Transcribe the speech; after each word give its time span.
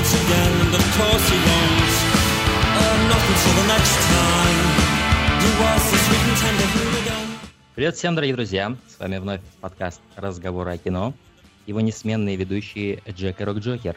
it 0.00 0.14
again, 0.24 0.52
and 0.64 0.74
of 0.74 0.84
course 0.96 1.24
he 1.28 1.38
won't. 1.46 1.92
Uh, 2.80 2.96
not 3.12 3.22
until 3.30 3.54
the 3.60 3.66
next 3.74 3.96
time. 4.08 4.58
He 5.44 5.50
was 5.60 5.80
the 5.90 5.98
sweet 6.04 6.24
and 6.28 6.36
tender 6.42 6.68
hooligan. 6.74 7.28
Привет 7.74 7.96
всем, 7.96 8.14
дорогие 8.14 8.34
друзья! 8.34 8.76
С 8.88 8.98
вами 8.98 9.18
вновь 9.18 9.40
подкаст 9.60 10.00
«Разговоры 10.16 10.72
о 10.72 10.78
кино». 10.78 11.12
Его 11.66 11.80
несменные 11.82 12.36
ведущие 12.36 13.02
Джек 13.10 13.40
и 13.42 13.44
Рок 13.44 13.58
Джокер. 13.58 13.96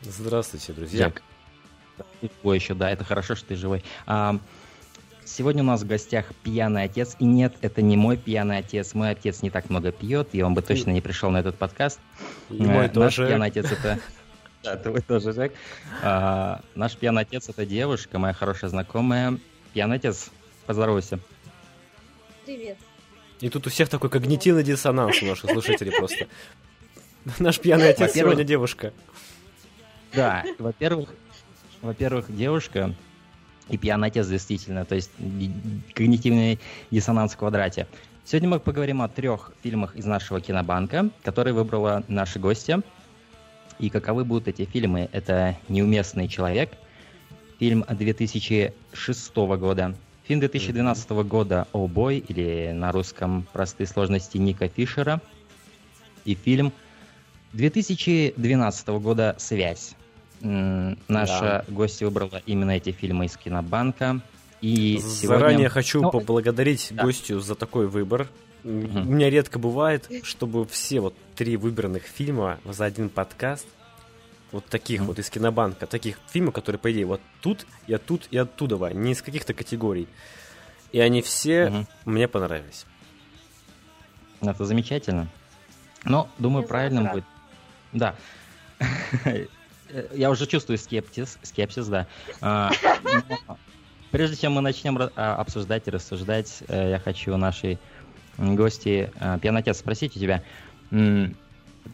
Здравствуйте, 0.00 0.72
друзья. 0.72 1.08
Джек. 1.08 1.22
Ой, 2.42 2.56
еще, 2.56 2.72
да, 2.74 2.90
это 2.90 3.04
хорошо, 3.04 3.34
что 3.34 3.48
ты 3.48 3.56
живой. 3.56 3.84
А, 4.06 4.38
сегодня 5.26 5.62
у 5.62 5.66
нас 5.66 5.82
в 5.82 5.86
гостях 5.86 6.26
пьяный 6.42 6.84
отец. 6.84 7.14
И 7.18 7.24
нет, 7.26 7.54
это 7.60 7.82
не 7.82 7.98
мой 7.98 8.16
пьяный 8.16 8.58
отец. 8.58 8.94
Мой 8.94 9.10
отец 9.10 9.42
не 9.42 9.50
так 9.50 9.68
много 9.68 9.92
пьет, 9.92 10.30
и 10.32 10.42
он 10.42 10.54
бы 10.54 10.62
точно 10.62 10.92
не 10.92 11.02
пришел 11.02 11.30
на 11.30 11.38
этот 11.40 11.56
подкаст. 11.58 12.00
И 12.48 12.62
мой 12.62 12.86
Э, 12.86 12.88
тоже. 12.88 13.20
Наш 13.20 13.28
пьяный 13.28 13.46
отец 13.48 13.70
это... 13.70 13.98
Да, 14.62 14.76
твой 14.76 15.00
тоже, 15.00 15.30
Джек. 15.32 15.52
А, 16.02 16.60
наш 16.74 16.96
пьяный 16.96 17.22
отец 17.22 17.48
это 17.48 17.66
девушка, 17.66 18.18
моя 18.18 18.32
хорошая 18.32 18.70
знакомая. 18.70 19.38
Пьяный 19.72 19.96
отец, 19.96 20.30
поздоровайся. 20.66 21.18
Привет. 22.46 22.78
И 23.40 23.48
тут 23.48 23.66
у 23.66 23.70
всех 23.70 23.88
такой 23.88 24.08
когнитивный 24.08 24.62
диссонанс 24.62 25.20
у 25.22 25.26
наших 25.26 25.50
слушателей 25.50 25.90
просто. 25.92 26.28
Наш 27.40 27.58
пьяный 27.58 27.88
отец 27.88 28.08
Во-первых- 28.08 28.34
сегодня 28.34 28.44
девушка. 28.44 28.92
Да, 30.12 30.44
во-первых, 30.58 31.08
во-первых, 31.80 32.34
девушка 32.34 32.94
и 33.68 33.78
пьяный 33.78 34.08
отец 34.08 34.28
действительно, 34.28 34.84
то 34.84 34.94
есть 34.94 35.10
когнитивный 35.94 36.60
диссонанс 36.90 37.32
в 37.32 37.36
квадрате. 37.36 37.88
Сегодня 38.24 38.48
мы 38.50 38.60
поговорим 38.60 39.02
о 39.02 39.08
трех 39.08 39.50
фильмах 39.62 39.96
из 39.96 40.04
нашего 40.04 40.40
кинобанка, 40.40 41.10
которые 41.24 41.54
выбрала 41.54 42.04
наши 42.06 42.38
гости. 42.38 42.80
И 43.82 43.90
каковы 43.90 44.24
будут 44.24 44.46
эти 44.46 44.64
фильмы? 44.64 45.08
Это 45.10 45.56
«Неуместный 45.68 46.28
человек», 46.28 46.70
фильм 47.58 47.84
2006 47.88 49.36
года, 49.36 49.96
фильм 50.22 50.38
2012 50.38 51.10
года 51.26 51.66
«О 51.72 51.88
бой» 51.88 52.18
или 52.18 52.70
на 52.72 52.92
русском 52.92 53.44
«Простые 53.52 53.88
сложности» 53.88 54.38
Ника 54.38 54.68
Фишера 54.68 55.20
и 56.24 56.36
фильм 56.36 56.72
2012 57.54 58.88
года 59.00 59.34
«Связь». 59.40 59.96
Наша 60.40 61.64
гостья 61.66 62.06
выбрала 62.06 62.40
именно 62.46 62.70
эти 62.70 62.92
фильмы 62.92 63.26
из 63.26 63.36
кинобанка. 63.36 64.20
И 64.60 64.98
сегодня- 64.98 65.38
Заранее 65.40 65.68
хочу 65.68 66.02
Ну, 66.02 66.12
поблагодарить 66.12 66.86
да. 66.92 67.02
гостю 67.02 67.40
за 67.40 67.56
такой 67.56 67.88
выбор. 67.88 68.28
Мгм. 68.64 69.08
У 69.08 69.12
меня 69.12 69.28
редко 69.30 69.58
бывает, 69.58 70.08
чтобы 70.22 70.66
все 70.66 71.00
вот 71.00 71.14
три 71.34 71.56
выбранных 71.56 72.04
фильма 72.04 72.60
за 72.64 72.84
один 72.84 73.08
подкаст, 73.08 73.66
вот 74.52 74.64
таких 74.66 75.00
Мгм. 75.00 75.08
вот 75.08 75.18
из 75.18 75.30
кинобанка, 75.30 75.86
таких 75.86 76.18
фильмов, 76.28 76.54
которые, 76.54 76.78
по 76.78 76.92
идее, 76.92 77.06
вот 77.06 77.20
тут, 77.40 77.66
и 77.86 77.94
оттуда, 77.94 78.24
и 78.30 78.36
оттуда, 78.36 78.76
не 78.92 79.12
из 79.12 79.22
каких-то 79.22 79.54
категорий. 79.54 80.06
И 80.92 81.00
они 81.00 81.22
все 81.22 81.70
Мгм. 81.70 81.86
мне 82.04 82.28
понравились. 82.28 82.86
Это 84.40 84.64
замечательно. 84.64 85.28
Но, 86.04 86.28
думаю, 86.38 86.62
Я 86.62 86.68
правильно 86.68 87.00
рада. 87.04 87.12
будет. 87.12 87.24
Да. 87.92 88.14
Я 90.14 90.30
уже 90.30 90.46
чувствую 90.46 90.78
скептиз, 90.78 91.38
скепсис, 91.42 91.86
да. 91.86 92.06
А, 92.40 92.70
Прежде 94.10 94.36
чем 94.36 94.52
мы 94.52 94.60
начнем 94.60 94.98
а, 95.16 95.36
обсуждать 95.36 95.88
и 95.88 95.90
рассуждать, 95.90 96.62
э, 96.68 96.90
я 96.90 96.98
хочу 96.98 97.34
нашей 97.38 97.78
гости 98.38 99.10
э, 99.18 99.38
Пьяный 99.40 99.60
Отец 99.60 99.78
спросить 99.78 100.16
у 100.16 100.20
тебя, 100.20 100.42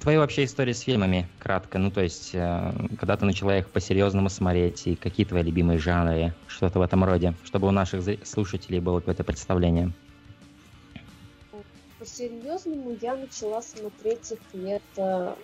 твоя 0.01 0.19
вообще 0.21 0.45
история 0.45 0.75
с 0.75 0.81
фильмами, 0.81 1.29
кратко, 1.39 1.79
ну 1.79 1.91
то 1.91 2.03
есть, 2.03 2.31
э, 2.35 2.73
когда 2.99 3.17
ты 3.17 3.25
начала 3.25 3.57
их 3.59 3.69
по-серьезному 3.71 4.29
смотреть, 4.29 4.87
и 4.87 4.95
какие 4.95 5.27
твои 5.27 5.43
любимые 5.43 5.79
жанры, 5.79 6.35
что-то 6.47 6.79
в 6.79 6.83
этом 6.83 7.05
роде, 7.05 7.35
чтобы 7.45 7.69
у 7.69 7.71
наших 7.71 8.05
слушателей 8.27 8.81
было 8.81 9.01
какое-то 9.01 9.25
представление. 9.25 9.93
По-серьезному 11.99 12.97
я 13.01 13.17
начала 13.17 13.61
смотреть 13.63 14.33
их 14.33 14.39
лет, 14.53 14.83
э, 14.97 15.35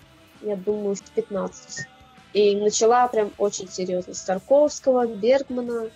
я 0.42 0.56
думаю, 0.56 0.94
в 0.94 1.02
15. 1.02 1.86
И 2.32 2.56
начала 2.56 3.06
прям 3.08 3.30
очень 3.38 3.68
серьезно. 3.68 4.14
С 4.14 4.22
Тарковского, 4.22 5.06
Бергмана. 5.06 5.88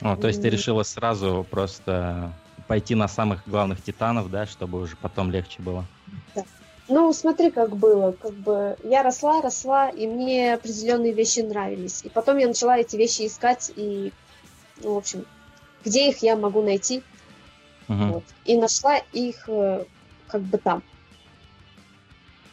О, 0.00 0.16
то 0.16 0.26
есть 0.26 0.42
ты 0.42 0.50
решила 0.50 0.82
сразу 0.82 1.46
просто 1.48 2.32
пойти 2.66 2.94
на 2.94 3.08
самых 3.08 3.46
главных 3.48 3.82
титанов, 3.82 4.30
да, 4.30 4.46
чтобы 4.46 4.80
уже 4.80 4.96
потом 4.96 5.30
легче 5.30 5.62
было. 5.62 5.84
Ну, 6.88 7.12
смотри, 7.12 7.50
как 7.50 7.76
было. 7.76 8.12
Как 8.12 8.32
бы 8.32 8.76
я 8.84 9.02
росла, 9.02 9.40
росла, 9.40 9.88
и 9.88 10.06
мне 10.06 10.54
определенные 10.54 11.12
вещи 11.12 11.40
нравились. 11.40 12.04
И 12.04 12.10
потом 12.10 12.36
я 12.36 12.46
начала 12.46 12.78
эти 12.78 12.96
вещи 12.96 13.26
искать, 13.26 13.72
и, 13.74 14.12
ну, 14.82 14.94
в 14.94 14.98
общем, 14.98 15.24
где 15.84 16.10
их 16.10 16.18
я 16.18 16.36
могу 16.36 16.62
найти. 16.62 17.02
Мгм. 17.88 18.12
Вот. 18.12 18.24
И 18.44 18.56
нашла 18.58 18.98
их 19.12 19.48
э, 19.48 19.84
как 20.28 20.42
бы 20.42 20.58
там. 20.58 20.80
То 20.80 20.86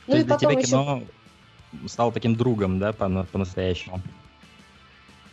Ну 0.07 0.13
и 0.13 0.17
есть 0.17 0.27
для 0.27 0.35
потом 0.35 0.49
тебя 0.51 0.59
еще 0.59 0.67
кино 0.69 1.01
стало 1.87 2.11
таким 2.11 2.35
другом, 2.35 2.79
да, 2.79 2.93
по- 2.93 3.25
по-настоящему? 3.31 4.01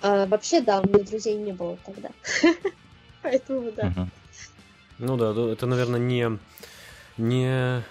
А, 0.02 0.26
вообще, 0.26 0.60
да, 0.60 0.80
у 0.80 0.86
меня 0.86 1.04
друзей 1.04 1.36
не 1.36 1.52
было 1.52 1.76
тогда. 1.78 2.10
Поэтому, 3.22 3.72
да. 3.72 3.84
Мгм. 3.84 4.10
Ну 4.98 5.16
да, 5.16 5.30
это, 5.52 5.66
наверное, 5.66 6.00
не, 6.00 6.38
не, 7.16 7.82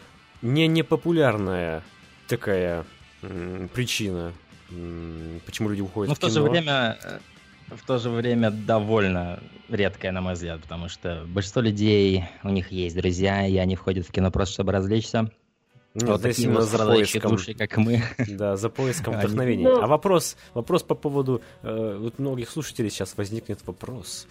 не 0.42 0.68
непопулярная 0.68 1.84
такая 2.28 2.86
м, 3.22 3.70
причина, 3.74 4.34
м, 4.70 5.42
почему 5.46 5.70
люди 5.70 5.82
уходят 5.82 6.10
Но 6.10 6.12
Ну, 6.12 6.16
в 6.16 6.18
в 6.18 6.20
то 6.20 6.28
кино. 6.28 6.34
же 6.46 6.50
время, 6.52 6.98
э, 7.04 7.20
в 7.76 7.86
то 7.86 7.98
же 7.98 8.10
время 8.10 8.52
довольно 8.52 9.40
редкая, 9.70 10.12
на 10.12 10.22
мой 10.22 10.34
взгляд, 10.34 10.62
потому 10.62 10.90
что 10.90 11.24
большинство 11.28 11.62
людей, 11.62 12.26
у 12.44 12.50
них 12.50 12.72
есть 12.72 12.96
друзья, 12.96 13.46
и 13.48 13.56
они 13.58 13.76
входят 13.76 14.06
в 14.08 14.12
кино 14.12 14.30
просто, 14.32 14.54
чтобы 14.56 14.72
развлечься. 14.74 15.32
Нет, 15.94 16.10
вот 16.10 16.20
это 16.20 16.30
такие 16.30 16.50
вот 16.50 16.62
за 16.64 16.68
страдающие 16.68 17.22
поиском, 17.22 17.32
души, 17.32 17.54
как 17.56 17.78
мы. 17.78 18.04
да, 18.28 18.56
за 18.56 18.70
поиском 18.70 19.18
вдохновения. 19.18 19.68
Ну. 19.68 19.82
А 19.82 19.88
вопрос, 19.88 20.38
вопрос 20.54 20.84
по 20.84 20.94
поводу, 20.94 21.42
э, 21.64 21.98
вот 22.00 22.20
многих 22.20 22.50
слушателей 22.50 22.90
сейчас 22.92 23.18
возникнет 23.18 23.66
вопрос. 23.66 24.28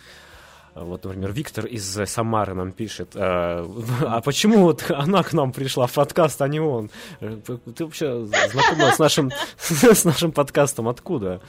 А 0.76 0.84
Вот, 0.84 1.04
например, 1.04 1.32
Виктор 1.32 1.64
из 1.64 1.84
Самары 2.04 2.52
нам 2.52 2.70
пишет, 2.70 3.16
э, 3.16 3.18
а 4.02 4.20
почему 4.20 4.58
вот 4.58 4.84
она 4.90 5.22
к 5.22 5.32
нам 5.32 5.50
пришла 5.50 5.86
в 5.86 5.94
подкаст, 5.94 6.42
а 6.42 6.48
не 6.48 6.60
он? 6.60 6.90
Э, 7.20 7.38
Ты 7.74 7.84
вообще 7.86 8.26
знакома 8.26 8.92
с 8.92 8.98
нашим, 8.98 9.30
с 9.58 10.04
нашим 10.04 10.32
подкастом 10.32 10.88
откуда? 10.88 11.40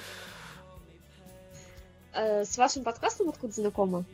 Э, 2.14 2.46
С 2.46 2.58
вашим 2.58 2.86
подкастом 2.86 3.28
откуда 3.28 3.54
знакома? 3.54 4.06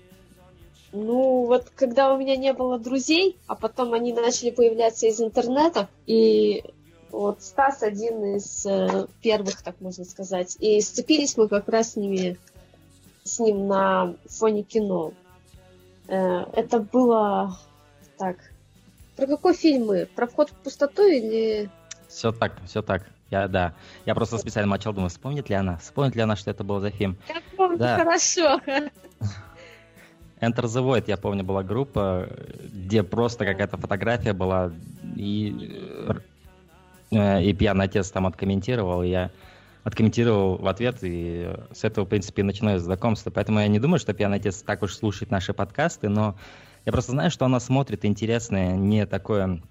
Ну, 0.93 1.45
вот 1.45 1.71
когда 1.75 2.11
у 2.11 2.17
меня 2.17 2.35
не 2.35 2.51
было 2.51 2.79
друзей, 2.79 3.37
а 3.45 3.53
потом 3.53 3.93
они 3.93 4.13
начали 4.13 4.49
появляться 4.49 5.05
из 5.05 5.21
интернета, 5.21 5.89
и 6.07 6.63
вот 7.11 7.43
Стас 7.43 7.83
один 7.83 8.37
из 8.37 8.65
первых, 9.21 9.61
так 9.61 9.79
можно 9.79 10.05
сказать. 10.05 10.57
И 10.59 10.81
сцепились 10.81 11.37
мы 11.37 11.47
как 11.47 11.67
раз 11.67 11.91
с 11.91 11.95
ними, 11.97 12.37
с 13.23 13.39
ним 13.39 13.67
на 13.67 14.15
фоне 14.27 14.63
кино. 14.63 15.13
Э, 16.07 16.43
это 16.53 16.79
было 16.79 17.57
так. 18.17 18.37
Про 19.15 19.27
какой 19.27 19.53
фильм 19.53 19.85
мы? 19.87 20.05
Про 20.05 20.27
вход 20.27 20.49
в 20.49 20.53
пустоту 20.55 21.03
или 21.03 21.69
Все 22.07 22.31
так, 22.31 22.53
все 22.65 22.81
так. 22.81 23.03
Я, 23.29 23.47
да. 23.47 23.73
Я 24.05 24.13
просто 24.13 24.37
специально 24.37 24.69
молчал, 24.69 24.93
думаю, 24.93 25.09
вспомнит 25.09 25.49
ли 25.49 25.55
она? 25.55 25.77
Вспомнит 25.77 26.15
ли 26.15 26.21
она, 26.21 26.35
что 26.35 26.51
это 26.51 26.63
был 26.63 26.79
за 26.79 26.91
фильм? 26.91 27.17
Я 27.27 27.41
помню 27.57 27.77
Да. 27.77 27.97
хорошо. 27.97 28.59
Enter 30.41 30.65
the 30.65 30.83
Void, 30.83 31.05
я 31.07 31.17
помню, 31.17 31.43
была 31.43 31.63
группа, 31.63 32.27
где 32.61 33.01
просто 33.01 33.45
какая-то 33.45 33.77
фотография 33.77 34.33
была, 34.33 34.71
и, 35.15 35.71
э, 37.11 37.43
и 37.43 37.53
пьяный 37.53 37.85
отец 37.85 38.11
там 38.11 38.27
откомментировал, 38.27 39.03
и 39.03 39.09
я 39.09 39.31
откомментировал 39.83 40.57
в 40.57 40.67
ответ, 40.67 40.97
и 41.01 41.49
с 41.71 41.83
этого, 41.83 42.05
в 42.05 42.09
принципе, 42.09 42.41
и 42.41 42.45
начинаю 42.45 42.79
знакомство. 42.79 43.31
Поэтому 43.31 43.59
я 43.59 43.67
не 43.67 43.79
думаю, 43.79 43.99
что 43.99 44.13
пьяный 44.13 44.37
отец 44.37 44.61
так 44.61 44.81
уж 44.81 44.95
слушает 44.95 45.31
наши 45.31 45.53
подкасты, 45.53 46.09
но 46.09 46.35
я 46.85 46.91
просто 46.91 47.11
знаю, 47.11 47.31
что 47.31 47.45
она 47.45 47.59
смотрит 47.59 48.05
интересное, 48.05 48.75
не 48.75 49.05
такое 49.05 49.61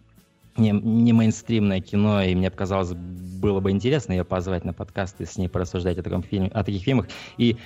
не, 0.56 0.70
не 0.70 1.12
мейнстримное 1.12 1.80
кино, 1.80 2.22
и 2.22 2.34
мне 2.34 2.50
показалось, 2.50 2.92
было 2.92 3.60
бы 3.60 3.70
интересно 3.70 4.12
ее 4.12 4.24
позвать 4.24 4.64
на 4.64 4.72
подкаст 4.72 5.20
и 5.20 5.24
с 5.24 5.36
ней 5.36 5.48
порассуждать 5.48 5.98
о, 5.98 6.02
таком 6.02 6.22
фильме, 6.22 6.48
о 6.48 6.62
таких 6.62 6.82
фильмах. 6.82 7.08
И, 7.38 7.56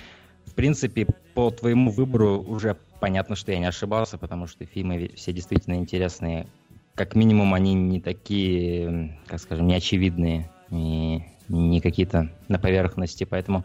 в 0.45 0.53
принципе, 0.53 1.07
по 1.33 1.51
твоему 1.51 1.91
выбору 1.91 2.41
уже 2.41 2.77
понятно, 2.99 3.35
что 3.35 3.51
я 3.51 3.59
не 3.59 3.65
ошибался, 3.65 4.17
потому 4.17 4.47
что 4.47 4.65
фильмы 4.65 5.11
все 5.15 5.33
действительно 5.33 5.75
интересные. 5.75 6.47
Как 6.95 7.15
минимум, 7.15 7.53
они 7.53 7.73
не 7.73 7.99
такие, 7.99 9.19
как 9.27 9.39
скажем, 9.39 9.67
неочевидные 9.67 10.49
и 10.71 11.21
не 11.49 11.81
какие-то 11.81 12.29
на 12.47 12.59
поверхности, 12.59 13.23
поэтому, 13.23 13.63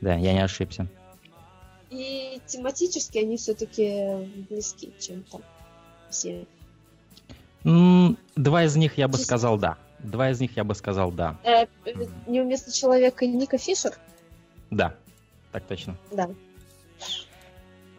да, 0.00 0.14
я 0.14 0.32
не 0.32 0.40
ошибся. 0.40 0.86
И 1.90 2.40
тематически 2.46 3.18
они 3.18 3.36
все-таки 3.36 4.28
близки 4.48 4.92
чем-то. 4.98 5.40
Все. 6.08 6.46
Два 7.64 8.64
из 8.64 8.76
них 8.76 8.96
я 8.96 9.08
бы 9.08 9.18
сказал 9.18 9.58
да. 9.58 9.76
Два 9.98 10.30
из 10.30 10.40
них 10.40 10.56
я 10.56 10.64
бы 10.64 10.74
сказал 10.74 11.10
да. 11.10 11.36
Э, 11.44 11.66
э, 11.84 11.92
неуместный 12.26 12.72
человек 12.72 13.22
и 13.22 13.28
Ника 13.28 13.58
Фишер? 13.58 13.92
Да, 14.70 14.94
так 15.52 15.64
точно. 15.64 15.96
Да. 16.10 16.30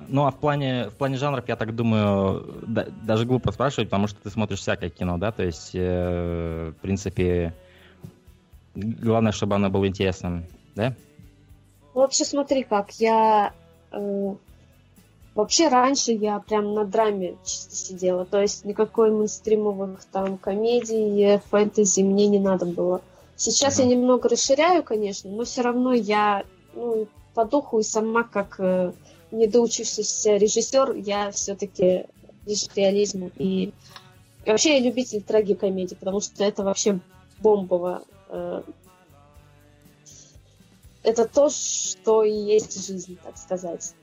Ну, 0.07 0.25
а 0.25 0.31
в 0.31 0.39
плане, 0.39 0.89
в 0.89 0.95
плане 0.95 1.17
жанров, 1.17 1.47
я 1.47 1.55
так 1.55 1.75
думаю, 1.75 2.63
да- 2.65 2.87
даже 3.03 3.25
глупо 3.25 3.51
спрашивать, 3.51 3.89
потому 3.89 4.07
что 4.07 4.19
ты 4.21 4.31
смотришь 4.31 4.59
всякое 4.59 4.89
кино, 4.89 5.17
да, 5.19 5.31
то 5.31 5.43
есть, 5.43 5.71
э, 5.73 6.73
в 6.75 6.81
принципе, 6.81 7.53
главное, 8.75 9.31
чтобы 9.31 9.55
оно 9.55 9.69
было 9.69 9.87
интересным, 9.87 10.45
да? 10.75 10.93
Вообще, 11.93 12.25
смотри 12.25 12.63
как, 12.63 12.91
я... 12.99 13.53
э, 13.91 14.35
вообще, 15.35 15.67
раньше 15.67 16.11
я 16.13 16.39
прям 16.39 16.73
на 16.73 16.85
драме 16.85 17.35
чисто 17.43 17.75
сидела, 17.75 18.25
то 18.25 18.41
есть 18.41 18.63
никакой 18.65 19.11
мейнстримовых 19.11 20.03
там 20.05 20.37
комедий, 20.37 21.39
фэнтези 21.49 22.01
мне 22.01 22.27
не 22.27 22.39
надо 22.39 22.65
было. 22.65 23.01
Сейчас 23.35 23.79
я 23.79 23.85
немного 23.85 24.29
расширяю, 24.29 24.83
конечно, 24.83 25.29
но 25.31 25.43
все 25.43 25.61
равно 25.63 25.93
я 25.93 26.43
ну, 26.75 27.07
по 27.33 27.45
духу 27.45 27.79
и 27.79 27.83
сама 27.83 28.23
как 28.23 28.55
э, 28.59 28.93
недоучившийся 29.31 30.35
режиссер, 30.35 30.95
я 30.95 31.31
все-таки 31.31 32.05
ближе 32.45 32.67
к 32.67 32.77
реализму. 32.77 33.31
И 33.37 33.73
вообще 34.45 34.77
я 34.77 34.79
любитель 34.79 35.21
трагикомедии, 35.21 35.95
потому 35.95 36.21
что 36.21 36.43
это 36.43 36.63
вообще 36.63 36.99
бомбово. 37.39 38.03
Э, 38.31 38.63
это 41.03 41.27
то, 41.27 41.49
что 41.49 42.23
и 42.23 42.31
есть 42.31 42.85
жизнь, 42.87 43.17
так 43.23 43.37
сказать. 43.37 43.93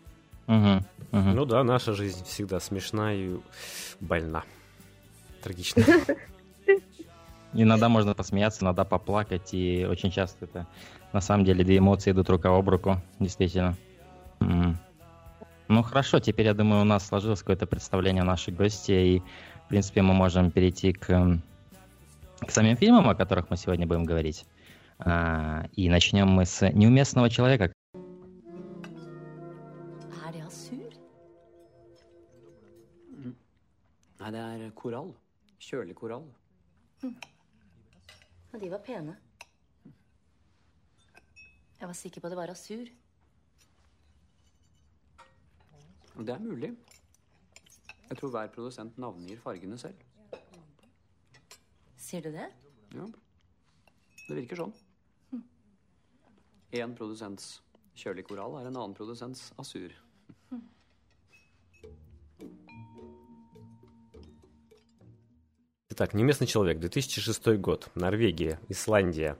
Мгм, 0.46 0.84
мгм. 1.12 1.34
Ну 1.34 1.44
да, 1.44 1.62
наша 1.62 1.92
жизнь 1.92 2.24
всегда 2.24 2.60
смешна 2.60 3.12
и 3.14 3.36
больна. 4.00 4.44
Трагична. 5.42 5.84
Иногда 7.54 7.88
можно 7.88 8.14
посмеяться, 8.14 8.62
иногда 8.64 8.84
поплакать, 8.84 9.54
и 9.54 9.86
очень 9.88 10.10
часто 10.10 10.44
это 10.44 10.66
на 11.12 11.20
самом 11.20 11.44
деле 11.44 11.64
две 11.64 11.78
эмоции 11.78 12.10
идут 12.10 12.28
рука 12.28 12.54
об 12.54 12.68
руку, 12.68 13.00
действительно. 13.18 13.76
Ну 14.40 15.82
хорошо, 15.82 16.18
теперь 16.18 16.46
я 16.46 16.54
думаю, 16.54 16.82
у 16.82 16.84
нас 16.84 17.06
сложилось 17.06 17.40
какое-то 17.40 17.66
представление 17.66 18.22
о 18.22 18.26
нашей 18.26 18.54
гости, 18.54 18.92
и 18.92 19.22
в 19.66 19.68
принципе 19.68 20.00
мы 20.00 20.14
можем 20.14 20.50
перейти 20.50 20.92
к, 20.94 21.10
м, 21.10 21.42
к 22.40 22.50
самим 22.50 22.76
фильмам, 22.76 23.08
о 23.08 23.14
которых 23.14 23.50
мы 23.50 23.56
сегодня 23.56 23.86
будем 23.86 24.04
говорить. 24.04 24.46
А, 24.98 25.64
и 25.72 25.88
начнем 25.88 26.28
мы 26.28 26.44
с 26.44 26.68
неуместного 26.70 27.30
человека. 27.30 27.72
Er 30.26 30.32
det 30.32 30.42
Asur? 30.42 30.92
Nei, 34.18 34.30
det 34.30 34.38
er 34.38 34.70
korall. 34.74 35.14
Kjølig 35.58 35.94
korall. 35.94 36.26
Ja, 37.02 38.58
de 38.58 38.70
var 38.70 38.82
pene. 38.84 39.16
Jeg 41.78 41.86
var 41.86 41.94
sikker 41.94 42.20
på 42.20 42.26
at 42.26 42.32
det 42.32 42.40
var 42.40 42.50
Asur. 42.50 42.90
Og 46.16 46.26
det 46.26 46.34
er 46.34 46.42
mulig. 46.42 46.74
Jeg 48.10 48.18
tror 48.18 48.30
hver 48.34 48.50
produsent 48.52 48.98
navngir 48.98 49.38
fargene 49.44 49.78
selv. 49.78 50.07
Sier 52.08 52.22
du 52.24 52.30
det? 52.32 52.46
Ja, 52.96 53.04
det 54.30 54.34
virker 54.38 54.56
sånn. 54.56 54.70
Én 56.72 56.94
produsents 56.96 57.58
kjølig 58.00 58.24
korall 58.30 58.54
er 58.62 58.70
en 58.70 58.78
annen 58.80 58.94
produsents 58.96 59.50
asur. 59.60 59.92
Итак, 65.90 66.14
«Неместный 66.14 66.46
человек», 66.46 66.80
2006 66.80 67.58
год, 67.58 67.90
Норвегия, 67.94 68.58
Исландия. 68.70 69.36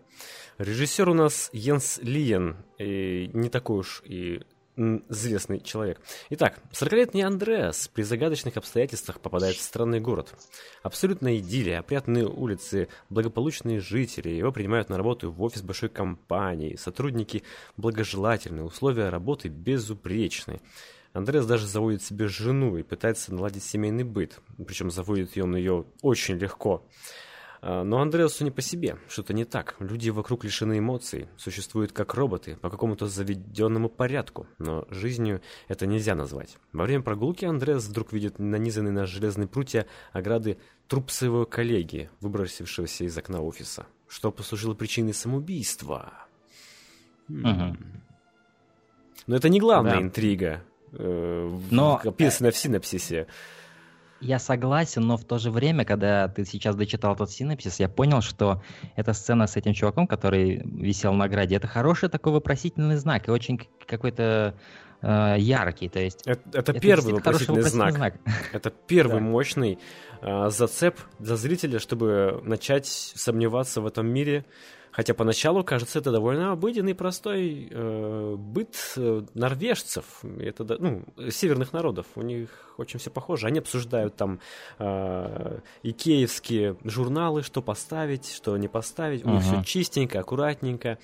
Режиссер 0.59 1.09
у 1.09 1.15
нас 1.15 1.49
Йенс 1.55 1.99
Лиен, 2.03 2.57
и 2.79 3.31
не 3.33 3.49
такой 3.49 3.79
уж 3.79 4.03
и 4.05 4.43
известный 5.09 5.61
человек. 5.61 6.01
Итак, 6.31 6.59
40-летний 6.73 7.23
Андреас 7.23 7.89
при 7.89 8.03
загадочных 8.03 8.57
обстоятельствах 8.57 9.21
попадает 9.21 9.57
в 9.57 9.61
странный 9.61 10.01
город. 10.01 10.33
Абсолютная 10.83 11.39
идиллия, 11.39 11.81
опрятные 11.81 12.27
улицы, 12.27 12.89
благополучные 13.11 13.81
жители. 13.81 14.31
Его 14.31 14.53
принимают 14.53 14.89
на 14.89 14.97
работу 14.97 15.31
в 15.31 15.43
офис 15.43 15.63
большой 15.63 15.89
компании. 15.89 16.77
Сотрудники 16.77 17.43
благожелательные, 17.77 18.65
условия 18.65 19.09
работы 19.09 19.49
безупречны. 19.49 20.61
Андреас 21.13 21.47
даже 21.47 21.67
заводит 21.67 22.03
себе 22.03 22.29
жену 22.29 22.77
и 22.77 22.83
пытается 22.83 23.35
наладить 23.35 23.65
семейный 23.65 24.05
быт. 24.05 24.39
Причем 24.65 24.91
заводит 24.91 25.37
он 25.39 25.57
ее 25.57 25.87
очень 26.03 26.37
легко. 26.37 26.87
А, 27.61 27.83
Но 27.85 28.01
Андреасу 28.01 28.45
не 28.45 28.51
по 28.51 28.61
себе, 28.63 28.99
что-то 29.09 29.33
не 29.35 29.45
так. 29.45 29.77
Люди 29.81 30.11
вокруг 30.11 30.45
лишены 30.45 30.79
эмоций, 30.79 31.29
существуют 31.37 31.93
как 31.93 32.15
роботы, 32.15 32.57
по 32.57 32.71
какому-то 32.71 33.07
заведенному 33.07 33.89
порядку, 33.89 34.47
но 34.59 34.87
жизнью 34.91 35.41
это 35.67 35.87
нельзя 35.87 36.15
назвать. 36.15 36.57
Во 36.73 36.85
время 36.85 37.03
прогулки 37.03 37.45
Андреас 37.45 37.87
вдруг 37.87 38.13
видит 38.13 38.39
нанизанный 38.39 38.93
на 38.93 39.07
железные 39.07 39.49
прутья 39.49 39.87
ограды 40.13 40.59
труп 40.87 41.11
своего 41.11 41.45
коллеги, 41.47 42.11
выбросившегося 42.21 43.05
из 43.05 43.19
окна 43.19 43.41
офиса, 43.43 43.87
что 44.09 44.31
послужило 44.31 44.75
причиной 44.75 45.15
самоубийства. 45.15 46.13
Но 47.29 47.77
это 49.37 49.49
не 49.49 49.61
главная 49.61 49.97
Да. 49.97 50.03
интрига, 50.03 50.63
э, 50.93 51.47
в- 51.51 51.73
Но- 51.73 52.01
описанная 52.03 52.51
в 52.51 52.57
синапсисе. 52.57 53.27
Я 54.21 54.39
согласен, 54.39 55.03
но 55.03 55.17
в 55.17 55.25
то 55.25 55.39
же 55.39 55.51
время, 55.51 55.85
когда 55.85 56.29
ты 56.29 56.45
сейчас 56.45 56.75
дочитал 56.75 57.15
тот 57.15 57.31
синопсис, 57.31 57.79
я 57.79 57.89
понял, 57.89 58.21
что 58.21 58.63
эта 58.97 59.13
сцена 59.13 59.47
с 59.47 59.57
этим 59.57 59.75
чуваком, 59.75 60.07
который 60.07 60.61
висел 60.65 61.13
на 61.13 61.27
ограде, 61.27 61.57
это 61.57 61.69
хороший 61.69 62.09
такой 62.09 62.33
вопросительный 62.33 62.97
знак 62.97 63.29
и 63.29 63.31
очень 63.31 63.61
какой-то 63.87 64.55
э, 65.03 65.37
яркий. 65.39 65.89
То 65.89 66.01
есть 66.01 66.23
Это, 66.27 66.43
это 66.53 66.73
это 66.73 66.81
первый 66.81 67.21
хороший 67.21 67.47
вопросительный 67.49 67.91
знак. 67.91 68.15
Это 68.53 68.71
первый 68.71 69.21
Да. 69.21 69.25
мощный 69.27 69.79
э, 70.21 70.49
зацеп 70.51 70.99
для 71.21 71.37
зрителя, 71.37 71.79
чтобы 71.79 72.41
начать 72.45 72.87
сомневаться 72.87 73.81
в 73.81 73.87
этом 73.87 74.09
мире. 74.09 74.45
Хотя 74.99 75.15
поначалу 75.15 75.63
кажется 75.63 76.01
это 76.01 76.11
довольно 76.11 76.51
обыденный, 76.51 76.93
простой 76.93 77.69
э, 77.71 78.35
быт 78.37 78.75
э, 78.97 79.23
норвежцев, 79.33 80.25
это, 80.41 80.65
ну, 80.81 81.05
северных 81.31 81.73
народов. 81.73 82.07
У 82.17 82.23
них 82.23 82.49
очень 82.79 82.99
все 82.99 83.09
похоже. 83.09 83.47
Они 83.47 83.61
обсуждают 83.61 84.17
там 84.17 84.41
э, 84.81 85.61
икеевские 85.85 86.79
журналы, 86.83 87.45
что 87.45 87.63
поставить, 87.63 88.29
что 88.29 88.57
не 88.57 88.67
поставить. 88.67 89.25
У 89.25 89.31
них 89.31 89.43
все 89.45 89.63
чистенько, 89.63 90.19
аккуратненько. 90.19 90.99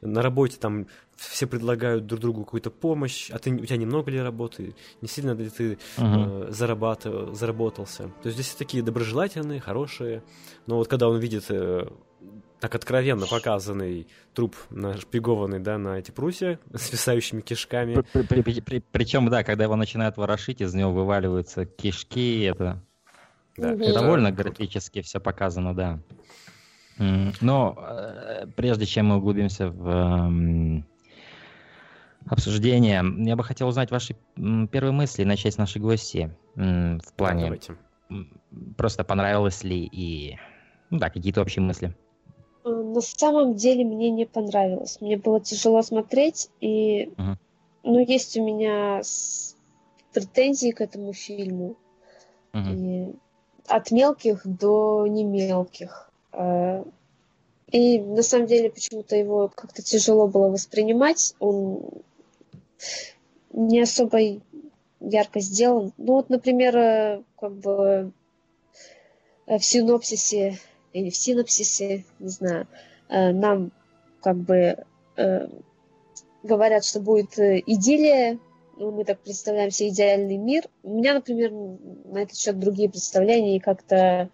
На 0.00 0.20
работе 0.20 0.56
там 0.58 0.88
все 1.14 1.46
предлагают 1.46 2.06
друг 2.06 2.20
другу 2.20 2.44
какую-то 2.44 2.72
помощь, 2.72 3.30
а 3.30 3.38
ты, 3.38 3.52
у 3.52 3.64
тебя 3.64 3.76
немного 3.76 4.10
ли 4.10 4.20
работы, 4.20 4.74
не 5.00 5.06
сильно 5.06 5.30
ли 5.30 5.48
ты 5.48 5.78
Мгм. 5.96 6.48
э, 6.48 6.50
зарабатывал, 6.50 7.36
заработался. 7.36 8.10
То 8.20 8.26
есть 8.30 8.34
здесь 8.34 8.48
все 8.48 8.58
такие 8.58 8.82
доброжелательные, 8.82 9.60
хорошие. 9.60 10.24
Но 10.66 10.78
вот 10.78 10.88
когда 10.88 11.08
он 11.08 11.20
видит 11.20 11.44
э, 11.50 11.86
так 12.60 12.74
откровенно 12.74 13.26
показанный 13.26 14.06
труп 14.34 14.56
нашпигованный, 14.70 15.60
да, 15.60 15.78
на 15.78 15.98
эти 15.98 16.10
прутья 16.10 16.58
с 16.74 16.82
свисающими 16.82 17.40
кишками. 17.40 17.94
Причем, 18.92 19.28
да, 19.28 19.44
когда 19.44 19.64
его 19.64 19.76
начинают 19.76 20.16
ворошить, 20.16 20.60
из 20.60 20.74
него 20.74 20.92
вываливаются 20.92 21.64
кишки, 21.66 22.42
это 22.42 22.82
Да, 23.56 23.74
довольно 23.76 24.32
круто. 24.32 24.50
графически 24.50 25.02
все 25.02 25.20
показано, 25.20 25.74
да. 25.74 26.00
Но 27.40 27.76
э, 27.78 28.46
прежде 28.56 28.84
чем 28.84 29.06
мы 29.06 29.18
углубимся 29.18 29.68
в 29.68 29.88
эм, 29.88 30.84
обсуждение, 32.26 33.04
я 33.24 33.36
бы 33.36 33.44
хотел 33.44 33.68
узнать 33.68 33.92
ваши 33.92 34.16
первые 34.36 34.90
мысли 34.92 35.22
и 35.22 35.24
начать 35.24 35.54
с 35.54 35.58
нашей 35.58 35.80
гости 35.80 36.36
в 36.56 36.60
Да, 36.60 37.00
плане 37.16 37.42
давайте. 37.44 37.76
просто 38.76 39.04
понравилось 39.04 39.62
ли 39.62 39.88
и 39.90 40.36
ну 40.90 40.98
да 40.98 41.08
какие-то 41.08 41.40
общие 41.40 41.62
мысли. 41.62 41.94
На 42.92 43.00
самом 43.00 43.54
деле 43.54 43.84
мне 43.84 44.10
не 44.10 44.24
понравилось. 44.26 44.98
Мне 45.00 45.16
было 45.16 45.40
тяжело 45.40 45.82
смотреть, 45.82 46.50
и 46.60 47.12
Мгм. 47.16 47.38
ну, 47.82 47.98
есть 47.98 48.36
у 48.36 48.44
меня 48.44 49.02
претензии 50.12 50.70
к 50.70 50.80
этому 50.80 51.12
фильму. 51.12 51.76
Мгм. 52.52 52.74
И 52.74 53.14
от 53.66 53.90
мелких 53.90 54.46
до 54.46 55.06
не 55.06 55.24
мелких. 55.24 56.10
Э, 56.32 56.84
И 57.70 58.00
на 58.00 58.22
самом 58.22 58.46
деле 58.46 58.70
почему-то 58.70 59.14
его 59.14 59.48
как-то 59.54 59.82
тяжело 59.82 60.26
было 60.26 60.48
воспринимать. 60.48 61.34
Он 61.38 61.80
не 63.52 63.80
особо 63.82 64.18
ярко 65.00 65.40
сделан. 65.40 65.92
Ну 65.98 66.14
вот, 66.14 66.30
например, 66.30 66.76
э, 66.76 67.22
как 67.38 67.52
бы 67.52 68.12
э, 69.46 69.58
в 69.58 69.64
синопсисе 69.64 70.58
или 70.92 71.10
в 71.10 71.16
синопсисе, 71.16 72.04
не 72.18 72.28
знаю, 72.28 72.66
э, 73.08 73.32
нам 73.32 73.72
как 74.20 74.36
бы 74.36 74.84
э, 75.16 75.48
говорят, 76.42 76.84
что 76.84 77.00
будет 77.00 77.38
э, 77.38 77.62
идиллия 77.66 78.38
ну, 78.78 78.92
мы 78.92 79.04
так 79.04 79.18
представляем 79.20 79.70
себе 79.70 79.88
идеальный 79.88 80.36
мир. 80.36 80.64
У 80.84 80.98
меня, 80.98 81.14
например, 81.14 81.50
на 81.50 82.18
этот 82.18 82.36
счет 82.36 82.60
другие 82.60 82.88
представления, 82.88 83.56
и 83.56 83.60
как-то 83.60 84.30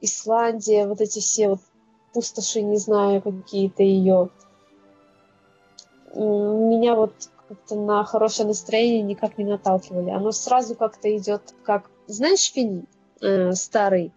Исландия, 0.00 0.86
вот 0.86 1.00
эти 1.00 1.20
все 1.20 1.48
вот 1.48 1.60
пустоши, 2.12 2.62
не 2.62 2.76
знаю, 2.76 3.22
какие-то 3.22 3.82
ее. 3.82 4.28
Меня 6.14 6.94
вот 6.94 7.14
как-то 7.48 7.76
на 7.76 8.04
хорошее 8.04 8.48
настроение 8.48 9.02
никак 9.02 9.38
не 9.38 9.44
наталкивали. 9.44 10.10
Оно 10.10 10.32
сразу 10.32 10.74
как-то 10.74 11.14
идет 11.16 11.54
как... 11.64 11.90
Знаешь 12.06 12.52
фильм 12.52 12.86
э, 13.22 13.52
старый, 13.52 14.12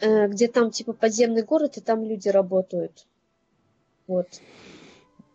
где 0.00 0.48
там 0.48 0.70
типа 0.70 0.92
подземный 0.92 1.42
город, 1.42 1.76
и 1.76 1.80
там 1.80 2.04
люди 2.04 2.28
работают. 2.28 3.06
Вот. 4.06 4.28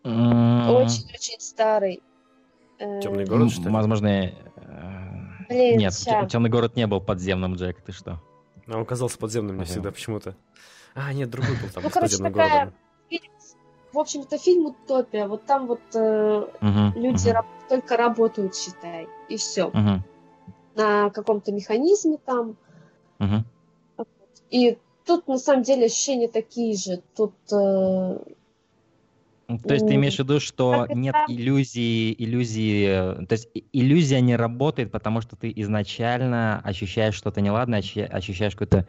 Очень-очень 0.03 1.39
старый. 1.39 2.01
Э, 2.79 2.99
Темный 3.01 3.25
город, 3.25 3.51
что 3.51 3.63
ли? 3.63 3.69
Возможно, 3.69 4.07
э, 4.07 4.31
Блин, 5.49 5.77
нет, 5.79 5.93
ща. 5.93 6.25
темный 6.25 6.49
город 6.49 6.75
не 6.75 6.87
был 6.87 6.99
подземным, 7.01 7.55
Джек, 7.55 7.81
ты 7.81 7.91
что? 7.91 8.19
А 8.67 8.77
он 8.77 8.85
казался 8.85 9.17
подземным 9.17 9.55
мне 9.55 9.63
Ага. 9.63 9.71
всегда 9.71 9.91
почему-то. 9.91 10.35
А, 10.95 11.13
нет, 11.13 11.29
другой 11.29 11.51
был 11.61 11.69
там, 11.69 11.83
Ну, 11.83 11.89
с 11.89 11.93
короче, 11.93 12.11
подземным 12.17 12.33
такая- 12.33 12.49
городом. 12.49 12.73
В 13.93 13.99
общем-то, 13.99 14.37
фильм 14.37 14.67
«Утопия». 14.67 15.27
Вот 15.27 15.45
там 15.45 15.67
вот 15.67 15.81
э, 15.95 16.47
Мгм, 16.61 16.93
люди 16.95 17.27
мгм, 17.27 17.33
раб- 17.35 17.67
только 17.67 17.97
работают, 17.97 18.55
считай, 18.55 19.07
и 19.27 19.35
все. 19.35 19.67
мгм, 19.69 20.03
На 20.75 21.09
каком-то 21.09 21.51
механизме 21.51 22.17
там. 22.25 22.55
мгм. 23.19 23.45
И 24.51 24.77
тут, 25.05 25.27
на 25.27 25.37
самом 25.37 25.63
деле, 25.63 25.85
ощущения 25.85 26.27
такие 26.27 26.75
же. 26.75 27.01
Тут 27.15 27.33
э, 27.51 28.19
То 29.67 29.73
есть 29.73 29.87
ты 29.87 29.95
имеешь 29.95 30.17
в 30.17 30.19
виду, 30.19 30.39
что 30.39 30.81
как 30.81 30.91
это? 30.91 30.99
нет 30.99 31.15
иллюзии, 31.27 32.13
иллюзии, 32.17 32.87
э, 33.21 33.25
то 33.25 33.33
есть 33.33 33.49
иллюзия 33.73 34.21
не 34.21 34.35
работает, 34.35 34.91
потому 34.91 35.21
что 35.21 35.35
ты 35.35 35.51
изначально 35.55 36.59
ощущаешь 36.63 37.15
что-то 37.15 37.41
неладное, 37.41 37.79
ощуща- 37.79 38.05
ощущаешь 38.07 38.53
какой-то, 38.55 38.87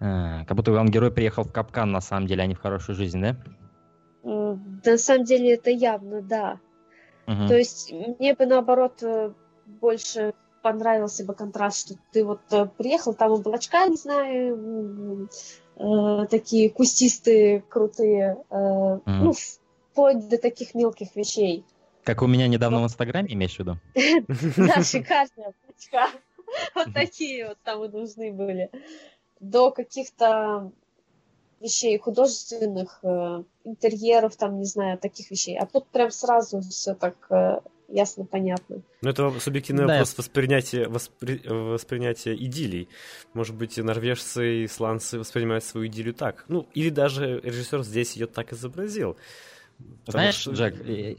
э, 0.00 0.44
как 0.44 0.56
будто 0.56 0.72
он 0.72 0.90
герой 0.90 1.10
приехал 1.12 1.44
в 1.44 1.52
капкан 1.52 1.92
на 1.92 2.00
самом 2.00 2.26
деле, 2.26 2.42
а 2.42 2.46
не 2.46 2.54
в 2.54 2.60
хорошую 2.60 2.96
жизнь, 2.96 3.20
да? 3.20 3.36
м, 4.24 4.80
на 4.84 4.98
самом 4.98 5.24
деле 5.24 5.54
это 5.54 5.70
явно, 5.70 6.20
да. 6.20 6.60
Мгм. 7.26 7.48
То 7.48 7.56
есть 7.56 7.92
мне 7.92 8.34
бы, 8.34 8.46
наоборот, 8.46 9.02
э, 9.02 9.32
больше 9.66 10.34
понравился 10.62 11.24
бы 11.24 11.34
контраст, 11.34 11.86
что 11.86 11.94
ты 12.12 12.24
вот 12.24 12.40
э, 12.50 12.66
приехал, 12.66 13.14
там 13.14 13.32
облачка, 13.32 13.86
не 13.86 13.96
знаю, 13.96 15.28
э, 15.76 16.26
такие 16.30 16.70
кустистые, 16.70 17.62
крутые, 17.62 18.36
э, 18.50 18.98
Мгм. 19.04 19.24
ну, 19.24 19.32
вплоть 19.32 20.28
до 20.28 20.38
таких 20.38 20.74
мелких 20.74 21.14
вещей. 21.16 21.64
Как 22.04 22.22
у 22.22 22.26
меня 22.26 22.48
недавно 22.48 22.80
в 22.80 22.84
Инстаграме, 22.84 23.32
имеешь 23.32 23.56
в 23.56 23.60
виду? 23.60 23.76
Да, 24.56 24.82
шикарные 24.82 25.52
облачка. 25.62 26.08
Вот 26.74 26.92
такие 26.94 27.48
вот 27.48 27.58
там 27.62 27.84
и 27.84 27.88
нужны 27.88 28.32
были. 28.32 28.70
До 29.38 29.70
каких-то 29.70 30.70
вещей 31.60 31.98
художественных, 31.98 33.00
э, 33.02 33.42
интерьеров, 33.64 34.36
там, 34.36 34.58
не 34.58 34.64
знаю, 34.64 34.98
таких 34.98 35.30
вещей. 35.30 35.58
А 35.58 35.66
тут 35.66 35.86
прям 35.88 36.10
сразу 36.10 36.60
все 36.60 36.94
так 36.94 37.14
э, 37.30 37.60
ясно, 37.90 38.24
понятно. 38.24 38.82
Ну, 39.02 39.10
это 39.10 39.38
субъективный 39.40 39.86
Да, 39.86 39.94
вопрос 39.94 40.16
воспринятия, 40.16 40.84
воспри- 40.86 41.46
воспринятия 41.48 42.34
идиллий. 42.34 42.88
Может 43.34 43.56
быть, 43.56 43.76
норвежцы 43.78 44.62
и 44.62 44.64
исландцы 44.66 45.18
воспринимают 45.18 45.64
свою 45.64 45.86
идиллию 45.86 46.14
так. 46.14 46.44
Ну, 46.48 46.68
или 46.74 46.90
даже 46.90 47.40
режиссер 47.40 47.82
здесь 47.82 48.16
ее 48.16 48.26
так 48.26 48.52
изобразил. 48.52 49.16
Знаешь, 50.06 50.34
что- 50.34 50.52
Джек, 50.52 50.74
э, 50.86 51.14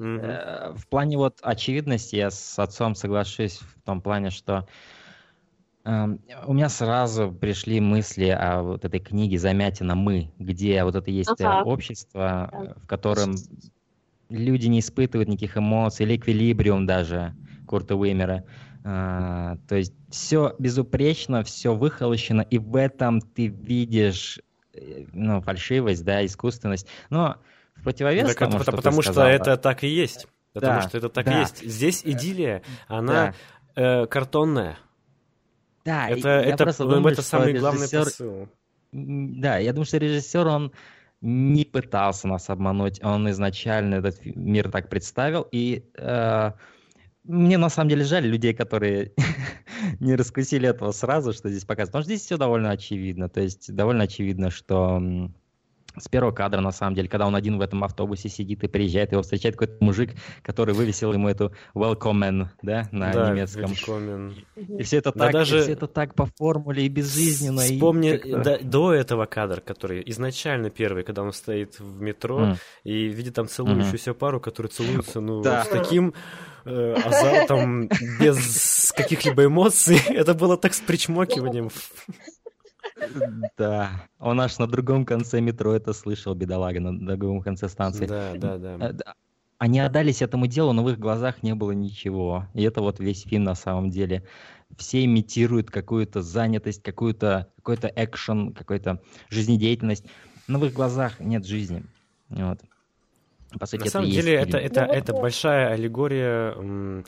в 0.76 0.88
плане 0.88 1.18
вот 1.18 1.40
очевидности 1.42 2.16
я 2.16 2.30
с 2.30 2.60
отцом 2.60 2.94
соглашусь 2.96 3.58
в 3.58 3.82
том 3.84 4.02
плане, 4.02 4.30
что 4.30 4.68
эм, 5.84 6.20
у 6.46 6.54
меня 6.54 6.70
сразу 6.70 7.32
пришли 7.32 7.80
мысли 7.80 8.28
о 8.28 8.62
вот 8.62 8.86
этой 8.86 9.00
книге 9.00 9.40
«Замятина. 9.40 9.96
Мы», 9.96 10.32
где 10.38 10.84
вот 10.84 10.94
это 10.94 11.10
есть 11.10 11.42
э, 11.42 11.44
Ага. 11.44 11.64
общество, 11.68 12.50
э, 12.54 12.80
в 12.80 12.86
котором 12.86 13.36
люди 14.32 14.68
не 14.68 14.80
испытывают 14.80 15.30
никаких 15.30 15.58
эмоций, 15.58 16.06
или 16.06 16.16
эквилибриум 16.16 16.86
даже 16.86 17.36
Курта 17.68 17.96
Уимера. 17.96 18.44
А, 18.84 19.58
то 19.68 19.76
есть 19.76 19.94
все 20.10 20.56
безупречно, 20.58 21.44
все 21.44 21.76
выхолощено, 21.76 22.42
и 22.42 22.58
в 22.58 22.76
этом 22.76 23.22
ты 23.22 23.48
видишь 23.48 24.40
э, 24.74 25.06
ну, 25.14 25.42
фальшивость, 25.42 26.04
да, 26.04 26.26
искусственность. 26.26 26.88
Но 27.10 27.38
в 27.76 27.84
противовес 27.84 28.30
Так 28.30 28.40
тому, 28.40 28.56
это 28.56 28.64
что 28.64 28.72
потому, 28.72 29.02
что 29.02 29.14
сказала, 29.14 29.30
это 29.30 29.58
так 29.58 29.84
и 29.84 29.88
есть. 29.88 30.28
Потому 30.54 30.82
Да, 30.82 30.90
что 30.90 30.98
это 30.98 31.10
так 31.10 31.28
и 31.28 31.30
да. 31.30 31.40
есть. 31.42 31.64
Здесь 31.64 32.02
идиллия, 32.04 32.64
да, 32.90 32.98
она 32.98 33.34
э, 33.76 34.06
картонная. 34.08 34.78
да, 35.86 36.10
и 36.10 36.20
это 36.20 36.30
я 36.30 36.42
это, 36.42 36.64
просто 36.66 36.86
думаю, 36.86 37.14
это 37.14 37.22
самый 37.22 37.54
главный 37.54 37.86
режиссер- 37.86 38.04
посыл. 38.04 38.50
Да, 38.92 39.58
я 39.58 39.72
думаю, 39.72 39.86
что 39.86 39.98
режиссер, 39.98 40.46
он 40.48 40.74
не 41.22 41.66
пытался 41.66 42.28
нас 42.28 42.50
обмануть, 42.50 43.04
он 43.04 43.30
изначально 43.30 43.96
этот 43.96 44.26
мир 44.26 44.72
так 44.72 44.90
представил, 44.90 45.48
и 45.52 45.86
э, 45.96 46.52
мне 47.24 47.58
на 47.58 47.70
самом 47.70 47.90
деле 47.90 48.04
жаль 48.04 48.26
людей, 48.26 48.54
которые 48.54 49.14
не 50.00 50.16
раскусили 50.16 50.68
этого 50.68 50.92
сразу, 50.92 51.34
что 51.34 51.50
здесь 51.50 51.64
показывают, 51.64 51.92
потому 51.92 52.04
что 52.04 52.14
здесь 52.14 52.26
все 52.26 52.38
довольно 52.38 52.72
очевидно, 52.72 53.30
то 53.30 53.42
есть 53.42 53.74
довольно 53.74 54.06
очевидно, 54.06 54.50
что 54.50 55.00
с 56.00 56.08
первого 56.08 56.32
кадра, 56.32 56.62
на 56.62 56.72
самом 56.72 56.96
деле, 56.96 57.08
когда 57.08 57.28
он 57.28 57.36
один 57.36 57.58
в 57.58 57.62
этом 57.62 57.84
автобусе 57.84 58.30
сидит 58.30 58.64
и 58.64 58.68
приезжает, 58.68 59.12
его 59.12 59.22
встречает 59.22 59.56
какой-то 59.56 59.84
мужик, 59.84 60.12
который 60.44 60.74
вывесил 60.74 61.14
ему 61.14 61.28
эту 61.30 61.54
«Welcome», 61.76 62.48
да, 62.62 62.88
на 62.92 63.12
да, 63.12 63.30
немецком. 63.32 63.72
Великомен. 63.72 64.36
И 64.56 64.84
все 64.84 64.98
это 64.98 65.12
Да 65.14 65.20
так, 65.26 65.30
и 65.30 65.34
даже- 65.34 65.62
все 65.62 65.72
это 65.74 65.88
так 65.88 66.16
по 66.16 66.28
формуле 66.38 66.86
и 66.86 66.90
безжизненно. 66.90 67.62
и 67.62 67.74
Вспомни 67.76 68.12
как-то- 68.18 68.38
да, 68.44 68.58
до 68.60 68.94
этого 68.94 69.26
кадр, 69.26 69.62
который 69.62 70.04
изначально 70.08 70.70
первый, 70.70 71.04
когда 71.04 71.24
он 71.24 71.34
стоит 71.34 71.80
в 71.80 72.02
метро 72.02 72.40
М. 72.42 72.58
и 72.84 73.08
видит 73.08 73.36
там 73.36 73.48
целующуюся 73.48 74.14
пару, 74.14 74.40
которые 74.40 74.70
целуются, 74.70 75.20
ну, 75.22 75.42
Да. 75.42 75.64
с 75.64 75.68
таким 75.68 76.14
э, 76.64 76.94
азартом, 76.94 77.90
без 78.20 78.94
каких-либо 78.96 79.46
эмоций. 79.46 79.98
Это 80.10 80.36
было 80.36 80.58
так 80.58 80.74
с 80.76 80.80
причмокиванием. 80.80 81.70
Да, 83.58 84.08
он 84.20 84.40
аж 84.42 84.58
на 84.60 84.68
другом 84.68 85.06
конце 85.06 85.42
метро 85.42 85.74
это 85.74 85.94
слышал, 85.94 86.34
бедолага, 86.34 86.80
на 86.80 87.18
другом 87.18 87.42
конце 87.42 87.68
станции. 87.70 88.06
Да, 88.06 88.34
да, 88.36 88.58
да. 88.58 88.78
Э, 88.80 88.94
да. 88.94 89.16
Они 89.58 89.80
отдались 89.80 90.22
этому 90.22 90.48
делу, 90.48 90.74
но 90.74 90.84
в 90.84 90.90
их 90.90 90.98
глазах 90.98 91.44
не 91.44 91.54
было 91.54 91.72
ничего. 91.72 92.48
И 92.54 92.64
это 92.64 92.82
вот 92.82 93.00
весь 93.00 93.24
фильм 93.24 93.44
на 93.44 93.56
самом 93.56 93.92
деле. 93.92 94.24
Все 94.78 95.06
имитируют 95.06 95.70
какую-то 95.70 96.22
занятость, 96.22 96.82
какую-то, 96.82 97.48
какой-то 97.58 97.92
экшен, 97.96 98.54
какую-то 98.54 99.02
жизнедеятельность, 99.30 100.06
но 100.48 100.58
в 100.58 100.66
их 100.66 100.74
глазах 100.74 101.20
нет 101.20 101.46
жизни. 101.46 101.84
Вот. 102.30 102.60
По 103.60 103.66
сути, 103.66 103.84
На 103.84 103.90
самом 103.90 104.10
деле, 104.10 104.34
это, 104.34 104.58
это, 104.58 104.82
это 104.82 105.14
большая 105.14 105.74
аллегория 105.74 107.04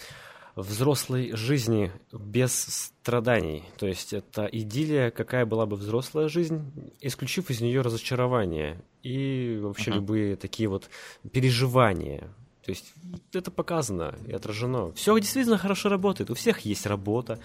взрослой 0.56 1.36
жизни 1.36 1.92
без 2.12 2.54
страданий. 2.54 3.64
То 3.78 3.88
есть 3.88 4.14
это 4.14 4.46
идиллия, 4.46 5.10
какая 5.12 5.46
была 5.46 5.66
бы 5.66 5.76
взрослая 5.76 6.28
жизнь, 6.28 6.62
исключив 7.02 7.50
из 7.50 7.60
нее 7.62 7.82
разочарование 7.82 8.82
и 9.02 9.60
вообще 9.62 9.90
Мгм. 9.92 10.00
любые 10.00 10.36
такие 10.36 10.70
вот 10.70 10.90
переживания. 11.32 12.30
То 12.66 12.72
есть 12.72 12.94
это 13.34 13.52
показано 13.52 14.16
и 14.26 14.32
отражено. 14.32 14.94
Все 14.94 15.18
действительно 15.20 15.58
хорошо 15.58 15.90
работает. 15.90 16.32
У 16.32 16.34
всех 16.34 16.60
есть 16.62 16.86
работа, 16.86 17.40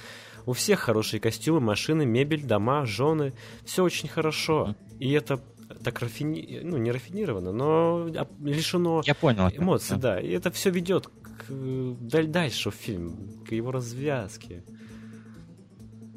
у 0.46 0.52
всех 0.52 0.78
хорошие 0.78 1.18
костюмы, 1.18 1.58
машины, 1.60 2.06
мебель, 2.06 2.44
дома, 2.44 2.86
жены. 2.86 3.32
Все 3.64 3.82
очень 3.82 4.08
хорошо. 4.08 4.76
И 5.00 5.10
это 5.10 5.40
так 5.82 6.00
рафини... 6.00 6.60
ну, 6.62 6.76
не 6.78 6.92
рафинировано, 6.92 7.52
но 7.52 8.06
а, 8.16 8.26
лишено 8.42 9.02
Я 9.04 9.14
понял. 9.14 9.48
эмоций, 9.48 9.96
Да. 9.98 10.14
да. 10.14 10.20
И 10.20 10.30
это 10.30 10.50
все 10.52 10.70
ведет 10.70 11.08
к 11.38 11.44
э, 11.48 11.94
даль- 12.00 12.26
дальше 12.26 12.70
в 12.70 12.74
фильм, 12.74 13.44
к 13.48 13.52
его 13.52 13.70
развязке. 13.70 14.62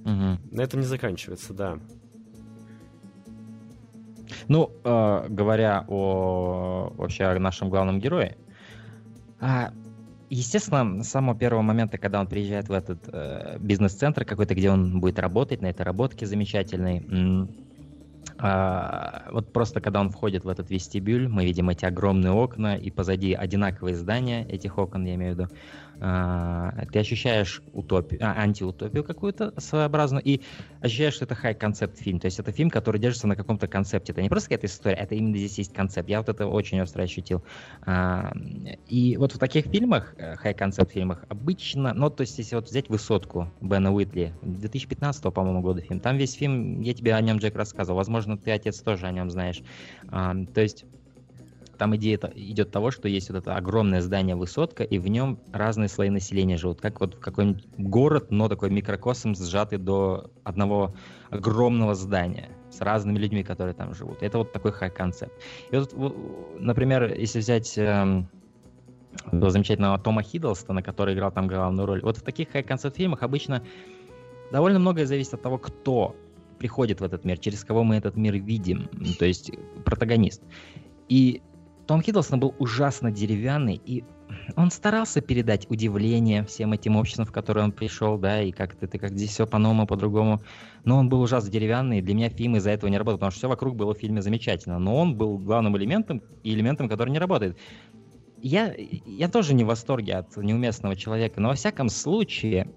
Мгм. 0.03 0.39
На 0.51 0.61
этом 0.61 0.79
не 0.79 0.85
заканчивается, 0.85 1.53
да. 1.53 1.79
Ну, 4.47 4.71
э, 4.83 5.27
говоря 5.29 5.85
о 5.87 6.93
вообще 6.97 7.25
о 7.25 7.39
нашем 7.39 7.69
главном 7.69 7.99
герое, 7.99 8.37
а, 9.39 9.71
естественно, 10.29 11.03
с 11.03 11.09
самого 11.09 11.37
первого 11.37 11.61
момента, 11.61 11.97
когда 11.97 12.19
он 12.19 12.27
приезжает 12.27 12.69
в 12.69 12.73
этот 12.73 13.07
э, 13.11 13.57
бизнес-центр 13.59 14.25
какой-то, 14.25 14.55
где 14.55 14.71
он 14.71 14.99
будет 14.99 15.19
работать 15.19 15.61
на 15.61 15.67
этой 15.67 15.83
работке 15.83 16.25
замечательной, 16.25 17.47
А, 18.37 19.29
вот 19.31 19.51
просто 19.51 19.81
когда 19.81 19.99
он 20.01 20.09
входит 20.09 20.43
в 20.43 20.49
этот 20.49 20.69
вестибюль, 20.69 21.27
мы 21.27 21.45
видим 21.45 21.69
эти 21.69 21.85
огромные 21.85 22.31
окна, 22.31 22.75
и 22.77 22.89
позади 22.91 23.33
одинаковые 23.33 23.95
здания 23.95 24.45
этих 24.47 24.77
окон, 24.77 25.05
я 25.05 25.15
имею 25.15 25.35
в 25.35 25.39
виду. 25.39 25.49
А, 26.03 26.73
ты 26.91 26.99
ощущаешь 26.99 27.61
утопию, 27.73 28.19
а, 28.23 28.33
антиутопию 28.41 29.03
какую-то 29.03 29.53
своеобразную, 29.59 30.23
и 30.23 30.41
ощущаешь, 30.81 31.13
что 31.13 31.25
это 31.25 31.35
хай-концепт 31.35 31.99
фильм. 31.99 32.19
То 32.19 32.25
есть 32.25 32.39
это 32.39 32.51
фильм, 32.51 32.71
который 32.71 32.99
держится 32.99 33.27
на 33.27 33.35
каком-то 33.35 33.67
концепте. 33.67 34.11
Это 34.11 34.23
не 34.23 34.29
просто 34.29 34.49
какая-то 34.49 34.65
история, 34.65 34.95
это 34.95 35.13
именно 35.13 35.37
здесь 35.37 35.59
есть 35.59 35.73
концепт. 35.73 36.09
Я 36.09 36.19
вот 36.19 36.29
это 36.29 36.47
очень 36.47 36.81
остро 36.81 37.03
ощутил. 37.03 37.43
А, 37.83 38.33
и 38.87 39.15
вот 39.17 39.33
в 39.33 39.37
таких 39.37 39.65
фильмах, 39.65 40.15
э, 40.17 40.35
хай-концепт 40.37 40.91
фильмах, 40.91 41.23
обычно, 41.29 41.93
ну, 41.93 42.09
то 42.09 42.21
есть 42.21 42.35
если 42.39 42.55
вот 42.55 42.65
взять 42.65 42.89
«Высотку» 42.89 43.51
Бена 43.61 43.93
Уитли, 43.93 44.33
2015, 44.41 45.31
по-моему, 45.31 45.61
года 45.61 45.81
фильм, 45.81 45.99
там 45.99 46.17
весь 46.17 46.33
фильм, 46.33 46.81
я 46.81 46.95
тебе 46.95 47.13
о 47.13 47.21
нем, 47.21 47.37
Джек, 47.37 47.55
рассказывал, 47.55 47.97
возможно, 47.97 48.37
ты, 48.37 48.49
отец, 48.49 48.81
тоже 48.81 49.05
о 49.05 49.11
нем 49.11 49.29
знаешь. 49.29 49.61
То 50.09 50.61
есть 50.61 50.85
там 51.81 51.95
идея 51.95 52.19
идет 52.35 52.69
того, 52.69 52.91
что 52.91 53.07
есть 53.07 53.31
вот 53.31 53.39
это 53.39 53.55
огромное 53.55 54.01
здание 54.01 54.35
высотка, 54.35 54.83
и 54.83 54.99
в 54.99 55.07
нем 55.07 55.39
разные 55.51 55.89
слои 55.89 56.11
населения 56.11 56.55
живут, 56.55 56.79
как 56.79 56.99
вот 56.99 57.15
какой-нибудь 57.15 57.65
город, 57.75 58.27
но 58.29 58.47
такой 58.47 58.69
микрокосм 58.69 59.33
сжатый 59.33 59.79
до 59.79 60.29
одного 60.43 60.93
огромного 61.31 61.95
здания 61.95 62.49
с 62.69 62.81
разными 62.81 63.17
людьми, 63.17 63.41
которые 63.41 63.73
там 63.73 63.95
живут. 63.95 64.21
Это 64.21 64.37
вот 64.37 64.53
такой 64.53 64.73
хай-концепт. 64.73 65.33
И 65.71 65.75
вот, 65.75 65.91
например, 66.59 67.15
если 67.17 67.39
взять 67.39 67.75
эм, 67.79 68.29
замечательного 69.31 69.97
Тома 69.97 70.21
Хиддлстона, 70.21 70.83
который 70.83 71.15
играл 71.15 71.31
там 71.31 71.47
главную 71.47 71.87
роль, 71.87 72.01
вот 72.03 72.17
в 72.17 72.21
таких 72.21 72.49
хай-концепт 72.51 72.95
фильмах 72.95 73.23
обычно 73.23 73.63
довольно 74.51 74.77
многое 74.77 75.07
зависит 75.07 75.33
от 75.33 75.41
того, 75.41 75.57
кто 75.57 76.15
приходит 76.59 77.01
в 77.01 77.03
этот 77.03 77.25
мир, 77.25 77.39
через 77.39 77.63
кого 77.63 77.83
мы 77.83 77.95
этот 77.95 78.17
мир 78.17 78.35
видим, 78.35 78.87
то 79.17 79.25
есть 79.25 79.49
протагонист. 79.83 80.43
И 81.09 81.41
том 81.91 82.01
Хиддлстон 82.01 82.39
был 82.39 82.55
ужасно 82.57 83.11
деревянный, 83.11 83.75
и 83.85 84.05
он 84.55 84.71
старался 84.71 85.19
передать 85.19 85.69
удивление 85.69 86.45
всем 86.45 86.71
этим 86.71 86.95
обществам, 86.95 87.25
в 87.25 87.33
которые 87.33 87.65
он 87.65 87.73
пришел, 87.73 88.17
да, 88.17 88.41
и 88.41 88.53
как-то 88.53 88.85
это 88.85 88.97
как 88.97 89.11
здесь 89.11 89.31
все 89.31 89.45
по-новому, 89.45 89.85
по-другому. 89.85 90.41
Но 90.85 90.97
он 90.97 91.09
был 91.09 91.19
ужасно 91.19 91.51
деревянный, 91.51 91.99
и 91.99 92.01
для 92.01 92.15
меня 92.15 92.29
фильм 92.29 92.55
из-за 92.55 92.69
этого 92.69 92.89
не 92.89 92.97
работал, 92.97 93.17
потому 93.17 93.31
что 93.31 93.39
все 93.39 93.49
вокруг 93.49 93.75
было 93.75 93.93
в 93.93 93.97
фильме 93.97 94.21
замечательно. 94.21 94.79
Но 94.79 94.95
он 94.95 95.17
был 95.17 95.37
главным 95.37 95.75
элементом 95.75 96.21
и 96.43 96.53
элементом, 96.53 96.87
который 96.87 97.09
не 97.09 97.19
работает. 97.19 97.57
Я, 98.41 98.73
я 98.77 99.27
тоже 99.27 99.53
не 99.53 99.65
в 99.65 99.67
восторге 99.67 100.13
от 100.15 100.37
неуместного 100.37 100.95
человека, 100.95 101.41
но 101.41 101.49
во 101.49 101.55
всяком 101.55 101.89
случае, 101.89 102.69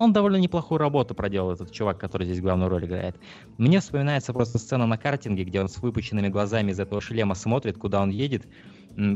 он 0.00 0.14
довольно 0.14 0.36
неплохую 0.36 0.78
работу 0.78 1.14
проделал, 1.14 1.52
этот 1.52 1.70
чувак, 1.70 1.98
который 1.98 2.26
здесь 2.26 2.40
главную 2.40 2.70
роль 2.70 2.86
играет. 2.86 3.16
Мне 3.58 3.80
вспоминается 3.80 4.32
просто 4.32 4.58
сцена 4.58 4.86
на 4.86 4.96
картинге, 4.96 5.44
где 5.44 5.60
он 5.60 5.68
с 5.68 5.76
выпученными 5.76 6.28
глазами 6.28 6.70
из 6.70 6.80
этого 6.80 7.02
шлема 7.02 7.34
смотрит, 7.34 7.76
куда 7.76 8.00
он 8.00 8.08
едет. 8.08 8.48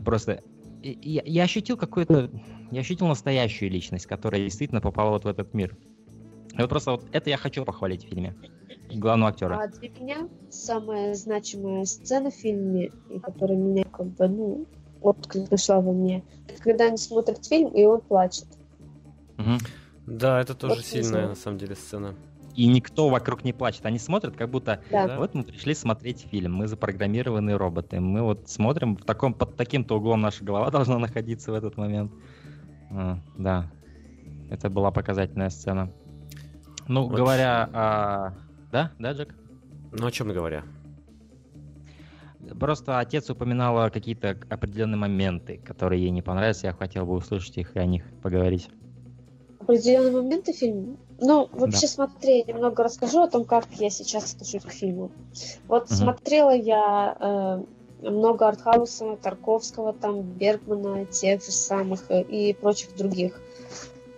Просто 0.05 0.43
я, 0.83 1.23
я 1.25 1.45
ощутил 1.45 1.79
какую-то... 1.79 2.31
Я 2.71 2.81
ощутил 2.81 3.07
настоящую 3.07 3.71
личность, 3.71 4.05
которая 4.05 4.43
действительно 4.43 4.83
попала 4.83 5.11
вот 5.13 5.25
в 5.25 5.27
этот 5.27 5.55
мир. 5.55 5.75
И 6.53 6.61
вот 6.61 6.69
просто 6.69 6.91
вот 6.93 7.07
это 7.13 7.31
я 7.31 7.39
хочу 7.39 7.65
похвалить 7.65 8.05
в 8.05 8.09
фильме. 8.11 8.37
Главного 8.93 9.31
актера. 9.31 9.59
А 9.63 9.69
для 9.69 9.89
меня 9.89 10.29
самая 10.51 11.15
значимая 11.15 11.87
сцена 11.87 12.31
в 12.31 12.35
фильме, 12.35 12.91
которая 13.23 13.57
меня 13.57 13.85
как 13.85 14.09
бы, 14.09 14.29
ну, 14.29 14.67
отклик 15.01 15.51
нашла 15.51 15.81
во 15.81 15.93
мне, 15.93 16.23
это 16.47 16.63
когда 16.63 16.89
они 16.89 16.99
смотрят 16.99 17.47
фильм, 17.47 17.71
и 17.71 17.85
он 17.85 18.03
плачет. 18.03 18.47
Угу. 19.39 19.59
Да, 20.07 20.41
это 20.41 20.55
тоже 20.55 20.77
вот 20.77 20.85
сильная, 20.85 21.29
на 21.29 21.35
самом 21.35 21.59
деле, 21.59 21.75
сцена. 21.75 22.15
И 22.55 22.67
никто 22.67 23.09
вокруг 23.09 23.43
не 23.43 23.53
плачет. 23.53 23.85
Они 23.85 23.99
смотрят, 23.99 24.37
как 24.37 24.49
будто 24.49 24.81
да. 24.91 25.17
вот 25.19 25.35
мы 25.35 25.43
пришли 25.43 25.75
смотреть 25.75 26.27
фильм. 26.31 26.55
Мы 26.55 26.69
запрограммированные 26.69 27.57
роботы. 27.57 27.99
Мы 27.99 28.23
вот 28.23 28.49
смотрим 28.49 28.97
в 28.97 29.05
таком, 29.05 29.35
под 29.35 29.57
таким-то 29.57 29.97
углом 29.97 30.21
наша 30.21 30.45
голова 30.45 30.71
должна 30.71 30.99
находиться 30.99 31.51
в 31.51 31.55
этот 31.55 31.77
момент. 31.77 32.13
А, 32.91 33.19
да. 33.37 33.71
Это 34.51 34.71
была 34.71 34.93
показательная 34.93 35.51
сцена. 35.51 35.91
Ну, 36.87 37.09
вот. 37.09 37.17
говоря 37.17 37.65
о... 37.73 38.35
Да, 38.71 38.93
да, 38.99 39.13
Джек? 39.13 39.35
Ну, 39.91 40.07
о 40.07 40.11
чем 40.13 40.29
говоря? 40.29 40.65
Просто 42.61 42.99
отец 42.99 43.31
упоминала 43.31 43.89
какие-то 43.89 44.39
определенные 44.51 44.99
моменты, 44.99 45.59
которые 45.65 46.03
ей 46.03 46.11
не 46.11 46.23
понравились. 46.23 46.63
Я 46.63 46.73
хотел 46.73 47.07
бы 47.07 47.15
услышать 47.15 47.57
их 47.57 47.75
и 47.75 47.79
о 47.79 47.87
них 47.87 48.05
поговорить 48.23 48.69
определенные 49.65 50.13
моменты 50.13 50.53
фильма. 50.53 50.97
Ну, 51.21 51.49
вообще, 51.53 51.83
да. 51.83 51.89
смотри, 51.89 52.45
я 52.47 52.53
немного 52.53 52.83
расскажу 52.83 53.23
о 53.23 53.29
том, 53.29 53.45
как 53.45 53.67
я 53.79 53.91
сейчас 53.91 54.35
отношусь 54.35 54.63
к 54.63 54.71
фильму. 54.71 55.11
Вот 55.69 55.85
угу. 55.85 55.95
смотрела 55.95 56.55
я 56.55 57.17
э, 58.03 58.09
много 58.11 58.49
артхауса, 58.49 59.17
Тарковского, 59.17 59.93
там, 59.93 60.23
Бергмана, 60.23 61.07
тех 61.07 61.45
же 61.45 61.51
самых 61.51 62.11
э, 62.11 62.23
и 62.23 62.53
прочих 62.55 62.97
других. 62.97 63.41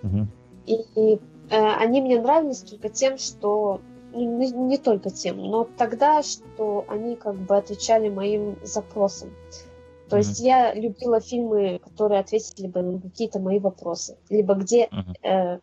Угу. 0.02 0.26
И, 0.66 0.74
э, 0.96 1.18
они 1.50 2.00
мне 2.00 2.20
нравились 2.20 2.60
только 2.60 2.88
тем, 2.88 3.18
что 3.18 3.80
ну, 4.12 4.38
не, 4.38 4.50
не 4.50 4.78
только 4.78 5.10
тем, 5.10 5.38
но 5.38 5.68
тогда, 5.76 6.22
что 6.22 6.84
они 6.88 7.16
как 7.16 7.36
бы 7.36 7.56
отвечали 7.56 8.08
моим 8.08 8.56
запросам. 8.62 9.30
То 10.08 10.16
mm-hmm. 10.16 10.18
есть 10.18 10.40
я 10.40 10.74
любила 10.74 11.20
фильмы, 11.20 11.80
которые 11.82 12.20
ответили 12.20 12.68
бы 12.68 12.82
на 12.82 13.00
какие-то 13.00 13.40
мои 13.40 13.58
вопросы, 13.58 14.16
либо 14.28 14.54
где 14.54 14.86
mm-hmm. 14.86 15.28
э, 15.28 15.60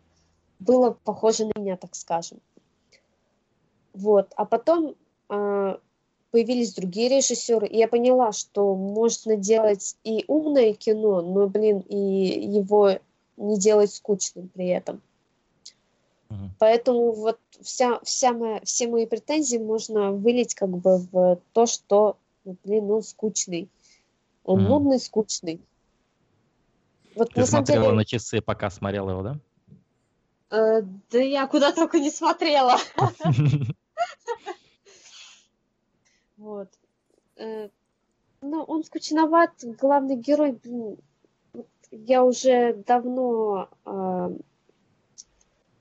было 0.58 0.96
похоже 1.04 1.46
на 1.46 1.58
меня, 1.58 1.76
так 1.76 1.94
скажем. 1.94 2.40
Вот. 3.94 4.32
А 4.36 4.44
потом 4.44 4.96
э, 5.30 5.76
появились 6.30 6.74
другие 6.74 7.08
режиссеры, 7.08 7.66
и 7.66 7.78
я 7.78 7.88
поняла, 7.88 8.32
что 8.32 8.74
можно 8.74 9.36
делать 9.36 9.96
и 10.04 10.24
умное 10.28 10.74
кино, 10.74 11.22
но, 11.22 11.46
блин, 11.46 11.80
и 11.80 11.96
его 11.96 12.98
не 13.36 13.58
делать 13.58 13.94
скучным 13.94 14.48
при 14.48 14.68
этом. 14.68 15.00
Mm-hmm. 16.28 16.48
Поэтому 16.58 17.12
вот 17.12 17.38
вся, 17.62 17.98
вся 18.02 18.32
моя, 18.32 18.60
все 18.64 18.88
мои 18.88 19.06
претензии 19.06 19.58
можно 19.58 20.12
вылить 20.12 20.54
как 20.54 20.68
бы 20.68 20.98
в 20.98 21.38
то, 21.52 21.66
что, 21.66 22.16
ну, 22.44 22.56
блин, 22.64 22.90
он 22.90 23.02
скучный. 23.02 23.68
Он 24.44 24.60
mm. 24.60 24.68
нудный, 24.68 25.00
скучный. 25.00 25.60
Вот, 27.14 27.30
Ты 27.32 27.40
на 27.40 27.46
смотрела 27.46 27.84
деле... 27.84 27.96
на 27.96 28.04
часы, 28.04 28.40
пока 28.40 28.70
смотрела 28.70 29.10
его, 29.10 29.22
да? 29.22 29.38
Э, 30.50 30.82
да 31.10 31.18
я 31.18 31.46
куда 31.46 31.72
только 31.72 31.98
не 31.98 32.10
смотрела. 32.10 32.76
Вот. 36.36 36.68
Э, 37.36 37.70
ну, 38.42 38.62
он 38.64 38.84
скучноват, 38.84 39.52
главный 39.80 40.16
герой, 40.16 40.52
блин, 40.52 40.98
я 41.90 42.22
уже 42.22 42.74
давно 42.86 43.70
э, 43.86 44.36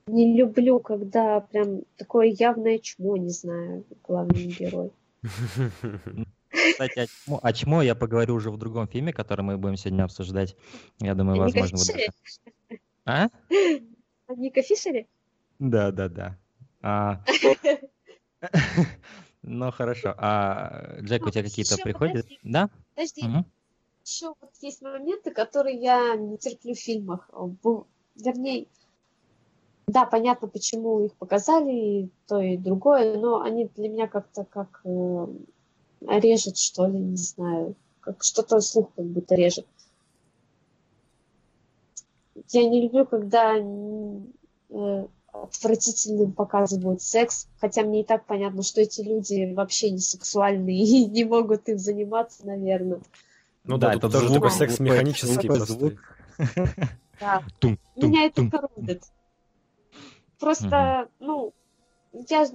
не 0.08 0.38
люблю, 0.38 0.80
когда 0.80 1.41
прям 1.41 1.82
такое 1.97 2.28
явное 2.28 2.80
чмо, 2.80 3.17
не 3.17 3.32
знаю, 3.32 3.84
главный 4.08 4.45
герой. 4.45 4.91
Кстати, 6.54 7.00
о 7.00 7.08
чмо, 7.08 7.39
о 7.42 7.54
чмо 7.54 7.82
я 7.82 7.96
поговорю 7.96 8.36
уже 8.36 8.52
в 8.52 8.58
другом 8.58 8.88
фильме, 8.88 9.12
который 9.12 9.42
мы 9.42 9.58
будем 9.58 9.76
сегодня 9.76 10.04
обсуждать. 10.04 10.56
Я 11.00 11.16
думаю, 11.16 11.39
возможно... 11.39 11.78
Вы... 11.78 12.80
А? 13.06 13.30
Ника 14.30 14.62
Фишере? 14.62 15.08
Да, 15.60 15.92
да, 15.92 16.10
да. 16.10 16.38
А... 16.82 17.24
Ну, 19.42 19.72
хорошо. 19.72 20.13
А, 20.18 21.00
Джек, 21.02 21.26
у 21.26 21.30
тебя 21.30 21.44
какие-то 21.44 21.78
приходят? 21.78 22.26
Да? 22.44 22.70
Подожди. 22.96 23.24
Еще 24.06 24.28
вот 24.28 24.52
есть 24.62 24.82
моменты, 24.82 25.32
которые 25.32 25.78
я 25.78 26.16
не 26.16 26.38
терплю 26.38 26.74
в 26.74 26.80
фильмах. 26.80 27.30
Вернее, 28.16 28.68
да, 29.88 30.06
понятно, 30.06 30.48
почему 30.48 31.06
их 31.06 31.13
показали, 31.16 31.72
и 31.72 32.10
то, 32.28 32.39
и 32.39 32.58
другое, 32.58 33.18
но 33.18 33.42
они 33.42 33.66
для 33.76 33.89
меня 33.89 34.08
как-то 34.08 34.46
как 34.46 34.82
э, 34.86 35.28
режет, 36.08 36.58
что 36.58 36.86
ли, 36.86 36.98
не 36.98 37.18
знаю. 37.18 37.76
Как 38.00 38.24
что-то 38.24 38.60
слух 38.60 38.89
как 38.96 39.06
будто 39.06 39.36
режет. 39.36 39.66
Я 42.50 42.68
не 42.68 42.82
люблю, 42.82 43.06
когда 43.06 43.56
э, 43.58 45.06
отвратительным 45.32 46.32
показывают 46.32 47.02
секс, 47.02 47.48
хотя 47.60 47.84
мне 47.84 48.02
и 48.02 48.06
так 48.06 48.26
понятно, 48.26 48.63
что 48.63 48.82
эти 48.82 49.02
люди 49.02 49.54
вообще 49.54 49.92
не 49.92 50.00
сексуальные 50.00 50.84
и 50.84 51.06
не 51.06 51.24
могут 51.24 51.68
им 51.70 51.78
заниматься, 51.78 52.46
наверное. 52.46 53.02
Ну 53.63 53.78
да, 53.78 53.94
это 53.94 54.10
тоже 54.10 54.34
такой 54.34 54.52
секс 54.52 54.80
механический 54.80 55.48
просто. 55.48 55.98
Да. 57.20 57.44
Меня 57.96 58.26
это 58.26 58.50
коробит. 58.50 59.04
Просто, 60.39 61.08
ну, 61.20 61.54
я 62.28 62.46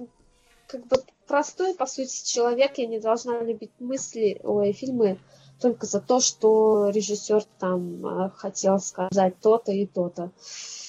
как 0.69 0.85
бы 0.87 0.97
простой, 1.27 1.73
по 1.73 1.87
сути, 1.87 2.25
человек, 2.25 2.77
я 2.77 2.85
не 2.85 2.99
должна 2.99 3.41
любить 3.41 3.71
мысли, 3.79 4.39
ой, 4.43 4.71
фильмы 4.71 5.19
только 5.59 5.85
за 5.87 5.99
то, 5.99 6.19
что 6.19 6.89
режиссер 6.89 7.43
там 7.57 8.05
а, 8.05 8.29
хотел 8.29 8.79
сказать 8.79 9.39
то-то 9.41 9.71
и 9.71 9.85
то-то. 9.85 10.31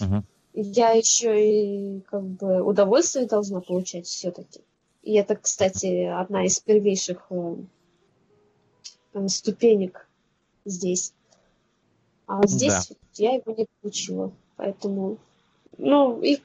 Uh-huh. 0.01 0.23
Я 0.53 0.91
еще 0.91 1.35
и 1.45 2.01
как 2.03 2.23
бы 2.23 2.63
удовольствие 2.63 3.27
должна 3.27 3.61
получать 3.61 4.07
все-таки. 4.07 4.61
И 5.03 5.15
это, 5.15 5.35
кстати, 5.35 6.05
одна 6.05 6.45
из 6.45 6.61
первейших 6.61 7.27
э, 7.31 7.57
э, 9.15 9.29
ступенек 9.29 10.09
здесь. 10.65 11.15
А 12.27 12.47
здесь 12.47 12.93
я 13.15 13.35
его 13.35 13.53
не 13.53 13.67
получила. 13.81 14.33
Поэтому, 14.57 15.19
ну, 15.79 16.21
и 16.21 16.39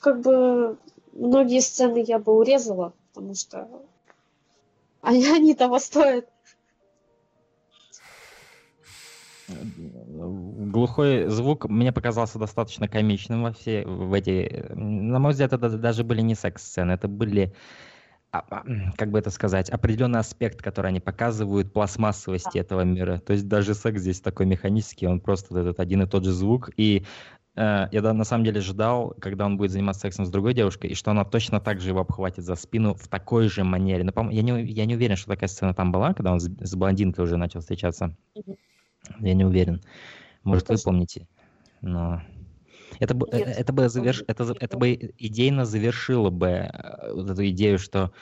как 0.00 0.20
бы 0.20 0.76
многие 1.16 1.60
сцены 1.60 2.04
я 2.06 2.18
бы 2.18 2.32
урезала, 2.36 2.92
потому 3.12 3.34
что 3.34 3.68
они, 5.00 5.26
они 5.32 5.54
того 5.54 5.78
стоят. 5.78 6.28
глухой 9.48 11.28
звук 11.28 11.68
мне 11.68 11.92
показался 11.92 12.38
достаточно 12.38 12.88
комичным 12.88 13.44
во 13.44 13.52
все 13.52 13.84
в 13.86 14.12
эти. 14.12 14.66
На 14.74 15.18
мой 15.18 15.32
взгляд, 15.32 15.52
это 15.52 15.70
даже 15.78 16.04
были 16.04 16.20
не 16.20 16.34
секс-сцены, 16.34 16.92
это 16.92 17.06
были 17.06 17.54
а, 18.32 18.44
а, 18.50 18.64
как 18.96 19.10
бы 19.10 19.18
это 19.18 19.30
сказать, 19.30 19.70
определенный 19.70 20.20
аспект, 20.20 20.60
который 20.60 20.88
они 20.88 21.00
показывают 21.00 21.72
пластмассовости 21.72 22.58
этого 22.58 22.82
мира. 22.82 23.18
То 23.18 23.32
есть 23.32 23.46
даже 23.48 23.74
секс 23.74 24.00
здесь 24.00 24.20
такой 24.20 24.46
механический, 24.46 25.06
он 25.06 25.20
просто 25.20 25.58
этот 25.58 25.80
один 25.80 26.02
и 26.02 26.06
тот 26.06 26.24
же 26.24 26.32
звук. 26.32 26.70
И 26.76 27.04
я 27.56 27.88
да, 27.90 28.12
на 28.12 28.24
самом 28.24 28.44
деле 28.44 28.60
ждал, 28.60 29.14
когда 29.18 29.46
он 29.46 29.56
будет 29.56 29.70
заниматься 29.70 30.02
сексом 30.02 30.26
с 30.26 30.30
другой 30.30 30.52
девушкой, 30.52 30.90
и 30.90 30.94
что 30.94 31.10
она 31.10 31.24
точно 31.24 31.60
так 31.60 31.80
же 31.80 31.88
его 31.88 32.00
обхватит 32.00 32.44
за 32.44 32.54
спину 32.54 32.94
в 32.94 33.08
такой 33.08 33.48
же 33.48 33.64
манере. 33.64 34.04
Но 34.04 34.30
я 34.30 34.42
не, 34.42 34.64
я 34.64 34.84
не 34.84 34.94
уверен, 34.94 35.16
что 35.16 35.28
такая 35.28 35.48
сцена 35.48 35.72
там 35.72 35.90
была, 35.90 36.12
когда 36.12 36.32
он 36.32 36.40
с, 36.40 36.48
с 36.48 36.74
блондинкой 36.74 37.24
уже 37.24 37.36
начал 37.36 37.60
встречаться. 37.60 38.14
Я 39.20 39.34
не 39.34 39.44
уверен. 39.44 39.80
Может, 40.44 40.68
вы 40.68 40.76
помните. 40.84 41.26
Но 41.80 42.22
это 43.00 43.14
бы, 43.14 43.26
Нет, 43.32 43.48
это 43.48 43.72
бы 43.72 43.88
заверш, 43.88 44.22
это, 44.26 44.54
это 44.58 44.76
бы 44.76 44.92
идейно 45.18 45.64
завершило 45.64 46.30
бы 46.30 46.46
э, 46.48 47.12
вот 47.12 47.30
эту 47.30 47.46
идею, 47.48 47.78
что 47.78 48.12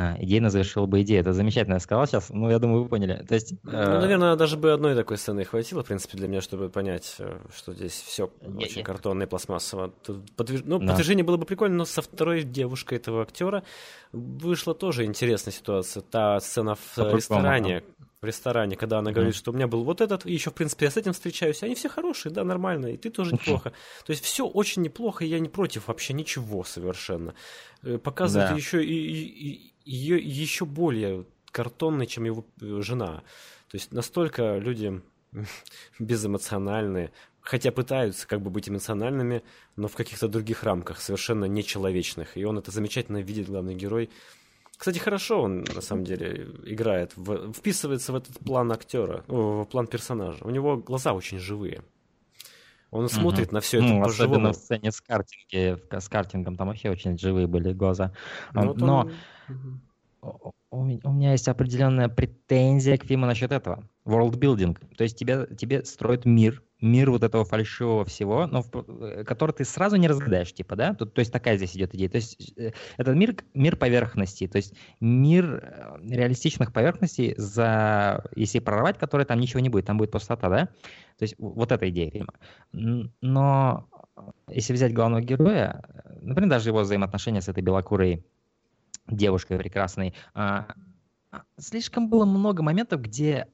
а, 0.00 0.16
идейно 0.20 0.48
завершила 0.48 0.86
бы 0.86 1.02
идею. 1.02 1.22
Это 1.22 1.32
замечательно 1.32 1.74
я 1.74 1.80
сказал 1.80 2.06
сейчас, 2.06 2.30
ну, 2.30 2.48
я 2.48 2.60
думаю, 2.60 2.84
вы 2.84 2.88
поняли. 2.88 3.24
То 3.28 3.34
есть, 3.34 3.54
ну, 3.64 3.72
э... 3.72 3.98
наверное, 3.98 4.36
даже 4.36 4.56
бы 4.56 4.70
одной 4.70 4.94
такой 4.94 5.18
сцены 5.18 5.44
хватило, 5.44 5.82
в 5.82 5.86
принципе, 5.88 6.16
для 6.16 6.28
меня, 6.28 6.40
чтобы 6.40 6.68
понять, 6.68 7.16
э, 7.18 7.40
что 7.52 7.74
здесь 7.74 8.00
все 8.06 8.30
не, 8.40 8.64
очень 8.64 8.76
не. 8.76 8.82
картонное, 8.84 9.26
пластмассово. 9.26 9.92
Подвиж... 10.36 10.62
Ну, 10.64 10.78
да. 10.78 10.86
подтверждение 10.86 11.24
было 11.24 11.36
бы 11.36 11.46
прикольно, 11.46 11.78
но 11.78 11.84
со 11.84 12.00
второй 12.00 12.44
девушкой 12.44 12.98
этого 12.98 13.22
актера 13.22 13.64
вышла 14.12 14.72
тоже 14.72 15.04
интересная 15.04 15.52
ситуация. 15.52 16.00
Та 16.02 16.38
сцена 16.38 16.76
в 16.76 16.94
По 16.94 17.16
ресторане, 17.16 17.82
в 18.20 18.24
ресторане, 18.24 18.76
когда 18.76 18.98
она 18.98 19.12
говорит, 19.12 19.34
mm. 19.34 19.38
что 19.38 19.52
у 19.52 19.54
меня 19.54 19.68
был 19.68 19.84
вот 19.84 20.00
этот, 20.00 20.26
и 20.26 20.32
еще, 20.32 20.50
в 20.50 20.54
принципе, 20.54 20.86
я 20.86 20.90
с 20.90 20.96
этим 20.96 21.12
встречаюсь, 21.12 21.62
они 21.62 21.74
все 21.74 21.88
хорошие, 21.88 22.32
да, 22.32 22.42
нормально, 22.42 22.86
и 22.86 22.96
ты 22.96 23.10
тоже 23.10 23.32
неплохо. 23.32 23.72
То 24.04 24.10
есть 24.10 24.24
все 24.24 24.46
очень 24.46 24.82
неплохо, 24.82 25.24
и 25.24 25.28
я 25.28 25.38
не 25.38 25.48
против 25.48 25.88
вообще 25.88 26.14
ничего 26.14 26.64
совершенно. 26.64 27.34
Э, 27.82 27.98
показывает 27.98 28.50
да. 28.50 28.56
еще 28.56 28.84
и, 28.84 28.92
и, 28.92 29.72
и 29.84 29.90
ее 29.90 30.18
еще 30.18 30.64
более 30.64 31.26
картонной, 31.52 32.06
чем 32.06 32.24
его 32.24 32.44
э, 32.60 32.80
жена. 32.82 33.22
То 33.70 33.76
есть 33.76 33.92
настолько 33.92 34.58
люди 34.58 35.00
безэмоциональные, 36.00 37.12
хотя 37.40 37.70
пытаются 37.70 38.26
как 38.26 38.42
бы 38.42 38.50
быть 38.50 38.68
эмоциональными, 38.68 39.44
но 39.76 39.86
в 39.86 39.94
каких-то 39.94 40.26
других 40.26 40.64
рамках, 40.64 41.00
совершенно 41.00 41.44
нечеловечных. 41.44 42.36
И 42.36 42.44
он 42.44 42.58
это 42.58 42.72
замечательно 42.72 43.18
видит, 43.18 43.46
главный 43.46 43.74
герой. 43.74 44.10
Кстати, 44.78 44.98
хорошо 44.98 45.42
он, 45.42 45.64
на 45.74 45.80
самом 45.80 46.04
деле, 46.04 46.48
играет, 46.64 47.12
в, 47.16 47.52
вписывается 47.52 48.12
в 48.12 48.14
этот 48.14 48.38
план 48.38 48.70
актера, 48.70 49.24
в 49.26 49.64
план 49.64 49.88
персонажа. 49.88 50.44
У 50.44 50.50
него 50.50 50.76
глаза 50.76 51.12
очень 51.12 51.38
живые. 51.38 51.82
Он 52.90 53.04
угу. 53.04 53.12
смотрит 53.12 53.52
на 53.52 53.60
все 53.60 53.78
это 53.78 53.88
ну, 53.88 54.02
по-живому. 54.04 54.34
Особенно 54.34 54.52
в 54.52 54.56
сцене 54.56 54.92
с, 54.92 55.00
картинги, 55.00 55.76
с 55.90 56.08
картингом, 56.08 56.56
там 56.56 56.68
вообще 56.68 56.90
очень 56.90 57.18
живые 57.18 57.48
были 57.48 57.72
глаза. 57.72 58.12
Ну, 58.54 58.72
Но 58.74 59.00
он... 59.00 59.12
у, 59.48 59.52
у 60.70 60.84
меня 60.84 61.32
есть 61.32 61.48
определенная 61.48 62.08
претензия 62.08 62.98
к 62.98 63.04
фильму 63.04 63.26
насчет 63.26 63.52
этого. 63.52 63.84
World 64.04 64.38
building. 64.38 64.76
То 64.96 65.04
есть 65.04 65.18
тебе, 65.18 65.46
тебе 65.56 65.84
строят 65.84 66.24
мир, 66.24 66.62
мир 66.80 67.10
вот 67.10 67.22
этого 67.22 67.44
фальшивого 67.44 68.04
всего, 68.04 68.46
но 68.46 68.62
в, 68.62 68.70
э, 68.74 69.24
который 69.24 69.52
ты 69.52 69.64
сразу 69.64 69.96
не 69.96 70.08
разгадаешь, 70.08 70.52
типа, 70.52 70.76
да? 70.76 70.94
Тут, 70.94 71.14
то 71.14 71.20
есть 71.20 71.32
такая 71.32 71.56
здесь 71.56 71.76
идет 71.76 71.94
идея. 71.94 72.08
То 72.08 72.16
есть 72.16 72.52
э, 72.56 72.72
этот 72.96 73.16
мир, 73.16 73.36
мир 73.54 73.76
поверхности, 73.76 74.46
то 74.46 74.56
есть 74.56 74.74
мир 75.00 75.62
э, 75.62 75.98
реалистичных 76.02 76.72
поверхностей, 76.72 77.34
за, 77.36 78.24
если 78.36 78.58
прорвать 78.58 78.98
который 78.98 79.26
там 79.26 79.40
ничего 79.40 79.60
не 79.60 79.68
будет, 79.68 79.86
там 79.86 79.98
будет 79.98 80.10
пустота, 80.10 80.48
да? 80.48 80.66
То 81.18 81.22
есть 81.22 81.34
вот 81.38 81.72
эта 81.72 81.88
идея 81.88 82.10
фильма. 82.10 82.32
Но 82.72 83.88
если 84.48 84.72
взять 84.72 84.94
главного 84.94 85.22
героя, 85.22 85.82
например, 86.20 86.50
даже 86.50 86.70
его 86.70 86.80
взаимоотношения 86.80 87.40
с 87.40 87.48
этой 87.48 87.62
белокурой 87.62 88.24
девушкой 89.10 89.58
прекрасной, 89.58 90.14
а, 90.34 90.74
слишком 91.58 92.08
было 92.08 92.24
много 92.24 92.62
моментов, 92.62 93.00
где 93.02 93.46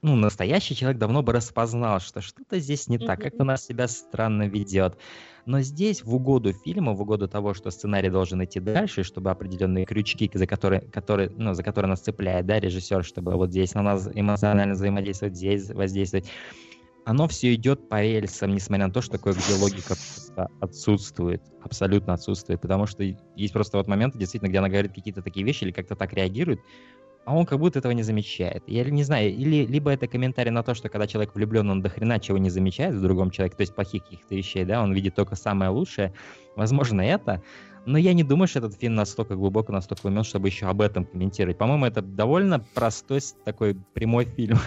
ну, 0.00 0.14
настоящий 0.14 0.76
человек 0.76 0.98
давно 0.98 1.22
бы 1.22 1.32
распознал, 1.32 1.98
что 2.00 2.20
что-то 2.20 2.60
здесь 2.60 2.88
не 2.88 2.98
так, 2.98 3.20
как-то 3.20 3.44
нас 3.44 3.66
себя 3.66 3.88
странно 3.88 4.46
ведет. 4.46 4.96
Но 5.44 5.60
здесь, 5.60 6.04
в 6.04 6.14
угоду 6.14 6.52
фильма, 6.52 6.92
в 6.92 7.02
угоду 7.02 7.26
того, 7.26 7.54
что 7.54 7.70
сценарий 7.70 8.10
должен 8.10 8.44
идти 8.44 8.60
дальше, 8.60 9.02
чтобы 9.02 9.30
определенные 9.30 9.86
крючки, 9.86 10.30
за 10.32 10.46
которые, 10.46 10.82
которые, 10.82 11.30
ну, 11.30 11.54
за 11.54 11.62
которые 11.62 11.88
нас 11.88 12.00
цепляет, 12.00 12.46
да, 12.46 12.60
режиссер, 12.60 13.04
чтобы 13.04 13.32
вот 13.32 13.50
здесь 13.50 13.74
на 13.74 13.82
нас 13.82 14.08
эмоционально 14.12 14.74
взаимодействовать, 14.74 15.36
здесь 15.36 15.70
воздействовать, 15.70 16.30
оно 17.04 17.26
все 17.28 17.54
идет 17.54 17.88
по 17.88 18.02
рельсам, 18.02 18.54
несмотря 18.54 18.86
на 18.86 18.92
то, 18.92 19.00
что 19.00 19.12
такое, 19.12 19.34
где 19.34 19.54
логика 19.54 19.94
отсутствует, 20.60 21.42
абсолютно 21.62 22.12
отсутствует, 22.14 22.60
потому 22.60 22.86
что 22.86 23.02
есть 23.34 23.52
просто 23.52 23.78
вот 23.78 23.88
моменты, 23.88 24.18
действительно, 24.18 24.48
где 24.50 24.58
она 24.58 24.68
говорит 24.68 24.94
какие-то 24.94 25.22
такие 25.22 25.44
вещи 25.44 25.64
или 25.64 25.72
как-то 25.72 25.96
так 25.96 26.12
реагирует, 26.12 26.60
а 27.24 27.34
он 27.34 27.44
как 27.44 27.58
будто 27.58 27.78
этого 27.78 27.92
не 27.92 28.02
замечает. 28.02 28.62
Я 28.66 28.84
не 28.84 29.02
знаю, 29.02 29.30
или 29.30 29.66
либо 29.66 29.90
это 29.90 30.06
комментарий 30.06 30.50
на 30.50 30.62
то, 30.62 30.74
что 30.74 30.88
когда 30.88 31.06
человек 31.06 31.34
влюблен, 31.34 31.68
он 31.68 31.82
до 31.82 31.90
хрена 31.90 32.20
чего 32.20 32.38
не 32.38 32.48
замечает 32.48 32.94
в 32.94 33.02
другом 33.02 33.30
человеке, 33.30 33.56
то 33.56 33.62
есть 33.62 33.74
плохих 33.74 34.04
каких-то 34.04 34.34
вещей, 34.34 34.64
да, 34.64 34.82
он 34.82 34.94
видит 34.94 35.14
только 35.14 35.34
самое 35.34 35.70
лучшее. 35.70 36.14
Возможно, 36.56 37.02
это. 37.02 37.42
Но 37.84 37.98
я 37.98 38.12
не 38.12 38.22
думаю, 38.22 38.48
что 38.48 38.58
этот 38.60 38.74
фильм 38.74 38.94
настолько 38.94 39.34
глубоко, 39.34 39.72
настолько 39.72 40.06
умен, 40.06 40.24
чтобы 40.24 40.48
еще 40.48 40.66
об 40.66 40.80
этом 40.80 41.04
комментировать. 41.04 41.58
По-моему, 41.58 41.86
это 41.86 42.02
довольно 42.02 42.60
простой 42.74 43.20
такой 43.44 43.76
прямой 43.94 44.24
фильм. 44.24 44.58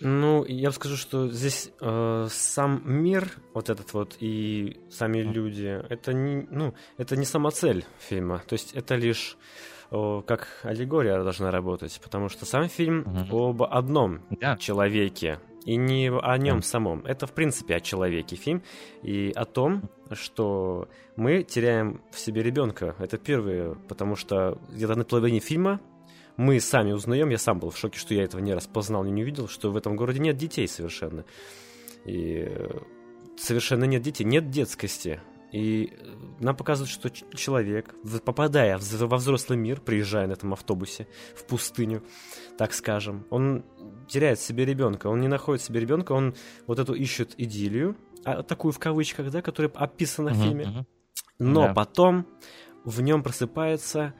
Ну, 0.00 0.44
я 0.44 0.68
бы 0.68 0.74
скажу, 0.74 0.96
что 0.96 1.28
здесь 1.28 1.70
э, 1.80 2.26
сам 2.30 2.82
мир, 2.84 3.30
вот 3.54 3.70
этот 3.70 3.92
вот, 3.92 4.16
и 4.20 4.80
сами 4.90 5.18
люди, 5.18 5.80
это 5.88 6.12
не, 6.12 6.46
ну, 6.50 6.74
это 6.96 7.16
не 7.16 7.24
сама 7.24 7.50
цель 7.50 7.84
фильма. 7.98 8.42
То 8.46 8.54
есть 8.54 8.72
это 8.74 8.96
лишь 8.96 9.36
как 10.26 10.48
аллегория 10.62 11.22
должна 11.22 11.50
работать, 11.50 12.00
потому 12.02 12.30
что 12.30 12.46
сам 12.46 12.68
фильм 12.68 13.00
угу. 13.00 13.50
об 13.50 13.62
одном 13.64 14.22
да. 14.30 14.56
человеке 14.56 15.38
и 15.66 15.76
не 15.76 16.10
о 16.10 16.38
нем 16.38 16.56
да. 16.56 16.62
самом. 16.62 17.04
Это, 17.04 17.26
в 17.26 17.32
принципе, 17.32 17.76
о 17.76 17.80
человеке 17.80 18.36
фильм 18.36 18.62
и 19.02 19.32
о 19.34 19.44
том, 19.44 19.90
что 20.12 20.88
мы 21.16 21.42
теряем 21.42 22.00
в 22.10 22.18
себе 22.18 22.42
ребенка. 22.42 22.96
Это 22.98 23.18
первое, 23.18 23.74
потому 23.88 24.16
что 24.16 24.58
где-то 24.70 24.94
на 24.94 25.04
половине 25.04 25.40
фильма 25.40 25.80
мы 26.36 26.60
сами 26.60 26.92
узнаем, 26.92 27.28
я 27.30 27.38
сам 27.38 27.58
был 27.58 27.70
в 27.70 27.78
шоке, 27.78 27.98
что 27.98 28.14
я 28.14 28.24
этого 28.24 28.40
не 28.40 28.54
распознал 28.54 29.04
и 29.04 29.10
не 29.10 29.22
увидел, 29.22 29.48
что 29.48 29.70
в 29.70 29.76
этом 29.76 29.96
городе 29.96 30.20
нет 30.20 30.36
детей 30.36 30.66
совершенно. 30.66 31.24
И 32.04 32.50
совершенно 33.36 33.84
нет 33.84 34.02
детей, 34.02 34.24
нет 34.24 34.50
детскости. 34.50 35.20
И 35.52 35.92
э, 35.92 36.14
нам 36.40 36.56
показывают, 36.56 36.90
что 36.90 37.10
человек, 37.10 37.94
попадая 38.24 38.78
во 38.78 39.16
взрослый 39.16 39.58
мир, 39.58 39.80
приезжая 39.80 40.26
на 40.26 40.32
этом 40.32 40.52
автобусе 40.54 41.06
в 41.36 41.44
пустыню, 41.44 42.02
так 42.56 42.72
скажем, 42.72 43.26
он 43.28 43.64
теряет 44.08 44.40
себе 44.40 44.64
ребенка, 44.64 45.08
он 45.08 45.20
не 45.20 45.28
находит 45.28 45.62
себе 45.62 45.80
ребенка, 45.80 46.12
он 46.12 46.34
вот 46.66 46.78
эту 46.78 46.94
ищет 46.94 47.34
идиллию, 47.36 47.96
а, 48.24 48.42
такую 48.42 48.72
в 48.72 48.78
кавычках, 48.78 49.30
да, 49.30 49.42
которая 49.42 49.70
описана 49.72 50.30
в 50.30 50.36
фильме, 50.36 50.86
но 51.38 51.66
да. 51.66 51.74
потом 51.74 52.26
в 52.84 53.02
нем 53.02 53.22
просыпается 53.22 54.14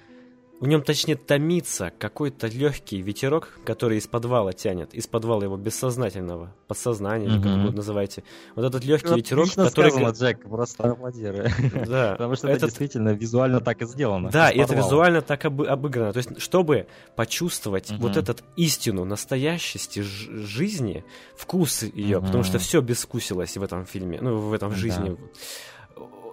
в 0.63 0.69
нем, 0.69 0.81
точнее, 0.83 1.17
томится 1.17 1.93
какой-то 1.99 2.47
легкий 2.47 3.03
ветерок, 3.03 3.59
который 3.65 3.99
из 3.99 4.07
подвала 4.07 4.53
тянет, 4.53 4.95
из 4.95 5.09
подвала 5.09 5.43
его 5.43 5.57
бессознательного, 5.57 6.55
подсознания, 6.69 7.27
mm-hmm. 7.27 7.35
или 7.35 7.43
как 7.43 7.53
угодно 7.53 7.77
называйте. 7.79 8.23
Вот 8.55 8.65
этот 8.65 8.85
легкий 8.85 9.09
ну, 9.09 9.17
ветерок, 9.17 9.49
который... 9.53 9.91
сказано, 9.91 10.11
Джек, 10.13 10.43
просто 10.49 10.93
аплодирую. 10.93 11.51
Да. 11.87 12.13
Потому 12.13 12.37
что 12.37 12.47
это 12.47 12.67
действительно 12.67 13.09
визуально 13.09 13.61
так 13.61 13.83
и 13.83 13.87
сделано. 13.87 14.31
Да, 14.31 14.51
и 14.51 14.59
это 14.61 14.77
визуально 14.77 15.21
так 15.21 15.45
обыграно. 15.45 16.13
То 16.13 16.19
есть, 16.19 16.41
чтобы 16.41 16.87
почувствовать 17.17 17.91
вот 17.99 18.17
этот 18.17 18.45
истину 18.55 19.05
настоящести 19.05 19.99
жизни, 20.01 21.05
вкус 21.37 21.83
ее, 21.83 22.21
потому 22.21 22.45
что 22.45 22.61
все 22.61 22.81
бескусилось 22.81 23.57
в 23.57 23.63
этом 23.65 23.85
фильме, 23.85 24.21
ну, 24.21 24.39
в 24.39 24.53
этом 24.53 24.73
жизни 24.77 25.17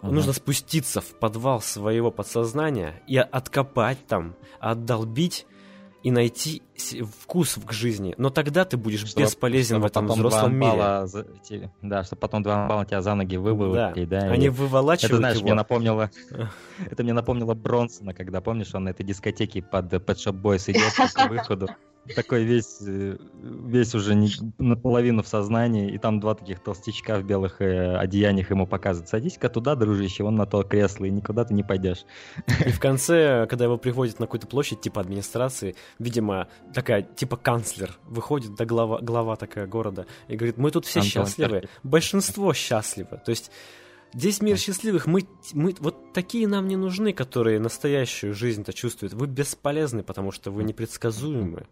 Угу. 0.02 0.12
Нужно 0.12 0.34
спуститься 0.34 1.02
в 1.02 1.08
подвал 1.20 1.62
своего 1.62 2.12
подсознания 2.12 3.02
и 3.08 3.18
откопать 3.18 4.06
там, 4.08 4.36
отдолбить 4.60 5.46
и 6.04 6.12
найти 6.12 6.62
вкус 7.22 7.58
к 7.66 7.72
жизни. 7.72 8.14
Но 8.18 8.30
тогда 8.30 8.66
ты 8.66 8.78
будешь 8.78 9.06
Чтобы- 9.06 9.24
бесполезен 9.26 9.78
чтобы 9.78 9.84
в 9.84 9.86
этом 9.88 10.08
взрослом 10.08 10.56
мире. 10.56 11.08
за- 11.08 11.26
те- 11.44 11.72
да, 11.82 12.04
чтобы 12.04 12.20
потом 12.20 12.44
два 12.44 12.68
балла 12.68 12.86
тебя 12.86 13.02
за 13.02 13.16
ноги 13.16 13.36
выволокли, 13.38 14.06
да. 14.06 14.20
Они 14.20 14.48
и- 14.48 14.50
выволачивают 14.50 15.12
Это, 15.12 15.18
знаешь, 15.18 15.38
его. 15.38 15.46
мне 15.46 15.54
напомнило... 15.56 16.10
Это 16.92 17.04
мне 17.04 17.14
напомнило 17.14 17.54
Бронсона, 17.54 18.14
когда, 18.14 18.42
помнишь, 18.42 18.74
он 18.74 18.86
на 18.86 18.90
этой 18.90 19.04
дискотеке 19.04 19.62
под 19.62 19.94
Pet 19.94 20.16
Shop 20.16 20.42
Boys 20.42 20.72
идет 20.72 21.14
по 21.16 21.28
выходу. 21.28 21.68
Такой 22.16 22.44
весь, 22.44 22.78
э, 22.88 23.18
весь 23.44 23.94
уже 23.94 24.16
не- 24.16 24.32
наполовину 24.58 25.22
в 25.22 25.28
сознании, 25.28 25.92
и 25.92 25.98
там 26.00 26.20
два 26.20 26.34
таких 26.34 26.60
толстячка 26.64 27.20
в 27.20 27.24
белых 27.24 27.62
э, 27.62 27.98
одеяниях 27.98 28.50
ему 28.50 28.66
показывают. 28.66 29.10
Садись-ка 29.10 29.50
туда, 29.50 29.76
дружище, 29.76 30.24
вон 30.24 30.36
на 30.36 30.46
то 30.48 30.64
кресло, 30.64 31.06
и 31.06 31.12
никуда 31.12 31.44
ты 31.44 31.54
не 31.54 31.62
пойдешь. 31.62 32.06
И 32.66 32.70
в 32.72 32.80
конце, 32.80 33.46
когда 33.48 33.66
его 33.66 33.78
приводят 33.78 34.18
на 34.20 34.26
какую-то 34.26 34.48
площадь, 34.48 34.82
типа 34.82 35.02
администрации, 35.02 35.76
видимо, 36.00 36.48
такая, 36.74 37.04
типа 37.04 37.38
канцлер, 37.38 37.98
выходит, 38.06 38.56
да 38.56 38.66
глава, 38.66 39.00
глава 39.02 39.36
такая 39.36 39.68
города, 39.68 40.06
и 40.28 40.36
говорит, 40.36 40.58
мы 40.58 40.72
тут 40.72 40.86
все 40.86 41.02
Антон 41.02 41.26
счастливы, 41.26 41.70
большинство 41.84 42.54
счастливы. 42.54 43.22
То 43.26 43.30
есть 43.30 43.52
здесь 44.14 44.42
мир 44.42 44.58
счастливых, 44.58 45.08
мы, 45.08 45.28
мы 45.54 45.76
вот 45.80 46.14
такие 46.14 46.48
нам 46.48 46.68
не 46.68 46.76
нужны, 46.76 47.14
которые 47.14 47.60
настоящую 47.60 48.34
жизнь-то 48.34 48.74
чувствуют. 48.74 49.14
Вы 49.14 49.28
бесполезны, 49.28 50.04
потому 50.04 50.32
что 50.32 50.52
вы 50.52 50.64
непредсказуемы. 50.64 51.68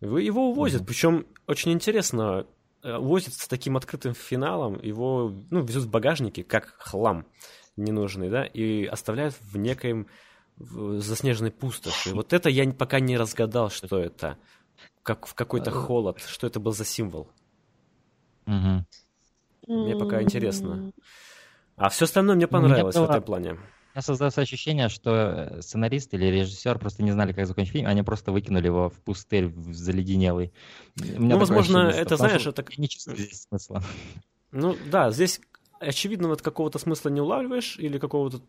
Вы 0.00 0.22
его 0.22 0.50
увозят, 0.50 0.86
причем 0.86 1.26
очень 1.46 1.72
интересно, 1.72 2.46
э, 2.82 2.96
увозят 2.96 3.34
с 3.34 3.48
таким 3.48 3.76
открытым 3.76 4.14
финалом, 4.14 4.80
его 4.80 5.32
ну, 5.50 5.62
везут 5.62 5.84
в 5.84 5.90
багажнике, 5.90 6.44
как 6.44 6.74
хлам 6.78 7.26
ненужный, 7.76 8.30
да, 8.30 8.44
и 8.44 8.84
оставляют 8.84 9.34
в 9.40 9.56
некоем 9.56 10.06
в 10.56 11.00
заснеженной 11.00 11.50
пустоши. 11.50 12.14
Вот 12.14 12.32
это 12.32 12.48
я 12.48 12.70
пока 12.72 13.00
не 13.00 13.16
разгадал, 13.16 13.70
что 13.70 13.98
это. 13.98 14.38
Как 15.02 15.26
в 15.26 15.34
какой-то 15.34 15.70
холод, 15.70 16.20
что 16.20 16.46
это 16.46 16.60
был 16.60 16.72
за 16.72 16.84
символ. 16.84 17.28
Мгм. 18.46 18.86
Мне 19.66 19.96
пока 19.96 20.22
интересно. 20.22 20.92
А 21.76 21.88
все 21.88 22.04
остальное 22.04 22.36
мне 22.36 22.46
понравилось 22.46 22.94
в 22.94 22.98
было- 22.98 23.10
этом 23.10 23.22
плане. 23.22 23.52
У 23.52 23.56
меня 23.96 24.02
создалось 24.02 24.36
ощущение, 24.38 24.88
что 24.88 25.10
э, 25.14 25.62
сценарист 25.62 26.14
или 26.14 26.26
режиссер 26.26 26.78
просто 26.80 27.04
не 27.04 27.12
знали, 27.12 27.32
как 27.32 27.46
закончить 27.46 27.72
фильм, 27.72 27.86
они 27.86 28.02
просто 28.02 28.32
выкинули 28.32 28.66
его 28.66 28.90
в 28.90 29.00
пустырь, 29.00 29.46
в 29.46 29.72
заледенелый. 29.72 30.52
Ну, 30.96 31.38
возможно, 31.38 31.82
ощущение, 31.88 32.02
это, 32.02 32.16
знаешь, 32.16 32.44
это- 32.46 32.64
я 32.68 32.74
не 32.82 32.88
чувствую 32.88 33.16
здесь 33.18 33.42
смысла. 33.48 33.82
Ну 34.50 34.76
да, 34.90 35.10
здесь 35.12 35.40
очевидно 35.78 36.26
вот 36.28 36.42
какого-то 36.42 36.78
смысла 36.80 37.08
не 37.08 37.20
улавливаешь 37.20 37.78
или 37.78 37.98
какого-то 37.98 38.40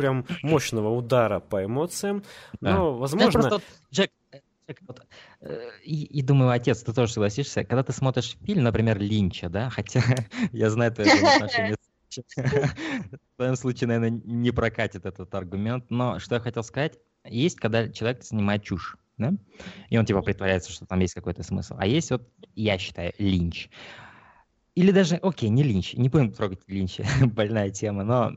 прям 0.00 0.26
мощного 0.42 0.90
удара 0.90 1.40
по 1.40 1.64
эмоциям. 1.64 2.22
Да. 2.60 2.76
Но, 2.76 2.92
Я 2.92 2.98
возможно, 2.98 3.32
просто 3.32 3.50
вот, 3.50 3.62
Джек, 3.92 4.10
Джек, 4.68 4.78
вот, 4.86 5.06
э, 5.40 5.70
и, 5.84 6.04
и 6.04 6.22
думаю, 6.22 6.50
отец, 6.50 6.82
ты 6.82 6.92
тоже 6.92 7.12
согласишься, 7.12 7.64
когда 7.64 7.82
ты 7.82 7.92
смотришь 7.92 8.36
фильм, 8.44 8.62
например, 8.62 8.98
Линча, 8.98 9.48
да, 9.48 9.70
хотя 9.70 10.00
я 10.52 10.70
знаю 10.70 10.92
твое 10.92 11.12
отношение 11.12 11.76
в 12.16 13.36
твоем 13.36 13.56
случае, 13.56 13.88
наверное, 13.88 14.20
не 14.24 14.50
прокатит 14.50 15.06
этот 15.06 15.32
аргумент, 15.34 15.90
но 15.90 16.18
что 16.18 16.36
я 16.36 16.40
хотел 16.40 16.64
сказать, 16.64 16.98
есть, 17.24 17.60
когда 17.60 17.88
человек 17.88 18.24
снимает 18.24 18.64
чушь, 18.64 18.96
да, 19.18 19.32
и 19.90 19.98
он 19.98 20.06
типа 20.06 20.22
притворяется, 20.22 20.72
что 20.72 20.86
там 20.86 20.98
есть 21.00 21.14
какой-то 21.14 21.42
смысл, 21.42 21.76
а 21.78 21.86
есть 21.86 22.10
вот, 22.10 22.28
я 22.54 22.78
считаю, 22.78 23.12
Линч. 23.18 23.68
Или 24.74 24.92
даже, 24.92 25.16
окей, 25.16 25.50
не 25.50 25.62
Линч, 25.62 25.94
не 25.94 26.08
будем 26.08 26.32
трогать 26.32 26.60
Линча, 26.66 27.04
больная 27.26 27.70
тема, 27.70 28.02
но 28.04 28.36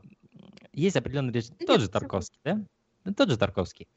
есть 0.74 0.96
определенный 0.96 1.32
режим, 1.32 1.56
тот 1.66 1.80
же 1.80 1.88
Тарковский, 1.88 2.40
да? 2.44 2.64
Тот 3.16 3.30
же 3.30 3.36
Тарковский. 3.36 3.88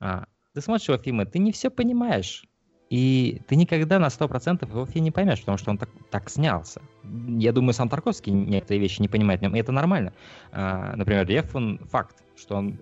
А, 0.00 0.26
ты 0.54 0.60
смотришь 0.60 0.88
его 0.88 0.98
фильмы, 0.98 1.26
ты 1.26 1.38
не 1.38 1.52
все 1.52 1.70
понимаешь. 1.70 2.44
И 2.90 3.42
ты 3.46 3.56
никогда 3.56 3.98
на 3.98 4.06
100% 4.06 4.66
его 4.66 4.86
фильм 4.86 5.04
не 5.04 5.10
поймешь, 5.10 5.40
потому 5.40 5.58
что 5.58 5.70
он 5.70 5.78
так, 5.78 5.90
так 6.10 6.30
снялся. 6.30 6.80
Я 7.04 7.52
думаю, 7.52 7.74
сам 7.74 7.88
Тарковский 7.88 8.32
некоторые 8.32 8.80
вещи 8.80 9.02
не 9.02 9.08
понимает 9.08 9.42
и 9.42 9.58
это 9.58 9.72
нормально. 9.72 10.14
А, 10.52 10.96
например, 10.96 11.28
Лев, 11.28 11.54
он 11.54 11.78
факт, 11.90 12.24
что 12.36 12.56
он 12.56 12.78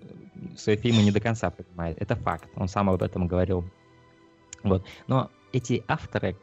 свои 0.55 0.77
фильмы 0.77 1.03
не 1.03 1.11
до 1.11 1.19
конца 1.19 1.49
понимает. 1.49 1.97
Это 2.01 2.15
факт, 2.15 2.49
он 2.55 2.69
сам 2.69 2.89
об 2.89 3.03
этом 3.03 3.27
говорил. 3.27 3.65
Вот. 4.63 4.85
Но 5.07 5.29
эти 5.51 5.83
авторы, 5.87 6.37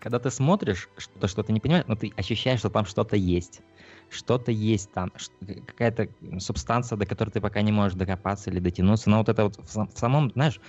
когда 0.00 0.18
ты 0.18 0.30
смотришь 0.30 0.88
что-то, 0.96 1.28
что 1.28 1.42
ты 1.42 1.52
не 1.52 1.60
понимаешь, 1.60 1.84
но 1.88 1.96
ты 1.96 2.12
ощущаешь, 2.16 2.60
что 2.60 2.70
там 2.70 2.86
что-то 2.86 3.16
есть. 3.16 3.60
Что-то 4.12 4.52
есть 4.52 4.92
там, 4.92 5.10
какая-то 5.66 6.08
субстанция, 6.38 6.96
до 6.98 7.06
которой 7.06 7.30
ты 7.30 7.40
пока 7.40 7.62
не 7.62 7.72
можешь 7.72 7.96
докопаться 7.96 8.50
или 8.50 8.60
дотянуться. 8.60 9.08
Но 9.10 9.18
вот 9.18 9.28
это 9.28 9.44
вот 9.44 9.56
в, 9.56 9.70
сам- 9.70 9.88
в 9.88 9.98
самом, 9.98 10.30
знаешь, 10.32 10.60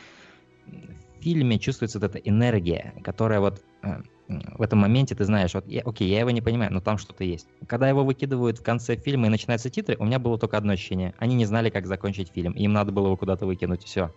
в 0.65 1.21
фильме 1.21 1.59
чувствуется 1.59 1.99
вот 1.99 2.09
эта 2.09 2.19
энергия, 2.19 2.93
которая 3.03 3.39
вот 3.39 3.61
э, 3.83 4.01
в 4.27 4.61
этом 4.61 4.79
моменте 4.79 5.15
ты 5.15 5.25
знаешь, 5.25 5.53
вот, 5.53 5.67
я, 5.67 5.81
окей, 5.81 6.09
я 6.09 6.21
его 6.21 6.31
не 6.31 6.41
понимаю, 6.41 6.71
но 6.73 6.79
там 6.79 6.97
что-то 6.97 7.23
есть. 7.23 7.47
Когда 7.67 7.89
его 7.89 8.03
выкидывают 8.03 8.59
в 8.59 8.63
конце 8.63 8.95
фильма 8.95 9.27
и 9.27 9.29
начинаются 9.29 9.69
титры, 9.69 9.97
у 9.99 10.05
меня 10.05 10.19
было 10.19 10.37
только 10.39 10.57
одно 10.57 10.73
ощущение. 10.73 11.13
Они 11.17 11.35
не 11.35 11.45
знали, 11.45 11.69
как 11.69 11.85
закончить 11.85 12.31
фильм. 12.31 12.53
Им 12.53 12.73
надо 12.73 12.91
было 12.91 13.07
его 13.07 13.17
куда-то 13.17 13.45
выкинуть, 13.45 13.83
все. 13.83 14.13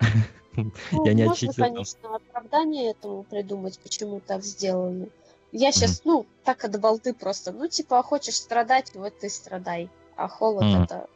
Ну, 0.56 1.04
Я 1.04 1.14
не 1.14 1.24
можно, 1.24 1.52
конечно, 1.52 2.14
оправдание 2.14 2.92
этому 2.92 3.24
придумать, 3.24 3.76
почему 3.80 4.20
так 4.20 4.44
сделали. 4.44 5.08
Я 5.56 5.70
сейчас, 5.70 6.02
ну, 6.04 6.26
так 6.42 6.64
от 6.64 6.80
балды 6.80 7.14
просто. 7.14 7.52
Ну, 7.52 7.68
типа, 7.68 8.02
хочешь 8.02 8.34
страдать, 8.34 8.92
вот 8.94 9.16
ты 9.20 9.30
страдай. 9.30 9.88
А 10.16 10.26
холод 10.26 10.64
Мгм. 10.64 10.82
это, 10.82 11.06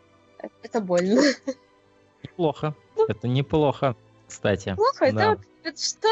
это 0.62 0.80
больно. 0.80 1.20
Неплохо. 2.22 2.74
Это 3.08 3.26
неплохо, 3.26 3.96
кстати. 4.28 4.74
Плохо, 4.76 5.12
Да. 5.12 5.32
это, 5.32 5.42
это 5.64 5.82
что 5.82 6.08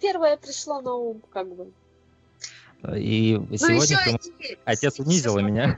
первое 0.00 0.36
пришло 0.36 0.80
на 0.80 0.94
ум, 0.94 1.22
как 1.32 1.48
бы. 1.54 1.70
И 2.98 3.36
Ну, 3.38 3.56
сегодня 3.56 3.84
еще 3.84 3.94
и- 4.40 4.58
отец 4.64 4.94
смотри. 4.96 5.44
меня. 5.46 5.76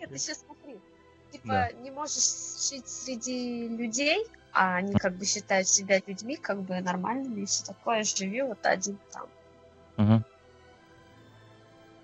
Нет, 0.00 0.10
ты 0.10 0.18
сейчас 0.18 0.44
смотри. 0.46 0.78
Типа, 1.32 1.46
Да. 1.48 1.72
не 1.82 1.90
можешь 1.90 2.70
жить 2.70 2.86
среди 2.88 3.66
людей, 3.68 4.26
а 4.52 4.76
они 4.76 4.94
как 4.94 5.16
бы 5.16 5.24
считают 5.24 5.66
себя 5.66 6.00
людьми, 6.06 6.36
как 6.36 6.62
бы 6.62 6.80
нормальными 6.80 7.40
и 7.42 7.46
все 7.46 7.64
такое. 7.64 8.04
Живи 8.04 8.42
вот 8.42 8.64
один 8.64 8.96
там. 9.12 9.26
Мгм. 9.96 10.24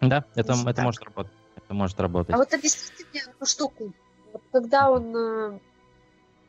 Да, 0.01 0.25
это, 0.35 0.53
это 0.53 0.73
так. 0.75 0.85
может 0.85 1.03
работать. 1.03 1.33
Это 1.57 1.75
может 1.75 2.01
работать. 2.01 2.35
А 2.35 2.39
вот 2.39 2.53
объясните 2.55 3.05
мне 3.13 3.23
одну 3.23 3.47
штуку. 3.47 3.93
Вот 4.33 4.43
когда 4.53 4.91
он 4.91 5.15
э, 5.17 5.59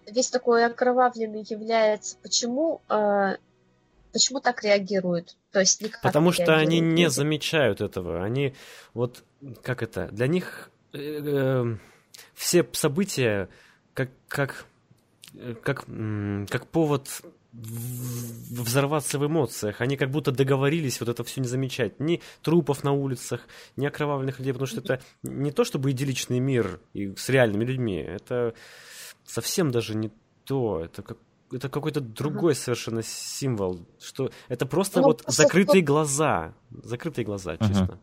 весь 0.07 0.29
такой 0.29 0.65
окровавленный 0.65 1.43
является, 1.47 2.17
почему, 2.21 2.81
э, 2.89 3.37
почему 4.13 4.39
так 4.39 4.63
реагирует? 4.63 5.35
То 5.51 5.59
есть 5.59 5.81
никак 5.81 6.01
Потому 6.01 6.31
что 6.31 6.55
они 6.55 6.79
не 6.79 7.09
замечают 7.09 7.81
этого. 7.81 8.23
Они 8.23 8.55
вот 8.93 9.23
как 9.63 9.83
это? 9.83 10.07
Для 10.11 10.27
них 10.27 10.69
э, 10.93 10.99
э, 10.99 11.77
все 12.33 12.67
события 12.73 13.49
как 13.93 14.09
как 14.27 14.65
э, 15.33 15.55
как 15.61 15.85
как 16.49 16.67
повод 16.67 17.09
взорваться 17.53 19.19
в 19.19 19.25
эмоциях. 19.25 19.81
Они 19.81 19.97
как 19.97 20.09
будто 20.09 20.31
договорились 20.31 20.99
вот 20.99 21.09
это 21.09 21.23
все 21.23 21.41
не 21.41 21.47
замечать. 21.47 21.99
Ни 21.99 22.21
трупов 22.41 22.83
на 22.83 22.93
улицах, 22.93 23.47
ни 23.75 23.85
окровавленных 23.85 24.39
людей, 24.39 24.53
потому 24.53 24.67
что 24.67 24.79
это 24.79 25.01
не 25.23 25.51
то 25.51 25.63
чтобы 25.63 25.91
идилличный 25.91 26.39
мир 26.39 26.79
и 26.93 27.13
с 27.15 27.29
реальными 27.29 27.65
людьми. 27.65 27.97
Это 27.97 28.53
совсем 29.25 29.71
даже 29.71 29.95
не 29.95 30.11
то. 30.45 30.81
Это 30.83 31.01
как 31.01 31.17
это 31.53 31.67
какой-то 31.67 31.99
другой 31.99 32.55
совершенно 32.55 33.03
символ, 33.03 33.81
что 33.99 34.31
это 34.47 34.65
просто 34.65 35.01
Ну, 35.01 35.07
вот 35.07 35.23
просто 35.23 35.43
закрытые 35.43 35.81
глаза, 35.81 36.53
закрытые 36.71 37.25
глаза, 37.25 37.57
Мгм. 37.59 37.67
честно. 37.67 37.99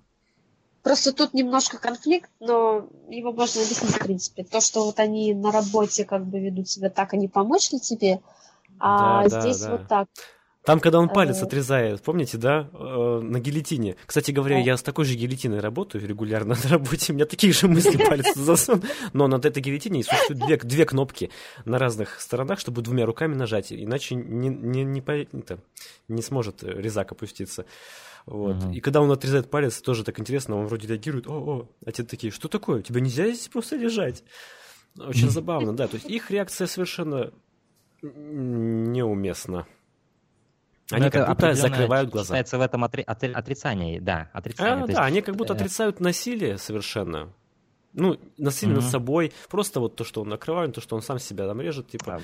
Просто 0.82 1.12
тут 1.12 1.34
немножко 1.34 1.78
конфликт, 1.78 2.30
но 2.40 2.88
его 3.10 3.32
можно 3.32 3.62
объяснить, 3.62 3.90
в 3.90 3.98
принципе. 3.98 4.44
То, 4.44 4.60
что 4.60 4.84
вот 4.84 5.00
они 5.00 5.34
на 5.34 5.50
работе 5.50 6.04
как 6.04 6.26
бы 6.26 6.40
ведут 6.40 6.68
себя 6.68 6.88
так, 6.88 7.14
они 7.14 7.28
помочь 7.28 7.72
ли 7.72 7.80
тебе, 7.80 8.20
а 8.80 9.24
Да, 9.24 9.28
да, 9.28 9.40
здесь 9.40 9.60
да. 9.62 9.70
вот 9.72 9.88
так. 9.88 10.08
Там, 10.64 10.80
когда 10.80 10.98
он 10.98 11.08
палец 11.08 11.40
Э. 11.40 11.46
отрезает, 11.46 12.02
помните, 12.02 12.36
да, 12.36 12.68
э, 12.74 13.20
на 13.22 13.40
гильотине. 13.40 13.96
Кстати 14.04 14.32
говоря, 14.32 14.56
Да. 14.56 14.62
я 14.62 14.76
с 14.76 14.82
такой 14.82 15.06
же 15.06 15.14
гильотиной 15.14 15.60
работаю 15.60 16.06
регулярно 16.06 16.54
на 16.62 16.68
работе. 16.70 17.12
У 17.12 17.16
меня 17.16 17.24
такие 17.24 17.54
же 17.54 17.68
мысли 17.68 17.96
палец 17.96 18.34
засун. 18.34 18.82
Но 19.14 19.28
над 19.28 19.46
этой 19.46 19.62
гильотиной 19.62 20.04
существуют 20.04 20.44
две, 20.44 20.56
две 20.58 20.84
кнопки 20.84 21.30
на 21.64 21.78
разных 21.78 22.20
сторонах, 22.20 22.58
чтобы 22.60 22.82
двумя 22.82 23.06
руками 23.06 23.34
нажать, 23.34 23.72
иначе 23.72 24.14
не, 24.14 24.48
не, 24.50 24.84
не, 24.84 25.00
по- 25.00 25.12
это, 25.12 25.58
не 26.08 26.20
сможет 26.20 26.62
резак 26.62 27.12
опуститься. 27.12 27.64
Вот. 28.26 28.56
Мгм. 28.56 28.72
И 28.72 28.80
когда 28.80 29.00
он 29.00 29.10
отрезает 29.10 29.48
палец, 29.48 29.80
тоже 29.80 30.04
так 30.04 30.20
интересно, 30.20 30.56
он 30.58 30.66
вроде 30.66 30.86
реагирует, 30.86 31.28
о, 31.28 31.32
о, 31.32 31.68
а 31.86 31.92
те 31.92 32.02
такие, 32.02 32.30
что 32.30 32.48
такое, 32.48 32.82
тебе 32.82 33.00
нельзя 33.00 33.24
здесь 33.30 33.48
просто 33.48 33.76
лежать. 33.76 34.22
Очень 34.98 35.30
забавно, 35.30 35.74
да. 35.74 35.86
То 35.88 35.94
есть 35.94 36.10
их 36.10 36.30
реакция 36.30 36.66
совершенно 36.66 37.32
м, 38.02 38.92
неуместна. 38.92 39.66
Они 40.90 41.04
Но 41.04 41.10
как 41.10 41.28
будто 41.28 41.52
закрывают 41.54 42.08
глаза. 42.10 42.28
Считается 42.28 42.56
в 42.58 42.62
этом 42.62 42.82
отри- 42.84 43.04
отри- 43.04 43.32
отрицании, 43.32 43.98
да, 43.98 44.30
отрицание. 44.32 44.84
А, 44.84 44.86
да, 44.86 44.92
есть, 44.92 44.98
они 45.00 45.20
как 45.20 45.36
будто 45.36 45.52
э, 45.52 45.56
отрицают 45.56 46.00
насилие 46.00 46.56
совершенно. 46.56 47.32
Ну, 47.92 48.18
насилие 48.38 48.74
над 48.76 48.84
Мгм. 48.84 48.90
собой, 48.90 49.32
просто 49.50 49.80
вот 49.80 49.96
то, 49.96 50.04
что 50.04 50.22
он 50.22 50.28
накрывает, 50.28 50.74
то, 50.74 50.80
что 50.80 50.96
он 50.96 51.02
сам 51.02 51.18
себя 51.18 51.46
там 51.46 51.60
режет, 51.60 51.88
типа. 51.88 52.20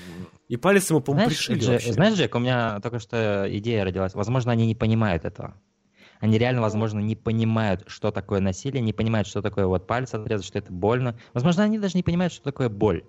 И 0.47 0.57
палец 0.57 0.89
ему, 0.89 1.01
по-моему, 1.01 1.27
пришили 1.29 1.59
Дже- 1.59 1.71
вообще. 1.73 1.93
знаешь, 1.93 2.15
Джек, 2.15 2.33
у 2.35 2.39
меня 2.39 2.79
только 2.79 2.99
что 2.99 3.45
идея 3.49 3.83
родилась. 3.83 4.15
Возможно, 4.15 4.51
они 4.51 4.65
не 4.65 4.75
понимают 4.75 5.25
этого. 5.25 5.55
Они 6.19 6.37
реально, 6.37 6.61
возможно, 6.61 6.99
не 6.99 7.15
понимают, 7.15 7.83
что 7.87 8.09
такое 8.11 8.39
насилие, 8.39 8.81
не 8.81 8.93
понимают, 8.93 9.27
что 9.27 9.41
такое 9.41 9.65
вот 9.67 9.85
палец 9.85 10.13
отрезать, 10.13 10.45
что 10.47 10.57
это 10.57 10.71
больно. 10.71 11.19
Возможно, 11.33 11.63
они 11.63 11.77
даже 11.77 11.97
не 11.97 12.03
понимают, 12.03 12.31
что 12.33 12.43
такое 12.43 12.69
боль. 12.69 13.03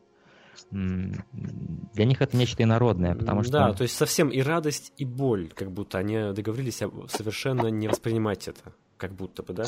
Для 0.71 2.05
них 2.05 2.21
это 2.23 2.37
нечто 2.37 2.63
инородное, 2.63 3.15
потому 3.15 3.43
что... 3.43 3.53
Да, 3.53 3.73
то 3.73 3.83
есть 3.83 3.97
совсем 3.97 4.29
и 4.29 4.41
радость, 4.41 4.93
и 4.97 5.05
боль, 5.05 5.51
как 5.55 5.71
будто 5.73 5.99
они 5.99 6.33
договорились 6.33 6.83
совершенно 7.09 7.69
не 7.69 7.89
воспринимать 7.89 8.49
это. 8.49 8.73
Как 8.97 9.13
будто 9.15 9.43
бы, 9.43 9.53
да? 9.53 9.65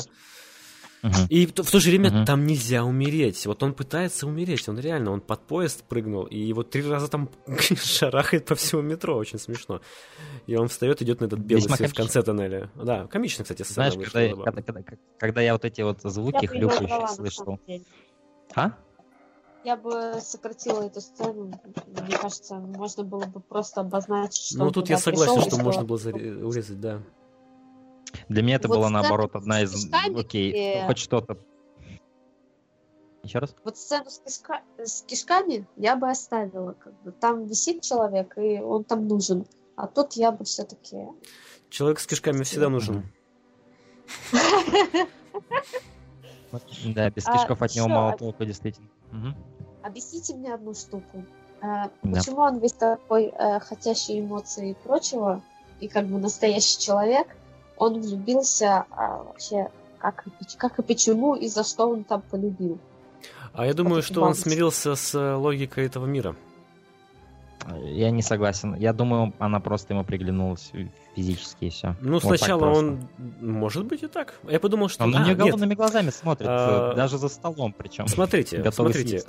Мгм. 1.01 1.13
И 1.29 1.45
в 1.45 1.53
то, 1.53 1.63
же 1.79 1.89
время 1.89 2.11
Мгм. 2.11 2.25
там 2.25 2.45
нельзя 2.45 2.83
умереть. 2.83 3.45
Вот 3.45 3.63
он 3.63 3.73
пытается 3.73 4.27
умереть, 4.27 4.67
он 4.67 4.77
реально, 4.79 5.11
он 5.11 5.21
под 5.21 5.47
поезд 5.47 5.85
прыгнул, 5.87 6.23
и 6.25 6.51
вот 6.51 6.71
три 6.71 6.81
раза 6.85 7.07
там 7.07 7.29
шарахает 7.81 8.45
по 8.45 8.55
всему 8.55 8.81
метро, 8.81 9.15
очень 9.15 9.39
смешно. 9.39 9.79
И 10.45 10.55
он 10.55 10.67
встает, 10.67 11.01
идет 11.01 11.21
на 11.21 11.25
этот 11.25 11.39
белый 11.39 11.61
Весьма 11.61 11.77
свет 11.77 11.91
в 11.91 11.93
конце 11.93 12.21
тоннеля. 12.21 12.69
Да, 12.75 13.07
комично, 13.07 13.43
кстати, 13.45 13.61
сцена 13.61 13.89
Знаешь, 13.91 13.95
вышла, 13.95 14.43
когда, 14.43 14.61
когда, 14.61 14.83
когда- 14.83 15.01
когда 15.19 15.41
я 15.41 15.53
вот 15.53 15.63
эти 15.63 15.81
вот 15.81 16.01
звуки 16.01 16.43
его 16.43 16.69
хлюпающие 16.69 17.07
слышал... 17.07 17.59
А? 18.55 18.71
Я 19.63 19.75
бы 19.75 20.19
сократила 20.21 20.83
эту 20.83 21.01
сцену. 21.01 21.51
Мне 21.87 22.17
кажется, 22.17 22.55
можно 22.55 23.03
было 23.03 23.25
бы 23.25 23.39
просто 23.41 23.81
обозначить, 23.81 24.45
что 24.45 24.57
Ну, 24.59 24.65
он 24.67 24.73
тут 24.73 24.85
туда 24.85 24.93
я 24.93 24.99
согласен, 24.99 25.33
пришел, 25.35 25.49
что 25.51 25.59
и 25.59 25.63
можно 25.63 25.83
было 25.83 25.97
заре- 25.97 26.43
урезать, 26.43 26.79
да. 26.79 27.01
Для 28.29 28.41
меня 28.41 28.55
это 28.55 28.67
Вот 28.67 28.77
была 28.77 28.87
сцена 28.87 29.01
наоборот 29.01 29.35
одна 29.35 29.61
из... 29.61 29.73
кишками, 29.85 30.19
Окей, 30.21 30.49
где- 30.51 30.83
хоть 30.87 30.97
что-то. 30.97 31.37
Еще 33.23 33.39
раз? 33.39 33.53
Вот 33.65 33.77
сцену 33.77 34.09
с, 34.09 34.21
кишка- 34.25 34.61
с 34.77 35.01
кишками 35.01 35.67
я 35.75 35.95
бы 35.97 36.09
оставила. 36.09 36.71
Как 36.73 36.93
бы. 37.01 37.11
Там 37.11 37.45
висит 37.45 37.81
человек, 37.81 38.37
и 38.37 38.59
он 38.59 38.85
там 38.85 39.07
нужен. 39.07 39.45
А 39.75 39.87
тут 39.87 40.13
я 40.13 40.31
бы 40.31 40.45
все-таки... 40.45 41.05
Человек 41.69 41.99
с 41.99 42.07
кишками 42.07 42.43
всегда 42.43 42.69
нужен. 42.69 43.03
Да, 46.83 47.09
без 47.11 47.27
А, 47.27 47.37
кишков 47.37 47.61
от 47.61 47.75
него 47.75 47.87
мало 47.87 48.07
один- 48.13 48.17
толку, 48.19 48.43
действительно. 48.43 48.87
Мгм. 49.11 49.35
Объясните 49.83 50.35
мне 50.35 50.53
одну 50.53 50.73
штуку. 50.73 51.23
Э, 51.61 51.89
Да. 52.03 52.17
Почему 52.17 52.41
он 52.41 52.59
весь 52.59 52.73
такой 52.73 53.25
э, 53.25 53.59
хотящий 53.59 54.19
эмоций 54.19 54.71
и 54.71 54.73
прочего, 54.73 55.41
и 55.79 55.87
как 55.87 56.05
бы 56.05 56.19
настоящий 56.19 56.79
человек, 56.79 57.27
он 57.77 58.01
влюбился 58.01 58.85
а, 58.91 59.23
вообще 59.23 59.69
как 59.99 60.25
как 60.57 60.79
и 60.79 60.81
почему, 60.81 61.35
и 61.35 61.47
за 61.47 61.63
что 61.63 61.89
он 61.89 62.03
там 62.03 62.21
полюбил. 62.21 62.77
А 63.53 63.65
я 63.65 63.73
думаю, 63.73 64.01
что 64.01 64.21
он 64.21 64.35
смирился 64.35 64.95
с 64.95 65.15
э, 65.15 65.35
логикой 65.35 65.85
этого 65.85 66.05
мира. 66.05 66.35
Я 67.83 68.09
не 68.11 68.21
согласен. 68.21 68.73
Я 68.75 68.93
думаю, 68.93 69.33
она 69.37 69.59
просто 69.59 69.93
ему 69.93 70.03
приглянулась 70.03 70.71
физически 71.15 71.65
и 71.65 71.69
все. 71.69 71.95
Ну, 72.01 72.19
сначала 72.19 72.65
он... 72.69 73.07
Может 73.41 73.85
быть 73.85 74.01
и 74.03 74.07
так. 74.07 74.39
Я 74.47 74.59
подумал, 74.59 74.87
что... 74.89 75.03
Он 75.03 75.11
на 75.11 75.19
А, 75.19 75.23
нее 75.23 75.35
нет, 75.35 75.39
голодными 75.39 75.75
глазами 75.75 76.09
смотрит, 76.09 76.47
А, 76.49 76.93
э, 76.93 76.95
даже 76.95 77.17
за 77.17 77.27
столом 77.27 77.73
причем. 77.77 78.07
Смотрите, 78.07 78.63
смотрите. 78.71 79.07
съесть. 79.09 79.27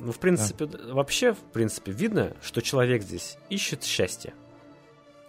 Ну, 0.00 0.12
в 0.12 0.18
принципе, 0.18 0.66
д- 0.66 0.92
вообще, 0.92 1.34
в 1.34 1.38
принципе, 1.52 1.92
видно, 1.92 2.32
что 2.42 2.62
человек 2.62 3.02
здесь 3.02 3.36
ищет 3.50 3.84
счастье. 3.84 4.32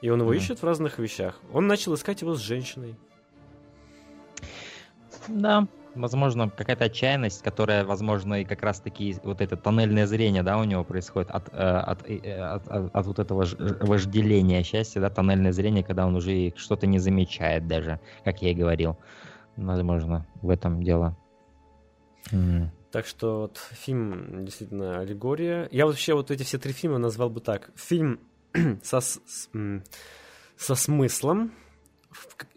И 0.02 0.10
он 0.10 0.22
его 0.22 0.30
Мгм. 0.30 0.38
ищет 0.40 0.62
в 0.62 0.66
разных 0.66 0.98
вещах. 0.98 1.40
Он 1.54 1.68
начал 1.68 1.94
искать 1.94 2.22
его 2.22 2.36
с 2.36 2.40
женщиной. 2.40 2.96
Да, 5.28 5.68
возможно, 5.96 6.50
какая-то 6.50 6.86
отчаянность, 6.86 7.42
которая, 7.44 7.84
возможно, 7.86 8.42
и 8.42 8.46
как 8.46 8.62
раз-таки 8.64 9.16
вот 9.24 9.42
это 9.42 9.58
тоннельное 9.58 10.06
зрение, 10.08 10.44
да, 10.44 10.58
у 10.58 10.64
него 10.64 10.84
происходит 10.84 11.30
от, 11.32 11.50
э, 11.54 11.58
от, 11.58 12.10
э, 12.10 12.40
от, 12.42 12.68
от- 12.68 12.96
от 12.96 13.06
вот 13.06 13.20
этого 13.20 13.46
вожделения 13.82 14.64
счастья, 14.64 15.02
да, 15.02 15.10
тоннельное 15.10 15.52
зрение, 15.52 15.84
когда 15.84 16.06
он 16.06 16.16
уже 16.16 16.34
и 16.34 16.54
что-то 16.56 16.88
не 16.88 17.00
замечает 17.00 17.68
даже, 17.68 18.00
как 18.24 18.42
я 18.42 18.52
и 18.52 18.56
говорил. 18.56 18.98
Возможно, 19.58 20.26
в 20.42 20.50
этом 20.50 20.84
дело. 20.84 21.18
М. 22.32 22.72
Так 22.92 23.06
что 23.06 23.42
вот 23.42 23.58
фильм 23.72 24.46
действительно 24.46 25.00
аллегория. 25.00 25.68
Я 25.72 25.86
вообще 25.86 26.14
вот 26.14 26.32
эти 26.32 26.44
все 26.44 26.58
три 26.58 26.74
фильма 26.74 26.98
назвал 26.98 27.30
бы 27.30 27.40
так. 27.40 27.72
Фильм 27.76 28.20
со, 28.84 29.00
с- 29.00 29.20
со 30.58 30.76
смыслом, 30.76 31.52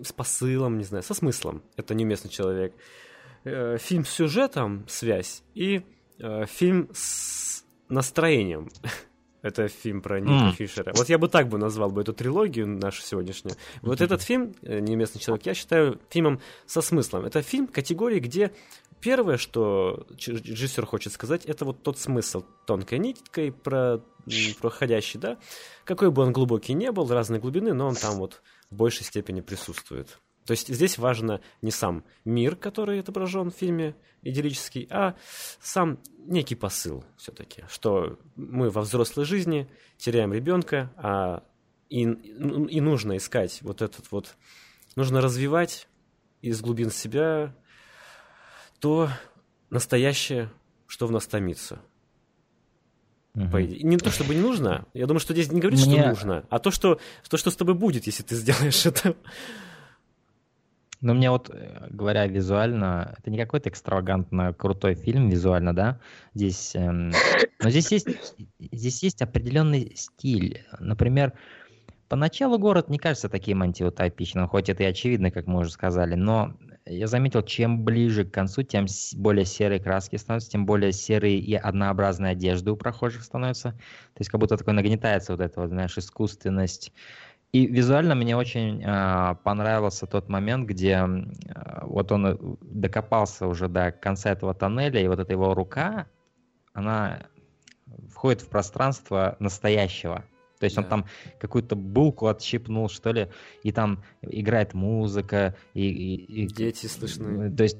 с 0.02 0.12
посылом, 0.12 0.78
не 0.78 0.84
знаю, 0.84 1.02
со 1.02 1.12
смыслом. 1.14 1.62
Это 1.76 1.94
неуместный 1.94 2.30
человек. 2.30 2.72
Э, 3.44 3.76
Фильм 3.78 4.04
с 4.04 4.10
сюжетом, 4.10 4.84
связь, 4.88 5.42
и 5.54 5.82
э, 6.18 6.46
фильм 6.46 6.88
с 6.92 7.64
настроением. 7.88 8.70
Это 9.42 9.66
фильм 9.66 10.02
про 10.02 10.20
Ника 10.20 10.44
М. 10.46 10.52
Фишера. 10.52 10.92
Вот 10.94 11.08
я 11.08 11.18
бы 11.18 11.26
так 11.28 11.48
бы 11.48 11.58
назвал 11.58 11.90
бы 11.90 12.02
эту 12.02 12.12
трилогию 12.12 12.68
нашу 12.68 13.02
сегодняшнюю. 13.02 13.56
Вот 13.82 13.96
Мгм. 13.96 14.04
этот 14.04 14.22
фильм 14.22 14.54
э, 14.62 14.78
«Неуместный 14.78 15.20
человек» 15.20 15.46
я 15.46 15.54
считаю 15.54 16.00
фильмом 16.10 16.40
со 16.66 16.80
смыслом. 16.80 17.24
Это 17.24 17.42
фильм 17.42 17.66
категории, 17.66 18.20
где 18.20 18.52
первое, 19.00 19.36
что 19.38 20.06
режиссер 20.16 20.86
хочет 20.86 21.12
сказать, 21.12 21.44
это 21.44 21.64
вот 21.64 21.82
тот 21.82 21.98
смысл 21.98 22.44
тонкой 22.68 23.00
ниткой 23.00 23.50
про, 23.50 24.00
проходящий, 24.60 25.18
да. 25.18 25.38
Какой 25.84 26.12
бы 26.12 26.22
он 26.22 26.32
глубокий 26.32 26.74
не 26.74 26.92
был, 26.92 27.08
разной 27.08 27.40
глубины, 27.40 27.72
но 27.72 27.88
он 27.88 27.96
там 27.96 28.18
вот 28.18 28.42
в 28.70 28.76
большей 28.76 29.04
степени 29.04 29.40
присутствует. 29.40 30.20
То 30.44 30.52
есть 30.52 30.68
здесь 30.68 30.98
важно 30.98 31.40
не 31.60 31.70
сам 31.70 32.04
мир, 32.24 32.56
который 32.56 33.00
отображен 33.00 33.50
в 33.50 33.54
фильме 33.54 33.94
идиллический, 34.22 34.86
а 34.90 35.14
сам 35.60 35.98
некий 36.18 36.54
посыл 36.54 37.04
все-таки, 37.16 37.64
что 37.68 38.18
мы 38.36 38.70
во 38.70 38.82
взрослой 38.82 39.24
жизни 39.24 39.68
теряем 39.98 40.32
ребенка, 40.32 40.92
а 40.96 41.44
и, 41.88 42.02
и 42.02 42.80
нужно 42.80 43.16
искать 43.16 43.60
вот 43.62 43.82
этот 43.82 44.10
вот, 44.10 44.36
нужно 44.96 45.20
развивать 45.20 45.88
из 46.40 46.60
глубин 46.60 46.90
себя 46.90 47.54
то 48.80 49.08
настоящее, 49.70 50.50
что 50.86 51.06
в 51.06 51.12
нас 51.12 51.26
томится. 51.26 51.80
Мгм. 53.34 53.50
По 53.50 53.64
идее. 53.64 53.82
Не 53.82 53.96
то, 53.96 54.10
чтобы 54.10 54.34
не 54.34 54.40
нужно. 54.40 54.86
Я 54.92 55.06
думаю, 55.06 55.20
что 55.20 55.32
здесь 55.32 55.50
не 55.50 55.60
говорит, 55.60 55.80
Мне- 55.86 56.00
что 56.00 56.08
нужно, 56.08 56.46
а 56.50 56.58
то 56.58 56.70
что, 56.70 57.00
то, 57.30 57.36
что 57.36 57.50
с 57.50 57.56
тобой 57.56 57.74
будет, 57.74 58.06
если 58.06 58.22
ты 58.22 58.34
сделаешь 58.34 58.84
это. 58.84 59.16
Ну, 61.02 61.14
мне 61.14 61.30
вот, 61.30 61.50
э, 61.52 61.88
говоря 61.90 62.26
визуально, 62.28 63.14
это 63.18 63.30
не 63.30 63.36
какой-то 63.36 63.68
экстравагантно 63.68 64.54
крутой 64.54 64.94
фильм 64.94 65.28
визуально, 65.28 65.74
да? 65.74 66.00
Здесь, 66.32 66.76
эм, 66.76 67.10
но 67.60 67.70
здесь 67.70 67.90
есть, 67.90 68.06
здесь 68.58 69.02
есть 69.02 69.20
определенный 69.20 69.92
стиль. 69.96 70.64
Например, 70.78 71.32
поначалу 72.08 72.56
город 72.56 72.88
не 72.88 72.98
кажется 72.98 73.28
таким 73.28 73.62
антиутопичным, 73.62 74.46
хоть 74.46 74.68
это 74.68 74.84
и 74.84 74.86
очевидно, 74.86 75.32
как 75.32 75.48
мы 75.48 75.60
уже 75.60 75.70
сказали, 75.72 76.14
но 76.14 76.54
я 76.86 77.08
заметил, 77.08 77.42
чем 77.42 77.84
ближе 77.84 78.24
к 78.24 78.32
концу, 78.32 78.62
тем 78.62 78.86
более 79.16 79.44
серые 79.44 79.80
краски 79.80 80.16
становятся, 80.16 80.50
тем 80.50 80.66
более 80.66 80.92
серые 80.92 81.38
и 81.38 81.54
однообразные 81.54 82.32
одежды 82.32 82.70
у 82.70 82.76
прохожих 82.76 83.24
становятся. 83.24 83.72
То 83.72 84.20
есть 84.20 84.30
как 84.30 84.40
будто 84.40 84.56
такой 84.56 84.74
нагнетается 84.74 85.32
вот 85.32 85.40
эта 85.40 85.60
вот, 85.60 85.70
знаешь, 85.70 85.98
искусственность. 85.98 86.92
И 87.52 87.66
визуально 87.66 88.14
мне 88.14 88.34
очень 88.34 88.82
а, 88.84 89.34
понравился 89.34 90.06
тот 90.06 90.30
момент, 90.30 90.66
где 90.66 90.94
а, 90.96 91.84
вот 91.86 92.10
он 92.10 92.26
э, 92.26 92.36
докопался 92.62 93.46
уже 93.46 93.68
до 93.68 93.92
конца 93.92 94.30
этого 94.30 94.54
тоннеля, 94.54 95.02
и 95.02 95.06
вот 95.06 95.18
эта 95.18 95.32
его 95.32 95.52
рука, 95.52 96.06
она 96.72 97.26
входит 98.10 98.40
в 98.40 98.48
пространство 98.48 99.36
настоящего. 99.38 100.24
То 100.60 100.64
есть 100.64 100.78
он 100.78 100.84
Да. 100.84 100.90
там 100.90 101.04
какую-то 101.38 101.76
булку 101.76 102.28
отщипнул, 102.28 102.88
что 102.88 103.12
ли, 103.12 103.28
и 103.62 103.70
там 103.70 104.02
играет 104.22 104.72
музыка, 104.72 105.54
и... 105.74 105.86
и- 105.86 106.44
и- 106.44 106.46
Дети 106.46 106.86
слышны. 106.86 107.48
э, 107.48 107.50
То 107.50 107.64
есть, 107.64 107.76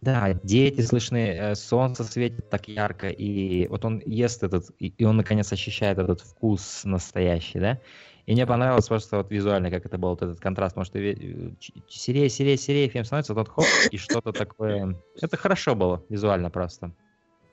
да, 0.00 0.32
дети 0.42 0.80
слышны, 0.80 1.28
э, 1.28 1.54
солнце 1.54 2.02
светит 2.02 2.50
так 2.50 2.66
ярко, 2.66 3.08
и 3.08 3.68
вот 3.68 3.84
он 3.84 4.02
ест 4.04 4.42
этот, 4.42 4.70
и 4.80 5.04
он 5.04 5.18
наконец 5.18 5.52
ощущает 5.52 5.98
этот 5.98 6.22
вкус 6.22 6.82
настоящий, 6.84 7.60
да? 7.60 7.78
И 8.26 8.32
мне 8.32 8.44
понравилось 8.44 8.88
просто 8.88 9.18
вот 9.18 9.30
визуально, 9.30 9.70
как 9.70 9.86
это 9.86 9.98
был 9.98 10.10
вот 10.10 10.22
этот 10.22 10.40
контраст, 10.40 10.74
потому 10.74 10.84
что 10.84 10.98
ч- 10.98 11.72
серее, 11.88 12.28
серее, 12.28 12.56
серее 12.56 12.88
фильм 12.88 13.04
становится, 13.04 13.34
тот 13.34 13.48
хоп, 13.48 13.66
и 13.92 13.96
что-то 13.98 14.32
такое... 14.32 14.96
Это 15.20 15.36
хорошо 15.36 15.76
было 15.76 16.02
визуально 16.08 16.50
просто. 16.50 16.90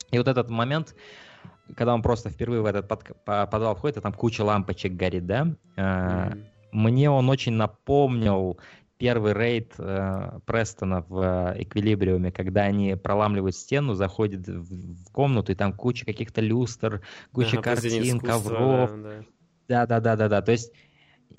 И 0.09 0.17
вот 0.17 0.27
этот 0.27 0.49
момент, 0.49 0.95
когда 1.75 1.93
он 1.93 2.01
просто 2.01 2.29
впервые 2.29 2.61
в 2.61 2.65
этот 2.65 2.89
подк- 2.91 3.15
по- 3.23 3.45
подвал 3.45 3.75
входит, 3.75 3.97
и 3.97 4.01
там 4.01 4.13
куча 4.13 4.43
лампочек 4.43 4.93
горит, 4.93 5.27
да? 5.27 5.55
Э, 5.75 6.29
Мгм. 6.29 6.45
мне 6.71 7.09
он 7.11 7.29
очень 7.29 7.53
напомнил 7.53 8.59
первый 8.97 9.33
рейд 9.33 9.75
э, 9.77 10.39
Престона 10.45 11.01
в 11.07 11.53
э, 11.55 11.63
Эквилибриуме, 11.63 12.31
когда 12.31 12.61
они 12.63 12.95
проламливают 12.95 13.55
стену, 13.55 13.93
заходят 13.93 14.47
в, 14.47 15.03
в 15.05 15.11
комнату, 15.11 15.51
и 15.51 15.55
там 15.55 15.73
куча 15.73 16.03
каких-то 16.03 16.41
люстр, 16.41 17.01
куча 17.31 17.61
произведение 17.61 18.19
картин, 18.19 18.27
ковров. 18.27 18.91
да, 18.91 19.09
да. 19.09 19.25
Да, 19.73 19.87
да, 19.87 19.99
да, 19.99 20.15
да, 20.15 20.29
да. 20.29 20.41
То 20.43 20.51
есть 20.51 20.71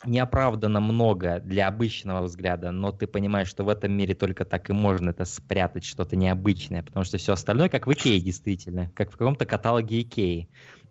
неоправданно 0.04 0.80
много 0.80 1.38
для 1.38 1.68
обычного 1.68 2.24
взгляда, 2.24 2.72
но 2.72 2.90
ты 2.90 3.06
понимаешь, 3.06 3.46
что 3.46 3.62
в 3.62 3.68
этом 3.68 3.92
мире 3.92 4.16
только 4.16 4.44
так 4.44 4.68
и 4.70 4.72
можно 4.72 5.10
это 5.10 5.24
спрятать, 5.24 5.84
что-то 5.84 6.16
необычное, 6.16 6.82
потому 6.82 7.04
что 7.04 7.16
все 7.16 7.34
остальное 7.34 7.68
как 7.68 7.86
в 7.86 7.92
Икее, 7.92 8.20
действительно, 8.20 8.90
как 8.96 9.12
в 9.12 9.16
каком-то 9.16 9.46
каталоге 9.46 10.02
Икеи. 10.02 10.48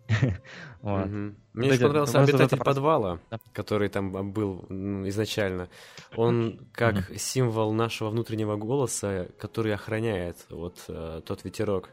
Вот. 0.82 1.06
Угу. 1.06 1.34
Мне 1.54 1.70
очень 1.70 1.80
понравился 1.80 2.20
обитатель 2.20 2.58
подвала, 2.58 3.18
который 3.54 3.88
там 3.88 4.32
был 4.32 4.66
изначально. 5.08 5.70
Он 6.14 6.60
как 6.72 7.10
символ 7.16 7.72
нашего 7.72 8.10
внутреннего 8.10 8.56
голоса, 8.56 9.28
который 9.38 9.72
охраняет 9.72 10.44
вот 10.50 10.84
э, 10.88 11.22
тот 11.24 11.44
ветерок. 11.44 11.88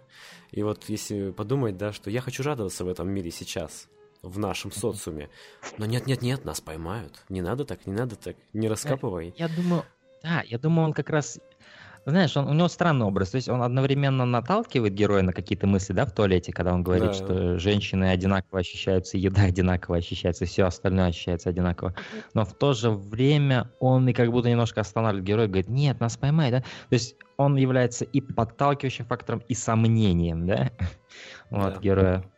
И 0.52 0.62
вот 0.62 0.90
если 0.90 1.32
подумать, 1.32 1.78
да, 1.78 1.94
что 1.94 2.10
я 2.10 2.20
хочу 2.20 2.44
радоваться 2.44 2.84
в 2.84 2.90
этом 2.90 3.10
мире 3.10 3.32
сейчас, 3.32 3.88
в 4.22 4.40
нашем 4.40 4.72
социуме. 4.72 5.30
Но 5.78 5.86
нет-нет-нет, 5.86 6.46
нас 6.46 6.62
поймают. 6.62 7.24
Не 7.30 7.42
надо 7.42 7.66
так, 7.66 7.86
не 7.86 7.94
надо 7.94 8.16
так, 8.16 8.36
не 8.54 8.68
раскапывай. 8.68 9.34
Я, 9.38 9.48
я 9.48 9.56
думаю, 9.56 9.84
да, 10.24 10.44
я 10.46 10.60
думаю, 10.60 10.88
он 10.88 10.94
как 10.94 11.10
раз 11.10 11.40
знаешь, 12.06 12.36
он, 12.36 12.48
у 12.48 12.54
него 12.54 12.68
странный 12.68 13.06
образ. 13.06 13.30
То 13.30 13.36
есть 13.36 13.48
он 13.48 13.62
одновременно 13.62 14.26
наталкивает 14.26 14.94
героя 14.94 15.22
на 15.22 15.34
какие-то 15.34 15.68
мысли, 15.68 15.94
да, 15.94 16.06
в 16.06 16.12
туалете, 16.12 16.52
когда 16.52 16.74
он 16.74 16.82
говорит, 16.84 17.10
да. 17.10 17.14
что 17.14 17.60
женщины 17.60 18.06
одинаково 18.06 18.60
ощущаются, 18.60 19.18
еда 19.18 19.44
одинаково 19.44 19.98
ощущается, 19.98 20.46
все 20.46 20.66
остальное 20.66 21.08
ощущается 21.08 21.50
одинаково. 21.50 21.94
Но 22.34 22.44
в 22.44 22.54
то 22.54 22.74
же 22.74 22.90
время 22.90 23.70
он 23.80 24.08
и 24.10 24.14
как 24.14 24.32
будто 24.32 24.50
немножко 24.50 24.82
останавливает 24.82 25.26
героя, 25.26 25.48
говорит, 25.48 25.70
нет, 25.70 26.00
нас 26.00 26.18
поймай, 26.18 26.50
да. 26.50 26.62
То 26.62 26.66
есть 26.94 27.16
он 27.38 27.56
является 27.56 28.06
и 28.06 28.20
подталкивающим 28.20 29.06
фактором, 29.06 29.44
и 29.48 29.54
сомнением, 29.54 30.48
да, 30.48 30.72
вот, 31.52 31.76
да. 31.76 31.80
героя. 31.80 32.31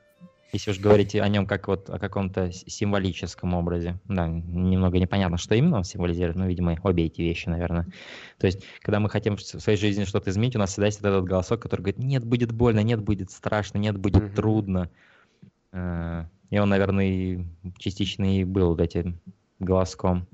Если 0.53 0.69
уж 0.69 0.79
говорить 0.79 1.15
о 1.15 1.27
нем 1.27 1.47
как 1.47 1.67
вот 1.67 1.89
о 1.89 1.97
каком-то 1.97 2.51
символическом 2.51 3.55
образе. 3.55 3.99
Да, 4.05 4.27
немного 4.27 4.99
непонятно, 4.99 5.37
что 5.37 5.55
именно 5.55 5.77
он 5.77 5.83
символизирует, 5.83 6.35
но, 6.37 6.45
видимо, 6.45 6.77
обе 6.83 7.05
эти 7.05 7.21
вещи, 7.21 7.49
наверное. 7.49 7.87
То 8.37 8.45
есть, 8.45 8.63
когда 8.81 8.99
мы 8.99 9.09
хотим 9.09 9.35
в 9.35 9.41
своей 9.41 9.79
жизни 9.79 10.03
что-то 10.03 10.29
изменить, 10.29 10.55
у 10.55 10.59
нас 10.59 10.69
всегда 10.69 10.85
есть 10.85 10.99
этот 10.99 11.23
голосок, 11.23 11.59
который 11.59 11.81
говорит, 11.81 11.97
нет, 11.97 12.23
будет 12.23 12.51
больно, 12.51 12.81
нет, 12.81 13.01
будет 13.01 13.31
страшно, 13.31 13.79
нет, 13.79 13.97
будет 13.97 14.23
mm-hmm. 14.23 14.35
трудно. 14.35 14.89
Э, 15.71 16.25
и 16.51 16.59
он, 16.59 16.69
наверное, 16.69 17.47
частично 17.79 18.37
и 18.37 18.43
был 18.43 18.69
вот 18.69 18.79
этим 18.79 19.19
голоском. 19.57 20.27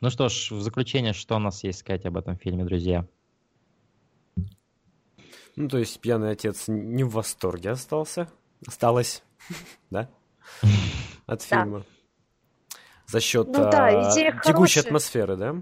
Ну 0.00 0.08
что 0.08 0.30
ж, 0.30 0.52
в 0.52 0.62
заключение, 0.62 1.12
что 1.12 1.36
у 1.36 1.38
нас 1.38 1.62
есть 1.64 1.80
сказать 1.80 2.06
об 2.06 2.16
этом 2.16 2.38
фильме, 2.38 2.64
друзья? 2.64 3.06
Ну, 5.54 5.68
то 5.68 5.76
есть 5.76 6.00
пьяный 6.00 6.30
отец 6.30 6.64
не 6.68 7.04
в 7.04 7.10
восторге 7.10 7.70
остался 7.70 8.30
осталось, 8.66 9.22
да, 9.90 10.08
от 11.26 11.42
фильма. 11.42 11.84
За 13.06 13.20
счет 13.20 13.46
ну, 13.48 13.70
да, 13.70 14.08
а, 14.08 14.12
текущей 14.12 14.80
атмосферы, 14.80 15.36
да? 15.36 15.56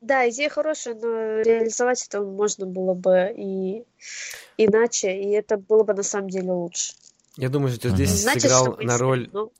Да, 0.00 0.28
идея 0.28 0.48
хорошая, 0.48 0.94
но 0.94 1.40
реализовать 1.40 2.06
это 2.06 2.22
можно 2.22 2.64
было 2.66 2.94
бы 2.94 3.34
и 3.36 3.84
иначе, 4.56 5.14
и 5.20 5.30
это 5.30 5.56
было 5.56 5.84
бы 5.84 5.94
на 5.94 6.02
самом 6.02 6.30
деле 6.30 6.52
лучше. 6.52 6.94
Я 7.36 7.48
думаю, 7.48 7.72
что 7.72 7.90
здесь 7.90 8.10
Значит, 8.10 8.42
сыграл 8.42 8.74
что 8.74 8.82
на 8.82 8.98
роль... 8.98 9.28
Ну... 9.32 9.52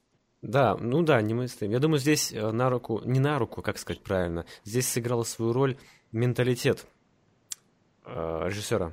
Да, 0.43 0.77
ну 0.77 1.03
да, 1.03 1.21
не 1.21 1.35
мы 1.35 1.47
Я 1.61 1.79
думаю, 1.79 1.99
здесь 1.99 2.33
э, 2.33 2.51
на 2.53 2.71
руку, 2.71 3.03
не 3.05 3.19
на 3.19 3.39
руку, 3.39 3.63
как 3.63 3.79
сказать 3.79 4.03
правильно, 4.03 4.47
здесь 4.65 4.89
сыграла 4.89 5.25
свою 5.25 5.53
роль 5.53 5.77
менталитет 6.13 6.87
э, 8.05 8.43
режиссера. 8.47 8.93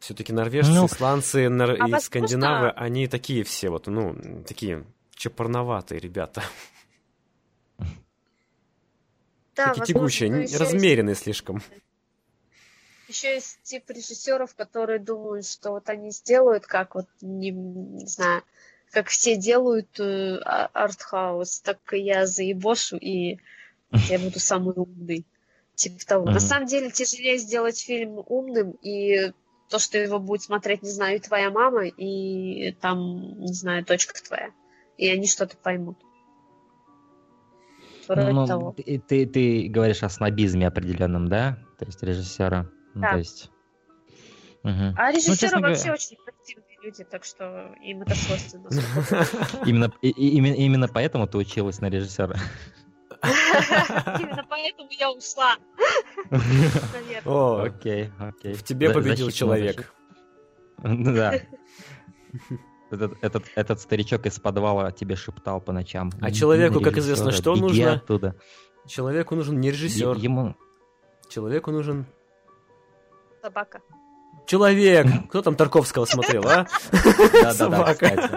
Все-таки 0.00 0.32
норвежцы, 0.32 0.72
ну, 0.72 0.86
исландцы 0.86 1.48
нар... 1.50 1.72
а 1.72 1.74
и 1.74 1.78
возможно... 1.78 2.00
скандинавы, 2.00 2.70
они 2.70 3.06
такие 3.06 3.44
все 3.44 3.68
вот, 3.68 3.86
ну, 3.86 4.16
такие 4.48 4.84
чопорноватые 5.14 6.00
ребята. 6.00 6.42
Да, 9.56 9.74
такие 9.74 9.94
тягучие, 9.94 10.46
размеренные 10.56 11.12
есть... 11.12 11.24
слишком. 11.24 11.60
Еще 13.08 13.34
есть 13.34 13.58
тип 13.64 13.90
режиссеров, 13.90 14.54
которые 14.54 15.00
думают, 15.00 15.44
что 15.44 15.72
вот 15.72 15.90
они 15.90 16.12
сделают, 16.12 16.66
как 16.66 16.94
вот, 16.94 17.06
не, 17.20 17.50
не 17.50 18.06
знаю, 18.06 18.42
как 18.90 19.08
все 19.08 19.36
делают 19.36 19.98
э, 19.98 20.38
а, 20.44 20.70
артхаус, 20.72 21.60
так 21.60 21.78
и 21.92 21.98
я 21.98 22.26
заебошу, 22.26 22.96
и 22.96 23.38
я 23.90 24.18
буду 24.18 24.38
самый 24.38 24.74
умный. 24.76 25.26
Типа 25.74 25.98
того. 26.06 26.26
Mm-hmm. 26.26 26.32
На 26.32 26.40
самом 26.40 26.66
деле 26.66 26.90
тяжелее 26.90 27.36
сделать 27.38 27.80
фильм 27.80 28.22
умным 28.26 28.78
и 28.82 29.32
то, 29.70 29.78
что 29.78 29.96
его 29.98 30.18
будет 30.18 30.42
смотреть, 30.42 30.82
не 30.82 30.90
знаю, 30.90 31.16
и 31.16 31.20
твоя 31.20 31.50
мама, 31.50 31.86
и 31.86 32.72
там, 32.80 33.38
не 33.40 33.54
знаю, 33.54 33.84
дочка 33.84 34.14
твоя. 34.22 34.50
И 34.98 35.08
они 35.08 35.26
что-то 35.26 35.56
поймут. 35.56 35.96
Вроде 38.08 38.32
ну, 38.32 38.46
того. 38.46 38.72
Ты, 38.72 38.98
ты, 38.98 39.26
ты 39.26 39.68
говоришь 39.68 40.02
о 40.02 40.08
снобизме 40.08 40.66
определенном, 40.66 41.28
да? 41.28 41.58
То 41.78 41.86
есть 41.86 42.02
режиссера. 42.02 42.68
Ну, 42.94 43.00
да. 43.00 43.08
Ну, 43.08 43.12
то 43.12 43.18
есть... 43.18 43.50
Угу. 44.64 44.94
А 44.96 45.12
режиссеры 45.12 45.56
ну, 45.56 45.62
вообще 45.62 45.84
говоря... 45.84 45.94
очень 45.94 46.16
позитивные 46.26 46.78
люди, 46.82 47.04
так 47.04 47.24
что 47.24 47.74
им 47.82 48.02
это 48.02 48.14
свойственно. 48.16 48.68
Именно, 49.64 49.92
именно, 50.02 50.54
именно 50.54 50.88
поэтому 50.88 51.26
ты 51.28 51.38
училась 51.38 51.80
на 51.80 51.88
режиссера. 51.88 52.36
Именно 54.20 54.46
поэтому 54.48 54.88
я 54.90 55.10
ушла. 55.10 55.56
О, 57.24 57.62
окей, 57.64 58.10
окей. 58.18 58.54
В 58.54 58.62
тебе 58.62 58.90
победил 58.90 59.30
человек. 59.30 59.92
Да. 60.82 61.40
Этот, 62.90 63.12
этот, 63.20 63.44
этот 63.54 63.80
старичок 63.80 64.26
из 64.26 64.38
подвала 64.40 64.90
тебе 64.90 65.14
шептал 65.14 65.60
по 65.60 65.72
ночам. 65.72 66.10
А 66.20 66.32
человеку, 66.32 66.80
как 66.80 66.98
известно, 66.98 67.30
что 67.32 67.54
нужно? 67.54 67.94
оттуда. 67.94 68.34
Человеку 68.86 69.36
нужен 69.36 69.60
не 69.60 69.70
режиссер. 69.70 70.16
Ему... 70.16 70.56
Человеку 71.28 71.70
нужен... 71.70 72.06
Собака. 73.42 73.80
Человек! 74.46 75.06
Кто 75.28 75.42
там 75.42 75.54
Тарковского 75.54 76.06
смотрел, 76.06 76.44
а? 76.48 76.66
Да-да-да, 77.42 77.94
кстати. 77.94 78.30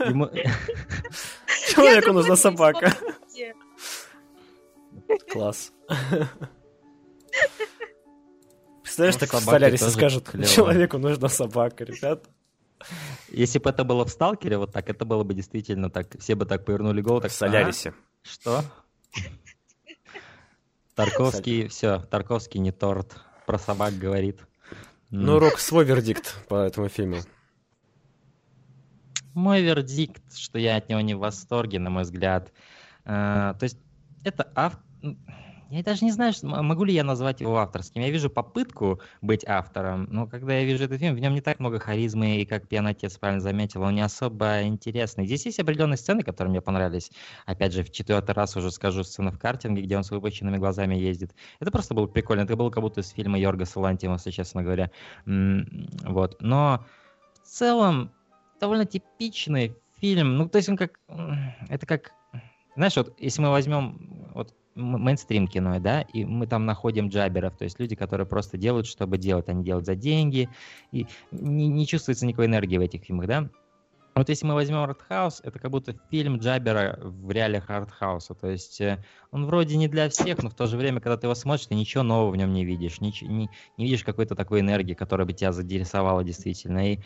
Человеку 1.70 2.12
нужна 2.12 2.36
собака. 2.36 2.94
Класс. 5.30 5.72
Представляешь, 8.82 9.16
так 9.16 9.32
в 9.32 9.40
Солярисе 9.40 9.90
скажут, 9.90 10.30
человеку 10.48 10.98
нужна 10.98 11.28
собака, 11.28 11.84
ребят. 11.84 12.28
Если 13.28 13.58
бы 13.58 13.70
это 13.70 13.84
было 13.84 14.04
в 14.04 14.10
Сталкере, 14.10 14.56
вот 14.58 14.72
так, 14.72 14.88
это 14.88 15.04
было 15.04 15.22
бы 15.22 15.34
действительно 15.34 15.90
так, 15.90 16.18
все 16.18 16.34
бы 16.34 16.46
так 16.46 16.64
повернули 16.64 17.00
голову. 17.02 17.20
Так, 17.20 17.30
в 17.30 17.34
Солярисе. 17.34 17.94
Что? 18.22 18.64
Тарковский, 20.94 21.68
все, 21.68 22.00
Тарковский 22.10 22.60
не 22.60 22.72
торт, 22.72 23.16
про 23.46 23.58
собак 23.58 23.94
говорит. 23.94 24.40
Ну, 25.10 25.38
Рок, 25.38 25.58
свой 25.58 25.84
вердикт 25.84 26.36
по 26.48 26.66
этому 26.66 26.88
фильму. 26.88 27.18
Мой 29.40 29.62
вердикт, 29.62 30.36
что 30.36 30.58
я 30.58 30.76
от 30.76 30.90
него 30.90 31.00
не 31.00 31.14
в 31.14 31.20
восторге, 31.20 31.78
на 31.78 31.88
мой 31.88 32.02
взгляд. 32.02 32.52
А, 33.06 33.54
то 33.54 33.64
есть 33.64 33.78
это 34.22 34.52
автор... 34.54 34.82
Я 35.70 35.82
даже 35.82 36.04
не 36.04 36.10
знаю, 36.10 36.34
могу 36.42 36.84
ли 36.84 36.92
я 36.92 37.04
назвать 37.04 37.40
его 37.40 37.56
авторским. 37.56 38.02
Я 38.02 38.10
вижу 38.10 38.28
попытку 38.28 39.00
быть 39.22 39.46
автором, 39.46 40.08
но 40.10 40.26
когда 40.26 40.58
я 40.58 40.64
вижу 40.64 40.84
этот 40.84 40.98
фильм, 40.98 41.14
в 41.14 41.20
нем 41.20 41.32
не 41.32 41.40
так 41.40 41.60
много 41.60 41.78
харизмы, 41.78 42.38
и 42.38 42.44
как 42.44 42.68
пьяный 42.68 42.90
отец 42.90 43.16
правильно 43.16 43.40
заметил, 43.40 43.82
он 43.82 43.94
не 43.94 44.00
особо 44.00 44.62
интересный. 44.64 45.26
Здесь 45.26 45.46
есть 45.46 45.60
определенные 45.60 45.96
сцены, 45.96 46.22
которые 46.22 46.50
мне 46.50 46.60
понравились. 46.60 47.12
Опять 47.46 47.72
же, 47.72 47.84
в 47.84 47.92
четвертый 47.92 48.32
раз 48.32 48.56
уже 48.56 48.70
скажу 48.72 49.04
сцену 49.04 49.30
в 49.30 49.38
картинге, 49.38 49.82
где 49.82 49.96
он 49.96 50.02
с 50.02 50.10
выпущенными 50.10 50.58
глазами 50.58 50.96
ездит. 50.96 51.34
Это 51.60 51.70
просто 51.70 51.94
было 51.94 52.08
прикольно. 52.08 52.42
Это 52.42 52.56
было 52.56 52.70
как 52.70 52.82
будто 52.82 53.00
из 53.00 53.08
фильма 53.08 53.38
Йорга 53.38 53.64
Салантимуса, 53.64 54.32
честно 54.32 54.62
говоря. 54.62 54.90
Вот. 55.24 56.36
Но 56.42 56.84
в 57.42 57.46
целом 57.46 58.10
довольно 58.60 58.86
типичный 58.86 59.74
фильм. 60.00 60.36
Ну, 60.36 60.48
то 60.48 60.56
есть 60.56 60.68
он 60.68 60.76
как... 60.76 61.00
Это 61.68 61.86
как... 61.86 62.12
Знаешь, 62.76 62.96
вот 62.96 63.14
если 63.18 63.42
мы 63.42 63.50
возьмем 63.50 64.30
вот 64.34 64.54
мейнстрим 64.74 65.48
кино, 65.48 65.78
да, 65.80 66.02
и 66.02 66.24
мы 66.24 66.46
там 66.46 66.64
находим 66.64 67.08
джаберов, 67.08 67.56
то 67.56 67.64
есть 67.64 67.80
люди, 67.80 67.96
которые 67.96 68.26
просто 68.26 68.56
делают, 68.56 68.86
чтобы 68.86 69.18
делать, 69.18 69.48
они 69.48 69.64
делают 69.64 69.86
за 69.86 69.96
деньги, 69.96 70.48
и 70.92 71.06
не, 71.32 71.66
не 71.66 71.86
чувствуется 71.86 72.26
никакой 72.26 72.46
энергии 72.46 72.78
в 72.78 72.82
этих 72.82 73.04
фильмах, 73.04 73.26
да. 73.26 73.50
Вот 74.14 74.28
если 74.28 74.44
мы 74.44 74.54
возьмем 74.54 74.78
артхаус, 74.78 75.40
это 75.44 75.58
как 75.58 75.70
будто 75.70 75.94
фильм 76.10 76.38
Джабера 76.38 76.98
в 77.00 77.30
реалиях 77.30 77.70
артхауса. 77.70 78.34
То 78.34 78.48
есть 78.48 78.80
э, 78.80 79.02
он 79.30 79.46
вроде 79.46 79.76
не 79.76 79.88
для 79.88 80.08
всех, 80.10 80.42
но 80.42 80.50
в 80.50 80.54
то 80.54 80.66
же 80.66 80.76
время, 80.76 81.00
когда 81.00 81.16
ты 81.16 81.26
его 81.26 81.34
смотришь, 81.34 81.66
ты 81.66 81.74
ничего 81.74 82.02
нового 82.02 82.30
в 82.30 82.36
нем 82.36 82.52
не 82.52 82.64
видишь. 82.64 83.00
Ничего, 83.00 83.30
не, 83.30 83.48
не 83.76 83.84
видишь 83.84 84.02
какой-то 84.02 84.34
такой 84.34 84.60
энергии, 84.60 84.94
которая 84.94 85.26
бы 85.26 85.32
тебя 85.32 85.52
заинтересовала 85.52 86.24
действительно. 86.24 86.92
И 86.92 86.98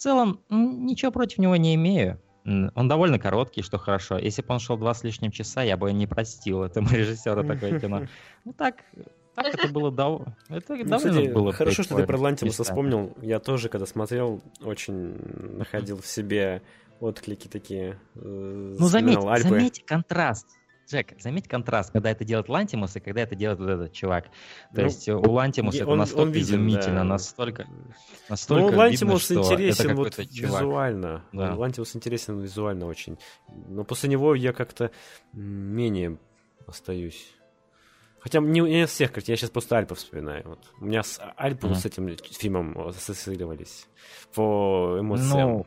целом, 0.00 0.40
ничего 0.48 1.12
против 1.12 1.38
него 1.38 1.56
не 1.56 1.74
имею. 1.74 2.20
Он 2.44 2.88
довольно 2.88 3.18
короткий, 3.18 3.62
что 3.62 3.78
хорошо. 3.78 4.18
Если 4.18 4.42
бы 4.42 4.54
он 4.54 4.60
шел 4.60 4.76
два 4.76 4.94
с 4.94 5.04
лишним 5.04 5.30
часа, 5.30 5.62
я 5.62 5.76
бы 5.76 5.92
не 5.92 6.06
простил 6.06 6.62
этому 6.62 6.88
режиссеру 6.92 7.44
такое 7.44 7.78
кино. 7.78 8.06
Ну 8.44 8.54
так, 8.54 8.76
так 9.34 9.54
это 9.54 9.68
было 9.68 9.90
дав... 9.92 10.22
это 10.48 10.74
ну, 10.74 10.96
кстати, 10.96 11.30
было 11.30 11.52
хорошо, 11.52 11.82
что 11.82 11.96
ты 11.96 12.06
про 12.06 12.18
Лантимуса 12.18 12.64
вспомнил. 12.64 13.14
Я 13.20 13.38
тоже, 13.38 13.68
когда 13.68 13.86
смотрел, 13.86 14.40
очень 14.62 15.14
находил 15.58 16.00
в 16.00 16.06
себе 16.06 16.62
отклики 17.00 17.48
такие. 17.48 17.98
э, 18.14 18.76
Ну, 18.78 18.86
заметь, 18.88 19.18
Альпы. 19.18 19.48
заметь 19.48 19.84
контраст. 19.84 20.46
Джек, 20.90 21.14
заметь 21.20 21.46
контраст, 21.46 21.92
когда 21.92 22.10
это 22.10 22.24
делает 22.24 22.48
Лантимус 22.48 22.96
и 22.96 23.00
когда 23.00 23.20
это 23.22 23.36
делает 23.36 23.60
вот 23.60 23.68
этот 23.68 23.92
чувак. 23.92 24.24
То 24.74 24.80
Ну, 24.80 24.82
есть 24.82 25.08
э, 25.08 25.14
у 25.14 25.30
Лантимуса 25.30 25.82
это 25.84 25.94
настолько 25.94 26.20
он 26.22 26.32
виден, 26.32 26.48
изумительно, 26.56 26.96
да. 26.96 27.04
настолько, 27.04 27.66
настолько 28.28 28.62
Ну, 28.62 28.68
видно, 28.70 28.78
Лантимус 28.78 29.30
это 29.30 29.40
интересен 29.40 29.94
вот 29.94 30.14
чувак. 30.16 30.28
визуально. 30.62 31.24
Да. 31.32 31.54
Лантимус 31.54 31.94
интересен 31.94 32.40
визуально 32.40 32.86
очень. 32.86 33.18
Но 33.68 33.84
после 33.84 34.08
него 34.08 34.34
я 34.34 34.52
как-то 34.52 34.90
менее 35.32 36.18
остаюсь. 36.66 37.34
Хотя 38.18 38.40
не, 38.40 38.60
не 38.60 38.82
из 38.82 38.90
всех, 38.90 39.16
я 39.16 39.36
сейчас 39.36 39.50
просто 39.50 39.78
Альпы 39.78 39.94
вспоминаю. 39.94 40.42
Вот. 40.46 40.58
У 40.80 40.84
меня 40.86 41.02
с 41.04 41.20
Альпы 41.36 41.68
Мгм. 41.68 41.76
с 41.76 41.86
этим 41.86 42.16
фильмом 42.38 42.76
ассоциировались 42.88 43.86
по 44.34 44.96
эмоциям, 44.98 45.48
Ну, 45.50 45.66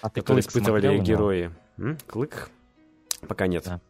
а 0.00 0.10
которые 0.10 0.40
испытывали 0.40 0.86
смотрел 0.86 1.02
герои. 1.02 1.50
М? 1.78 1.98
Клык? 2.06 2.50
Пока 3.28 3.46
нет. 3.46 3.64
Да. 3.66 3.80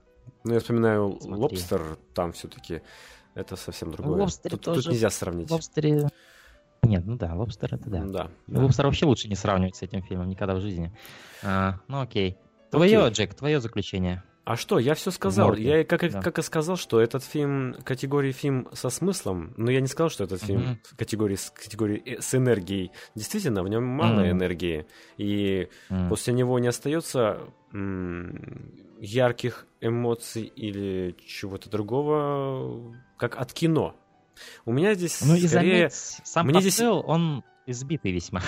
Но 0.44 0.54
я 0.54 0.60
вспоминаю 0.60 1.18
Смотри. 1.20 1.40
Лобстер, 1.42 1.98
там 2.14 2.32
все-таки 2.32 2.82
это 3.34 3.56
совсем 3.56 3.90
другое. 3.92 4.20
Лобстере 4.22 4.56
тут, 4.56 4.64
тут 4.64 4.74
тоже- 4.76 4.90
нельзя 4.90 5.10
сравнить. 5.10 5.50
Лобстере... 5.50 6.08
Нет, 6.82 7.04
ну 7.06 7.16
да, 7.16 7.32
Лобстер 7.34 7.74
это 7.74 7.88
да. 7.88 8.00
Да. 8.04 8.30
Ну, 8.48 8.54
да. 8.56 8.60
Лобстер 8.62 8.86
вообще 8.86 9.06
лучше 9.06 9.28
не 9.28 9.36
сравнивать 9.36 9.76
с 9.76 9.82
этим 9.82 10.02
фильмом 10.02 10.28
никогда 10.28 10.54
в 10.56 10.60
жизни. 10.60 10.92
А, 11.44 11.76
ну 11.88 12.00
окей. 12.00 12.36
Твое, 12.70 13.04
Окей. 13.04 13.12
Джек, 13.26 13.34
твое 13.34 13.60
заключение. 13.60 14.22
А 14.44 14.56
что, 14.56 14.80
я 14.80 14.94
все 14.94 15.12
сказал. 15.12 15.48
Морфий. 15.50 15.64
Я 15.64 15.84
как, 15.84 16.10
Да. 16.10 16.20
как 16.20 16.40
и 16.40 16.42
сказал, 16.42 16.76
что 16.76 17.00
этот 17.00 17.22
фильм 17.22 17.76
категории 17.84 18.32
фильм 18.32 18.66
со 18.72 18.90
смыслом, 18.90 19.54
но 19.56 19.70
я 19.70 19.80
не 19.80 19.86
сказал, 19.86 20.10
что 20.10 20.24
этот 20.24 20.42
фильм 20.42 20.80
в 20.82 20.96
категории, 20.96 21.36
с, 21.36 21.50
категории 21.50 22.02
э, 22.04 22.20
с 22.20 22.34
энергией. 22.34 22.90
Действительно, 23.14 23.62
в 23.62 23.68
нем 23.68 23.84
мало 23.84 24.20
Мгм. 24.22 24.30
энергии. 24.32 24.86
И 25.16 25.68
М. 25.90 26.08
после 26.08 26.34
него 26.34 26.58
не 26.58 26.66
остается 26.66 27.38
м, 27.72 28.72
ярких 29.05 29.66
эмоций 29.80 30.44
или 30.44 31.16
чего-то 31.26 31.68
другого, 31.68 32.96
как 33.16 33.36
от 33.36 33.53
кино. 33.53 33.96
У 34.64 34.72
меня 34.72 34.94
здесь 34.94 35.20
Ну 35.24 35.34
и 35.34 35.46
скорее... 35.46 35.90
заметь, 35.90 35.92
сам 36.24 36.46
мне 36.46 36.61
здесь- 36.61 36.76
посыл, 36.76 37.03
он 37.05 37.42
избитый 37.66 38.12
весьма. 38.12 38.42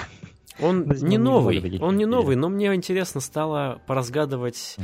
Он 0.61 0.84
Без 0.84 1.02
не 1.02 1.18
новый, 1.18 1.78
он 1.80 1.96
не 1.96 2.07
новый, 2.07 2.36
но 2.36 2.48
мне 2.48 2.72
интересно 2.74 3.20
стало 3.20 3.82
поразгадывать 3.88 4.76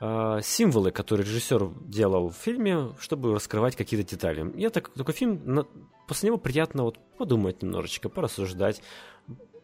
э, 0.00 0.40
символы, 0.44 0.92
которые 0.92 1.26
режиссер 1.26 1.70
делал 1.86 2.28
в 2.30 2.36
фильме, 2.36 2.90
чтобы 3.00 3.34
раскрывать 3.34 3.74
какие-то 3.74 4.08
детали. 4.08 4.50
Я 4.56 4.70
так, 4.70 4.90
такой 4.94 5.12
фильм, 5.12 5.42
на- 5.44 5.66
после 6.06 6.28
него 6.28 6.38
приятно 6.38 6.84
вот 6.84 6.98
подумать 7.18 7.62
немножечко, 7.62 8.08
порассуждать, 8.08 8.80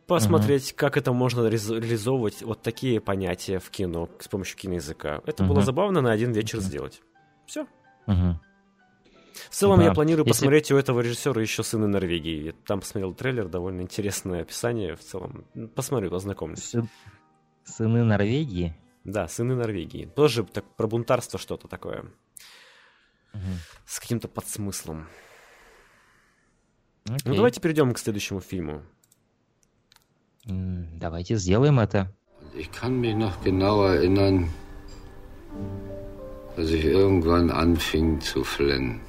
посмотреть, 0.06 0.72
как 0.74 0.96
это 0.96 1.12
можно 1.12 1.46
реализовывать 1.48 2.42
вот 2.42 2.62
такие 2.62 3.00
понятия 3.00 3.58
в 3.58 3.70
кино 3.70 4.08
с 4.20 4.28
помощью 4.28 4.56
киноязыка. 4.58 5.22
Это 5.26 5.44
было 5.44 5.56
Мгм. 5.56 5.64
забавно 5.64 6.00
на 6.00 6.12
один 6.12 6.32
вечер 6.32 6.58
Мгм. 6.58 6.64
сделать. 6.66 7.02
Все. 7.46 7.66
Мгм. 8.06 8.40
В 9.50 9.54
целом 9.54 9.78
Да. 9.80 9.86
я 9.86 9.92
планирую 9.94 10.24
Если- 10.26 10.38
посмотреть 10.40 10.70
у 10.72 10.76
этого 10.76 11.00
режиссера 11.00 11.40
еще 11.42 11.62
«Сыны 11.62 11.86
Норвегии». 11.86 12.46
Я 12.46 12.52
Там 12.52 12.80
посмотрел 12.80 13.12
трейлер, 13.14 13.48
довольно 13.48 13.82
интересное 13.82 14.42
описание 14.42 14.96
в 14.96 15.00
целом. 15.00 15.44
Посмотрю, 15.74 16.10
познакомлюсь. 16.10 16.74
Сы- 16.74 16.88
Сыны 17.64 18.02
Норвегии. 18.04 18.74
Да, 19.04 19.28
«Сыны 19.28 19.54
Норвегии». 19.54 20.06
Тоже 20.06 20.44
так, 20.44 20.64
про 20.76 20.86
бунтарство 20.86 21.38
что-то 21.38 21.68
такое. 21.68 22.06
Мгм. 23.34 23.58
С 23.84 24.00
каким-то 24.00 24.28
подсмыслом. 24.28 25.06
Ну, 27.04 27.14
Окей. 27.16 27.36
давайте 27.36 27.60
перейдем 27.60 27.92
к 27.92 27.98
следующему 27.98 28.40
фильму. 28.40 28.82
М, 30.47 30.87
Давайте 30.99 31.37
сделаем 31.37 31.79
это. 31.79 32.07
Ich 32.55 32.71
kann 32.71 32.99
mich 32.99 33.15
noch 33.15 33.41
genau 33.43 33.83
erinnern, 33.85 34.49
dass 36.55 36.69
ich 36.69 36.83
irgendwann 36.85 37.49
anfing 37.49 38.19
zu 38.19 38.43
flennen. 38.43 38.99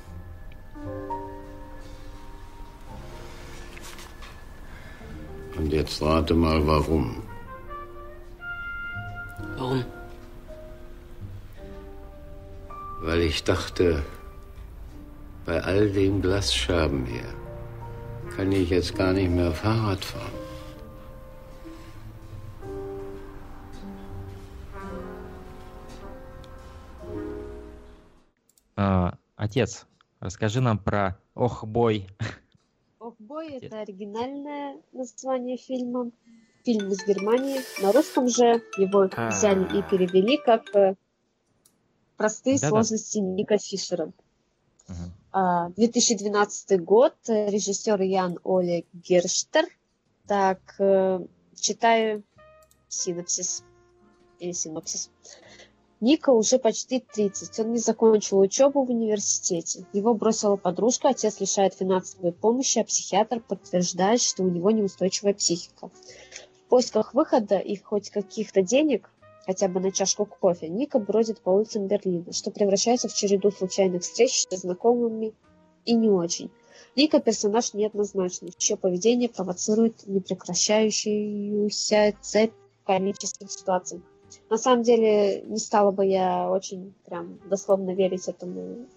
Und 5.56 5.72
jetzt 5.72 6.00
rate 6.02 6.34
mal 6.34 6.66
warum. 6.66 7.22
Warum? 9.56 9.84
Weil 13.02 13.20
ich 13.22 13.42
dachte, 13.44 14.02
bei 15.44 15.60
all 15.62 15.90
den 15.90 16.22
Glasscherben 16.22 17.04
hier 17.06 17.34
kann 18.36 18.52
ich 18.52 18.70
jetzt 18.70 18.94
gar 18.94 19.12
nicht 19.12 19.30
mehr 19.30 19.52
Fahrrad 19.52 20.04
fahren. 20.04 20.35
А, 28.77 29.17
Отец, 29.35 29.87
расскажи 30.19 30.61
нам 30.61 30.77
про 30.77 31.19
Ох, 31.33 31.63
бой. 31.63 32.07
Охбой— 32.99 33.49
это 33.61 33.81
оригинальное 33.81 34.77
название 34.91 35.57
фильма. 35.57 36.11
Фильм 36.63 36.89
из 36.91 37.05
Германии. 37.05 37.59
На 37.81 37.91
русском 37.91 38.27
же 38.27 38.61
его 38.77 39.09
А. 39.15 39.29
взяли 39.29 39.63
и 39.79 39.81
перевели 39.83 40.37
как 40.37 40.75
э, 40.75 40.95
«Простые 42.17 42.57
Да-да. 42.57 42.69
сложности 42.69 43.19
Ника 43.19 43.57
Фишера». 43.57 44.11
Мгм. 44.87 45.13
А, 45.31 45.69
2012 45.69 46.83
год, 46.83 47.15
режиссер 47.27 48.01
Ян 48.01 48.37
Оле 48.43 48.85
Герштер. 48.93 49.65
Так, 50.27 50.59
э, 50.79 51.19
читаю 51.55 52.23
синопсис 52.89 53.63
или 54.39 54.51
синопсис. 54.51 55.09
Ника 55.99 56.29
уже 56.29 56.59
почти 56.59 56.99
30. 56.99 57.59
Он 57.59 57.71
не 57.71 57.79
закончил 57.79 58.39
учебу 58.39 58.83
в 58.83 58.91
университете. 58.91 59.87
Его 59.93 60.13
бросила 60.13 60.55
подружка, 60.55 61.09
отец 61.09 61.39
лишает 61.39 61.73
финансовой 61.73 62.33
помощи, 62.33 62.79
а 62.79 62.83
психиатр 62.83 63.39
подтверждает, 63.39 64.21
что 64.21 64.43
у 64.43 64.49
него 64.49 64.69
неустойчивая 64.69 65.33
психика. 65.33 65.87
В 65.87 66.69
поисках 66.69 67.15
выхода 67.15 67.57
и 67.57 67.77
хоть 67.77 68.11
каких-то 68.11 68.61
денег, 68.61 69.09
хотя 69.47 69.67
бы 69.67 69.79
на 69.79 69.91
чашку 69.91 70.27
кофе, 70.27 70.67
Ника 70.67 70.99
бродит 70.99 71.41
по 71.41 71.49
улицам 71.49 71.87
Берлина, 71.87 72.31
что 72.31 72.51
превращается 72.51 73.07
в 73.07 73.15
череду 73.15 73.49
случайных 73.49 74.03
встреч 74.03 74.45
со 74.47 74.55
знакомыми 74.55 75.33
и 75.85 75.95
не 75.95 76.09
очень. 76.09 76.51
Ника 76.95 77.19
персонаж 77.19 77.73
неоднозначный, 77.73 78.53
чье 78.55 78.77
поведение 78.77 79.29
провоцирует 79.29 80.05
непрекращающуюся 80.05 82.13
цепь 82.21 82.53
комических 82.85 83.51
ситуаций. 83.51 84.03
На 84.49 84.57
самом 84.57 84.83
деле, 84.83 85.41
не 85.41 85.57
стала 85.57 85.91
бы 85.91 86.05
я 86.05 86.49
очень 86.49 86.93
прям 87.05 87.39
дословно 87.49 87.91
верить 87.93 88.27
этому 88.27 88.87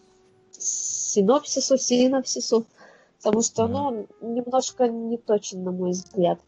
синопсису, 0.52 1.76
синопсису, 1.76 2.66
потому 3.18 3.42
что 3.42 3.66
ну, 3.66 3.78
он 3.78 4.06
немножко 4.20 4.88
не 4.88 5.18
точен, 5.18 5.64
на 5.64 5.72
мой 5.72 5.90
взгляд. 5.90 6.40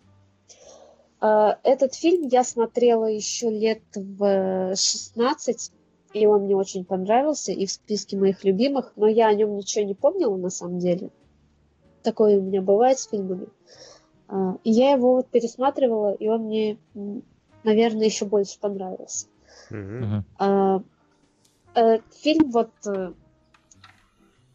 Э, 1.20 1.54
Этот 1.62 1.94
фильм 1.94 2.28
я 2.28 2.44
смотрела 2.44 3.06
еще 3.06 3.50
лет 3.50 3.82
в 3.94 4.74
16, 4.76 5.72
и 6.12 6.26
он 6.26 6.42
мне 6.42 6.56
очень 6.56 6.84
понравился, 6.84 7.52
и 7.52 7.66
в 7.66 7.70
списке 7.72 8.16
моих 8.16 8.44
любимых, 8.44 8.92
но 8.96 9.06
я 9.06 9.28
о 9.28 9.34
нем 9.34 9.56
ничего 9.56 9.84
не 9.84 9.94
помнила 9.94 10.36
на 10.36 10.50
самом 10.50 10.78
деле. 10.78 11.10
Такое 12.02 12.38
у 12.38 12.42
меня 12.42 12.60
бывает 12.60 12.98
с 12.98 13.08
фильмами. 13.08 13.46
А, 14.28 14.56
И 14.64 14.70
я 14.70 14.92
его 14.92 15.16
вот 15.16 15.28
пересматривала, 15.28 16.12
и 16.12 16.28
он 16.28 16.44
мне, 16.44 16.78
наверное, 17.64 18.06
еще 18.06 18.24
больше 18.24 18.58
понравился. 18.58 19.26
Мгм. 19.70 20.24
А, 20.38 20.82
э, 21.74 22.00
Фильм 22.22 22.50
вот 22.50 22.70
э, 22.86 23.12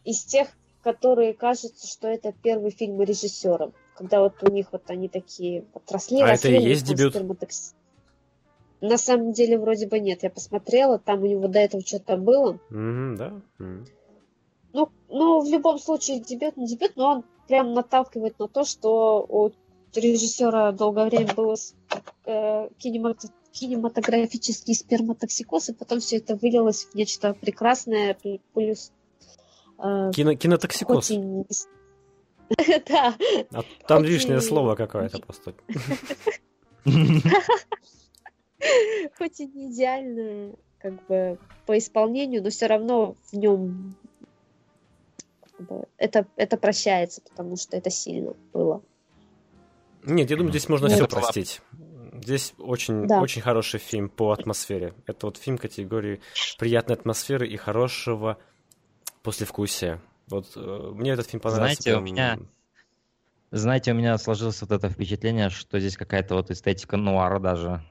из 0.04 0.24
тех, 0.24 0.48
которые 0.82 1.34
кажется, 1.34 1.86
что 1.86 2.08
это 2.08 2.32
первый 2.32 2.70
фильм 2.70 3.00
режиссера. 3.02 3.72
Когда 3.94 4.20
вот 4.20 4.42
у 4.42 4.50
них 4.50 4.68
вот 4.72 4.88
они 4.90 5.08
такие 5.08 5.64
отросли, 5.74 6.20
А 6.20 6.28
это 6.28 6.32
росли, 6.32 6.54
и 6.54 6.56
у 6.56 6.60
них 6.60 6.68
есть 6.70 6.86
дебют? 6.86 7.14
сперматокс- 7.14 7.74
На 8.80 8.96
самом 8.96 9.32
деле 9.32 9.58
вроде 9.58 9.88
бы 9.88 9.98
нет. 9.98 10.22
Я 10.22 10.30
посмотрела, 10.30 10.98
там 10.98 11.22
у 11.22 11.26
него 11.26 11.48
до 11.48 11.58
этого 11.58 11.82
что-то 11.84 12.16
было. 12.16 12.58
Мгм, 12.70 13.16
да. 13.16 13.42
Мгм. 13.58 13.86
Ну, 14.72 14.88
ну, 15.08 15.40
в 15.40 15.48
любом 15.50 15.78
случае, 15.78 16.20
дебют 16.20 16.56
не 16.56 16.66
дебют, 16.68 16.92
но 16.94 17.10
он 17.10 17.24
прям 17.48 17.72
наталкивает 17.74 18.38
на 18.38 18.46
то, 18.48 18.64
что 18.64 19.24
у 19.28 19.50
режиссера 19.94 20.72
долгое 20.72 21.06
время 21.06 21.34
был 21.34 21.54
э, 22.24 22.68
кинемато- 22.78 23.32
кинематографический 23.52 24.74
сперматоксикоз, 24.74 25.70
и 25.70 25.72
потом 25.72 26.00
все 26.00 26.16
это 26.18 26.36
вылилось 26.36 26.84
в 26.84 26.94
нечто 26.94 27.34
прекрасное, 27.34 28.16
пл- 28.22 28.40
плюс 28.54 28.92
э, 29.78 30.10
Кино- 30.14 30.34
кинотоксикоз. 30.34 31.10
Да, 32.88 33.14
А 33.52 33.62
там 33.86 33.98
хоть 33.98 34.08
лишнее 34.08 34.38
и- 34.38 34.40
слово 34.40 34.74
какое-то 34.74 35.18
просто. 35.20 35.54
хоть 39.18 39.40
и 39.40 39.46
не 39.46 39.70
идеальное, 39.70 40.54
как 40.78 41.06
бы 41.06 41.38
по 41.66 41.76
исполнению, 41.76 42.42
но 42.42 42.50
все 42.50 42.66
равно 42.66 43.14
в 43.30 43.36
нем 43.36 43.94
это, 45.96 46.26
это 46.36 46.56
прощается, 46.56 47.20
потому 47.20 47.56
что 47.56 47.76
это 47.76 47.90
сильно 47.90 48.34
было. 48.52 48.82
Нет, 50.04 50.30
я 50.30 50.36
думаю, 50.36 50.50
здесь 50.52 50.68
можно 50.68 50.88
Ну, 50.88 50.94
все 50.94 51.06
простить. 51.08 51.60
Здесь 52.22 52.54
очень, 52.58 53.06
Да. 53.06 53.20
очень 53.20 53.42
хороший 53.42 53.78
фильм 53.80 54.08
по 54.08 54.32
атмосфере. 54.32 54.94
Это 55.06 55.26
вот 55.26 55.36
фильм 55.36 55.56
категории 55.58 56.20
приятной 56.58 56.96
атмосферы 56.96 57.46
и 57.46 57.56
хорошего 57.56 58.38
послевкусия. 59.22 60.00
Вот 60.28 60.46
э, 60.56 60.90
мне 60.94 61.12
этот 61.12 61.28
фильм 61.28 61.40
понравился. 61.40 61.82
Знаете, 61.82 61.90
у 62.00 62.02
прям- 62.02 62.04
меня- 62.04 62.38
Знаете, 63.50 63.92
у 63.92 63.94
меня 63.94 64.18
сложилось 64.18 64.60
вот 64.60 64.72
это 64.72 64.90
впечатление, 64.90 65.48
что 65.48 65.80
здесь 65.80 65.96
какая-то 65.96 66.34
вот 66.34 66.50
эстетика 66.50 66.98
нуара 66.98 67.38
даже. 67.38 67.82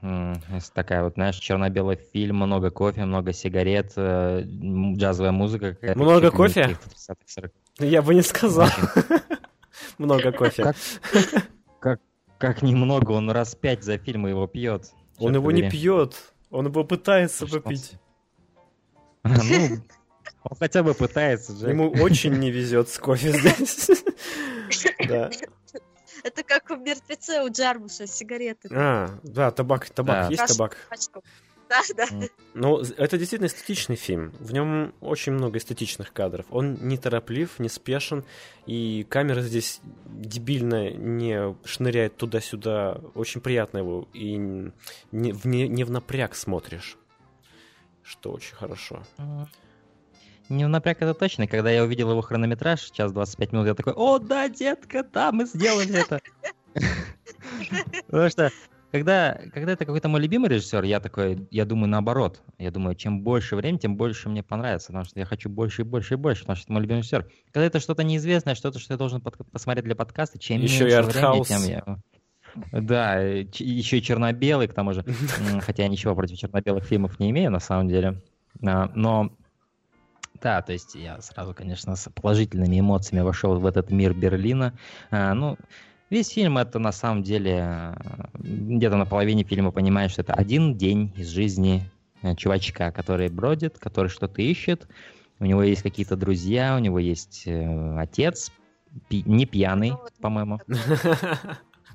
Такая 0.72 1.02
вот, 1.02 1.14
знаешь, 1.14 1.34
черно-белый 1.36 1.96
фильм, 1.96 2.36
много 2.36 2.70
кофе, 2.70 3.04
много 3.04 3.32
сигарет, 3.32 3.92
э, 3.96 4.42
джазовая 4.44 5.32
музыка. 5.32 5.76
Много 5.96 6.30
кофе? 6.30 6.62
каких-то 6.62 6.88
30-х, 6.90 7.40
40-х. 7.80 7.84
Я 7.86 8.02
бы 8.02 8.14
не 8.14 8.22
сказал. 8.22 8.68
Много 9.98 10.30
кофе. 10.32 10.74
Как, 12.38 12.62
немного, 12.62 13.12
он 13.12 13.30
раз 13.30 13.54
пять 13.54 13.82
за 13.82 13.98
фильм 13.98 14.26
его 14.26 14.46
пьет. 14.46 14.92
Он 15.18 15.34
его 15.34 15.50
не 15.50 15.68
пьет. 15.68 16.32
Он 16.50 16.66
его 16.66 16.84
пытается 16.84 17.46
что 17.46 17.60
попить. 17.60 17.94
Ну, 19.24 19.82
он 20.44 20.56
хотя 20.58 20.82
бы 20.82 20.94
пытается 20.94 21.54
же. 21.54 21.68
Ему 21.68 21.90
очень 21.90 22.34
не 22.34 22.50
везет 22.50 22.88
с 22.88 22.98
кофе 22.98 23.32
здесь. 23.32 23.90
Да. 25.08 25.30
Это 26.22 26.42
как 26.42 26.68
в 26.68 26.76
«Мертвеце» 26.78 27.42
у 27.42 27.48
Джармуша 27.50 28.06
сигареты. 28.06 28.68
А, 28.70 29.08
да, 29.22 29.50
табак, 29.50 29.88
табак, 29.88 30.30
есть 30.30 30.46
табак. 30.46 30.76
Да, 31.68 31.80
да. 31.96 32.06
З- 32.84 32.94
это 32.96 33.18
действительно 33.18 33.46
эстетичный 33.46 33.96
фильм. 33.96 34.32
В 34.40 34.52
нем 34.52 34.94
очень 35.00 35.32
много 35.32 35.58
эстетичных 35.58 36.12
кадров. 36.12 36.46
Он 36.50 36.74
не 36.80 36.96
тороплив, 36.96 37.58
не 37.58 37.68
спешен, 37.68 38.24
и 38.66 39.06
камера 39.08 39.40
здесь 39.42 39.80
дебильно 40.06 40.90
не 40.90 41.54
шныряет 41.64 42.16
туда-сюда. 42.16 43.00
Очень 43.14 43.40
приятно 43.40 43.78
его, 43.78 44.08
и 44.14 44.36
не 45.12 45.32
в, 45.32 45.44
не, 45.44 45.68
не 45.68 45.84
в 45.84 45.90
напряг 45.90 46.34
смотришь, 46.34 46.96
что 48.02 48.32
очень 48.32 48.54
хорошо. 48.56 49.02
Не 50.48 50.64
в 50.64 50.68
напряг 50.68 51.02
это 51.02 51.12
точно. 51.12 51.46
Когда 51.46 51.70
я 51.70 51.84
увидел 51.84 52.10
его 52.10 52.22
хронометраж, 52.22 52.80
час 52.90 53.12
25 53.12 53.52
минут, 53.52 53.66
я 53.66 53.74
такой, 53.74 53.92
о, 53.92 54.18
да, 54.18 54.48
детка, 54.48 55.04
да, 55.04 55.30
мы 55.32 55.44
сделали 55.44 56.00
это. 56.00 56.20
Потому 58.06 58.30
что 58.30 58.50
когда, 58.90 59.38
когда 59.52 59.72
это 59.72 59.84
какой-то 59.84 60.08
мой 60.08 60.20
любимый 60.20 60.48
режиссер, 60.48 60.82
я 60.84 61.00
такой, 61.00 61.46
я 61.50 61.64
думаю 61.64 61.88
наоборот. 61.88 62.42
Я 62.58 62.70
думаю, 62.70 62.94
чем 62.94 63.20
больше 63.22 63.56
времени, 63.56 63.78
тем 63.78 63.96
больше 63.96 64.28
мне 64.28 64.42
понравится, 64.42 64.88
потому 64.88 65.04
что 65.04 65.18
я 65.18 65.26
хочу 65.26 65.48
больше 65.48 65.82
и 65.82 65.84
больше 65.84 66.14
и 66.14 66.16
больше, 66.16 66.42
потому 66.42 66.56
что 66.56 66.64
это 66.64 66.72
мой 66.72 66.82
любимый 66.82 67.00
режиссер. 67.00 67.30
Когда 67.52 67.66
это 67.66 67.80
что-то 67.80 68.02
неизвестное, 68.04 68.54
что-то, 68.54 68.78
что 68.78 68.94
я 68.94 68.98
должен 68.98 69.20
под- 69.20 69.36
посмотреть 69.50 69.84
для 69.84 69.94
подкаста, 69.96 70.38
чем 70.38 70.60
Ещё 70.60 70.86
и 70.86 70.90
меньше 70.90 71.02
времени, 71.06 71.06
артхаус. 71.06 71.48
тем 71.48 71.62
я... 71.64 71.98
Да, 72.72 73.20
еще 73.20 73.98
и 73.98 74.02
черно-белый, 74.02 74.68
к 74.68 74.74
тому 74.74 74.92
же. 74.94 75.04
Хотя 75.60 75.82
я 75.84 75.88
ничего 75.88 76.14
против 76.14 76.38
черно-белых 76.38 76.84
фильмов 76.84 77.20
не 77.20 77.30
имею, 77.30 77.50
на 77.50 77.60
самом 77.60 77.88
деле. 77.88 78.22
А, 78.66 78.90
Но 78.94 79.30
да, 80.40 80.62
то 80.62 80.72
есть 80.72 80.94
я 80.94 81.20
сразу, 81.20 81.52
конечно, 81.52 81.96
с 81.96 82.08
положительными 82.10 82.78
эмоциями 82.78 83.22
вошел 83.24 83.58
в 83.58 83.66
этот 83.66 83.90
мир 83.90 84.14
Берлина. 84.14 84.72
А, 85.10 85.34
ну, 85.34 85.56
весь 86.10 86.28
фильм 86.28 86.58
это 86.58 86.78
на 86.78 86.92
самом 86.92 87.22
деле 87.22 87.94
э, 87.94 87.94
где-то 88.34 88.96
на 88.96 89.06
половине 89.06 89.44
фильма 89.44 89.70
понимаешь, 89.70 90.12
что 90.12 90.22
это 90.22 90.34
один 90.34 90.76
день 90.76 91.12
из 91.16 91.28
жизни 91.28 91.82
э, 92.22 92.34
чувачка, 92.36 92.90
который 92.92 93.28
бродит, 93.28 93.78
который 93.78 94.08
что-то 94.08 94.42
ищет. 94.42 94.88
У 95.40 95.44
него 95.44 95.62
есть 95.62 95.82
какие-то 95.82 96.16
друзья, 96.16 96.74
у 96.76 96.78
него 96.80 96.98
есть 96.98 97.44
э, 97.46 97.98
отец, 97.98 98.50
пи- 99.08 99.22
не 99.26 99.46
пьяный, 99.46 99.90
Ну, 99.90 100.00
по-моему. 100.20 100.60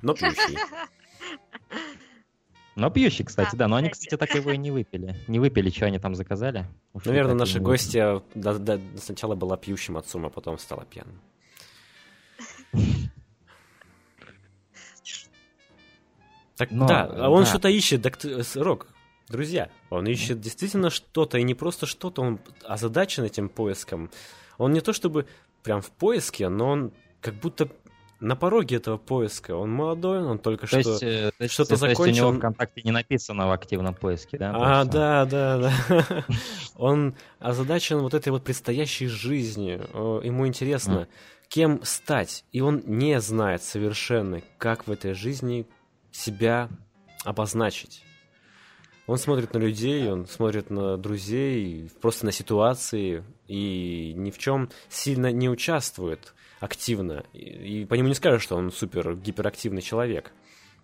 Но 0.02 0.14
пьющий. 0.14 0.58
Но 2.76 2.90
пьющий, 2.90 3.24
кстати, 3.24 3.54
Да. 3.54 3.68
Но 3.68 3.76
они, 3.76 3.88
кстати. 3.90 4.16
так 4.16 4.34
его 4.34 4.50
и 4.50 4.56
не 4.56 4.72
выпили. 4.72 5.14
Не 5.28 5.38
выпили, 5.38 5.70
что 5.70 5.86
они 5.86 5.98
там 6.00 6.14
заказали. 6.16 6.66
Наверное, 7.04 7.32
так 7.32 7.36
и 7.36 7.38
наша 7.38 7.52
не 7.52 7.58
выпили. 7.60 7.70
гостья 7.72 8.22
да- 8.34 8.58
да, 8.58 8.78
сначала 9.00 9.36
была 9.36 9.56
пьющим 9.56 9.96
отцом, 9.96 10.26
а 10.26 10.30
потом 10.30 10.58
стала 10.58 10.84
пьяным. 10.84 11.20
Так, 16.56 16.70
Но, 16.70 16.86
да, 16.86 17.04
а 17.12 17.28
он 17.30 17.44
да. 17.44 17.48
что-то 17.50 17.68
ищет, 17.68 18.02
ты- 18.18 18.42
с- 18.44 18.56
Рок, 18.56 18.86
друзья, 19.28 19.70
он 19.90 20.06
ищет 20.06 20.40
действительно 20.40 20.90
что-то, 20.90 21.38
и 21.38 21.42
не 21.42 21.54
просто 21.54 21.86
что-то, 21.86 22.22
он 22.22 22.38
озадачен 22.64 23.24
этим 23.24 23.48
поиском. 23.48 24.10
Он 24.58 24.72
не 24.72 24.80
то 24.80 24.92
чтобы 24.92 25.26
прям 25.62 25.80
в 25.80 25.90
поиске, 25.90 26.48
но 26.48 26.68
он 26.68 26.92
как 27.20 27.34
будто 27.34 27.68
на 28.20 28.36
пороге 28.36 28.76
этого 28.76 28.96
поиска. 28.96 29.54
Он 29.56 29.70
молодой, 29.72 30.22
он 30.22 30.38
только 30.38 30.66
То 30.68 30.80
что... 30.80 30.90
есть, 30.90 31.02
э, 31.02 31.30
то 31.36 31.42
есть, 31.42 31.52
что-то 31.52 31.76
то 31.78 31.86
есть 31.86 32.00
у 32.00 32.04
него 32.06 32.14
закончил. 32.14 32.38
ВКонтакте 32.38 32.82
не 32.82 32.90
написано 32.92 33.48
в 33.48 33.52
активном 33.52 33.94
поиске, 33.94 34.38
да? 34.38 34.52
А, 34.54 34.84
То 34.86 34.92
да, 34.92 35.24
да, 35.26 35.58
да. 35.58 36.24
Он 36.76 37.14
озадачен 37.40 37.98
вот 37.98 38.14
этой 38.14 38.28
вот 38.30 38.44
предстоящей 38.44 39.08
жизнью. 39.08 39.88
Э, 39.92 40.20
Ему 40.24 40.46
интересно, 40.46 41.08
кем 41.48 41.80
стать. 41.84 42.44
И 42.52 42.60
он 42.60 42.82
не 42.86 43.20
знает 43.20 43.62
совершенно, 43.62 44.40
как 44.58 44.86
в 44.86 44.90
этой 44.90 45.12
жизни 45.14 45.66
себя 46.14 46.68
обозначить. 47.24 48.04
Он 49.06 49.18
смотрит 49.18 49.52
на 49.52 49.58
людей, 49.58 50.08
он 50.10 50.26
смотрит 50.26 50.70
на 50.70 50.96
друзей, 50.96 51.90
просто 52.00 52.24
на 52.24 52.32
ситуации 52.32 53.22
и 53.48 54.14
ни 54.16 54.30
в 54.30 54.38
чем 54.38 54.70
сильно 54.88 55.30
не 55.30 55.50
участвует 55.50 56.32
активно. 56.60 57.24
И, 57.34 57.82
и 57.82 57.84
по 57.84 57.94
нему 57.94 58.08
не 58.08 58.14
скажешь, 58.14 58.42
что 58.42 58.56
он 58.56 58.70
супер 58.72 59.16
гиперактивный 59.16 59.82
человек. 59.82 60.32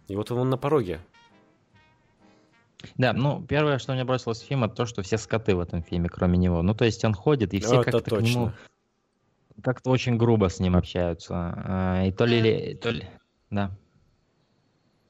И 0.08 0.16
вот 0.16 0.30
он 0.30 0.50
на 0.50 0.58
пороге. 0.58 1.00
Да, 2.96 3.12
ну, 3.12 3.42
первое, 3.46 3.78
что 3.78 3.92
мне 3.92 4.04
бросилось 4.04 4.42
в 4.42 4.46
фильм, 4.46 4.64
это 4.64 4.74
то, 4.74 4.86
что 4.86 5.02
все 5.02 5.16
скоты 5.16 5.54
в 5.54 5.60
этом 5.60 5.82
фильме, 5.82 6.08
кроме 6.08 6.36
него. 6.36 6.60
Ну, 6.62 6.74
то 6.74 6.84
есть 6.84 7.04
он 7.04 7.14
ходит, 7.14 7.54
и 7.54 7.60
все 7.60 7.76
Ну, 7.76 7.80
это 7.82 7.92
как-то 7.92 8.16
к 8.16 8.20
нему 8.20 8.52
как-то 9.62 9.90
очень 9.90 10.16
грубо 10.16 10.48
с 10.48 10.58
ним 10.58 10.76
общаются. 10.76 11.34
А, 11.34 12.04
И 12.06 12.12
то 12.12 12.24
ли... 12.24 12.74
То 12.76 12.90
ли... 12.90 13.04
Да. 13.50 13.70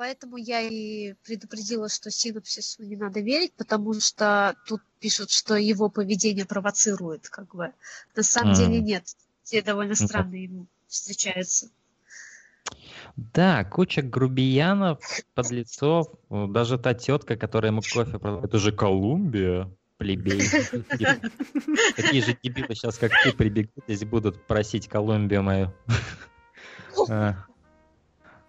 Поэтому 0.00 0.38
я 0.38 0.62
и 0.62 1.12
предупредила, 1.24 1.90
что 1.90 2.10
синопсису 2.10 2.82
не 2.82 2.96
надо 2.96 3.20
верить, 3.20 3.52
потому 3.52 3.92
что 4.00 4.56
тут 4.66 4.80
пишут, 4.98 5.30
что 5.30 5.56
его 5.56 5.90
поведение 5.90 6.46
провоцирует, 6.46 7.28
как 7.28 7.54
бы. 7.54 7.74
На 8.16 8.22
самом 8.22 8.52
Мгм. 8.52 8.54
деле 8.54 8.80
нет. 8.80 9.04
Те 9.42 9.60
довольно 9.60 9.94
Ну, 10.00 10.06
странные 10.08 10.44
ему 10.44 10.66
встречаются. 10.86 11.68
Да, 13.16 13.62
куча 13.64 14.00
грубиянов, 14.00 15.00
подлецов, 15.34 16.08
даже 16.30 16.78
та 16.78 16.94
тетка, 16.94 17.36
которая 17.36 17.70
ему 17.70 17.82
кофе 17.82 18.18
продала, 18.18 18.46
это 18.46 18.56
же 18.58 18.72
Колумбия, 18.72 19.70
плебей. 19.98 20.40
Такие 21.94 22.22
же 22.22 22.38
дебилы 22.42 22.74
сейчас, 22.74 22.96
как 22.96 23.12
ты, 23.22 23.32
прибегут 23.32 23.84
здесь 23.86 24.06
будут 24.06 24.46
просить 24.46 24.88
Колумбию 24.88 25.42
мою. 25.42 25.74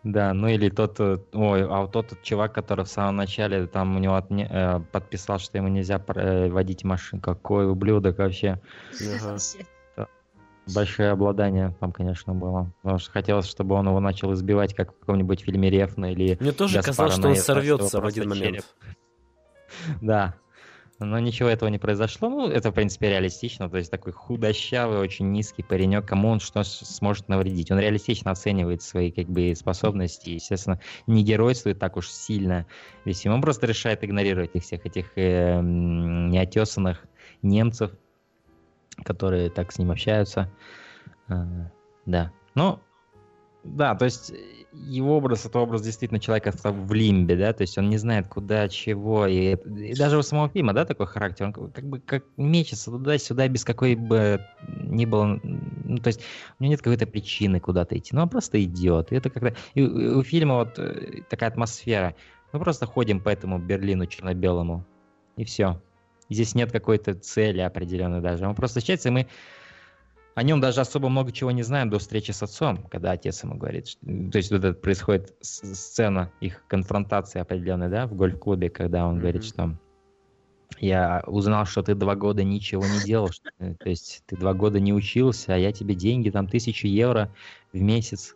Да, 0.03 0.33
ну 0.33 0.47
или 0.47 0.69
тот, 0.69 0.99
э, 0.99 1.17
ой, 1.33 1.63
а 1.63 1.81
вот 1.81 1.91
тот 1.91 2.21
чувак, 2.23 2.53
который 2.53 2.85
в 2.85 2.87
самом 2.87 3.17
начале 3.17 3.67
там 3.67 3.95
у 3.95 3.99
него 3.99 4.15
отне- 4.15 4.47
э, 4.49 4.79
подписал, 4.91 5.37
что 5.37 5.57
ему 5.57 5.67
нельзя 5.67 6.03
водить 6.07 6.83
машину, 6.83 7.21
какой 7.21 7.69
ублюдок 7.69 8.17
вообще. 8.17 8.59
Ага. 9.21 9.37
Большое 10.73 11.09
обладание 11.09 11.75
там, 11.79 11.91
конечно, 11.91 12.33
было. 12.33 12.71
Потому 12.81 12.99
что 12.99 13.11
хотелось, 13.11 13.47
чтобы 13.47 13.75
он 13.75 13.87
его 13.87 13.99
начал 13.99 14.31
избивать, 14.33 14.73
как 14.75 14.93
в 14.93 14.99
каком-нибудь 14.99 15.41
фильме 15.41 15.69
Рефна 15.69 16.11
или... 16.11 16.37
Мне 16.39 16.51
тоже 16.51 16.81
Гаспара 16.81 17.09
казалось, 17.09 17.17
что 17.17 17.27
он 17.29 17.35
сорвется 17.35 18.01
в 18.01 18.05
один 18.05 18.29
момент. 18.29 18.45
череп. 18.45 18.65
Да. 20.01 20.35
Но 21.05 21.19
ничего 21.19 21.49
этого 21.49 21.69
не 21.69 21.77
произошло. 21.77 22.29
Ну, 22.29 22.47
это, 22.47 22.71
в 22.71 22.73
принципе, 22.73 23.09
реалистично. 23.09 23.69
То 23.69 23.77
есть 23.77 23.89
такой 23.89 24.13
худощавый, 24.13 24.99
очень 24.99 25.31
низкий 25.31 25.63
паренек, 25.63 26.05
кому 26.05 26.29
он 26.29 26.39
что 26.39 26.63
сможет 26.63 27.27
навредить. 27.27 27.71
Он 27.71 27.79
реалистично 27.79 28.31
оценивает 28.31 28.81
свои 28.81 29.11
как 29.11 29.27
бы 29.27 29.55
способности. 29.55 30.29
Естественно, 30.29 30.79
не 31.07 31.23
геройствует 31.23 31.79
так 31.79 31.97
уж 31.97 32.09
сильно 32.09 32.65
весь 33.05 33.19
фильм. 33.19 33.35
Он 33.35 33.41
просто 33.41 33.67
решает 33.67 34.03
игнорировать 34.03 34.55
их 34.55 34.63
всех 34.63 34.85
этих 34.85 35.11
э, 35.15 35.59
неотесанных 35.61 37.05
немцев, 37.41 37.91
которые 39.03 39.49
так 39.49 39.71
с 39.71 39.79
ним 39.79 39.91
общаются. 39.91 40.51
А, 41.27 41.71
Да. 42.05 42.31
Ну, 42.53 42.79
да, 43.63 43.95
то 43.95 44.05
есть 44.05 44.31
э, 44.31 44.60
его 44.73 45.17
образ 45.17 45.45
это 45.45 45.59
образ 45.59 45.81
действительно 45.81 46.19
человека 46.19 46.53
в 46.63 46.93
лимбе, 46.93 47.35
да, 47.35 47.53
то 47.53 47.61
есть 47.61 47.77
он 47.77 47.89
не 47.89 47.97
знает 47.97 48.27
куда, 48.27 48.69
чего, 48.69 49.27
и, 49.27 49.55
и 49.55 49.95
даже 49.95 50.17
у 50.17 50.21
самого 50.21 50.49
фильма, 50.49 50.73
да, 50.73 50.85
такой 50.85 51.07
характер, 51.07 51.45
он 51.45 51.71
как 51.71 51.85
бы 51.85 51.99
как 51.99 52.23
мечется 52.37 52.91
туда-сюда 52.91 53.47
без 53.47 53.65
какой 53.65 53.95
бы 53.95 54.41
ни 54.83 55.05
было, 55.05 55.39
ну, 55.43 55.97
то 55.97 56.07
есть 56.07 56.21
у 56.59 56.63
него 56.63 56.71
нет 56.71 56.81
какой-то 56.81 57.05
причины 57.05 57.59
куда-то 57.59 57.97
идти, 57.97 58.15
ну, 58.15 58.23
он 58.23 58.29
просто 58.29 58.63
идет, 58.63 59.11
и 59.11 59.15
это 59.15 59.29
когда, 59.29 59.53
и 59.73 59.83
у, 59.83 60.19
у 60.19 60.23
фильма 60.23 60.55
вот 60.55 60.79
э, 60.79 61.21
такая 61.29 61.49
атмосфера, 61.49 62.15
мы 62.53 62.59
просто 62.59 62.85
ходим 62.85 63.19
по 63.19 63.29
этому 63.29 63.59
Берлину 63.59 64.05
черно-белому, 64.05 64.85
и 65.37 65.43
все. 65.43 65.81
Здесь 66.29 66.55
нет 66.55 66.71
какой-то 66.71 67.13
цели 67.15 67.59
определенной 67.59 68.21
даже, 68.21 68.47
он 68.47 68.55
просто 68.55 68.79
встречается, 68.79 69.09
и 69.09 69.11
мы 69.11 69.27
О 70.33 70.43
нем 70.43 70.61
даже 70.61 70.81
особо 70.81 71.09
много 71.09 71.31
чего 71.31 71.51
не 71.51 71.63
знаем 71.63 71.89
до 71.89 71.99
встречи 71.99 72.31
с 72.31 72.41
отцом, 72.41 72.83
когда 72.89 73.11
отец 73.11 73.43
ему 73.43 73.55
говорит. 73.55 73.87
что- 73.89 73.99
то 74.05 74.37
есть 74.37 74.51
вот 74.51 74.63
это 74.63 74.73
происходит 74.73 75.35
сцена 75.41 76.31
их 76.39 76.65
конфронтации 76.67 77.39
определенной, 77.39 77.89
да, 77.89 78.07
в 78.07 78.13
гольф-клубе, 78.13 78.69
когда 78.69 79.05
он 79.05 79.19
говорит, 79.19 79.41
Мгм. 79.41 79.49
что 79.49 79.77
я 80.79 81.23
узнал, 81.27 81.65
что 81.65 81.83
ты 81.83 81.95
два 81.95 82.15
года 82.15 82.43
ничего 82.43 82.87
не 82.87 83.01
делал, 83.01 83.29
э, 83.59 83.75
то 83.75 83.89
есть 83.89 84.23
ты 84.25 84.37
два 84.37 84.53
года 84.53 84.79
не 84.79 84.93
учился, 84.93 85.53
а 85.53 85.57
я 85.57 85.73
тебе 85.73 85.95
деньги, 85.95 86.29
там, 86.29 86.47
тысячу 86.47 86.87
евро 86.87 87.33
в 87.73 87.81
месяц 87.81 88.35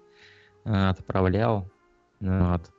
э, 0.65 0.89
отправлял. 0.89 1.71
Вот. 2.19 2.71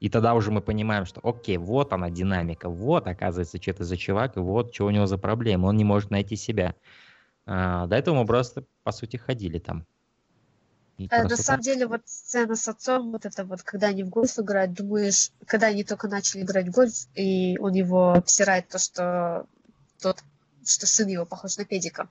И 0.00 0.08
тогда 0.08 0.34
уже 0.34 0.50
мы 0.50 0.60
понимаем, 0.62 1.04
что 1.04 1.20
окей, 1.22 1.56
вот 1.58 1.92
она 1.92 2.08
динамика, 2.10 2.68
вот, 2.68 3.06
оказывается, 3.06 3.60
что 3.60 3.70
это 3.72 3.84
за 3.84 3.96
чувак, 3.96 4.36
и 4.36 4.40
вот, 4.40 4.74
что 4.74 4.86
у 4.86 4.90
него 4.90 5.06
за 5.06 5.18
проблемы, 5.18 5.68
он 5.68 5.76
не 5.76 5.84
может 5.84 6.10
найти 6.10 6.36
себя. 6.36 6.74
А, 7.46 7.86
до 7.86 7.96
этого 7.96 8.16
мы 8.16 8.26
просто, 8.26 8.64
по 8.82 8.92
сути, 8.92 9.16
ходили 9.16 9.58
там. 9.58 9.84
И 10.98 11.08
Э, 11.08 11.22
На 11.22 11.36
самом 11.36 11.60
так. 11.60 11.64
деле, 11.64 11.86
вот 11.86 12.02
сцена 12.06 12.56
с 12.56 12.68
отцом, 12.68 13.10
вот 13.10 13.26
это 13.26 13.44
вот, 13.44 13.62
когда 13.62 13.88
они 13.88 14.04
в 14.04 14.10
гольф 14.10 14.38
играют, 14.38 14.74
думаешь, 14.74 15.30
когда 15.46 15.66
они 15.68 15.84
только 15.84 16.08
начали 16.08 16.42
играть 16.42 16.68
в 16.68 16.72
гольф, 16.72 16.94
и 17.14 17.58
он 17.58 17.72
его 17.72 18.12
обсирает 18.12 18.68
то, 18.68 18.78
что 18.78 19.46
тот, 20.00 20.22
что 20.64 20.86
сын 20.86 21.08
его 21.08 21.26
похож 21.26 21.56
на 21.56 21.64
педика. 21.64 22.08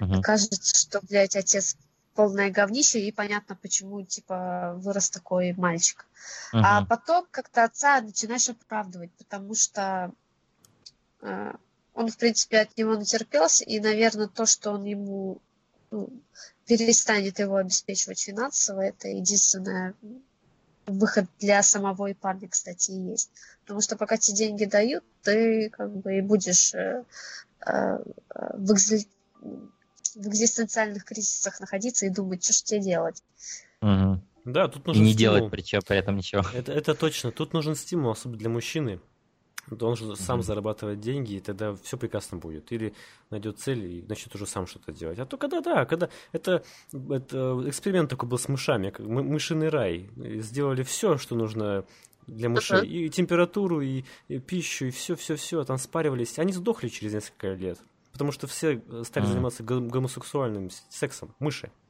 Мгм. 0.00 0.22
Кажется, 0.22 0.78
что, 0.78 1.00
блядь, 1.02 1.36
отец 1.36 1.76
полное 2.14 2.50
говнище, 2.50 2.98
и 2.98 3.12
понятно, 3.12 3.54
почему, 3.54 4.02
типа, 4.02 4.74
вырос 4.76 5.10
такой 5.10 5.52
мальчик. 5.52 6.04
А 6.52 6.80
Мгм. 6.80 6.86
потом 6.86 7.26
как-то 7.30 7.64
отца 7.64 8.00
начинаешь 8.00 8.48
оправдывать, 8.48 9.12
потому 9.12 9.54
что 9.54 10.12
э, 11.22 11.52
он, 11.98 12.08
в 12.10 12.16
принципе, 12.16 12.60
от 12.60 12.78
него 12.78 12.94
натерпелся, 12.96 13.64
и, 13.64 13.80
наверное, 13.80 14.28
то, 14.28 14.46
что 14.46 14.70
он 14.70 14.84
ему 14.84 15.40
ну, 15.90 16.08
перестанет 16.64 17.40
его 17.40 17.56
обеспечивать 17.56 18.20
финансово, 18.22 18.82
это 18.82 19.08
единственное 19.08 19.94
выход 20.86 21.26
для 21.40 21.60
самого 21.64 22.06
и 22.06 22.14
парня, 22.14 22.48
кстати, 22.48 22.92
и 22.92 23.10
есть. 23.10 23.30
Потому 23.62 23.80
что 23.80 23.96
пока 23.96 24.16
тебе 24.16 24.36
деньги 24.36 24.64
дают, 24.64 25.02
ты 25.22 25.70
как 25.70 25.90
бы 25.90 26.18
и 26.18 26.20
будешь 26.20 26.72
э, 26.72 27.02
э, 27.66 27.98
в, 28.54 28.72
экзи- 28.72 29.08
в 29.42 30.28
экзистенциальных 30.28 31.04
кризисах 31.04 31.58
находиться 31.58 32.06
и 32.06 32.10
думать, 32.10 32.44
что 32.44 32.52
ж 32.52 32.62
тебе 32.62 32.80
делать. 32.80 33.24
Мгм. 33.80 34.22
Да, 34.44 34.68
тут 34.68 34.84
И 34.84 34.88
нужен 34.88 35.04
не 35.04 35.14
стимул. 35.14 35.34
делать 35.34 35.50
причем 35.50 35.80
при 35.82 35.98
этом 35.98 36.16
ничего. 36.16 36.42
Это, 36.54 36.72
это 36.72 36.94
точно. 36.94 37.32
Тут 37.32 37.54
нужен 37.54 37.74
стимул, 37.74 38.12
особенно 38.12 38.38
для 38.38 38.48
мужчины. 38.48 39.00
Же 39.70 40.16
сам 40.16 40.38
Мгм. 40.38 40.42
зарабатывает 40.46 41.00
деньги, 41.00 41.34
и 41.34 41.40
тогда 41.40 41.74
все 41.82 41.96
прекрасно 41.96 42.38
будет. 42.38 42.72
Или 42.72 42.94
найдет 43.30 43.58
цель 43.58 43.84
и 43.84 44.04
начнет 44.08 44.34
уже 44.34 44.46
сам 44.46 44.66
что-то 44.66 44.92
делать. 44.92 45.18
А 45.18 45.26
то 45.26 45.36
когда, 45.36 45.60
да, 45.60 45.84
когда 45.84 46.08
это, 46.32 46.62
это 46.92 47.62
эксперимент 47.68 48.10
такой 48.10 48.28
был 48.28 48.38
с 48.38 48.48
мышами, 48.48 48.90
как 48.90 49.06
мы- 49.06 49.22
мышиный 49.22 49.68
рай. 49.68 50.08
Сделали 50.16 50.82
все, 50.82 51.18
что 51.18 51.34
нужно 51.36 51.84
для 52.26 52.48
мышей. 52.48 52.78
Ага. 52.78 52.86
И 52.86 53.08
температуру, 53.08 53.80
и, 53.80 54.04
и 54.28 54.38
пищу, 54.38 54.86
и 54.86 54.90
все, 54.90 55.16
все, 55.16 55.36
все. 55.36 55.64
Там 55.64 55.78
спаривались. 55.78 56.38
Они 56.38 56.52
сдохли 56.52 56.88
через 56.88 57.12
несколько 57.14 57.54
лет. 57.54 57.78
Потому 58.12 58.32
что 58.32 58.46
все 58.46 58.82
э, 58.86 59.02
стали 59.04 59.24
Мгм. 59.24 59.32
заниматься 59.32 59.62
гом- 59.62 59.88
гомосексуальным 59.88 60.70
сексом. 60.90 61.34
Мыши. 61.38 61.70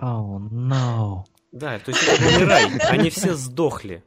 Oh, 0.00 0.38
no. 0.50 1.24
Да, 1.52 1.78
то 1.78 1.90
есть 1.92 2.02
это 2.02 2.20
был 2.22 2.38
не 2.38 2.44
рай. 2.44 2.64
Они 2.90 3.10
все 3.10 3.34
сдохли. 3.34 4.02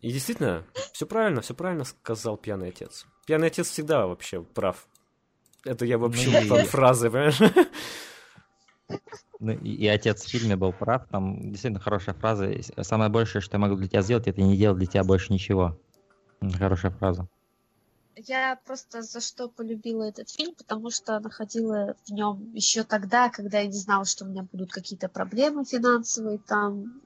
И 0.00 0.10
действительно, 0.12 0.64
все 0.92 1.06
правильно, 1.06 1.40
все 1.42 1.54
правильно 1.54 1.84
сказал 1.84 2.36
пьяный 2.36 2.68
отец. 2.68 3.06
Пьяный 3.26 3.48
отец 3.48 3.68
всегда 3.68 4.06
вообще 4.06 4.42
прав. 4.42 4.86
Это 5.64 5.84
я 5.84 5.98
вообще 5.98 6.30
Ну 6.30 6.56
и- 6.58 6.64
фразы, 6.64 7.10
понимаешь? 7.10 7.38
Ну, 9.38 9.52
и, 9.52 9.70
и 9.74 9.86
отец 9.86 10.24
в 10.24 10.28
фильме 10.28 10.56
был 10.56 10.72
прав, 10.72 11.06
там 11.08 11.50
действительно 11.50 11.80
хорошая 11.80 12.14
фраза. 12.14 12.52
Самое 12.82 13.10
большее, 13.10 13.40
что 13.40 13.56
я 13.56 13.58
могу 13.60 13.76
для 13.76 13.88
тебя 13.88 14.02
сделать, 14.02 14.26
это 14.26 14.40
не 14.42 14.56
делать 14.56 14.78
для 14.78 14.86
тебя 14.86 15.04
больше 15.04 15.32
ничего. 15.32 15.78
Хорошая 16.58 16.90
фраза. 16.92 17.26
Я 18.16 18.58
просто 18.66 19.00
за 19.02 19.20
что 19.20 19.48
полюбила 19.48 20.02
этот 20.02 20.28
фильм, 20.28 20.54
потому 20.54 20.90
что 20.90 21.18
находила 21.20 21.94
в 22.04 22.10
нем 22.10 22.52
еще 22.52 22.84
тогда, 22.84 23.30
когда 23.30 23.60
я 23.60 23.66
не 23.66 23.78
знала, 23.78 24.04
что 24.04 24.24
у 24.24 24.28
меня 24.28 24.46
будут 24.50 24.72
какие-то 24.72 25.08
проблемы 25.08 25.64
финансовые, 25.64 26.38
там, 26.38 27.00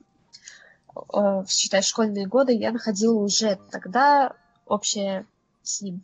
э, 0.97 1.45
считай, 1.49 1.83
школьные 1.83 2.27
годы, 2.27 2.53
я 2.53 2.73
находила 2.73 3.15
уже 3.15 3.59
тогда 3.71 4.33
общее 4.67 5.27
с 5.63 5.81
ним. 5.81 6.03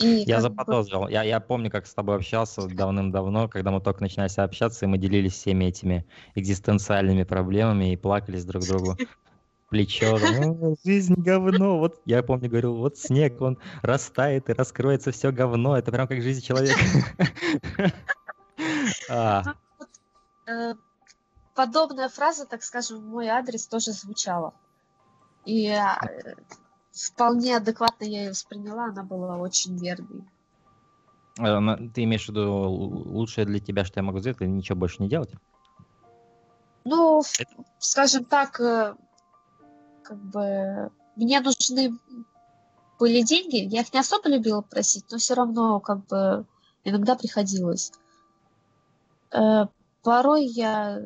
И 0.00 0.24
Я 0.26 0.36
как 0.36 0.36
бы- 0.36 0.42
заподозрил. 0.50 1.08
Я, 1.08 1.22
я 1.24 1.40
помню, 1.40 1.70
как 1.70 1.86
с 1.86 1.94
тобой 1.94 2.16
общался 2.16 2.66
давным-давно, 2.68 3.48
когда 3.48 3.70
мы 3.70 3.80
только 3.80 4.00
начинали 4.02 4.30
общаться, 4.40 4.84
и 4.84 4.88
мы 4.88 4.96
делились 4.98 5.32
всеми 5.32 5.64
этими 5.64 6.06
экзистенциальными 6.34 7.24
проблемами 7.24 7.92
и 7.92 7.96
плакались 7.96 8.44
друг 8.44 8.64
другу 8.64 8.96
в 9.66 9.70
плечо. 9.70 10.18
там, 10.20 10.62
«О, 10.62 10.76
Жизнь 10.84 11.14
говно. 11.16 11.78
Вот 11.78 12.00
я 12.04 12.22
помню, 12.22 12.48
говорил, 12.48 12.76
вот 12.76 12.96
снег, 12.96 13.40
он 13.40 13.58
растает 13.82 14.48
и 14.50 14.52
раскроется 14.52 15.10
все 15.10 15.32
говно. 15.32 15.76
Это 15.76 15.90
прям 15.90 16.06
как 16.06 16.22
жизнь 16.22 16.44
человека. 16.44 16.78
Подобная 21.58 22.08
фраза, 22.08 22.46
так 22.46 22.62
скажем, 22.62 23.00
в 23.00 23.06
мой 23.08 23.26
адрес 23.26 23.66
тоже 23.66 23.90
звучала. 23.90 24.54
И 25.44 25.66
э, 25.66 26.36
вполне 26.92 27.56
адекватно 27.56 28.04
я 28.04 28.22
ее 28.22 28.30
восприняла, 28.30 28.84
она 28.84 29.02
была 29.02 29.36
очень 29.38 29.76
верной. 29.76 30.22
э, 31.40 31.88
Ты 31.92 32.04
имеешь 32.04 32.26
в 32.26 32.28
виду 32.28 32.48
лучшее 32.48 33.44
для 33.44 33.58
тебя, 33.58 33.84
что 33.84 33.98
я 33.98 34.04
могу 34.04 34.20
сделать, 34.20 34.36
это 34.36 34.46
ничего 34.46 34.78
больше 34.78 35.02
не 35.02 35.08
делать? 35.08 35.30
Ну, 36.84 37.22
ф- 37.22 37.44
скажем 37.80 38.24
так, 38.24 38.60
э, 38.60 38.94
как 40.04 40.16
бы 40.16 40.92
мне 41.16 41.40
нужны 41.40 41.98
были 43.00 43.22
деньги, 43.22 43.56
я 43.56 43.80
их 43.80 43.92
не 43.92 43.98
особо 43.98 44.28
любила 44.28 44.60
просить, 44.60 45.06
но 45.10 45.18
все 45.18 45.34
равно 45.34 45.80
как 45.80 46.06
бы 46.06 46.46
иногда 46.84 47.16
приходилось. 47.16 47.90
Порой 50.04 50.44
я 50.44 51.02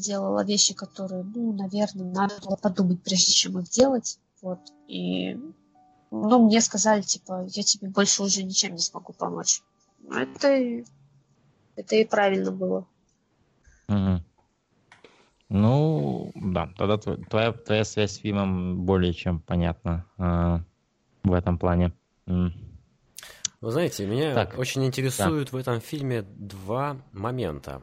делала 0.00 0.44
вещи, 0.44 0.74
которые, 0.74 1.22
ну, 1.22 1.52
наверное, 1.52 2.06
надо 2.06 2.34
было 2.42 2.56
подумать, 2.56 3.02
прежде 3.02 3.32
чем 3.32 3.58
их 3.58 3.68
делать. 3.68 4.18
Вот. 4.42 4.58
И, 4.88 5.34
ну, 6.10 6.46
мне 6.46 6.60
сказали, 6.60 7.02
типа, 7.02 7.46
я 7.48 7.62
тебе 7.62 7.88
больше 7.88 8.22
уже 8.22 8.42
ничем 8.42 8.72
не 8.72 8.80
смогу 8.80 9.12
помочь. 9.12 9.62
Ну, 10.00 10.16
Это, 10.16 10.56
и- 10.56 10.84
это 11.76 11.96
и 11.96 12.04
правильно 12.04 12.50
было. 12.50 12.86
Мгм. 13.88 14.24
Ну, 15.48 16.30
да, 16.34 16.68
тогда 16.78 16.94
тв- 16.94 17.24
твоя, 17.28 17.52
твоя 17.52 17.84
связь 17.84 18.12
с 18.12 18.16
фильмом 18.16 18.84
более 18.84 19.12
чем 19.12 19.40
понятна 19.40 20.06
а, 20.16 20.62
в 21.24 21.32
этом 21.32 21.58
плане. 21.58 21.92
М. 22.26 22.52
Вы 23.60 23.72
знаете, 23.72 24.06
меня 24.06 24.32
Так, 24.34 24.56
очень 24.56 24.86
интересуют 24.86 25.52
в 25.52 25.56
этом 25.56 25.80
фильме 25.80 26.22
два 26.22 26.96
момента. 27.12 27.82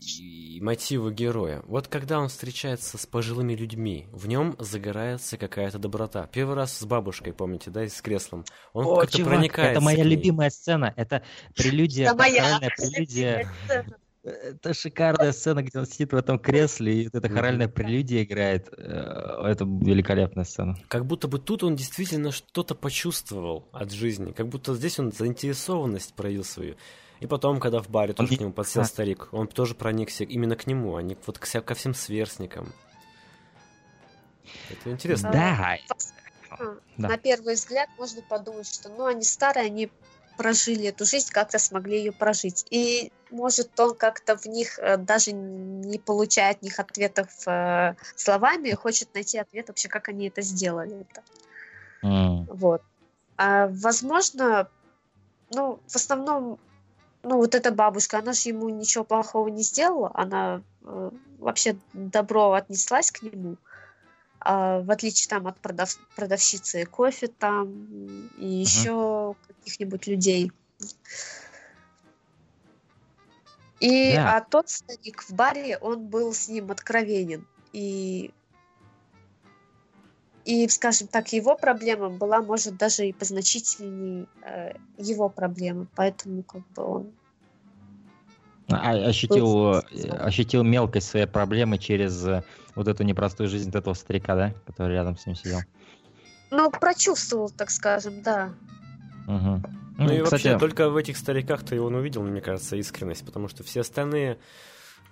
И 0.00 0.58
мотивы 0.62 1.12
героя. 1.12 1.62
Вот 1.66 1.88
когда 1.88 2.20
он 2.20 2.28
встречается 2.28 2.96
с 2.96 3.06
пожилыми 3.06 3.54
людьми, 3.54 4.06
в 4.12 4.26
нем 4.28 4.56
загорается 4.58 5.36
какая-то 5.36 5.78
доброта. 5.78 6.28
Первый 6.32 6.56
раз 6.56 6.76
с 6.78 6.84
бабушкой, 6.84 7.32
помните, 7.32 7.70
да, 7.70 7.84
и 7.84 7.88
с 7.88 8.00
креслом. 8.00 8.44
Он 8.72 8.86
О, 8.86 9.00
как-то 9.00 9.18
чувак, 9.18 9.34
проникается 9.34 9.72
это 9.72 9.80
моя 9.80 10.02
к 10.02 10.06
ней. 10.06 10.16
любимая 10.16 10.50
сцена. 10.50 10.94
Это 10.96 11.22
прелюдия, 11.54 12.06
Это 12.06 12.16
моя 12.16 12.42
хоральная 12.42 12.70
прелюдия. 12.76 13.48
Это 14.22 14.74
шикарная 14.74 15.32
сцена, 15.32 15.62
где 15.62 15.78
он 15.78 15.86
сидит 15.86 16.12
в 16.12 16.16
этом 16.16 16.38
кресле, 16.38 17.02
и 17.02 17.04
вот 17.04 17.14
эта 17.14 17.28
хоральная 17.30 17.68
прелюдия 17.68 18.22
играет. 18.22 18.68
Э, 18.76 19.46
Это 19.46 19.64
великолепная 19.64 20.44
сцена. 20.44 20.76
Как 20.88 21.06
будто 21.06 21.26
бы 21.26 21.38
тут 21.38 21.62
он 21.62 21.74
действительно 21.74 22.30
что-то 22.30 22.74
почувствовал 22.74 23.68
от 23.72 23.90
жизни. 23.92 24.32
Как 24.32 24.48
будто 24.48 24.74
здесь 24.74 24.98
он 24.98 25.10
заинтересованность 25.12 26.14
проявил 26.14 26.44
свою. 26.44 26.76
И 27.20 27.26
потом, 27.26 27.60
когда 27.60 27.80
в 27.80 27.88
баре 27.88 28.14
тоже 28.14 28.30
не- 28.30 28.36
к 28.36 28.40
нему 28.40 28.52
подсел 28.52 28.82
а. 28.82 28.84
старик, 28.84 29.28
он 29.32 29.46
тоже 29.46 29.74
проникся 29.74 30.24
именно 30.24 30.56
к 30.56 30.66
нему, 30.66 30.96
а 30.96 31.02
не 31.02 31.16
вот 31.26 31.38
к 31.38 31.62
ко 31.62 31.74
всем 31.74 31.94
сверстникам. 31.94 32.72
Это 34.70 34.90
интересно. 34.90 35.30
Да. 35.30 35.78
Да. 36.96 37.08
На 37.08 37.16
первый 37.16 37.54
взгляд 37.54 37.88
можно 37.96 38.22
подумать, 38.22 38.66
что 38.66 38.88
ну 38.88 39.06
они 39.06 39.22
старые, 39.22 39.66
они 39.66 39.90
прожили 40.36 40.86
эту 40.86 41.04
жизнь, 41.04 41.30
как-то 41.30 41.58
смогли 41.58 41.98
ее 41.98 42.12
прожить. 42.12 42.66
И 42.70 43.12
может 43.30 43.78
он 43.78 43.94
как-то 43.94 44.36
в 44.36 44.46
них, 44.46 44.78
э, 44.78 44.96
даже 44.96 45.32
не 45.32 45.98
получая 45.98 46.52
от 46.52 46.62
них 46.62 46.78
ответов 46.80 47.28
э, 47.46 47.94
словами, 48.16 48.70
хочет 48.72 49.12
найти 49.14 49.38
ответ 49.38 49.68
вообще, 49.68 49.88
как 49.88 50.08
они 50.08 50.28
это 50.28 50.40
сделали. 50.40 51.02
Это. 51.02 51.22
М. 52.02 52.44
Вот. 52.46 52.82
А, 53.36 53.68
возможно, 53.68 54.68
ну, 55.50 55.78
в 55.86 55.96
основном, 55.96 56.58
ну, 57.22 57.36
вот 57.36 57.54
эта 57.54 57.70
бабушка, 57.70 58.18
она 58.18 58.32
же 58.32 58.48
ему 58.48 58.68
ничего 58.68 59.04
плохого 59.04 59.48
не 59.48 59.62
сделала, 59.62 60.10
она 60.14 60.62
э, 60.82 61.10
вообще 61.38 61.76
добро 61.92 62.52
отнеслась 62.52 63.10
к 63.10 63.22
нему, 63.22 63.56
А, 64.42 64.80
в 64.80 64.90
отличие 64.90 65.28
там 65.28 65.46
от 65.46 65.58
продав- 65.60 66.00
продавщицы 66.16 66.86
кофе 66.86 67.28
там 67.28 68.30
и 68.38 68.46
еще 68.46 69.34
каких-нибудь 69.46 70.06
людей. 70.06 70.50
И 73.80 74.14
Да. 74.14 74.36
а 74.36 74.40
тот 74.40 74.70
старик 74.70 75.22
в 75.22 75.32
баре, 75.34 75.76
он 75.78 76.06
был 76.06 76.32
с 76.32 76.48
ним 76.48 76.70
откровенен. 76.70 77.46
И 77.72 78.32
и, 80.44 80.68
скажем 80.68 81.08
так, 81.08 81.32
его 81.32 81.56
проблема 81.56 82.10
была, 82.10 82.42
может, 82.42 82.76
даже 82.76 83.06
и 83.06 83.12
позначительнее 83.12 84.26
э, 84.42 84.72
его 84.96 85.28
проблемы. 85.28 85.86
Поэтому, 85.94 86.42
как 86.42 86.62
бы, 86.74 86.82
он... 86.82 87.12
А- 88.68 89.08
ощутил, 89.08 89.46
Был- 89.46 89.82
э, 89.92 90.10
ощутил 90.18 90.62
мелкость 90.62 91.08
своей 91.08 91.26
проблемы 91.26 91.78
через 91.78 92.24
э, 92.24 92.44
вот 92.74 92.88
эту 92.88 93.02
непростую 93.02 93.48
жизнь 93.48 93.70
этого 93.70 93.94
старика, 93.94 94.34
да, 94.36 94.54
который 94.66 94.92
рядом 94.94 95.16
с 95.16 95.26
ним 95.26 95.34
сидел. 95.34 95.60
Ну, 96.50 96.70
прочувствовал, 96.70 97.50
так 97.50 97.70
скажем, 97.70 98.22
да. 98.22 98.54
Мгм. 99.26 99.64
Ну, 99.98 100.10
и 100.12 100.22
кстати, 100.22 100.48
вообще, 100.48 100.58
только 100.58 100.88
в 100.88 100.96
этих 100.96 101.16
стариках 101.16 101.62
ты 101.64 101.80
он 101.80 101.94
увидел, 101.94 102.22
мне 102.22 102.40
кажется, 102.40 102.76
искренность, 102.76 103.24
потому 103.24 103.48
что 103.48 103.62
все 103.62 103.80
остальные 103.80 104.38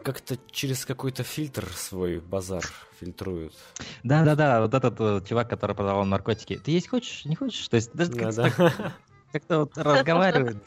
как-то 0.03 0.37
через 0.51 0.85
какой-то 0.87 1.23
фильтр 1.23 1.67
свой 1.75 2.21
базар 2.21 2.65
фильтруют. 2.99 3.55
Да-да-да, 4.03 4.61
вот 4.61 4.75
этот 4.75 5.01
э, 5.01 5.21
чувак, 5.29 5.51
который 5.51 5.75
продавал 5.77 6.05
наркотики. 6.05 6.57
Ты 6.57 6.71
есть 6.71 6.89
хочешь, 6.89 7.25
не 7.25 7.35
хочешь? 7.35 7.69
То 7.69 7.77
есть 7.77 7.93
даже 7.95 8.13
как-то, 8.13 8.43
Да-да. 8.43 8.71
так- 8.71 8.93
как-то 9.33 9.59
вот 9.61 9.77
разговаривает. 9.77 10.63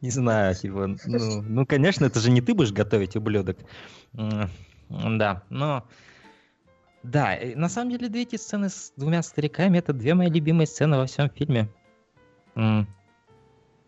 Не 0.00 0.10
знаю, 0.10 0.54
типа, 0.54 0.96
ну, 1.04 1.42
ну, 1.42 1.66
конечно, 1.66 2.06
это 2.06 2.20
же 2.20 2.30
не 2.30 2.40
ты 2.40 2.54
будешь 2.54 2.72
готовить, 2.72 3.16
ублюдок. 3.16 3.58
Да, 4.12 5.42
но... 5.50 5.86
Да, 7.02 7.36
на 7.56 7.68
самом 7.68 7.90
деле 7.90 8.08
две 8.08 8.22
эти 8.22 8.36
сцены 8.36 8.68
с 8.68 8.92
двумя 8.96 9.22
стариками 9.22 9.78
это 9.78 9.92
две 9.92 10.14
мои 10.14 10.30
любимые 10.30 10.66
сцены 10.66 10.96
во 10.96 11.06
всем 11.06 11.28
фильме. 11.30 11.68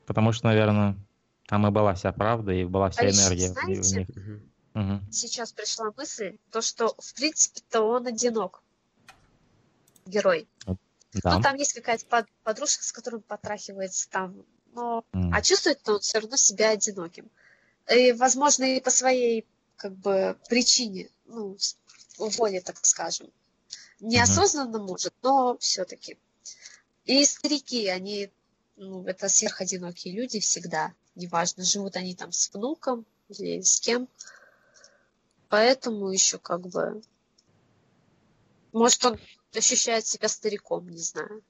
Потому 0.06 0.32
что, 0.32 0.46
наверное, 0.46 0.96
там 1.46 1.66
и 1.66 1.70
была 1.70 1.94
вся 1.94 2.12
правда, 2.12 2.52
и 2.52 2.64
была 2.64 2.90
вся 2.90 3.02
А 3.02 3.10
энергия 3.10 3.48
в- 3.48 3.50
в 3.50 3.84
знаете, 3.84 4.06
них. 4.74 5.12
Сейчас 5.12 5.52
пришла 5.52 5.92
мысль, 5.96 6.38
то, 6.50 6.60
что, 6.60 6.94
в 6.98 7.14
принципе-то, 7.14 7.82
он 7.82 8.06
одинок. 8.06 8.62
Герой. 10.06 10.48
Да. 10.66 11.36
Ну, 11.36 11.42
там 11.42 11.56
есть 11.56 11.72
какая-то 11.74 12.04
под- 12.06 12.26
подружка, 12.42 12.82
с 12.82 12.90
которой 12.92 13.16
он 13.16 13.22
потрахивается 13.22 14.10
там. 14.10 14.44
Но... 14.74 15.04
М. 15.12 15.32
А 15.32 15.40
чувствует 15.42 15.88
он 15.88 16.00
все 16.00 16.18
равно 16.18 16.36
себя 16.36 16.70
одиноким. 16.70 17.30
И, 17.88 18.12
возможно, 18.12 18.64
и 18.64 18.80
по 18.80 18.90
своей, 18.90 19.46
как 19.76 19.94
бы, 19.94 20.36
причине, 20.48 21.08
ну, 21.26 21.56
воле, 22.18 22.60
так 22.60 22.84
скажем. 22.84 23.28
Неосознанно 24.00 24.80
может, 24.80 25.14
но 25.22 25.56
все-таки. 25.58 26.18
И 27.04 27.24
старики, 27.24 27.86
они, 27.86 28.30
ну, 28.76 29.04
это 29.06 29.28
сверходинокие 29.28 30.14
люди 30.14 30.40
всегда. 30.40 30.92
Неважно, 31.14 31.64
живут 31.64 31.96
они 31.96 32.14
там 32.14 32.32
с 32.32 32.52
внуком 32.52 33.06
или 33.28 33.60
с 33.60 33.80
кем. 33.80 34.08
Поэтому 35.48 36.10
еще 36.10 36.38
как 36.38 36.66
бы... 36.66 37.02
Может, 38.72 39.04
он 39.04 39.18
ощущает 39.56 40.06
себя 40.06 40.28
стариком, 40.28 40.88
не 40.88 40.98
знаю. 40.98 41.42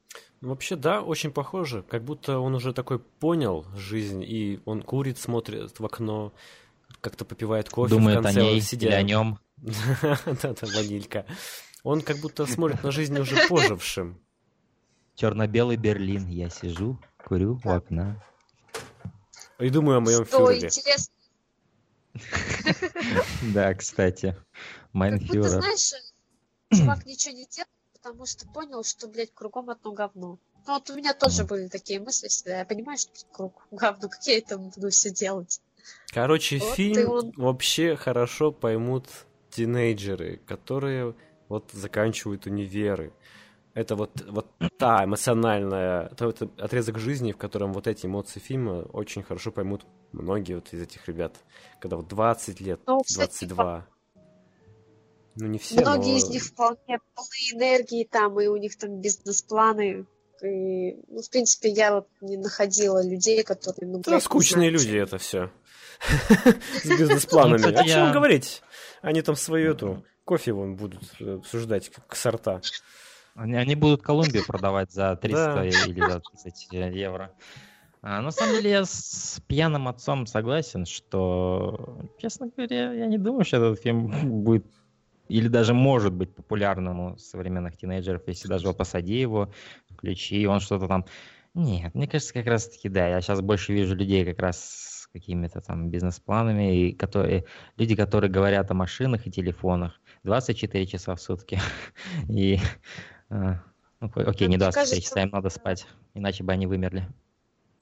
Ну, 0.43 0.51
Вообще, 0.51 0.77
да, 0.77 1.01
очень 1.01 1.33
похоже. 1.33 1.83
Как 1.83 2.05
будто 2.05 2.39
он 2.39 2.55
уже 2.55 2.75
такой 2.75 2.99
понял 2.99 3.65
жизнь, 3.75 4.23
и 4.23 4.61
он 4.67 4.83
курит, 4.83 5.19
смотрит 5.19 5.81
в 5.81 5.85
окно, 5.87 6.35
как-то 7.01 7.25
попивает 7.25 7.71
кофе 7.71 7.95
Думает 7.95 8.19
в 8.19 8.21
о 8.21 8.23
конце, 8.25 8.43
ней 8.43 8.61
сидя... 8.61 8.89
или 8.89 8.95
о 8.95 9.03
нем. 9.03 9.39
Да-да, 9.57 10.67
ванилька. 10.75 11.25
Он 11.83 12.03
как 12.03 12.19
будто 12.19 12.45
смотрит 12.45 12.83
на 12.83 12.91
жизнь 12.91 13.19
уже 13.19 13.49
пожившим. 13.49 14.21
Черно-белый 15.15 15.77
Берлин. 15.77 16.27
Я 16.29 16.51
сижу, 16.51 16.99
курю 17.25 17.61
у 17.65 17.69
окна. 17.71 18.23
И 19.59 19.71
думаю 19.71 19.99
о 19.99 20.01
моем 20.01 20.25
Что 20.25 20.47
фюрере. 20.47 20.67
интересно, 20.67 21.13
Да, 23.55 23.75
кстати. 23.75 24.27
как 24.33 24.43
будто, 24.43 24.93
Майнфюрер. 24.93 25.49
знаешь, 25.49 25.93
чувак 26.73 27.07
ничего 27.07 27.35
не 27.35 27.47
делал, 27.47 27.69
потому 27.93 28.27
что 28.27 28.47
понял, 28.49 28.85
что, 28.85 29.09
блядь, 29.09 29.33
кругом 29.35 29.71
одно 29.71 29.93
говно. 29.93 30.39
Ну 30.67 30.73
вот 30.75 30.89
у 30.91 30.95
меня 30.95 31.13
тоже 31.15 31.45
были 31.45 31.69
такие 31.69 32.01
мысли 32.01 32.29
всегда. 32.29 32.59
Я 32.61 32.65
понимаю, 32.65 32.99
что 32.99 33.11
круг 33.33 33.67
говно, 33.71 34.09
как 34.09 34.27
я 34.27 34.39
это 34.39 34.59
буду 34.59 34.91
все 34.91 35.11
делать. 35.11 35.61
Короче, 36.13 36.59
Вот 36.59 36.75
фильм 36.75 37.11
он. 37.11 37.33
вообще 37.37 37.97
хорошо 37.97 38.53
поймут 38.53 39.09
тинейджеры, 39.51 40.39
которые 40.47 41.15
вот 41.49 41.71
заканчивают 41.73 42.47
универы. 42.47 43.13
Это 43.75 43.97
вот, 43.97 44.23
вот 44.29 44.47
та 44.79 45.05
эмоциональная, 45.05 46.09
тот 46.11 46.43
отрезок 46.61 46.99
жизни, 46.99 47.33
в 47.33 47.37
котором 47.37 47.73
вот 47.73 47.89
эти 47.89 48.07
эмоции 48.07 48.39
фильма 48.39 48.83
очень 48.93 49.25
хорошо 49.25 49.51
поймут 49.51 49.85
многие 50.13 50.55
вот 50.55 50.73
из 50.73 50.81
этих 50.83 51.09
ребят. 51.09 51.35
Когда 51.81 51.97
вот 51.97 52.07
20 52.07 52.61
лет, 52.61 52.81
Ну, 52.87 53.01
кстати, 53.01 53.45
22. 53.45 53.87
Ну, 55.37 55.47
не 55.49 55.59
все, 55.59 55.81
Многие 55.81 56.13
но- 56.13 56.19
из 56.19 56.29
них 56.29 56.45
вполне 56.45 57.01
полны 57.15 57.35
энергии 57.53 58.05
там, 58.09 58.41
и 58.41 58.47
у 58.47 58.57
них 58.57 58.79
там 58.79 59.01
бизнес-планы. 59.01 60.07
И, 60.43 60.93
ну, 61.09 61.23
в 61.23 61.31
принципе, 61.31 61.71
я 61.71 61.95
вот 61.97 62.09
не 62.21 62.37
находила 62.37 63.05
людей, 63.05 63.43
которые... 63.43 63.91
Ну, 63.91 63.99
Да, 63.99 64.13
блядь, 64.13 64.23
скучные 64.23 64.71
знаю, 64.71 64.73
люди 64.73 64.97
это 64.99 65.19
все. 65.19 65.51
С 66.85 66.89
бизнес-планами. 66.89 67.73
Ну, 67.73 67.81
О 67.81 67.85
чем 67.85 68.13
говорить? 68.13 68.63
Они 69.03 69.23
там 69.23 69.35
свою 69.35 69.73
эту 69.73 70.05
кофе 70.25 70.53
вон 70.53 70.77
будут 70.77 71.03
э, 71.21 71.35
обсуждать 71.37 71.89
как 71.91 72.15
сорта. 72.15 72.61
Они, 73.35 73.55
они 73.57 73.75
будут 73.75 74.03
Колумбию 74.03 74.45
продавать 74.47 74.93
за 74.93 75.17
300 75.17 75.55
Да. 75.55 75.65
или 75.65 76.01
за 76.01 76.21
30 76.21 76.73
евро. 76.95 77.33
А, 78.03 78.21
на 78.21 78.31
самом 78.31 78.57
деле 78.57 78.71
я 78.71 78.85
с 78.85 79.41
пьяным 79.47 79.89
отцом 79.89 80.27
согласен, 80.27 80.85
что, 80.85 82.01
честно 82.19 82.51
говоря, 82.55 82.93
я 82.93 83.07
не 83.07 83.19
думаю, 83.19 83.45
что 83.45 83.57
этот 83.57 83.83
фильм 83.83 84.45
будет 84.45 84.67
или 85.29 85.49
даже 85.49 85.73
может 85.75 86.13
быть 86.13 86.35
популярным 86.35 87.01
у 87.01 87.17
современных 87.17 87.77
тинейджеров, 87.77 88.23
если 88.27 88.49
даже 88.49 88.67
вот 88.67 88.77
посади 88.77 89.19
его, 89.19 89.51
включи, 89.91 90.37
и 90.37 90.47
он 90.47 90.61
что-то 90.61 90.87
там... 90.87 91.07
Нет, 91.55 91.95
мне 91.95 92.09
кажется, 92.09 92.35
как 92.35 92.47
раз-таки, 92.47 92.89
да, 92.89 93.09
я 93.09 93.21
сейчас 93.21 93.41
больше 93.41 93.73
вижу 93.73 93.95
людей 93.95 94.25
как 94.25 94.41
раз 94.41 94.59
с 94.59 95.07
какими-то 95.13 95.61
там 95.61 95.89
бизнес-планами, 95.89 96.89
и 96.89 96.93
которые, 96.93 97.45
люди, 97.77 97.95
которые 97.95 98.31
говорят 98.31 98.71
о 98.71 98.75
машинах 98.75 99.27
и 99.27 99.31
телефонах 99.31 100.01
24 100.25 100.87
часа 100.87 101.15
в 101.15 101.21
сутки. 101.21 101.61
И, 102.29 102.59
а, 103.35 103.61
ну, 104.01 104.11
окей, 104.15 104.47
не 104.47 104.57
Мне 104.57 104.59
24 104.59 104.73
кажется, 104.73 105.01
часа, 105.01 105.23
им 105.23 105.31
надо 105.31 105.51
спать, 105.51 105.87
иначе 106.15 106.45
бы 106.45 106.53
они 106.53 106.67
вымерли. 106.67 107.09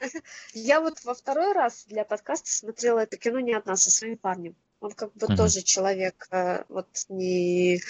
Я 0.54 0.80
вот 0.80 1.04
во 1.04 1.14
второй 1.14 1.52
раз 1.52 1.84
для 1.86 2.04
подкаста 2.04 2.50
смотрела 2.50 3.00
это 3.00 3.18
кино 3.18 3.38
не 3.40 3.52
одна, 3.52 3.76
со 3.76 3.90
своим 3.90 4.16
парнем. 4.16 4.56
Он 4.80 4.92
как 4.92 5.12
бы 5.12 5.26
Мгм. 5.26 5.36
тоже 5.36 5.62
человек, 5.62 6.26
э, 6.30 6.64
вот 6.68 6.88
не, 7.08 7.80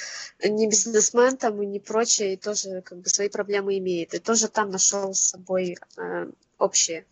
не 0.44 0.68
бизнесмен 0.68 1.36
там 1.36 1.62
и 1.62 1.66
не 1.66 1.80
прочее, 1.80 2.34
и 2.34 2.36
тоже 2.36 2.82
как 2.82 2.98
бы 2.98 3.08
свои 3.08 3.28
проблемы 3.28 3.78
имеет. 3.78 4.12
И 4.12 4.18
тоже 4.18 4.48
там 4.48 4.70
нашел 4.70 5.14
с 5.14 5.20
собой 5.20 5.78
э, 5.96 6.30
общее. 6.58 7.06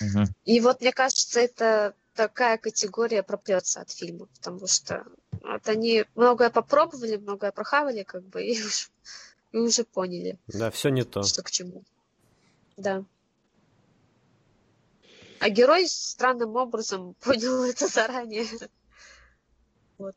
Мгм. 0.00 0.26
И 0.44 0.60
вот 0.60 0.80
мне 0.80 0.92
кажется, 0.92 1.40
это 1.40 1.94
такая 2.14 2.56
категория 2.56 3.22
пропьется 3.22 3.80
от 3.80 3.90
фильма, 3.90 4.26
потому 4.26 4.66
что 4.66 5.04
вот 5.42 5.68
они 5.68 6.04
многое 6.14 6.50
попробовали, 6.50 7.16
многое 7.16 7.52
прохавали, 7.52 8.02
как 8.02 8.24
бы, 8.24 8.42
и 8.44 8.58
и 9.52 9.58
уже 9.58 9.84
поняли, 9.84 10.38
Да, 10.48 10.70
все 10.70 10.88
не 10.90 11.04
то. 11.04 11.22
что 11.22 11.42
к 11.42 11.50
чему. 11.50 11.82
Да. 12.76 13.04
А 15.40 15.48
герой 15.50 15.86
странным 15.88 16.56
образом 16.56 17.14
понял 17.20 17.64
это 17.64 17.86
заранее. 17.88 18.46
Вот. 19.98 20.16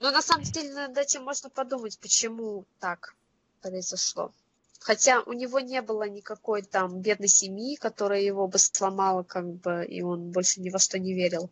Но 0.00 0.10
на 0.10 0.22
самом 0.22 0.42
деле 0.44 0.72
над 0.74 0.96
этим 0.98 1.22
можно 1.22 1.48
подумать, 1.50 1.98
почему 2.00 2.64
так 2.80 3.14
произошло. 3.60 4.32
Хотя 4.80 5.20
у 5.22 5.32
него 5.32 5.60
не 5.60 5.80
было 5.80 6.08
никакой 6.08 6.62
там 6.62 7.00
бедной 7.00 7.28
семьи, 7.28 7.76
которая 7.76 8.20
его 8.20 8.48
бы 8.48 8.58
сломала, 8.58 9.22
как 9.22 9.46
бы, 9.46 9.84
и 9.86 10.02
он 10.02 10.32
больше 10.32 10.60
ни 10.60 10.70
во 10.70 10.80
что 10.80 10.98
не 10.98 11.14
верил. 11.14 11.50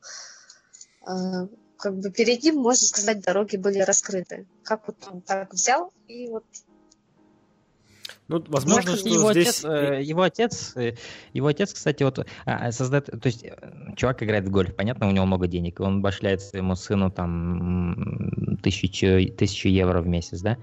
А, 1.03 1.47
Как 1.77 1.95
бы 1.97 2.11
перед 2.11 2.43
ним, 2.43 2.57
можно 2.57 2.89
сказать, 2.89 3.21
дороги 3.21 3.57
были 3.57 3.79
раскрыты. 3.79 4.47
Как 4.65 4.85
вот 4.89 4.97
он 5.09 5.21
так 5.21 5.53
взял 5.53 5.93
и 6.09 6.29
вот 6.29 6.45
Ну, 8.31 8.45
возможно, 8.47 8.93
Ну, 8.93 8.97
что 8.97 9.09
его 9.09 9.33
здесь... 9.33 9.65
отец, 9.65 9.65
э, 9.65 10.03
его 10.03 10.23
отец, 10.23 10.77
э, 10.77 10.95
его 11.33 11.49
отец, 11.49 11.75
кстати, 11.75 12.05
вот 12.05 12.25
а, 12.47 12.71
создает, 12.71 13.07
то 13.07 13.27
есть 13.27 13.45
э, 13.45 13.57
чувак 13.97 14.23
играет 14.23 14.47
в 14.47 14.51
гольф, 14.53 14.77
понятно, 14.77 15.09
у 15.09 15.11
него 15.11 15.27
много 15.27 15.49
денег, 15.49 15.81
и 15.81 15.83
он 15.83 16.01
башляет 16.01 16.41
своему 16.41 16.77
сыну 16.77 17.11
там 17.11 18.57
тысячу, 18.63 19.35
тысячу 19.37 19.69
евро 19.69 20.01
в 20.01 20.07
месяц, 20.07 20.43
да, 20.43 20.59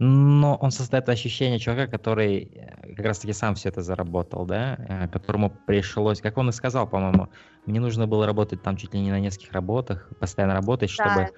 но 0.00 0.56
он 0.56 0.72
создает 0.72 1.08
ощущение 1.08 1.60
чувака, 1.60 1.86
который 1.86 2.50
как 2.96 3.06
раз-таки 3.06 3.32
сам 3.32 3.54
все 3.54 3.68
это 3.68 3.80
заработал, 3.80 4.44
да, 4.44 5.08
которому 5.12 5.56
пришлось, 5.68 6.20
как 6.20 6.36
он 6.36 6.48
и 6.48 6.52
сказал, 6.52 6.88
по-моему, 6.88 7.28
мне 7.66 7.78
нужно 7.78 8.08
было 8.08 8.26
работать 8.26 8.60
там 8.60 8.76
чуть 8.76 8.92
ли 8.92 9.00
не 9.00 9.12
на 9.12 9.20
нескольких 9.20 9.52
работах, 9.52 10.10
постоянно 10.18 10.54
работать, 10.54 10.90
чтобы 10.90 11.14
Да. 11.14 11.28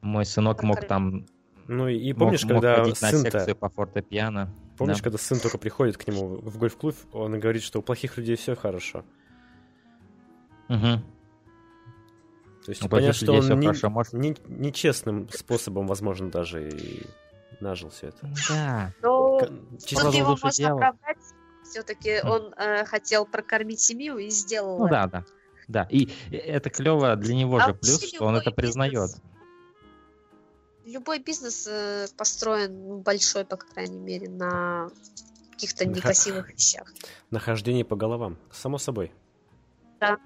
мой 0.00 0.24
сынок 0.24 0.64
мог 0.64 0.84
там 0.84 1.26
Ну, 1.68 1.88
и 1.88 2.12
мог- 2.12 2.18
помнишь, 2.20 2.44
мог 2.44 2.52
когда 2.62 2.84
на 2.84 2.94
сын-то... 2.94 3.54
по 3.54 3.68
фортепиано. 3.68 4.50
Помнишь, 4.78 4.98
Да. 4.98 5.04
когда 5.04 5.18
сын 5.18 5.40
только 5.40 5.58
приходит 5.58 5.96
к 5.96 6.06
нему 6.06 6.36
в 6.36 6.58
гольф-клуб, 6.58 6.94
он 7.12 7.38
говорит, 7.40 7.62
что 7.62 7.78
у 7.78 7.82
плохих 7.82 8.16
людей 8.18 8.36
все 8.36 8.54
хорошо. 8.54 9.04
Мгм. 10.68 11.02
То 12.64 12.70
есть 12.72 12.82
У 12.84 12.88
понятно, 12.88 13.06
плохих 13.08 13.14
что 13.14 13.26
людей 13.34 13.52
он 13.52 13.60
не- 13.60 13.66
хорошо, 13.68 13.90
может- 13.90 14.12
не- 14.12 14.36
нечестным 14.48 15.28
способом, 15.30 15.86
возможно, 15.86 16.30
даже 16.30 16.68
и 16.68 17.06
нажил 17.60 17.90
все 17.90 18.08
это. 18.08 18.28
Да. 18.50 18.92
Но 19.02 19.38
тут 19.40 19.84
чисто- 19.86 20.08
его 20.10 20.30
можно 20.30 20.50
дьяволу. 20.50 20.78
оправдать. 20.78 21.18
Все-таки 21.64 22.20
он 22.22 22.52
э, 22.56 22.84
хотел 22.84 23.26
прокормить 23.26 23.80
семью 23.80 24.18
и 24.18 24.28
сделал 24.30 24.78
Ну 24.78 24.86
это. 24.86 24.94
да, 24.94 25.06
да. 25.06 25.24
Да, 25.68 25.88
и 25.90 26.08
это 26.30 26.70
клево 26.70 27.16
для 27.16 27.34
него 27.34 27.56
А 27.56 27.66
же 27.68 27.74
плюс, 27.74 28.00
что 28.06 28.24
он 28.24 28.36
это 28.36 28.50
признает. 28.52 28.92
бизнес- 28.94 29.22
Любой 30.86 31.18
бизнес 31.18 31.66
э, 31.66 32.06
построен 32.16 32.88
ну, 32.88 32.98
большой, 33.00 33.44
по 33.44 33.56
крайней 33.56 33.98
мере, 33.98 34.30
на 34.30 34.88
каких-то 35.50 35.84
некрасивых 35.84 36.52
вещах. 36.52 36.92
Нахождение 37.30 37.84
по 37.84 37.96
головам, 37.96 38.38
само 38.52 38.78
собой. 38.78 39.12
Да. 39.98 40.18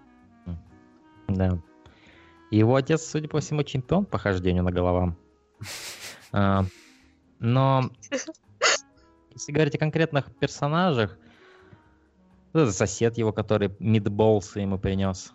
Его 2.50 2.74
отец, 2.74 3.06
судя 3.06 3.28
по 3.28 3.40
всему, 3.40 3.62
чемпион 3.62 4.04
по 4.04 4.18
хождению 4.18 4.62
на 4.62 4.72
головам. 4.72 5.16
А, 6.32 6.64
Но 7.40 7.90
если 9.32 9.50
говорить 9.50 9.74
о 9.74 9.78
конкретных 9.78 10.32
персонажах, 10.36 11.18
это 12.52 12.70
сосед 12.70 13.18
его, 13.18 13.32
который 13.32 13.74
мидболсы 13.80 14.60
ему 14.60 14.78
принес, 14.78 15.32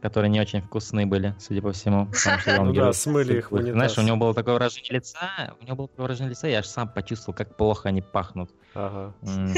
которые 0.00 0.30
не 0.30 0.40
очень 0.40 0.60
вкусные 0.62 1.06
были, 1.06 1.34
судя 1.38 1.62
по 1.62 1.72
всему. 1.72 2.08
Ну 2.46 2.72
да, 2.72 2.92
смыли 2.92 3.38
их. 3.38 3.48
Знаешь, 3.50 3.98
у 3.98 4.02
него 4.02 4.16
было 4.16 4.34
такое 4.34 4.54
выражение 4.54 4.92
лица, 4.92 5.54
у 5.60 5.64
него 5.64 5.76
было 5.76 5.88
такое 5.88 6.04
выражение 6.04 6.30
лица, 6.30 6.48
я 6.48 6.58
аж 6.60 6.66
сам 6.66 6.88
почувствовал, 6.88 7.36
как 7.36 7.56
плохо 7.56 7.88
они 7.88 8.02
пахнут. 8.02 8.50
Ага. 8.74 9.14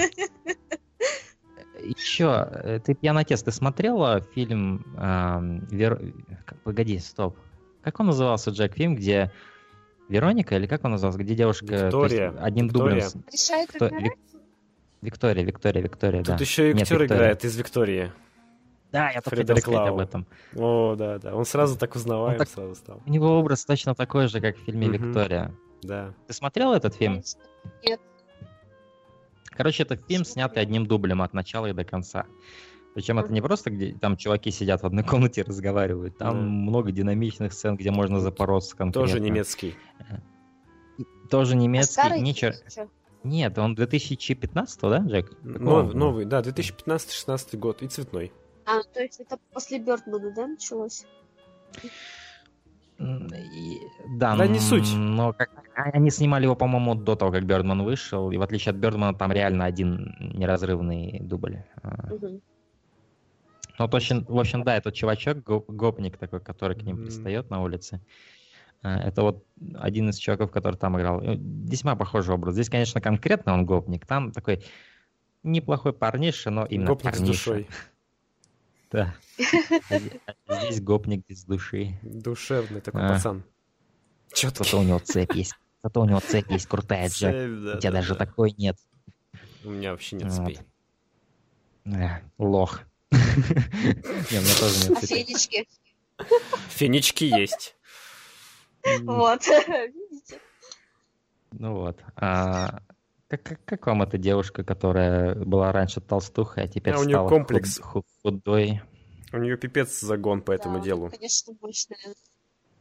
Еще, 1.82 2.80
ты 2.84 2.94
пьяный 2.94 3.22
отец, 3.22 3.42
ты 3.42 3.52
смотрела 3.52 4.20
фильм 4.34 4.84
Вер- 5.70 6.12
Погоди, 6.62 6.98
стоп. 6.98 7.38
Как 7.82 7.98
он 8.00 8.06
назывался, 8.06 8.50
Джек, 8.50 8.74
фильм, 8.74 8.96
где 8.96 9.32
Вероника, 10.10 10.56
или 10.56 10.66
как 10.66 10.84
он 10.84 10.90
назывался, 10.92 11.18
где 11.18 11.34
девушка 11.34 11.64
Виктория. 11.86 12.34
одним 12.38 12.66
Виктория. 12.66 13.08
дублем... 13.08 13.08
с- 13.30 13.32
Решает 13.32 13.70
Кто- 13.70 13.86
умирать? 13.86 14.02
Вик- 14.04 14.18
Виктория, 15.00 15.44
Виктория, 15.44 15.82
Виктория, 15.82 16.22
да. 16.22 16.32
Тут 16.32 16.40
еще 16.42 16.68
и 16.70 16.72
актер 16.72 16.98
Виктория. 17.00 17.06
играет 17.06 17.44
из 17.46 17.56
Виктории. 17.56 18.12
Да, 18.92 19.10
я 19.10 19.20
только 19.20 19.30
хотел 19.30 19.54
Фредерик 19.56 19.62
сказать 19.62 19.88
об 19.88 19.94
Лау. 19.94 20.00
этом. 20.00 20.26
О, 20.56 20.94
да, 20.96 21.18
да. 21.18 21.34
Он 21.34 21.44
сразу 21.44 21.78
так 21.78 21.94
узнаваем, 21.94 22.38
так- 22.38 22.48
сразу 22.48 22.74
стал. 22.74 23.00
У 23.06 23.10
него 23.10 23.38
образ 23.38 23.64
точно 23.64 23.94
такой 23.94 24.26
же, 24.28 24.40
как 24.40 24.56
в 24.56 24.60
фильме 24.60 24.88
Мгм. 24.88 24.92
Виктория. 25.08 25.54
Да. 25.82 26.12
Ты 26.26 26.32
смотрел 26.34 26.72
этот 26.72 26.94
фильм? 26.94 27.22
Нет. 27.84 28.00
Короче, 29.50 29.82
это 29.82 29.96
фильм, 29.96 30.24
снятый 30.24 30.62
одним 30.62 30.86
дублем 30.86 31.22
от 31.22 31.34
начала 31.34 31.66
и 31.66 31.72
до 31.72 31.84
конца. 31.84 32.26
Причем 32.94 33.18
это 33.20 33.32
не 33.32 33.40
просто, 33.40 33.70
где 33.70 33.92
там 33.94 34.16
чуваки 34.16 34.50
сидят 34.50 34.82
в 34.82 34.86
одной 34.86 35.04
комнате 35.04 35.42
и 35.42 35.44
разговаривают. 35.44 36.18
Там 36.18 36.34
Да. 36.34 36.40
много 36.40 36.90
динамичных 36.90 37.52
сцен, 37.52 37.76
где 37.76 37.90
можно 37.90 38.18
запороться 38.20 38.76
конкретно. 38.76 39.08
Тоже 39.08 39.20
немецкий. 39.20 39.76
Тоже 41.30 41.52
А 41.52 41.56
немецкий. 41.56 41.92
старый 41.92 42.20
Ничего. 42.20 42.52
чё? 42.74 42.88
Нет, 43.22 43.56
он 43.58 43.74
2015, 43.74 44.88
да, 44.90 44.98
Джек? 44.98 45.30
Нов- 45.42 45.58
Какого? 45.58 45.82
новый, 45.92 46.24
да, 46.24 46.40
2015-16 46.42 47.56
год. 47.56 47.82
И 47.82 47.86
цветной. 47.86 48.32
А, 48.66 48.82
то 48.82 49.00
есть 49.00 49.20
это 49.20 49.38
после 49.52 49.78
Бёрдмана, 49.78 50.30
да, 50.34 50.46
началось? 50.46 51.04
И- 52.98 53.78
Да, 54.18 54.36
Да 54.36 54.46
не 54.46 54.58
суть. 54.58 54.92
Но 54.94 55.32
как... 55.32 55.50
а- 55.74 55.90
они 55.92 56.10
снимали 56.10 56.44
его, 56.44 56.54
по-моему, 56.56 56.94
до 56.94 57.16
того, 57.16 57.32
как 57.32 57.44
Бердман 57.44 57.82
вышел. 57.82 58.30
И 58.30 58.36
в 58.36 58.42
отличие 58.42 58.70
от 58.72 58.76
Бердмана, 58.76 59.16
там 59.16 59.32
реально 59.32 59.64
один 59.64 60.14
неразрывный 60.20 61.18
дубль. 61.20 61.62
Мгм. 61.82 62.40
Ну, 63.78 63.86
вот 63.86 63.94
очень, 63.94 64.24
в 64.26 64.38
общем, 64.38 64.62
да, 64.62 64.76
этот 64.76 64.92
чувачок, 64.94 65.38
гоп- 65.38 65.64
гопник 65.68 66.18
такой, 66.18 66.40
который 66.40 66.76
к 66.76 66.82
ним 66.82 66.96
Мгм. 66.96 67.04
пристает 67.06 67.48
на 67.50 67.62
улице. 67.62 68.00
А, 68.82 68.98
Это 69.08 69.22
вот 69.22 69.44
один 69.74 70.10
из 70.10 70.18
чуваков, 70.18 70.50
который 70.50 70.76
там 70.76 70.98
играл. 70.98 71.20
Весьма 71.22 71.96
похожий 71.96 72.34
образ. 72.34 72.54
Здесь, 72.54 72.68
конечно, 72.68 73.00
конкретно 73.00 73.54
он 73.54 73.64
гопник. 73.64 74.04
Там 74.06 74.32
такой 74.32 74.62
неплохой 75.42 75.94
парниша, 75.94 76.50
но 76.50 76.66
именно 76.66 76.88
Гопник 76.88 77.14
с 77.14 77.18
парниша. 77.18 77.32
душой. 77.32 77.68
Да. 78.90 79.14
Здесь 80.48 80.80
гопник 80.80 81.24
без 81.26 81.44
души. 81.44 81.98
Душевный 82.02 82.80
такой 82.80 83.02
А. 83.04 83.08
пацан. 83.14 83.44
Зато 84.34 84.64
Четкий. 84.64 84.76
у 84.76 84.82
него 84.82 84.98
цепь 84.98 85.34
есть. 85.34 85.54
Зато 85.82 86.00
у 86.00 86.04
него 86.04 86.20
цепь 86.20 86.50
есть 86.50 86.66
крутая, 86.66 87.08
Джек. 87.08 87.32
Цепь, 87.32 87.64
да, 87.64 87.76
У 87.76 87.80
тебя 87.80 87.90
да, 87.90 87.98
даже 87.98 88.14
да. 88.14 88.26
такой 88.26 88.52
нет. 88.58 88.76
У 89.64 89.70
меня 89.70 89.92
вообще 89.92 90.16
нет 90.16 90.32
цепей. 90.32 90.58
Э, 91.84 92.20
Лох. 92.38 92.80
Не, 93.12 93.18
у 93.18 94.42
меня 94.42 94.54
тоже 94.58 94.88
нет 94.90 94.98
цепи. 95.00 95.06
фенечки? 95.24 95.68
Фенечки 96.68 97.24
есть. 97.24 97.76
Вот, 99.02 99.46
видите? 99.68 100.38
Ну 101.52 101.74
вот. 101.74 101.98
А, 102.16 102.80
Как, 103.30 103.44
как, 103.44 103.64
как 103.64 103.86
вам 103.86 104.02
эта 104.02 104.18
девушка, 104.18 104.64
которая 104.64 105.36
была 105.36 105.70
раньше 105.70 106.00
толстухой, 106.00 106.64
а 106.64 106.68
теперь 106.68 106.94
А 106.94 106.98
у 106.98 107.04
неё 107.04 107.18
стала 107.18 107.28
комплекс. 107.28 107.78
худ- 107.78 108.04
ху- 108.04 108.30
худой? 108.30 108.82
У 109.32 109.36
нее 109.38 109.56
пипец 109.56 110.00
загон 110.00 110.42
по 110.42 110.50
этому 110.50 110.78
Да, 110.78 110.84
делу. 110.84 111.10
Конечно, 111.10 111.54
мощная. 111.60 111.98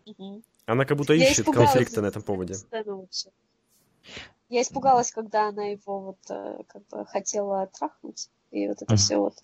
Мгм. 0.07 0.41
Она 0.65 0.85
как 0.85 0.97
будто 0.97 1.13
Я 1.13 1.29
ищет 1.29 1.45
конфликта 1.45 2.01
на 2.01 2.07
этом 2.07 2.23
поводе. 2.23 2.55
Я 4.49 4.63
испугалась, 4.63 5.11
когда 5.11 5.49
она 5.49 5.65
его 5.65 5.99
вот 6.01 6.17
э, 6.31 6.63
как 6.67 6.87
бы 6.87 7.05
хотела 7.05 7.67
трахнуть, 7.67 8.29
и 8.49 8.67
вот 8.67 8.77
это 8.81 8.93
Мгм. 8.93 8.97
все 8.97 9.17
вот 9.17 9.35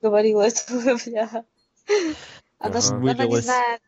говорила 0.00 0.42
это, 0.46 0.96
бля. 1.04 1.44
Она, 2.60 2.78
Ага. 2.78 2.96
она 3.10 3.26
не 3.26 3.40
знает, 3.40 3.80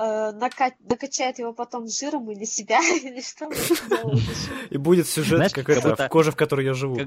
э, 0.00 0.32
нака- 0.32 0.74
накачает 0.80 1.38
его 1.38 1.52
потом 1.52 1.86
жиром 1.88 2.30
или 2.30 2.44
себя, 2.44 2.80
или 3.04 3.20
что. 3.20 3.50
И 4.70 4.76
будет 4.78 5.06
сюжет, 5.06 5.36
Знаешь, 5.36 5.52
как 5.52 5.66
как 5.66 5.76
это, 5.78 5.88
будто- 5.90 6.06
в 6.06 6.08
коже, 6.08 6.30
в 6.32 6.36
которой 6.36 6.64
я 6.66 6.74
живу. 6.74 6.98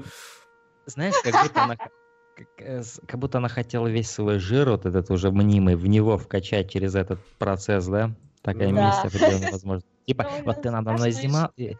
Знаешь, 0.86 1.14
как 1.22 1.42
будто 1.42 1.62
она... 1.64 1.76
Как, 1.76 2.48
э, 2.58 2.82
как 3.06 3.20
будто 3.20 3.38
она 3.38 3.48
хотела 3.48 3.86
весь 3.86 4.10
свой 4.10 4.38
жир, 4.38 4.68
вот 4.70 4.86
этот 4.86 5.10
уже 5.10 5.30
мнимый, 5.30 5.76
в 5.76 5.86
него 5.86 6.18
вкачать 6.18 6.70
через 6.70 6.94
этот 6.96 7.24
процесс, 7.38 7.86
да? 7.86 8.10
Такая 8.42 8.72
Да. 8.72 8.86
миссия 8.86 9.06
определенная 9.06 9.52
возможно. 9.52 9.82
Типа, 10.06 10.28
вот 10.44 10.60
ты 10.62 10.70
надо 10.70 10.92
мной 10.92 11.10
издевал, 11.10 11.50
э, 11.56 11.74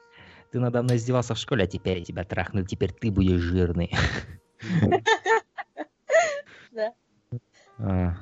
ты 0.53 0.61
надо 0.61 0.83
мной 0.83 0.97
издевался 0.97 1.35
в 1.35 1.39
школе, 1.39 1.65
а 1.65 1.67
теперь 1.67 1.99
я 1.99 2.05
тебя 2.05 2.25
трахну, 2.25 2.65
теперь 2.65 2.93
ты 2.93 3.11
будешь 3.11 3.41
жирный. 3.41 3.93
Да. 7.79 8.17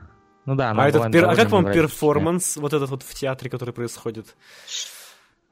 Ну 0.44 0.54
да, 0.56 0.70
она 0.70 0.84
А, 0.84 0.88
этот 0.88 1.06
пер- 1.14 1.26
а 1.26 1.36
как 1.36 1.50
вам 1.50 1.72
перформанс, 1.72 2.56
вот 2.56 2.72
этот 2.72 2.90
вот 2.90 3.02
в 3.02 3.14
театре, 3.14 3.48
который 3.48 3.72
происходит? 3.72 4.34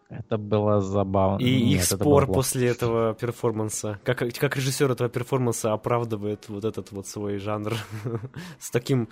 Это 0.08 0.38
было 0.38 0.80
забавно. 0.80 1.40
И 1.40 1.62
Нет, 1.62 1.74
их 1.74 1.84
это 1.84 1.96
спор 1.96 2.26
плохо. 2.26 2.32
после 2.38 2.66
этого 2.68 3.14
перформанса. 3.14 4.00
Как, 4.02 4.18
как 4.18 4.56
режиссер 4.56 4.90
этого 4.90 5.08
перформанса 5.08 5.72
оправдывает 5.72 6.48
вот 6.48 6.64
этот 6.64 6.90
вот 6.90 7.06
свой 7.06 7.38
жанр 7.38 7.74
с 8.58 8.70
таким 8.70 9.08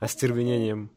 остервенением. 0.00 0.90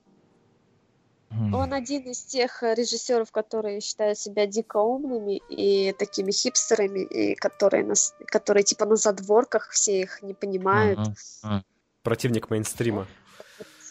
Он 1.31 1.73
один 1.73 2.03
из 2.03 2.23
тех 2.23 2.63
режиссеров, 2.63 3.31
которые 3.31 3.81
считают 3.81 4.17
себя 4.17 4.47
дико 4.47 4.77
умными 4.77 5.41
и 5.49 5.91
такими 5.91 6.31
хипстерами, 6.31 7.03
и 7.03 7.35
которые, 7.35 7.83
нас, 7.83 8.15
которые 8.27 8.63
типа 8.63 8.85
на 8.85 8.95
задворках 8.95 9.69
все 9.71 10.01
их 10.01 10.21
не 10.21 10.33
понимают. 10.33 10.99
Противник 12.03 12.49
мейнстрима. 12.49 13.05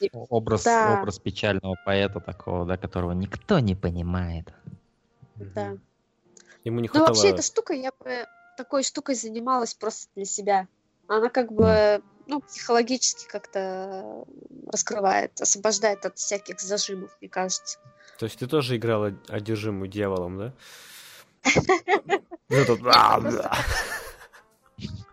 Типа, 0.04 0.26
Образ, 0.30 0.64
Да. 0.64 0.98
образ 1.00 1.18
печального 1.18 1.76
поэта 1.84 2.20
такого, 2.20 2.64
да, 2.64 2.76
которого 2.76 3.12
никто 3.12 3.58
не 3.58 3.74
понимает. 3.74 4.52
Да. 5.36 5.76
Ему 6.64 6.80
не 6.80 6.90
Ну, 6.92 7.00
вообще, 7.00 7.14
хватало... 7.14 7.34
эта 7.34 7.42
штука, 7.42 7.74
я 7.74 7.90
бы 7.98 8.26
такой 8.56 8.82
штукой 8.82 9.14
занималась 9.14 9.74
просто 9.74 10.08
для 10.14 10.24
себя. 10.24 10.68
Она 11.06 11.28
как 11.28 11.52
бы, 11.52 12.02
ну, 12.26 12.40
психологически 12.40 13.26
как-то 13.28 14.24
раскрывает, 14.72 15.40
освобождает 15.40 16.06
от 16.06 16.16
всяких 16.16 16.60
зажимов, 16.60 17.16
мне 17.20 17.28
кажется. 17.28 17.78
То 18.18 18.26
есть 18.26 18.38
ты 18.38 18.46
тоже 18.46 18.76
играла 18.76 19.12
одержимую 19.28 19.88
дьяволом, 19.88 20.38
да? 20.38 20.52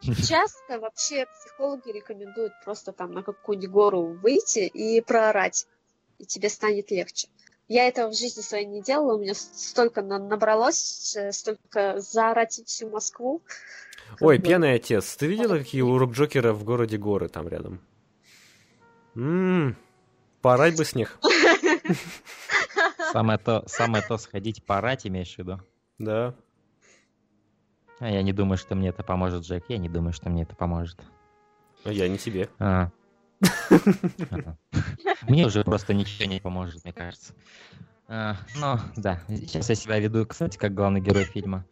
Часто 0.01 0.79
вообще 0.79 1.25
психологи 1.27 1.91
рекомендуют 1.91 2.53
просто 2.63 2.91
там 2.91 3.11
на 3.11 3.23
какую-нибудь 3.23 3.69
гору 3.69 4.01
выйти 4.21 4.67
и 4.67 4.99
проорать, 5.01 5.67
и 6.17 6.25
тебе 6.25 6.49
станет 6.49 6.89
легче. 6.91 7.27
Я 7.67 7.87
этого 7.87 8.09
в 8.09 8.17
жизни 8.17 8.41
своей 8.41 8.65
не 8.65 8.81
делала, 8.81 9.15
у 9.15 9.19
меня 9.19 9.33
столько 9.33 10.01
на- 10.01 10.19
набралось, 10.19 11.15
э, 11.15 11.31
столько 11.31 11.99
заорать 11.99 12.59
всю 12.65 12.89
Москву. 12.89 13.41
Ой, 14.19 14.37
бы. 14.37 14.43
пьяный 14.43 14.73
отец, 14.73 15.15
ты 15.15 15.27
видела, 15.27 15.57
какие 15.57 15.81
у 15.81 15.97
рок-джокера 15.97 16.51
в 16.51 16.63
городе 16.63 16.97
горы 16.97 17.29
там 17.29 17.47
рядом? 17.47 17.79
Ммм, 19.13 19.77
поорать 20.41 20.75
бы 20.75 20.83
с 20.83 20.95
них. 20.95 21.19
Самое 23.11 23.37
то, 23.39 23.63
самое 23.67 24.03
то 24.05 24.17
сходить 24.17 24.65
порать, 24.65 25.05
имеешь 25.05 25.35
в 25.35 25.37
виду? 25.37 25.59
Да. 25.97 26.35
А 28.01 28.09
я 28.09 28.23
не 28.23 28.33
думаю, 28.33 28.57
что 28.57 28.73
мне 28.73 28.89
это 28.89 29.03
поможет, 29.03 29.43
Джек. 29.43 29.65
Я 29.67 29.77
не 29.77 29.87
думаю, 29.87 30.11
что 30.11 30.27
мне 30.31 30.41
это 30.41 30.55
поможет. 30.55 30.99
А 31.85 31.91
я 31.91 32.09
не 32.09 32.17
тебе. 32.17 32.49
А. 32.57 32.89
Мне 35.27 35.45
уже 35.45 35.63
просто 35.63 35.93
ничего 35.93 36.27
не 36.27 36.39
поможет, 36.39 36.83
мне 36.83 36.93
кажется. 36.93 37.35
А, 38.07 38.37
Ну, 38.59 38.79
да, 38.95 39.21
сейчас 39.29 39.69
я 39.69 39.75
себя 39.75 39.99
веду, 39.99 40.25
кстати, 40.25 40.57
как 40.57 40.73
главный 40.73 40.99
герой 40.99 41.25
фильма. 41.25 41.63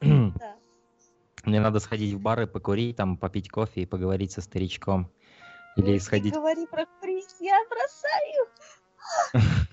Мне 0.00 1.60
надо 1.60 1.80
сходить 1.80 2.14
в 2.14 2.20
бары, 2.20 2.46
покурить, 2.46 2.96
там, 2.96 3.16
попить 3.16 3.50
кофе 3.50 3.82
и 3.82 3.86
поговорить 3.86 4.30
со 4.30 4.42
старичком. 4.42 5.10
Или 5.74 5.98
сходить... 5.98 6.34
говори 6.34 6.68
про 6.68 6.86
курить, 7.00 7.34
я 7.40 7.60
бросаю. 7.68 8.48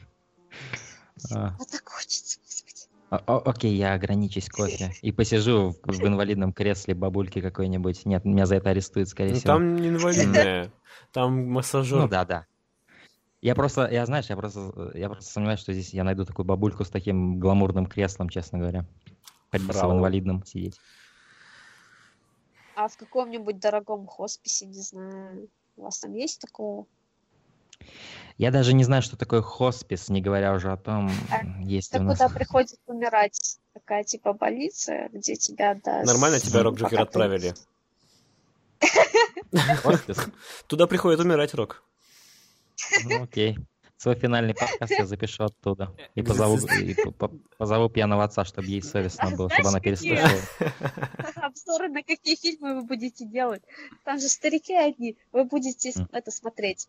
а, 1.31 1.55
А 1.59 1.65
так 1.65 1.87
хочется, 1.87 2.39
господи. 2.39 2.90
О- 3.17 3.49
Окей, 3.49 3.75
я 3.75 3.93
ограничусь 3.93 4.49
кофе. 4.49 4.93
И 5.01 5.11
посижу 5.11 5.75
в, 5.83 5.87
в 5.87 6.07
инвалидном 6.07 6.53
кресле 6.53 6.95
бабульки 6.95 7.41
какой-нибудь. 7.41 8.05
Нет, 8.05 8.23
меня 8.23 8.45
за 8.45 8.55
это 8.55 8.69
арестуют, 8.69 9.09
скорее 9.09 9.33
Ну, 9.33 9.39
всего. 9.39 9.53
там 9.53 9.75
не 9.75 9.89
инвалидная, 9.89 10.71
там 11.11 11.49
массажер. 11.51 11.99
Ну 11.99 12.07
да, 12.07 12.25
да. 12.25 12.45
Я 13.41 13.55
просто, 13.55 13.87
я 13.91 14.05
знаешь, 14.05 14.29
я 14.29 14.37
просто, 14.37 14.91
я 14.93 15.09
просто 15.09 15.31
сомневаюсь, 15.31 15.59
что 15.59 15.73
здесь 15.73 15.93
я 15.93 16.03
найду 16.03 16.25
такую 16.25 16.45
бабульку 16.45 16.85
с 16.85 16.89
таким 16.89 17.39
гламурным 17.39 17.87
креслом, 17.87 18.29
честно 18.29 18.59
говоря. 18.59 18.85
Хоть 19.51 19.61
бы 19.61 19.73
в 19.73 19.77
инвалидном 19.77 20.45
сидеть. 20.45 20.79
А 22.75 22.87
в 22.87 22.95
каком-нибудь 22.95 23.59
дорогом 23.59 24.07
хосписе, 24.07 24.67
не 24.67 24.81
знаю, 24.81 25.49
у 25.75 25.81
вас 25.81 25.99
там 25.99 26.13
есть 26.13 26.39
такое? 26.39 26.85
Я 28.37 28.51
даже 28.51 28.73
не 28.73 28.83
знаю, 28.83 29.01
что 29.01 29.17
такое 29.17 29.41
хоспис, 29.41 30.09
не 30.09 30.21
говоря 30.21 30.53
уже 30.53 30.71
о 30.71 30.77
том, 30.77 31.11
А, 31.29 31.43
есть 31.61 31.93
ли 31.93 31.97
Это 31.97 32.03
у 32.05 32.07
нас... 32.07 32.17
куда 32.17 32.29
приходит 32.29 32.79
умирать 32.87 33.59
такая 33.73 34.03
типа 34.03 34.33
больница, 34.33 35.09
где 35.13 35.35
тебя 35.35 35.75
да. 35.83 36.03
Нормально 36.03 36.39
с- 36.39 36.43
тебя 36.43 36.63
Рок 36.63 36.77
Джокер 36.77 37.01
отправили. 37.01 37.53
Туда 40.67 40.87
приходит 40.87 41.19
умирать 41.19 41.53
Рок. 41.53 41.83
Ну 43.03 43.23
окей. 43.23 43.57
Свой 43.97 44.15
финальный 44.15 44.55
подкаст 44.55 44.91
я 44.97 45.05
запишу 45.05 45.43
оттуда. 45.43 45.95
И 46.15 46.23
позову, 46.23 46.57
и 46.57 46.95
по- 46.95 47.11
по- 47.11 47.31
позову 47.59 47.87
пьяного 47.87 48.23
отца, 48.23 48.43
чтобы 48.45 48.65
ей 48.65 48.81
совестно 48.81 49.29
было, 49.29 49.47
чтобы 49.51 49.69
она 49.69 49.79
переслушала. 49.79 50.31
Обзоры 51.35 51.89
на 51.89 52.01
какие 52.01 52.35
фильмы 52.35 52.77
вы 52.77 52.81
будете 52.87 53.25
делать? 53.27 53.61
Там 54.03 54.19
же 54.19 54.27
старики 54.27 54.73
одни. 54.73 55.15
Вы 55.31 55.43
будете 55.43 55.93
это 56.11 56.31
смотреть. 56.31 56.87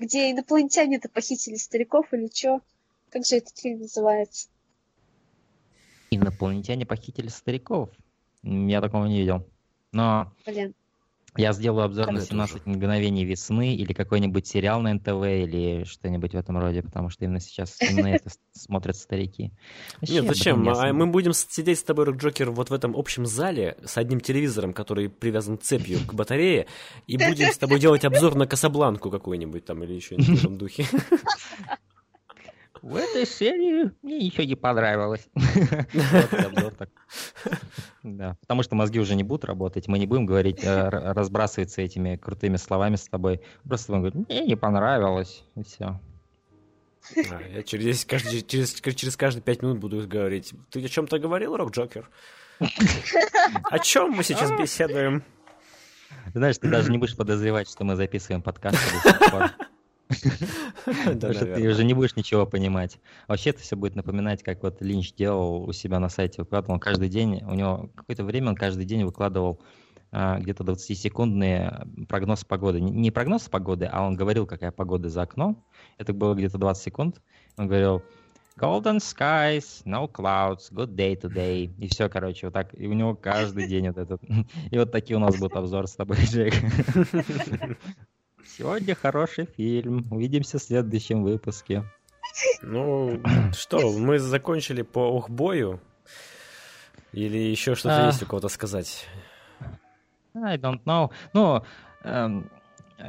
Где 0.00 0.30
инопланетяне-то 0.30 1.10
похитили 1.10 1.56
стариков 1.56 2.10
или 2.14 2.30
что? 2.32 2.62
Как 3.10 3.26
же 3.26 3.36
этот 3.36 3.58
фильм 3.58 3.80
называется? 3.80 4.48
Инопланетяне 6.10 6.86
похитили 6.86 7.28
стариков. 7.28 7.90
Я 8.42 8.80
такого 8.80 9.04
не 9.04 9.20
видел. 9.20 9.46
Но 9.92 10.32
Блин. 10.46 10.74
Я 11.36 11.52
сделаю 11.52 11.84
обзор 11.84 12.10
на 12.10 12.18
Это 12.18 12.26
17 12.26 12.66
мгновений 12.66 13.24
весны 13.24 13.74
или 13.74 13.92
какой-нибудь 13.92 14.46
сериал 14.46 14.80
на 14.80 14.94
НТВ 14.94 15.24
или 15.24 15.84
что-нибудь 15.84 16.32
в 16.32 16.36
этом 16.36 16.58
роде, 16.58 16.82
потому 16.82 17.08
что 17.08 17.24
именно 17.24 17.40
сейчас 17.40 17.80
именно 17.80 18.08
это 18.08 18.30
смотрят 18.52 18.96
старики. 18.96 19.52
Вообще, 20.00 20.14
Нет, 20.14 20.26
зачем? 20.26 20.62
не 20.62 20.70
А 20.70 20.92
мы 20.92 21.06
будем 21.06 21.32
сидеть 21.32 21.78
с 21.78 21.82
тобой, 21.82 22.06
Рок 22.06 22.16
Джокер, 22.16 22.50
вот 22.50 22.70
в 22.70 22.72
этом 22.72 22.96
общем 22.96 23.26
зале 23.26 23.76
с 23.84 23.96
одним 23.96 24.20
телевизором, 24.20 24.72
который 24.72 25.08
привязан 25.08 25.58
цепью 25.58 26.00
к 26.06 26.14
батарее, 26.14 26.66
и 27.06 27.16
будем 27.16 27.52
с 27.52 27.58
тобой 27.58 27.78
делать 27.78 28.04
обзор 28.04 28.34
на 28.34 28.46
Касабланку 28.46 29.10
какую-нибудь 29.10 29.64
там 29.64 29.84
или 29.84 29.94
еще 29.94 30.16
в 30.16 30.38
этом 30.38 30.58
духе. 30.58 30.86
В 32.82 32.96
этой 32.96 33.26
серии 33.26 33.90
мне 34.02 34.18
ничего 34.20 34.44
не 34.44 34.54
понравилось. 34.54 35.28
Да, 38.02 38.36
потому 38.40 38.62
что 38.62 38.74
мозги 38.76 38.98
уже 38.98 39.14
не 39.14 39.24
будут 39.24 39.44
работать, 39.44 39.86
мы 39.86 39.98
не 39.98 40.06
будем 40.06 40.24
говорить, 40.24 40.64
э, 40.64 40.88
разбрасываться 40.88 41.82
этими 41.82 42.16
крутыми 42.16 42.56
словами 42.56 42.96
с 42.96 43.06
тобой. 43.06 43.40
Просто 43.68 43.92
будем 43.92 44.02
говорить, 44.02 44.28
мне 44.28 44.46
не 44.46 44.56
понравилось, 44.56 45.44
и 45.54 45.62
все. 45.62 46.00
А, 47.16 47.40
Я 47.52 47.62
через, 47.62 48.04
каждый, 48.04 48.42
через, 48.42 48.72
через 48.74 49.16
каждые 49.16 49.42
пять 49.42 49.62
минут 49.62 49.78
буду 49.78 50.06
говорить, 50.08 50.54
ты 50.70 50.82
о 50.82 50.88
чем-то 50.88 51.18
говорил, 51.18 51.56
Рок 51.56 51.72
Джокер? 51.72 52.08
О 52.58 53.78
чем 53.78 54.12
мы 54.12 54.22
сейчас 54.22 54.50
беседуем? 54.52 55.22
Знаешь, 56.34 56.58
ты 56.58 56.68
даже 56.68 56.90
не 56.90 56.98
будешь 56.98 57.16
подозревать, 57.16 57.68
что 57.68 57.84
мы 57.84 57.96
записываем 57.96 58.42
подкаст 58.42 58.78
до 58.92 59.10
сих 59.10 59.30
пор. 59.30 59.50
Потому 60.84 61.32
что 61.32 61.46
ты 61.46 61.68
уже 61.68 61.84
не 61.84 61.94
будешь 61.94 62.16
ничего 62.16 62.46
понимать. 62.46 62.98
Вообще 63.28 63.50
это 63.50 63.60
все 63.60 63.76
будет 63.76 63.94
напоминать, 63.94 64.42
как 64.42 64.62
вот 64.62 64.82
Линч 64.82 65.14
делал 65.14 65.64
у 65.64 65.72
себя 65.72 65.98
на 66.00 66.08
сайте, 66.08 66.42
выкладывал 66.42 66.74
он 66.74 66.80
каждый 66.80 67.08
день, 67.08 67.42
у 67.44 67.54
него 67.54 67.90
какое-то 67.94 68.24
время 68.24 68.50
он 68.50 68.56
каждый 68.56 68.84
день 68.84 69.04
выкладывал 69.04 69.60
а, 70.12 70.38
где-то 70.40 70.64
20-секундные 70.64 72.06
прогноз 72.08 72.44
погоды. 72.44 72.80
Не, 72.80 73.10
прогноз 73.10 73.48
погоды, 73.48 73.88
а 73.90 74.04
он 74.04 74.16
говорил, 74.16 74.46
какая 74.46 74.72
погода 74.72 75.08
за 75.08 75.22
окном. 75.22 75.64
Это 75.98 76.12
было 76.12 76.34
где-то 76.34 76.58
20 76.58 76.82
секунд. 76.82 77.22
Он 77.56 77.68
говорил 77.68 78.02
Golden 78.60 78.98
skies, 78.98 79.82
no 79.86 80.10
clouds, 80.10 80.70
good 80.72 80.94
day 80.94 81.18
today. 81.18 81.70
И 81.78 81.88
все, 81.88 82.08
короче, 82.08 82.48
вот 82.48 82.54
так. 82.54 82.78
И 82.78 82.86
у 82.86 82.92
него 82.92 83.14
каждый 83.14 83.68
день 83.68 83.88
вот 83.88 83.98
этот. 83.98 84.20
И 84.70 84.78
вот 84.78 84.90
такие 84.90 85.16
у 85.16 85.20
нас 85.20 85.38
будут 85.38 85.56
обзор 85.56 85.86
с 85.86 85.94
тобой, 85.94 86.18
Джек. 86.18 86.54
Сегодня 88.46 88.94
хороший 88.94 89.46
фильм. 89.56 90.06
Увидимся 90.10 90.58
в 90.58 90.62
следующем 90.62 91.22
выпуске. 91.22 91.84
Ну, 92.62 93.20
что, 93.52 93.92
мы 93.98 94.18
закончили 94.18 94.82
по 94.82 95.16
Охбою? 95.16 95.80
Или 97.12 97.38
еще 97.38 97.74
что-то 97.74 98.04
А. 98.04 98.06
есть 98.06 98.22
у 98.22 98.26
кого-то 98.26 98.48
сказать? 98.48 99.06
I 100.34 100.56
don't 100.56 100.82
know. 100.84 101.10
Ну, 101.32 101.64
эм, 102.04 102.50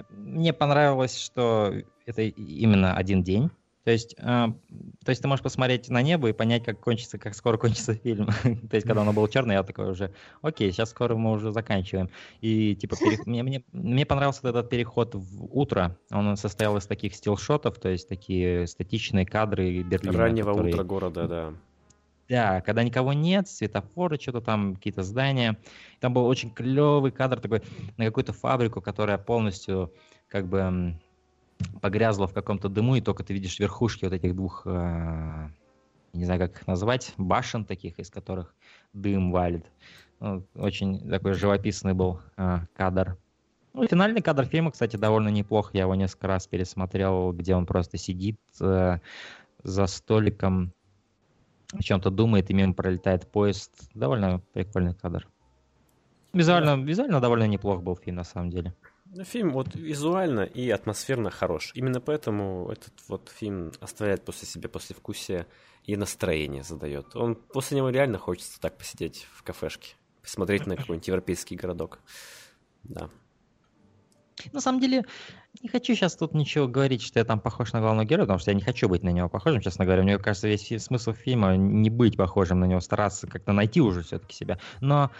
мне 0.10 0.54
понравилось, 0.54 1.18
что 1.18 1.74
это 2.06 2.22
именно 2.24 2.96
один 2.96 3.22
день. 3.24 3.52
То 3.84 3.90
есть, 3.90 4.16
э, 4.18 4.24
то 4.24 5.10
есть 5.10 5.22
ты 5.22 5.28
можешь 5.28 5.42
посмотреть 5.42 5.90
на 5.90 6.02
небо 6.04 6.30
и 6.30 6.34
понять, 6.34 6.64
как 6.64 6.80
кончится, 6.80 7.18
как 7.18 7.34
скоро 7.34 7.58
кончится 7.58 7.96
фильм. 7.96 8.28
то 8.70 8.76
есть, 8.76 8.86
когда 8.86 9.02
оно 9.02 9.12
было 9.12 9.28
черное, 9.28 9.56
я 9.56 9.64
такой 9.64 9.90
уже, 9.90 10.14
окей, 10.42 10.72
сейчас 10.72 10.92
скоро 10.92 11.16
мы 11.16 11.32
уже 11.32 11.52
заканчиваем. 11.52 12.10
И 12.42 12.76
типа 12.76 12.96
пере- 12.96 13.18
мне, 13.26 13.42
мне, 13.42 13.64
мне 13.72 14.06
понравился 14.06 14.48
этот 14.48 14.70
переход 14.70 15.16
в 15.16 15.46
утро. 15.58 15.98
Он 16.12 16.38
состоял 16.38 16.78
из 16.78 16.86
таких 16.86 17.16
стилшотов, 17.16 17.80
то 17.80 17.90
есть 17.90 18.08
такие 18.08 18.68
статичные 18.68 19.26
кадры 19.26 19.82
Берлина. 19.82 20.18
Раннего 20.18 20.52
которые- 20.52 20.74
утра 20.76 20.84
города, 20.84 21.28
да. 21.28 21.54
да, 22.30 22.62
когда 22.62 22.84
никого 22.84 23.14
нет, 23.14 23.48
светофоры, 23.48 24.20
что-то 24.20 24.42
там, 24.42 24.76
какие-то 24.76 25.02
здания. 25.02 25.58
Там 26.00 26.14
был 26.14 26.28
очень 26.28 26.52
клевый 26.52 27.12
кадр 27.12 27.40
такой 27.40 27.64
на 27.98 28.06
какую-то 28.06 28.34
фабрику, 28.34 28.80
которая 28.80 29.18
полностью 29.18 29.92
как 30.28 30.48
бы 30.48 30.96
погрязла 31.82 32.28
в 32.28 32.34
каком-то 32.34 32.70
дыму, 32.70 32.96
и 32.96 33.02
только 33.02 33.24
ты 33.24 33.34
видишь 33.34 33.60
верхушки 33.60 34.06
вот 34.06 34.14
этих 34.14 34.36
двух, 34.36 34.64
э, 34.66 35.50
не 36.14 36.26
знаю, 36.26 36.40
как 36.40 36.62
их 36.62 36.68
назвать, 36.68 37.14
башен 37.18 37.66
таких, 37.66 38.00
из 38.00 38.10
которых 38.10 38.54
дым 38.94 39.32
валит. 39.32 39.66
Ну, 40.20 40.46
очень 40.56 41.10
такой 41.10 41.34
живописный 41.34 41.94
был 41.94 42.20
э, 42.38 42.60
кадр. 42.76 43.18
Ну, 43.74 43.88
финальный 43.88 44.22
кадр 44.22 44.46
фильма, 44.46 44.72
кстати, 44.72 44.98
довольно 44.98 45.30
неплох. 45.30 45.74
Я 45.74 45.82
его 45.82 45.96
несколько 45.96 46.28
раз 46.28 46.46
пересмотрел, 46.46 47.32
где 47.32 47.56
он 47.56 47.66
просто 47.66 47.98
сидит 47.98 48.40
э, 48.60 49.00
за 49.64 49.88
столиком, 49.88 50.74
о 51.74 51.82
чем-то 51.82 52.10
думает, 52.10 52.50
и 52.50 52.54
мимо 52.54 52.74
пролетает 52.74 53.32
поезд. 53.32 53.90
Довольно 53.94 54.42
прикольный 54.54 54.94
кадр. 54.94 55.28
Визуально, 56.34 56.82
визуально 56.82 57.20
довольно 57.20 57.48
неплох 57.48 57.82
был 57.82 57.96
фильм, 57.96 58.18
на 58.18 58.24
самом 58.24 58.50
деле. 58.50 58.74
Ну, 59.14 59.26
Фильм 59.26 59.52
вот 59.52 59.76
визуально 59.76 60.42
и 60.42 60.70
атмосферно 60.70 61.32
хорош. 61.32 61.72
Именно 61.76 62.00
поэтому 62.00 62.70
этот 62.72 62.94
вот 63.10 63.30
фильм 63.30 63.74
оставляет 63.82 64.24
после 64.24 64.48
себя 64.48 64.70
послевкусие 64.70 65.48
и 65.84 65.98
настроение 65.98 66.64
задает. 66.64 67.14
Он 67.16 67.36
после 67.36 67.78
него 67.78 67.90
реально 67.90 68.18
хочется 68.18 68.60
так 68.62 68.78
посидеть 68.78 69.28
в 69.34 69.44
кафешке, 69.44 69.96
посмотреть 70.22 70.66
на 70.66 70.78
какой-нибудь 70.78 71.08
европейский 71.08 71.58
городок. 71.58 72.00
Да. 72.84 73.10
На 74.54 74.62
самом 74.62 74.80
деле, 74.80 75.06
не 75.62 75.68
хочу 75.68 75.94
сейчас 75.94 76.16
тут 76.16 76.34
ничего 76.34 76.70
говорить, 76.70 77.02
что 77.02 77.20
я 77.20 77.26
там 77.26 77.42
похож 77.42 77.74
на 77.74 77.82
главного 77.82 78.06
героя, 78.06 78.26
потому 78.26 78.40
что 78.40 78.52
я 78.52 78.56
не 78.56 78.64
хочу 78.64 78.88
быть 78.88 79.04
на 79.04 79.10
него 79.10 79.28
похожим, 79.28 79.60
честно 79.60 79.84
говоря. 79.84 80.04
Мне 80.04 80.18
кажется, 80.20 80.48
весь 80.48 80.68
смысл 80.82 81.12
фильма 81.12 81.58
не 81.58 81.90
быть 81.90 82.16
похожим 82.16 82.62
на 82.62 82.66
него, 82.66 82.80
стараться 82.80 83.28
как-то 83.28 83.52
найти 83.52 83.82
уже 83.82 84.04
все-таки 84.04 84.34
себя. 84.34 84.58
Но 84.80 85.12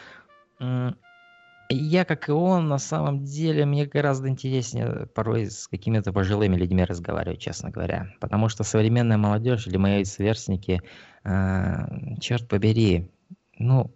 я, 1.74 2.06
как 2.06 2.30
и 2.30 2.32
он, 2.32 2.68
на 2.68 2.78
самом 2.78 3.24
деле, 3.24 3.66
мне 3.66 3.86
гораздо 3.86 4.30
интереснее 4.30 5.08
порой 5.14 5.50
с 5.50 5.68
какими-то 5.68 6.12
пожилыми 6.14 6.56
людьми 6.56 6.84
разговаривать, 6.84 7.40
честно 7.40 7.70
говоря. 7.70 8.14
Потому 8.20 8.50
что 8.50 8.64
современная 8.64 9.18
молодежь 9.18 9.68
или 9.68 9.78
мои 9.78 10.04
сверстники, 10.04 10.82
э, 11.24 12.18
черт 12.20 12.48
побери, 12.48 13.12
ну, 13.58 13.92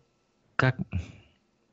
как... 0.55 0.77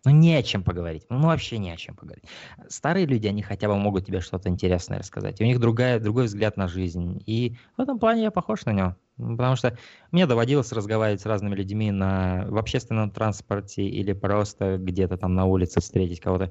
Ну, 0.05 0.11
не 0.11 0.35
о 0.35 0.43
чем 0.43 0.65
поговорить. 0.65 1.05
Ну, 1.11 1.29
вообще 1.29 1.59
не 1.59 1.71
о 1.71 1.77
чем 1.77 1.95
поговорить. 1.95 2.25
Старые 2.69 3.07
люди, 3.07 3.29
они 3.29 3.41
хотя 3.43 3.69
бы 3.69 3.77
могут 3.77 4.05
тебе 4.05 4.21
что-то 4.21 4.49
интересное 4.49 4.99
рассказать. 4.99 5.41
У 5.41 5.45
них 5.45 5.61
другая, 5.61 6.01
другой 6.01 6.25
взгляд 6.25 6.57
на 6.57 6.67
жизнь. 6.67 7.23
И 7.25 7.57
в 7.77 7.81
этом 7.81 8.01
плане 8.01 8.25
я 8.25 8.31
похож 8.33 8.65
на 8.65 8.73
него. 8.73 8.97
Ну, 9.19 9.37
Потому 9.37 9.57
что 9.57 9.77
мне 10.11 10.27
доводилось 10.27 10.73
разговаривать 10.73 11.21
с 11.21 11.27
разными 11.27 11.55
людьми 11.55 11.91
на, 11.91 12.47
в 12.49 12.57
общественном 12.57 13.11
транспорте 13.11 13.83
или 13.83 14.13
просто 14.13 14.79
где-то 14.79 15.17
там 15.17 15.35
на 15.35 15.45
улице 15.45 15.81
встретить 15.81 16.21
кого-то. 16.21 16.51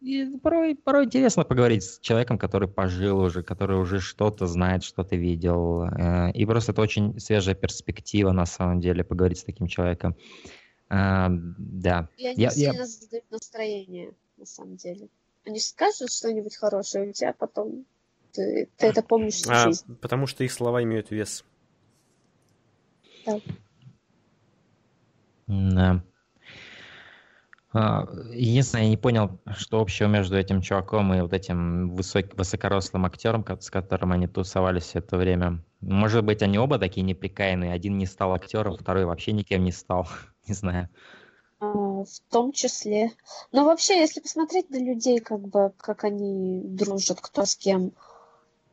и 0.00 0.36
порой, 0.42 0.76
порой 0.76 1.04
интересно 1.06 1.44
поговорить 1.44 1.82
с 1.82 1.98
человеком, 2.00 2.38
который 2.38 2.68
пожил 2.68 3.18
уже, 3.20 3.42
который 3.42 3.78
уже 3.78 3.98
что-то 4.00 4.46
знает, 4.46 4.84
что-то 4.84 5.16
видел. 5.16 5.84
Э, 5.84 6.30
И 6.32 6.44
просто 6.46 6.72
это 6.72 6.82
очень 6.82 7.18
свежая 7.18 7.54
перспектива, 7.54 8.32
на 8.32 8.46
самом 8.46 8.80
деле, 8.80 9.02
поговорить 9.02 9.38
с 9.38 9.44
таким 9.44 9.66
человеком. 9.66 10.14
Э, 10.90 11.26
Да. 11.30 12.08
И 12.18 12.26
они 12.26 12.36
Я- 12.42 12.50
я- 12.54 12.70
сильно 12.72 12.86
задают 12.86 13.24
настроение, 13.30 14.12
на 14.36 14.46
самом 14.46 14.76
деле. 14.76 15.08
Они 15.46 15.58
скажут 15.58 16.12
что-нибудь 16.12 16.54
хорошее, 16.56 17.08
у 17.08 17.12
тебя 17.12 17.32
потом 17.32 17.84
ты, 18.32 18.68
ты 18.76 18.86
это 18.86 19.02
помнишь 19.02 19.34
всю 19.34 19.50
А, 19.50 19.64
жизнь. 19.64 19.84
потому 20.00 20.26
что 20.28 20.44
их 20.44 20.52
слова 20.52 20.82
имеют 20.84 21.10
вес. 21.10 21.44
Да. 25.46 26.02
А, 27.72 28.08
Единственное, 28.32 28.84
я 28.84 28.90
не 28.90 28.96
понял, 28.96 29.40
что 29.56 29.80
общего 29.80 30.08
между 30.08 30.36
этим 30.36 30.60
чуваком 30.60 31.14
и 31.14 31.20
вот 31.20 31.32
этим 31.32 31.90
высок- 31.94 32.34
высокорослым 32.36 33.06
актером, 33.06 33.44
с 33.60 33.70
которым 33.70 34.12
они 34.12 34.26
тусовались 34.26 34.84
все 34.84 34.98
это 34.98 35.16
время. 35.16 35.62
Может 35.80 36.24
быть, 36.24 36.42
они 36.42 36.58
оба 36.58 36.78
такие 36.78 37.02
неприкаянные. 37.02 37.72
Один 37.72 37.96
не 37.96 38.06
стал 38.06 38.34
актером, 38.34 38.76
второй 38.76 39.04
вообще 39.04 39.32
никем 39.32 39.64
не 39.64 39.72
стал. 39.72 40.08
Не 40.48 40.54
знаю. 40.54 40.88
А, 41.60 41.66
в 41.66 42.20
том 42.30 42.52
числе. 42.52 43.12
Но 43.52 43.64
вообще, 43.64 44.00
если 44.00 44.20
посмотреть 44.20 44.70
на 44.70 44.78
людей, 44.78 45.20
как 45.20 45.40
бы, 45.40 45.72
как 45.76 46.04
они 46.04 46.62
дружат, 46.64 47.20
кто 47.20 47.44
с 47.44 47.54
кем, 47.54 47.92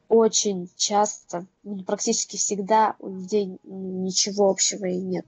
очень 0.10 0.70
часто, 0.76 1.46
ну, 1.64 1.84
практически 1.84 2.38
всегда 2.38 2.96
у 3.00 3.10
людей 3.10 3.58
ну, 3.64 4.04
ничего 4.04 4.50
общего 4.50 4.86
и 4.86 4.98
нет. 4.98 5.26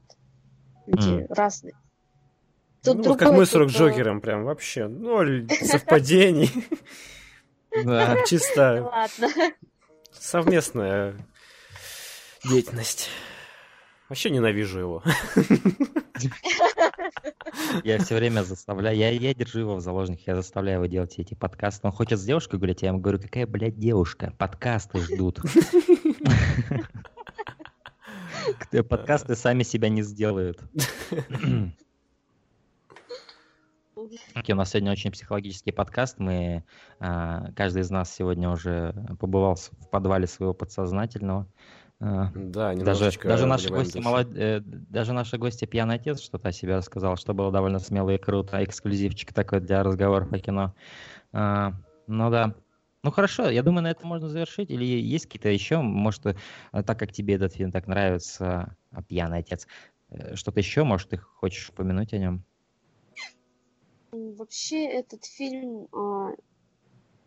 Люди 0.88 1.22
М. 1.22 1.28
разные. 1.30 1.74
Тут 2.84 2.98
Ну, 2.98 3.04
вот 3.04 3.20
как 3.20 3.28
другой, 3.28 3.40
мы 3.40 3.46
с 3.46 3.50
тут, 3.50 3.56
э, 3.56 3.60
Рок-Джокером, 3.60 4.22
прям 4.22 4.46
вообще 4.46 4.88
ноль 4.88 5.48
совпадений. 5.62 6.52
Да. 7.86 8.24
Чисто 8.26 8.90
Ладно. 8.92 9.54
совместная 10.12 11.16
деятельность. 12.44 13.10
Вообще 14.10 14.32
ненавижу 14.32 14.80
его. 14.80 15.04
Я 17.84 18.00
все 18.00 18.16
время 18.16 18.44
заставляю, 18.44 18.98
я, 18.98 19.10
я 19.10 19.34
держу 19.34 19.60
его 19.60 19.76
в 19.76 19.82
заложниках, 19.82 20.28
я 20.28 20.36
заставляю 20.36 20.78
его 20.78 20.86
делать 20.86 21.18
эти 21.18 21.34
подкасты. 21.34 21.88
Он 21.88 21.94
хочет 21.94 22.20
с 22.20 22.24
девушкой 22.24 22.60
гулять, 22.60 22.82
я 22.82 22.90
ему 22.90 23.00
говорю, 23.00 23.20
какая, 23.20 23.48
блядь, 23.48 23.78
девушка? 23.78 24.34
Подкасты 24.38 25.00
ждут. 25.00 25.40
Подкасты 28.90 29.36
сами 29.36 29.64
себя 29.64 29.90
не 29.90 30.02
сделают. 30.04 30.62
Окей, 34.34 34.54
у 34.54 34.58
нас 34.58 34.72
сегодня 34.72 34.92
очень 34.92 35.12
психологический 35.12 35.72
подкаст. 35.72 36.20
Мы, 36.20 36.64
а, 37.00 37.52
каждый 37.54 37.82
из 37.82 37.90
нас 37.92 38.14
сегодня 38.14 38.50
уже 38.50 38.94
побывал 39.20 39.56
в 39.56 39.90
подвале 39.92 40.26
своего 40.26 40.54
подсознательного. 40.54 41.48
А, 42.02 42.32
Да, 42.34 42.74
Даже, 42.74 42.76
немножечко 42.76 43.28
даже 43.28 43.46
наши 43.46 43.70
гости, 43.70 43.98
молод- 43.98 44.38
э, 44.38 44.62
даже 44.62 45.12
наши 45.12 45.38
гости 45.38 45.66
пьяный 45.66 45.96
отец 45.96 46.22
что-то 46.22 46.50
о 46.50 46.52
себе 46.54 46.78
рассказал, 46.78 47.18
что 47.18 47.34
было 47.34 47.52
довольно 47.52 47.80
смело 47.80 48.10
и 48.12 48.18
круто. 48.18 48.64
Эксклюзивчик 48.64 49.34
такой 49.34 49.60
для 49.60 49.84
разговоров 49.84 50.32
о 50.32 50.40
кино. 50.40 50.74
А, 51.34 51.74
ну 52.08 52.30
да. 52.30 52.56
Ну 53.04 53.12
хорошо, 53.12 53.50
я 53.50 53.64
думаю, 53.64 53.84
на 53.84 53.92
этом 53.92 54.08
можно 54.10 54.30
завершить. 54.30 54.70
Или 54.70 54.86
есть 54.86 55.26
какие-то 55.26 55.50
еще, 55.50 55.80
может, 55.82 56.26
э, 56.26 56.36
так 56.72 56.98
как 57.00 57.12
тебе 57.12 57.36
этот 57.36 57.54
фильм 57.54 57.72
так 57.72 57.88
нравится, 57.88 58.76
а, 58.92 59.04
пьяный 59.04 59.40
отец, 59.40 59.68
э, 60.10 60.36
что-то 60.36 60.60
еще, 60.60 60.84
может, 60.84 61.10
ты 61.10 61.18
хочешь 61.18 61.70
упомянуть 61.70 62.14
о 62.14 62.18
нем? 62.18 62.46
Вообще 64.12 64.86
этот 64.86 65.26
фильм, 65.26 65.88
а, 65.94 66.32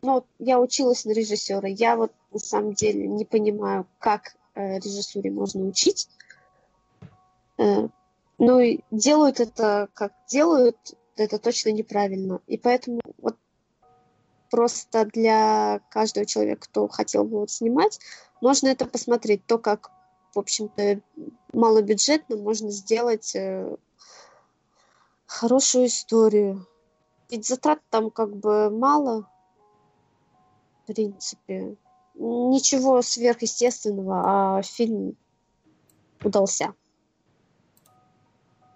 ну, 0.03 0.27
я 0.39 0.61
училась 0.61 1.05
на 1.05 1.13
режиссера, 1.13 1.69
я 1.69 1.97
вот 1.97 2.13
на 2.33 2.39
самом 2.39 2.73
деле 2.75 3.07
не 3.07 3.25
понимаю, 3.25 3.87
как 3.99 4.35
э, 4.35 4.39
режиссуре 4.55 5.31
можно 5.31 5.65
учить. 5.65 6.09
Э, 7.59 7.89
Ну 8.39 8.61
и 8.61 8.81
делают 8.91 9.41
это, 9.41 9.89
как 9.95 10.13
делают, 10.29 10.77
это 11.17 11.39
точно 11.39 11.71
неправильно. 11.71 12.41
И 12.47 12.59
поэтому 12.59 13.01
вот 13.19 13.37
просто 14.51 15.05
для 15.07 15.81
каждого 15.91 16.27
человека, 16.27 16.63
кто 16.63 16.89
хотел 16.89 17.25
бы 17.25 17.41
вот 17.41 17.51
снимать, 17.51 17.99
можно 18.41 18.69
это 18.69 18.87
посмотреть. 18.87 19.47
То, 19.47 19.59
как, 19.59 19.91
в 20.35 20.39
общем-то, 20.39 21.01
малобюджетно 21.53 22.37
можно 22.37 22.71
сделать 22.71 23.35
э, 23.37 23.77
хорошую 25.27 25.87
историю. 25.87 26.67
Ведь 27.31 27.47
затрат 27.47 27.81
там 27.89 28.11
как 28.11 28.37
бы 28.37 28.69
мало, 28.69 29.27
в 30.83 30.87
принципе. 30.87 31.77
Ничего 32.15 33.03
сверхъестественного, 33.03 34.57
а 34.59 34.63
фильм 34.63 35.17
удался. 36.23 36.75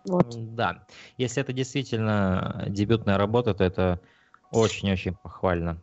Вот. 0.05 0.55
Да, 0.55 0.87
если 1.17 1.43
это 1.43 1.53
действительно 1.53 2.65
дебютная 2.69 3.19
работа, 3.19 3.55
то 3.55 3.65
это 3.65 4.01
очень-очень 4.51 5.15
похвально. 5.17 5.83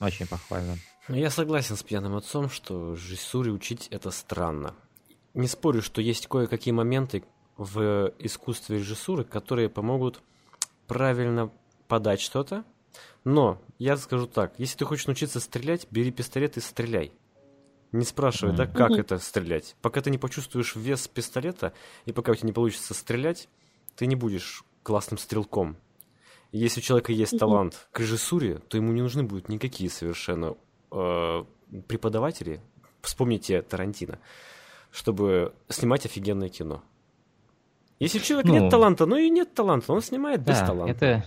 Очень 0.00 0.26
похвально. 0.26 0.78
Ну, 1.08 1.16
Я 1.16 1.30
согласен 1.30 1.76
с 1.76 1.82
пьяным 1.82 2.16
отцом, 2.16 2.48
что 2.48 2.94
режиссуре 2.94 3.50
учить 3.52 3.88
это 3.90 4.10
странно. 4.10 4.74
Не 5.34 5.48
спорю, 5.48 5.82
что 5.82 6.00
есть 6.00 6.26
кое-какие 6.26 6.72
моменты 6.72 7.24
в 7.56 8.12
искусстве 8.18 8.78
режиссуры, 8.78 9.24
которые 9.24 9.68
помогут 9.68 10.22
правильно 10.86 11.50
подать 11.88 12.20
что-то. 12.20 12.64
Но 13.24 13.60
я 13.78 13.96
скажу 13.96 14.26
так, 14.26 14.54
если 14.58 14.78
ты 14.78 14.84
хочешь 14.84 15.06
научиться 15.06 15.40
стрелять, 15.40 15.86
бери 15.90 16.10
пистолет 16.10 16.56
и 16.56 16.60
стреляй. 16.60 17.12
Не 17.92 18.04
спрашивай, 18.04 18.54
да, 18.54 18.64
Мгм. 18.64 18.72
как 18.72 18.90
Мгм. 18.92 19.00
это 19.00 19.18
стрелять. 19.18 19.76
Пока 19.82 20.00
ты 20.00 20.10
не 20.10 20.18
почувствуешь 20.18 20.74
вес 20.76 21.08
пистолета, 21.08 21.74
и 22.06 22.12
пока 22.12 22.32
у 22.32 22.34
тебя 22.34 22.46
не 22.46 22.52
получится 22.52 22.94
стрелять, 22.94 23.48
ты 23.96 24.06
не 24.06 24.16
будешь 24.16 24.64
классным 24.82 25.18
стрелком. 25.18 25.76
И 26.52 26.58
Если 26.58 26.80
у 26.80 26.82
человека 26.82 27.12
есть 27.12 27.32
Мгм. 27.32 27.38
талант 27.38 27.88
к 27.92 28.00
режиссуре, 28.00 28.58
то 28.58 28.76
ему 28.76 28.92
не 28.92 29.02
нужны 29.02 29.22
будут 29.22 29.48
никакие 29.48 29.90
совершенно 29.90 30.56
э, 30.90 31.44
преподаватели. 31.86 32.60
Вспомните 33.02 33.62
Тарантино, 33.62 34.18
чтобы 34.90 35.54
снимать 35.68 36.06
офигенное 36.06 36.48
кино. 36.48 36.82
Если 37.98 38.18
у 38.18 38.22
человека 38.22 38.48
Ну, 38.48 38.54
нет 38.60 38.70
таланта, 38.70 39.06
ну 39.06 39.16
и 39.16 39.30
нет 39.30 39.54
таланта, 39.54 39.92
он 39.92 40.02
снимает 40.02 40.42
без 40.42 40.58
Да, 40.58 40.66
таланта. 40.66 41.06
это 41.06 41.26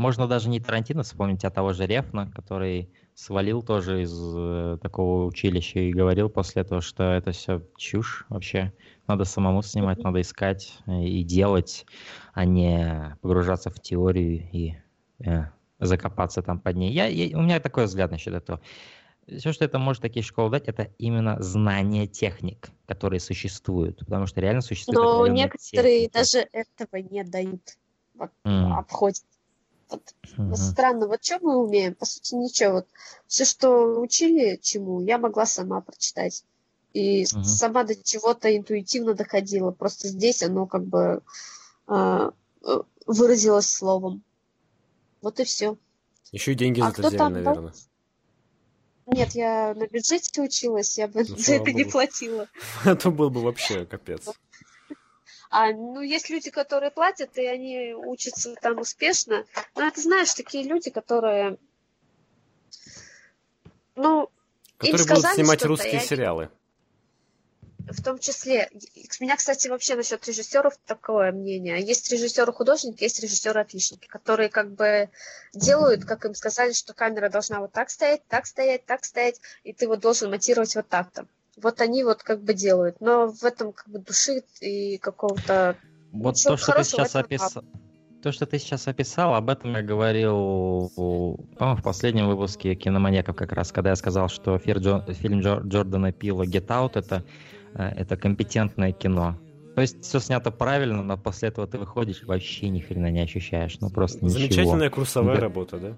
можно 0.00 0.26
даже 0.26 0.48
не 0.48 0.60
Тарантино 0.60 1.02
вспомнить, 1.02 1.44
а 1.44 1.50
того 1.50 1.72
же 1.74 1.86
Рефна, 1.86 2.30
который 2.34 2.90
свалил 3.14 3.62
тоже 3.62 4.02
из 4.02 4.12
э, 4.34 4.78
такого 4.82 5.26
училища 5.26 5.78
и 5.78 5.92
говорил 5.92 6.30
после 6.30 6.62
этого, 6.62 6.80
что 6.80 7.04
это 7.04 7.32
все 7.32 7.62
чушь 7.76 8.24
вообще. 8.30 8.72
Надо 9.06 9.24
самому 9.24 9.62
снимать, 9.62 10.02
надо 10.02 10.20
искать 10.22 10.78
э, 10.86 11.02
и 11.04 11.22
делать, 11.22 11.84
а 12.32 12.46
не 12.46 13.16
погружаться 13.20 13.68
в 13.70 13.80
теорию 13.80 14.48
и 14.50 14.74
э, 15.22 15.44
закопаться 15.78 16.40
там 16.42 16.60
под 16.60 16.76
ней. 16.76 16.92
Я, 16.92 17.06
я- 17.06 17.36
у 17.36 17.42
меня 17.42 17.60
такой 17.60 17.84
взгляд 17.84 18.10
насчет 18.10 18.32
этого. 18.32 18.60
Все, 19.28 19.52
что 19.52 19.64
это 19.66 19.78
может 19.78 20.02
такие 20.02 20.22
школы 20.22 20.50
дать, 20.50 20.66
это 20.66 20.88
именно 20.98 21.40
знание 21.42 22.06
техник, 22.06 22.70
которые 22.86 23.20
существуют. 23.20 23.98
Потому 23.98 24.26
что 24.26 24.40
реально 24.40 24.62
существуют 24.62 25.02
Но 25.02 25.26
некоторые 25.26 26.08
техники. 26.08 26.12
даже 26.14 26.48
этого 26.52 26.96
не 27.02 27.22
дают. 27.22 27.76
Вот, 28.14 28.30
М, 28.44 28.72
обходят. 28.72 29.22
Вот, 29.90 30.14
мгм. 30.36 30.56
Странно, 30.56 31.06
вот 31.06 31.24
что 31.24 31.38
мы 31.40 31.56
умеем? 31.56 31.94
По 31.94 32.06
сути, 32.06 32.34
ничего. 32.34 32.72
Вот 32.72 32.86
все, 33.26 33.44
что 33.44 34.00
учили 34.00 34.58
чему, 34.62 35.00
я 35.02 35.18
могла 35.18 35.46
сама 35.46 35.80
прочитать. 35.80 36.44
И 36.92 37.24
Мгм. 37.32 37.44
сама 37.44 37.84
до 37.84 37.94
чего-то 37.94 38.54
интуитивно 38.56 39.14
доходила. 39.14 39.70
Просто 39.70 40.08
здесь 40.08 40.42
оно 40.42 40.66
как 40.66 40.84
бы 40.84 41.22
а, 41.86 42.32
э, 42.64 42.78
выразилось 43.06 43.70
словом. 43.70 44.22
Вот 45.22 45.38
и 45.40 45.44
все. 45.44 45.76
Еще 46.32 46.52
и 46.52 46.54
деньги 46.54 46.80
А 46.80 46.84
за 46.84 46.90
это 46.90 47.02
взяли, 47.02 47.18
там 47.18 47.32
наверное. 47.32 47.72
Нет, 49.06 49.32
я 49.34 49.74
на 49.74 49.86
бюджете 49.88 50.40
училась, 50.40 50.96
я 50.98 51.08
бы 51.08 51.24
Ну, 51.28 51.36
за 51.36 51.54
это 51.54 51.72
не 51.72 51.82
богу. 51.84 51.92
платила. 51.92 52.46
А 52.84 52.94
то 52.94 53.10
был 53.10 53.30
бы 53.30 53.42
вообще 53.42 53.84
капец. 53.84 54.32
А, 55.50 55.72
ну, 55.72 56.00
есть 56.00 56.30
люди, 56.30 56.50
которые 56.50 56.92
платят, 56.92 57.36
и 57.36 57.44
они 57.44 57.92
учатся 57.92 58.54
там 58.54 58.78
успешно. 58.78 59.44
Но 59.74 59.90
ты 59.90 60.00
знаешь, 60.00 60.32
такие 60.32 60.62
люди, 60.64 60.90
которые... 60.90 61.58
Ну, 63.96 64.30
Которые 64.78 65.04
будут 65.04 65.18
сказали 65.18 65.34
снимать 65.34 65.64
русские 65.64 66.00
сериалы. 66.00 66.50
в 67.88 68.00
том 68.00 68.20
числе... 68.20 68.70
У 68.72 69.24
меня, 69.24 69.36
кстати, 69.36 69.66
вообще 69.66 69.96
насчет 69.96 70.24
режиссеров 70.26 70.78
такое 70.86 71.32
мнение. 71.32 71.80
Есть 71.80 72.10
режиссеры-художники, 72.12 73.02
есть 73.02 73.20
режиссеры-отличники, 73.20 74.06
которые 74.06 74.50
как 74.50 74.70
бы 74.70 75.10
делают, 75.52 76.04
как 76.04 76.24
им 76.24 76.34
сказали, 76.34 76.72
что 76.72 76.94
камера 76.94 77.28
должна 77.28 77.58
вот 77.58 77.72
так 77.72 77.90
стоять, 77.90 78.24
так 78.28 78.46
стоять, 78.46 78.86
так 78.86 79.04
стоять, 79.04 79.40
и 79.64 79.72
ты 79.72 79.88
вот 79.88 79.98
должен 79.98 80.30
монтировать 80.30 80.76
вот 80.76 80.88
так-то. 80.88 81.26
Вот 81.56 81.80
они 81.80 82.04
вот 82.04 82.22
как 82.22 82.42
бы 82.42 82.54
делают. 82.54 83.00
Но 83.00 83.28
в 83.28 83.44
этом 83.44 83.72
как 83.72 83.88
бы 83.88 83.98
души 83.98 84.42
и 84.60 84.98
какого-то 84.98 85.76
Вот 86.12 86.34
Ничего 86.34 86.54
то, 86.54 86.56
что 86.56 86.72
ты 86.72 86.84
сейчас 86.84 87.16
описал, 87.16 87.64
то, 88.22 88.32
что 88.32 88.46
ты 88.46 88.58
сейчас 88.58 88.86
описал, 88.88 89.34
об 89.34 89.48
этом 89.48 89.72
я 89.74 89.82
говорил, 89.82 90.90
по-моему, 90.94 91.76
в 91.76 91.82
последнем 91.82 92.28
выпуске 92.28 92.74
«Киноманьяков» 92.74 93.36
как 93.36 93.52
раз, 93.52 93.72
когда 93.72 93.90
я 93.90 93.96
сказал, 93.96 94.28
что 94.28 94.58
фильм 94.58 95.40
Джо- 95.40 95.62
Джордана 95.66 96.12
Пила 96.12 96.44
«Get 96.44 96.66
Out» 96.66 96.92
это, 96.94 97.24
э, 97.74 97.82
это 97.82 98.16
компетентное 98.16 98.92
кино. 98.92 99.38
То 99.74 99.82
есть 99.82 100.02
все 100.04 100.18
снято 100.18 100.50
правильно, 100.50 101.02
но 101.02 101.16
после 101.16 101.48
этого 101.48 101.66
ты 101.66 101.78
выходишь 101.78 102.22
и 102.22 102.26
вообще 102.26 102.68
ни 102.68 102.80
хрена 102.80 103.10
не 103.10 103.20
ощущаешь. 103.20 103.78
Ну 103.80 103.88
просто 103.88 104.24
ничего. 104.24 104.40
Замечательная 104.40 104.90
курсовая 104.90 105.36
Да. 105.36 105.40
работа, 105.40 105.78
да? 105.78 105.96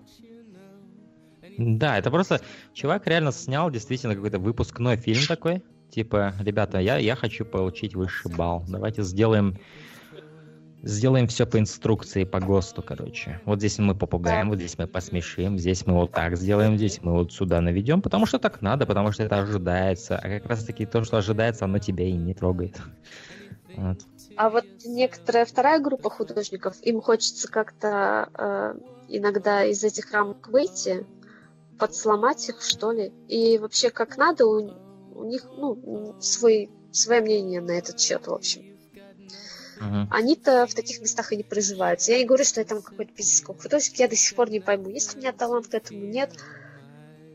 Да, 1.58 1.98
это 1.98 2.10
просто 2.10 2.40
чувак 2.72 3.06
реально 3.06 3.32
снял 3.32 3.70
действительно 3.70 4.14
какой-то 4.14 4.38
выпускной 4.38 4.96
фильм 4.96 5.26
такой. 5.26 5.62
Типа, 5.90 6.34
ребята, 6.40 6.78
я, 6.78 6.96
я 6.96 7.16
хочу 7.16 7.44
получить 7.44 7.94
высший 7.94 8.34
балл. 8.34 8.64
Давайте 8.66 9.02
сделаем 9.02 9.58
сделаем 10.82 11.28
все 11.28 11.46
по 11.46 11.58
инструкции, 11.58 12.24
по 12.24 12.40
ГОСТу, 12.40 12.82
короче. 12.82 13.40
Вот 13.44 13.58
здесь 13.60 13.78
мы 13.78 13.94
попугаем, 13.94 14.48
вот 14.50 14.58
здесь 14.58 14.76
мы 14.78 14.86
посмешим, 14.86 15.58
здесь 15.58 15.86
мы 15.86 15.94
вот 15.94 16.12
так 16.12 16.36
сделаем, 16.36 16.76
здесь 16.76 17.00
мы 17.02 17.12
вот 17.12 17.32
сюда 17.32 17.60
наведем, 17.60 18.02
потому 18.02 18.26
что 18.26 18.38
так 18.38 18.60
надо, 18.62 18.84
потому 18.84 19.12
что 19.12 19.22
это 19.22 19.38
ожидается. 19.38 20.16
А 20.16 20.28
как 20.28 20.46
раз 20.46 20.64
таки 20.64 20.84
то, 20.84 21.04
что 21.04 21.18
ожидается, 21.18 21.64
оно 21.64 21.78
тебя 21.78 22.04
и 22.04 22.12
не 22.12 22.34
трогает. 22.34 22.80
Вот. 23.76 24.00
А 24.36 24.50
вот 24.50 24.64
некоторая 24.84 25.44
вторая 25.44 25.80
группа 25.80 26.10
художников, 26.10 26.76
им 26.82 27.00
хочется 27.00 27.48
как-то 27.48 28.28
э, 28.34 28.74
иногда 29.08 29.64
из 29.64 29.82
этих 29.84 30.12
рамок 30.12 30.48
выйти, 30.48 31.06
подсломать 31.78 32.48
их, 32.48 32.62
что 32.62 32.92
ли. 32.92 33.12
И 33.28 33.58
вообще, 33.58 33.90
как 33.90 34.16
надо, 34.16 34.46
у, 34.46 34.70
у 35.14 35.24
них 35.24 35.44
ну, 35.56 36.16
свой, 36.20 36.70
свое 36.92 37.20
мнение 37.20 37.60
на 37.60 37.72
этот 37.72 38.00
счет, 38.00 38.26
в 38.26 38.32
общем. 38.32 38.62
Мгм. 39.80 40.08
Они-то 40.10 40.66
в 40.66 40.74
таких 40.74 41.00
местах 41.00 41.32
и 41.32 41.36
не 41.36 41.42
проживаются. 41.42 42.12
Я 42.12 42.18
не 42.18 42.24
говорю, 42.24 42.44
что 42.44 42.60
я 42.60 42.66
там 42.66 42.82
какой-то 42.82 43.12
пиздец 43.12 43.44
художник, 43.44 43.98
я 43.98 44.08
до 44.08 44.16
сих 44.16 44.36
пор 44.36 44.48
не 44.50 44.60
пойму, 44.60 44.90
есть 44.90 45.14
у 45.16 45.18
меня 45.18 45.32
талант 45.32 45.66
к 45.66 45.74
этому, 45.74 46.04
нет. 46.04 46.30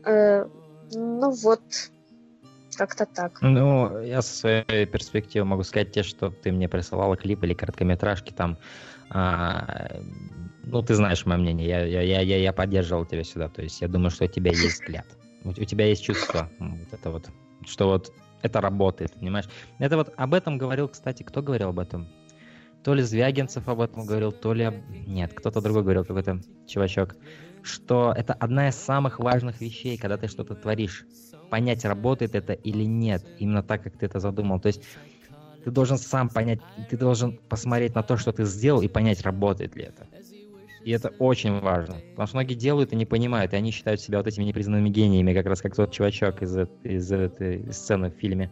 Э, 0.04 0.46
ну 0.92 1.30
вот, 1.30 1.60
как-то 2.76 3.04
так. 3.06 3.42
Ну, 3.42 4.00
я 4.00 4.22
со 4.22 4.34
своей 4.34 4.86
перспективы 4.86 5.44
могу 5.44 5.62
сказать 5.64 5.92
те, 5.92 6.02
что 6.02 6.30
ты 6.30 6.52
мне 6.52 6.68
присылала 6.68 7.16
клип 7.16 7.42
или 7.42 7.52
короткометражки 7.52 8.32
там. 8.32 8.56
а, 9.10 10.00
ну, 10.70 10.82
ты 10.82 10.94
знаешь 10.94 11.24
мое 11.26 11.38
мнение, 11.38 11.66
я, 11.66 11.84
я, 11.84 12.20
я, 12.20 12.36
я, 12.36 12.52
поддерживал 12.52 13.04
тебя 13.06 13.24
сюда, 13.24 13.48
то 13.48 13.62
есть 13.62 13.80
я 13.80 13.88
думаю, 13.88 14.10
что 14.10 14.24
у 14.24 14.28
тебя 14.28 14.50
есть 14.50 14.80
взгляд, 14.80 15.06
у, 15.44 15.50
у 15.50 15.52
тебя 15.52 15.86
есть 15.86 16.04
чувство, 16.04 16.50
вот 16.58 16.92
это 16.92 17.10
вот, 17.10 17.30
что 17.66 17.88
вот 17.88 18.12
это 18.42 18.60
работает, 18.60 19.12
понимаешь? 19.14 19.46
Это 19.78 19.96
вот 19.96 20.12
об 20.16 20.34
этом 20.34 20.58
говорил, 20.58 20.88
кстати, 20.88 21.22
кто 21.22 21.42
говорил 21.42 21.70
об 21.70 21.78
этом? 21.78 22.08
То 22.84 22.94
ли 22.94 23.02
Звягинцев 23.02 23.68
об 23.68 23.80
этом 23.80 24.06
говорил, 24.06 24.32
то 24.32 24.52
ли... 24.52 24.70
Нет, 25.06 25.32
кто-то 25.34 25.60
другой 25.60 25.82
говорил, 25.82 26.04
какой-то 26.04 26.40
чувачок, 26.66 27.16
что 27.62 28.14
это 28.16 28.34
одна 28.34 28.68
из 28.68 28.76
самых 28.76 29.18
важных 29.18 29.60
вещей, 29.60 29.98
когда 29.98 30.16
ты 30.16 30.28
что-то 30.28 30.54
творишь. 30.54 31.04
Понять, 31.50 31.84
работает 31.84 32.34
это 32.34 32.52
или 32.52 32.84
нет, 32.84 33.26
именно 33.38 33.62
так, 33.62 33.82
как 33.82 33.98
ты 33.98 34.06
это 34.06 34.20
задумал. 34.20 34.60
То 34.60 34.68
есть 34.68 34.82
ты 35.64 35.70
должен 35.70 35.98
сам 35.98 36.28
понять, 36.28 36.60
ты 36.88 36.96
должен 36.96 37.38
посмотреть 37.48 37.94
на 37.94 38.02
то, 38.02 38.16
что 38.16 38.32
ты 38.32 38.44
сделал, 38.44 38.80
и 38.80 38.88
понять, 38.88 39.22
работает 39.22 39.74
ли 39.74 39.84
это. 39.84 40.06
И 40.88 40.90
это 40.90 41.10
очень 41.18 41.60
важно. 41.60 41.96
Потому 42.12 42.26
что 42.28 42.36
многие 42.38 42.54
делают 42.54 42.94
и 42.94 42.96
не 42.96 43.04
понимают, 43.04 43.52
и 43.52 43.56
они 43.56 43.72
считают 43.72 44.00
себя 44.00 44.16
вот 44.16 44.26
этими 44.26 44.44
непризнанными 44.44 44.88
гениями, 44.88 45.34
как 45.34 45.44
раз 45.44 45.60
как 45.60 45.76
тот 45.76 45.92
чувачок 45.92 46.40
из, 46.40 46.56
из 46.82 47.12
этой 47.12 47.70
сцены 47.74 48.10
в 48.10 48.14
фильме, 48.14 48.50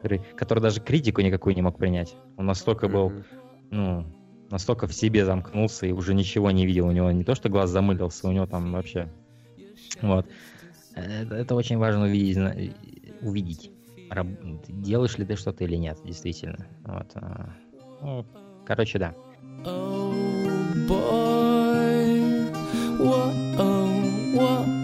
который, 0.00 0.22
который 0.34 0.60
даже 0.60 0.80
критику 0.80 1.20
никакую 1.20 1.54
не 1.54 1.60
мог 1.60 1.76
принять. 1.76 2.16
Он 2.38 2.46
настолько 2.46 2.88
был 2.88 3.10
Мгм. 3.10 3.24
ну, 3.70 4.06
настолько 4.50 4.86
в 4.86 4.94
себе 4.94 5.26
замкнулся 5.26 5.86
и 5.86 5.92
уже 5.92 6.14
ничего 6.14 6.50
не 6.52 6.64
видел. 6.64 6.86
У 6.86 6.90
него 6.90 7.10
не 7.10 7.22
то, 7.22 7.34
что 7.34 7.50
глаз 7.50 7.68
замылился, 7.68 8.28
у 8.28 8.32
него 8.32 8.46
там 8.46 8.72
вообще... 8.72 9.10
Вот. 10.00 10.26
Это, 10.94 11.34
это 11.34 11.54
очень 11.54 11.76
важно 11.76 12.04
увидеть. 12.04 12.38
увидеть. 13.20 13.70
Раб- 14.08 14.38
Делаешь 14.68 15.18
ли 15.18 15.26
ты 15.26 15.36
что-то 15.36 15.64
или 15.64 15.76
нет, 15.76 15.98
действительно. 16.02 16.66
Вот. 16.86 17.08
а, 17.16 17.50
ну, 18.00 18.24
короче, 18.64 18.98
да. 18.98 19.14
Oh 19.66 20.14
boy, 20.88 21.43
whoa, 23.03 23.31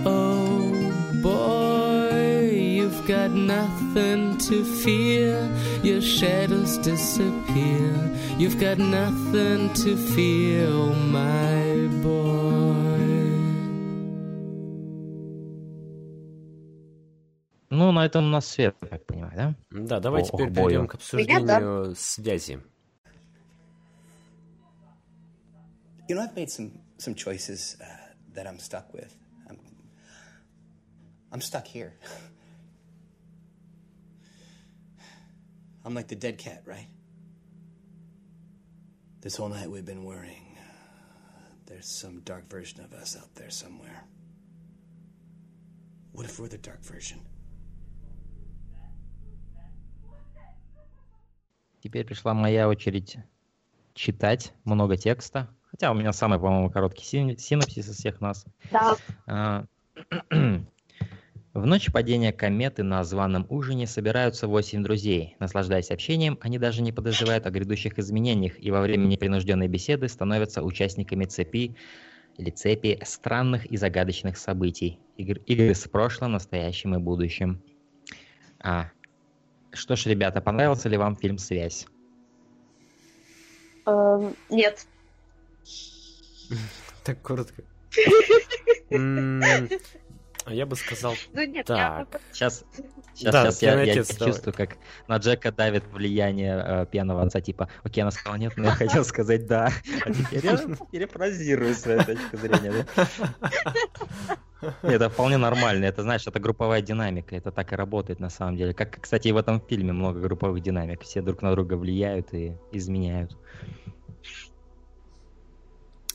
whoa, 0.03 0.91
boy, 1.21 2.49
you've 2.51 3.05
got 3.07 3.31
nothing 3.31 4.37
to 4.37 4.63
fear. 4.83 5.37
Your 5.83 6.01
shadows 6.01 6.77
disappear. 6.79 7.93
You've 8.37 8.59
got 8.59 8.77
nothing 8.77 9.73
to 9.83 9.95
fear, 9.95 10.67
oh 10.69 10.93
my 10.93 11.87
boy. 12.01 12.35
Ну, 17.69 17.91
на 17.91 18.05
этом 18.05 18.25
у 18.25 18.29
нас 18.29 18.47
свет, 18.47 18.75
я 18.81 18.87
так 18.87 19.05
понимаю, 19.05 19.33
да? 19.35 19.55
Да, 19.71 19.99
давай 19.99 20.21
О, 20.21 20.25
теперь 20.25 20.49
бою. 20.49 20.67
перейдем 20.69 20.87
к 20.87 20.93
Меня, 21.13 21.39
да. 21.41 21.57
обсуждению 21.57 21.95
связи. 21.95 22.59
You 26.07 26.15
know, 26.15 26.21
I've 26.21 26.35
made 26.35 26.51
some 26.51 26.71
some 26.99 27.15
choices 27.15 27.75
uh, 27.81 27.85
that 28.33 28.47
I'm 28.47 28.59
stuck 28.59 28.93
with. 28.93 29.15
I'm 29.49 29.57
I'm 31.31 31.41
stuck 31.41 31.67
here. 31.67 31.93
I'm 35.83 35.93
like 35.93 36.07
the 36.07 36.15
dead 36.15 36.37
cat, 36.37 36.63
right? 36.65 36.87
This 39.21 39.37
whole 39.37 39.49
night 39.49 39.69
we've 39.69 39.85
been 39.85 40.03
worrying. 40.03 40.57
There's 41.67 41.87
some 41.87 42.21
dark 42.21 42.47
version 42.49 42.81
of 42.83 42.93
us 42.93 43.15
out 43.17 43.33
there 43.35 43.49
somewhere. 43.49 44.03
What 46.11 46.25
if 46.25 46.39
we're 46.39 46.47
the 46.47 46.57
dark 46.57 46.83
version? 46.83 47.19
Теперь 51.81 52.03
пришла 52.03 52.33
моя 52.33 52.67
очередь 52.67 53.17
читать 53.93 54.53
много 54.63 54.97
текста. 54.97 55.49
Хотя 55.70 55.90
у 55.90 55.94
меня 55.94 56.12
самый, 56.12 56.38
по-моему, 56.38 56.70
короткий 56.70 57.04
син- 57.04 57.38
синопсис 57.38 57.88
из 57.88 57.96
всех 57.96 58.20
нас. 58.20 58.44
Да. 58.70 58.96
А, 59.26 59.64
В 61.52 61.66
ночь 61.66 61.90
падения 61.90 62.32
кометы 62.32 62.84
на 62.84 63.02
званом 63.02 63.44
ужине 63.48 63.88
собираются 63.88 64.46
восемь 64.46 64.84
друзей. 64.84 65.34
Наслаждаясь 65.40 65.90
общением, 65.90 66.38
они 66.42 66.58
даже 66.58 66.80
не 66.80 66.92
подозревают 66.92 67.44
о 67.44 67.50
грядущих 67.50 67.98
изменениях 67.98 68.52
и 68.62 68.70
во 68.70 68.80
время 68.80 69.06
непринужденной 69.06 69.66
беседы 69.66 70.08
становятся 70.08 70.62
участниками 70.62 71.24
цепи 71.24 71.74
или 72.36 72.50
цепи 72.50 73.00
странных 73.04 73.66
и 73.66 73.76
загадочных 73.76 74.38
событий. 74.38 75.00
Игр- 75.16 75.42
игры 75.46 75.74
с 75.74 75.88
прошлым, 75.88 76.32
настоящим 76.32 76.94
и 76.94 76.98
будущим. 76.98 77.60
А, 78.62 78.92
что 79.72 79.96
ж, 79.96 80.06
ребята, 80.06 80.40
понравился 80.40 80.88
ли 80.88 80.96
вам 80.96 81.16
фильм 81.16 81.38
«Связь»? 81.38 81.84
Эм, 83.86 84.36
нет. 84.48 84.86
Так 87.04 87.22
коротко. 87.22 87.62
А 90.46 90.54
Я 90.54 90.64
бы 90.64 90.74
сказал 90.74 91.14
Ну 91.34 91.44
нет, 91.44 91.68
я 91.68 92.06
так. 92.10 92.20
Сейчас, 92.32 92.64
сейчас, 93.14 93.32
Да, 93.32 93.44
сейчас 93.44 93.62
я, 93.62 93.82
я 93.82 93.92
отец, 93.92 94.16
чувствую, 94.16 94.54
как 94.54 94.78
на 95.06 95.18
Джека 95.18 95.52
давит 95.52 95.84
влияние 95.92 96.62
э, 96.66 96.86
пьяного 96.90 97.22
отца, 97.22 97.42
типа, 97.42 97.68
окей, 97.84 98.00
она 98.00 98.10
сказала 98.10 98.36
нет, 98.38 98.54
но 98.56 98.64
я 98.64 98.70
хотел 98.70 99.04
сказать 99.04 99.46
да. 99.46 99.70
А 100.04 100.12
теперь 100.12 100.44
я 100.44 100.56
перефразирую 100.90 101.74
свою 101.74 102.02
точку 102.02 102.36
зрения. 102.38 102.86
да. 102.96 103.06
Нет, 104.82 104.94
Это 104.94 105.10
вполне 105.10 105.36
нормально, 105.36 105.84
это, 105.84 106.02
знаешь, 106.02 106.26
это 106.26 106.38
групповая 106.40 106.82
динамика, 106.82 107.36
это 107.36 107.50
так 107.50 107.72
и 107.72 107.76
работает 107.76 108.20
на 108.20 108.30
самом 108.30 108.56
деле. 108.56 108.74
Как, 108.74 109.00
кстати, 109.00 109.28
и 109.28 109.32
в 109.32 109.36
этом 109.36 109.60
фильме 109.60 109.92
много 109.92 110.20
групповых 110.20 110.62
динамик, 110.62 111.02
все 111.02 111.22
друг 111.22 111.42
на 111.42 111.52
друга 111.52 111.74
влияют 111.74 112.32
и 112.34 112.56
изменяют. 112.72 113.36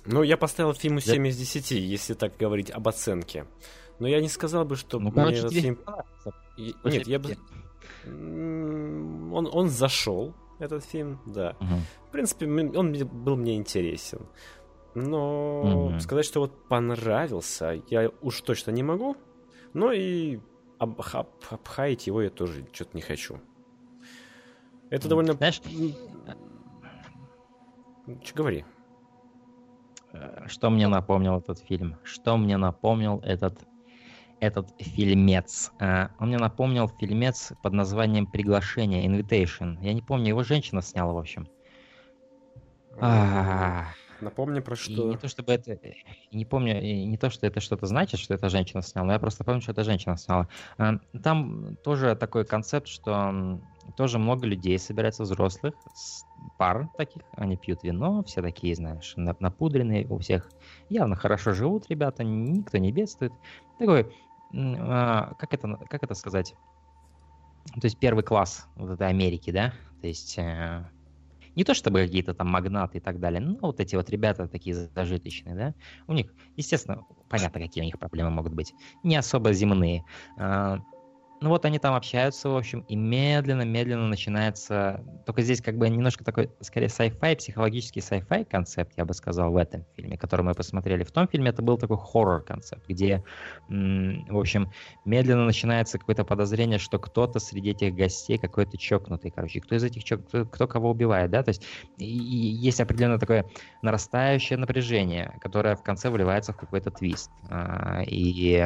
Ну, 0.05 0.23
я 0.23 0.37
поставил 0.37 0.73
фильму 0.73 0.99
Да. 1.05 1.11
7 1.13 1.27
из 1.27 1.37
10, 1.37 1.71
если 1.71 2.13
так 2.13 2.37
говорить 2.37 2.69
об 2.71 2.87
оценке. 2.87 3.45
Но 3.99 4.07
я 4.07 4.21
не 4.21 4.29
сказал 4.29 4.65
бы, 4.65 4.75
что 4.75 4.99
Ну, 4.99 5.05
мне 5.09 5.13
короче, 5.15 5.37
этот 5.39 5.53
фильм... 5.53 5.79
И- 6.57 6.73
После 6.83 6.99
Нет, 6.99 7.07
я 7.07 7.19
бы... 7.19 7.37
Он, 8.05 9.47
он 9.51 9.69
зашел, 9.69 10.33
этот 10.59 10.83
фильм, 10.85 11.19
да. 11.25 11.55
Мгм. 11.59 11.79
В 12.07 12.11
принципе, 12.11 12.45
он 12.47 12.93
был 12.93 13.35
мне 13.35 13.55
интересен. 13.55 14.27
Но 14.93 15.63
Мгм. 15.89 15.99
сказать, 15.99 16.25
что 16.25 16.39
вот 16.41 16.67
понравился, 16.69 17.81
я 17.89 18.11
уж 18.21 18.41
точно 18.41 18.71
не 18.71 18.83
могу. 18.83 19.17
Но 19.73 19.91
и 19.91 20.39
об- 20.77 21.01
об- 21.13 21.27
обхаять 21.49 22.07
его 22.07 22.21
я 22.21 22.29
тоже 22.29 22.65
что-то 22.71 22.95
не 22.95 23.01
хочу. 23.01 23.39
Это 24.89 25.07
М. 25.07 25.09
довольно... 25.09 25.33
Знаешь, 25.33 25.61
Че 28.23 28.33
говори? 28.35 28.65
Э, 30.15 30.47
Что 30.47 30.69
мне 30.69 30.87
напомнил 30.87 31.37
этот 31.39 31.59
фильм? 31.59 31.97
Что 32.03 32.37
мне 32.37 32.57
напомнил 32.57 33.19
этот, 33.19 33.59
этот 34.39 34.69
фильмец? 34.79 35.71
Э, 35.79 36.07
Он 36.19 36.27
мне 36.29 36.37
напомнил 36.37 36.87
фильмец 36.87 37.53
под 37.61 37.73
названием 37.73 38.25
«Приглашение», 38.27 39.05
«Invitation». 39.05 39.77
Я 39.81 39.93
не 39.93 40.01
помню, 40.01 40.29
его 40.29 40.43
женщина 40.43 40.81
сняла, 40.81 41.13
в 41.13 41.17
общем. 41.17 41.47
Напомни 44.21 44.61
про 44.61 44.75
И 44.75 44.79
что. 44.79 45.09
не 45.11 45.17
то 45.17 45.27
чтобы 45.27 45.51
это, 45.51 45.73
и 45.73 46.35
не 46.35 46.45
помню, 46.45 46.81
и 46.81 47.05
не 47.05 47.17
то, 47.17 47.29
что 47.29 47.45
это 47.45 47.59
что-то 47.59 47.85
значит, 47.85 48.19
что 48.19 48.33
это 48.33 48.49
женщина 48.49 48.81
сняла, 48.81 49.07
но 49.07 49.13
я 49.13 49.19
просто 49.19 49.43
помню, 49.43 49.61
что 49.61 49.73
это 49.73 49.83
женщина 49.83 50.17
сняла. 50.17 50.47
А, 50.77 50.95
Там 51.21 51.75
тоже 51.83 52.15
такой 52.15 52.45
концепт, 52.45 52.87
что 52.87 53.59
тоже 53.95 54.17
много 54.17 54.47
людей 54.47 54.79
собирается 54.79 55.23
взрослых, 55.23 55.75
с- 55.93 56.25
пар 56.57 56.89
таких, 56.97 57.23
они 57.35 57.57
пьют 57.57 57.83
вино, 57.83 58.23
все 58.23 58.41
такие, 58.41 58.75
знаешь, 58.75 59.13
на- 59.15 59.35
напудренные, 59.39 60.07
у 60.07 60.19
всех 60.19 60.49
явно 60.89 61.15
хорошо 61.15 61.53
живут 61.53 61.87
ребята, 61.89 62.23
никто 62.23 62.77
не 62.77 62.91
бедствует. 62.91 63.39
Такой, 63.77 64.15
а, 64.53 65.33
как 65.35 65.53
это, 65.53 65.77
как 65.89 66.03
это 66.03 66.13
сказать? 66.15 66.55
То 67.73 67.85
есть 67.85 67.99
первый 67.99 68.23
класс 68.23 68.67
вот 68.75 68.91
этой 68.91 69.07
Америки, 69.07 69.51
да? 69.51 69.73
То 70.01 70.07
есть 70.07 70.37
э, 70.37 70.89
не 71.55 71.63
то 71.63 71.73
чтобы 71.73 72.01
какие-то 72.01 72.33
там 72.33 72.47
магнаты 72.47 72.99
и 72.99 73.01
так 73.01 73.19
далее, 73.19 73.41
но 73.41 73.57
вот 73.61 73.79
эти 73.79 73.95
вот 73.95 74.09
ребята 74.09 74.47
такие 74.47 74.75
зажиточные, 74.75 75.55
да? 75.55 75.73
У 76.07 76.13
них, 76.13 76.33
естественно, 76.55 77.05
понятно, 77.27 77.59
какие 77.59 77.81
у 77.81 77.85
них 77.85 77.97
проблемы 77.97 78.29
могут 78.29 78.53
быть. 78.53 78.75
Не 79.03 79.15
особо 79.15 79.51
земные. 79.53 80.05
Ну 81.41 81.49
вот 81.49 81.65
они 81.65 81.79
там 81.79 81.93
общаются, 81.93 82.49
в 82.49 82.55
общем, 82.55 82.85
и 82.87 82.95
медленно-медленно 82.95 84.07
начинается... 84.07 85.03
Только 85.25 85.41
здесь 85.41 85.61
как 85.61 85.77
бы 85.77 85.89
немножко 85.89 86.23
такой, 86.23 86.49
скорее, 86.61 86.87
sci-fi, 86.87 87.35
психологический 87.35 87.99
sci-fi 87.99 88.45
концепт, 88.45 88.93
я 88.95 89.05
бы 89.05 89.13
сказал, 89.13 89.51
в 89.51 89.57
этом 89.57 89.85
фильме, 89.95 90.17
который 90.17 90.41
мы 90.43 90.53
посмотрели. 90.53 91.03
В 91.03 91.11
том 91.11 91.27
фильме 91.27 91.49
это 91.49 91.61
был 91.61 91.77
такой 91.77 91.97
хоррор-концепт, 91.97 92.87
где, 92.87 93.23
м, 93.69 94.25
в 94.29 94.39
общем, 94.39 94.71
медленно 95.03 95.45
начинается 95.45 95.99
какое-то 95.99 96.23
подозрение, 96.23 96.79
что 96.79 96.99
кто-то 96.99 97.39
среди 97.39 97.71
этих 97.71 97.93
гостей 97.93 98.37
какой-то 98.37 98.77
чокнутый, 98.77 99.29
короче. 99.29 99.59
Кто 99.59 99.75
из 99.75 99.83
этих 99.83 100.05
чок... 100.05 100.21
кто, 100.27 100.67
кого 100.67 100.91
убивает, 100.91 101.31
да? 101.31 101.43
То 101.43 101.49
есть 101.49 101.63
и, 101.97 102.05
и 102.05 102.47
есть 102.47 102.79
определенное 102.79 103.19
такое 103.19 103.45
нарастающее 103.81 104.57
напряжение, 104.57 105.37
которое 105.41 105.75
в 105.75 105.83
конце 105.83 106.09
выливается 106.09 106.53
в 106.53 106.57
какой-то 106.57 106.91
твист. 106.91 107.29
А, 107.49 108.03
И 108.07 108.65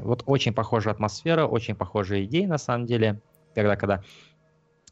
вот 0.00 0.22
очень 0.26 0.54
похожая 0.54 0.94
атмосфера, 0.94 1.46
очень 1.46 1.74
похожие 2.04 2.24
идеи, 2.26 2.46
на 2.46 2.58
самом 2.58 2.86
деле, 2.86 3.22
когда, 3.54 3.76
когда 3.76 4.02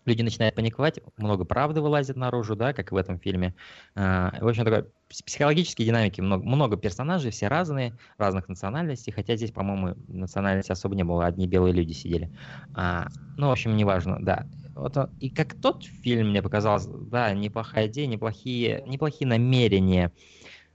люди 0.05 0.23
начинают 0.23 0.57
паниковать, 0.57 1.01
много 1.17 1.45
правды 1.45 1.81
вылазит 1.81 2.17
наружу, 2.17 2.57
да, 2.57 2.73
как 2.73 2.91
в 2.93 2.97
этом 2.97 3.19
фильме. 3.21 3.55
А, 3.95 4.33
В 4.41 4.49
общем, 4.49 4.65
такой 4.65 4.81
пс- 5.11 5.25
психологические 5.25 5.87
динамики, 5.87 6.21
много, 6.21 6.45
много 6.45 6.77
персонажей, 6.77 7.31
все 7.31 7.49
разные, 7.49 7.97
разных 8.19 8.49
национальностей, 8.49 9.13
хотя 9.13 9.37
здесь, 9.37 9.53
по-моему, 9.53 9.95
национальности 10.09 10.73
особо 10.73 10.97
не 10.97 11.05
было, 11.05 11.27
одни 11.27 11.47
белые 11.47 11.73
люди 11.75 11.93
сидели. 11.93 12.31
А, 12.75 13.09
Ну, 13.37 13.49
в 13.49 13.53
общем, 13.53 13.77
неважно, 13.77 14.19
да. 14.21 14.47
Вот, 14.75 14.97
и 15.21 15.31
как 15.31 15.55
тот 15.55 15.85
фильм 15.85 16.31
мне 16.31 16.43
показался, 16.43 16.91
да, 16.93 17.33
неплохая 17.35 17.89
идея, 17.89 18.07
неплохие, 18.07 18.83
неплохие 18.87 19.29
намерения, 19.29 20.13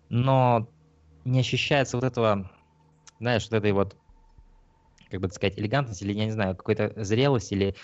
но 0.09 0.69
не 1.26 1.39
ощущается 1.41 1.97
вот 1.97 2.05
этого, 2.05 2.51
знаешь, 3.19 3.43
вот 3.49 3.57
этой 3.57 3.72
вот, 3.73 3.97
как 5.09 5.21
бы 5.21 5.27
так 5.27 5.35
сказать, 5.35 5.57
элегантности, 5.57 6.03
или, 6.03 6.13
я 6.13 6.25
не 6.25 6.31
знаю, 6.31 6.55
какой-то 6.55 6.93
зрелости, 7.03 7.53
или 7.53 7.75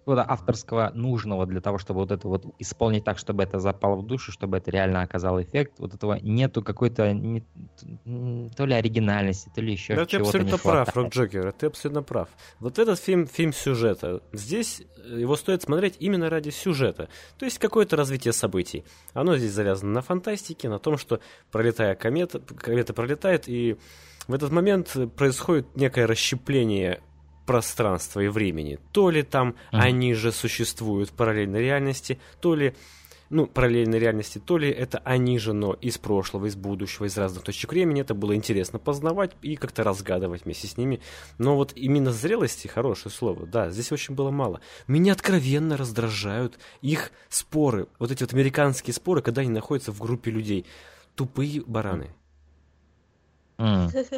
какого-то 0.00 0.24
авторского 0.28 0.90
нужного 0.94 1.46
для 1.46 1.60
того, 1.60 1.78
чтобы 1.78 2.00
вот 2.00 2.10
это 2.10 2.26
вот 2.26 2.44
исполнить 2.58 3.04
так, 3.04 3.18
чтобы 3.18 3.42
это 3.42 3.58
запало 3.58 3.96
в 3.96 4.06
душу, 4.06 4.32
чтобы 4.32 4.56
это 4.56 4.70
реально 4.70 5.02
оказало 5.02 5.42
эффект. 5.42 5.74
Вот 5.78 5.94
этого 5.94 6.14
нету 6.14 6.62
какой-то 6.62 7.12
не- 7.12 7.44
то 8.56 8.64
ли 8.64 8.74
оригинальности, 8.74 9.50
то 9.54 9.60
ли 9.60 9.72
еще 9.72 9.94
Да, 9.94 10.04
ты 10.06 10.12
чего-то 10.12 10.38
не 10.38 10.44
абсолютно 10.44 10.70
прав, 10.70 10.88
хватает. 10.90 10.96
Рок 10.96 11.12
Джокер, 11.12 11.52
ты 11.52 11.66
абсолютно 11.66 12.02
прав. 12.02 12.28
Вот 12.60 12.78
этот 12.78 12.98
фильм, 12.98 13.26
фильм 13.26 13.52
сюжета. 13.52 14.22
Здесь 14.32 14.82
э, 15.04 15.20
его 15.20 15.36
стоит 15.36 15.62
смотреть 15.62 15.96
именно 16.00 16.30
ради 16.30 16.50
сюжета. 16.50 17.08
То 17.38 17.44
есть 17.44 17.58
какое-то 17.58 17.96
развитие 17.96 18.32
событий. 18.32 18.84
Оно 19.12 19.36
здесь 19.36 19.52
завязано 19.52 19.92
на 19.92 20.02
фантастике, 20.02 20.68
на 20.68 20.78
том, 20.78 20.96
что 20.96 21.20
пролетая 21.52 21.94
комета, 21.94 22.40
комета 22.40 22.94
пролетает, 22.94 23.48
и 23.48 23.76
в 24.30 24.34
этот 24.34 24.52
момент 24.52 24.96
происходит 25.16 25.76
некое 25.76 26.06
расщепление 26.06 27.00
пространства 27.46 28.20
и 28.20 28.28
времени. 28.28 28.78
То 28.92 29.10
ли 29.10 29.22
там 29.22 29.48
Мгм. 29.72 29.80
они 29.80 30.14
же 30.14 30.30
существуют 30.32 31.10
в 31.10 31.12
параллельной 31.14 31.60
реальности, 31.60 32.18
то 32.40 32.54
ли 32.54 32.74
ну, 33.32 33.46
параллельной 33.46 34.00
реальности, 34.00 34.38
то 34.44 34.58
ли 34.58 34.68
это 34.68 34.98
они 35.04 35.38
же, 35.38 35.52
но 35.52 35.72
из 35.74 35.98
прошлого, 35.98 36.46
из 36.46 36.56
будущего, 36.56 37.04
из 37.04 37.16
разных 37.16 37.44
точек 37.44 37.70
времени. 37.72 38.00
Это 38.00 38.12
было 38.12 38.34
интересно 38.34 38.80
познавать 38.80 39.36
и 39.40 39.54
как-то 39.54 39.84
разгадывать 39.84 40.44
вместе 40.44 40.66
с 40.66 40.76
ними. 40.76 41.00
Но 41.38 41.54
вот 41.54 41.72
именно 41.76 42.10
зрелости, 42.10 42.66
хорошее 42.66 43.12
слово, 43.12 43.46
да, 43.46 43.70
здесь 43.70 43.92
очень 43.92 44.14
было 44.16 44.32
мало. 44.32 44.60
Меня 44.88 45.12
откровенно 45.12 45.76
раздражают 45.76 46.58
их 46.82 47.12
споры, 47.28 47.86
вот 48.00 48.10
эти 48.10 48.24
вот 48.24 48.34
американские 48.34 48.94
споры, 48.94 49.22
когда 49.22 49.42
они 49.42 49.50
находятся 49.50 49.92
в 49.92 50.00
группе 50.00 50.32
людей. 50.32 50.66
Тупые 51.14 51.62
бараны. 51.66 52.14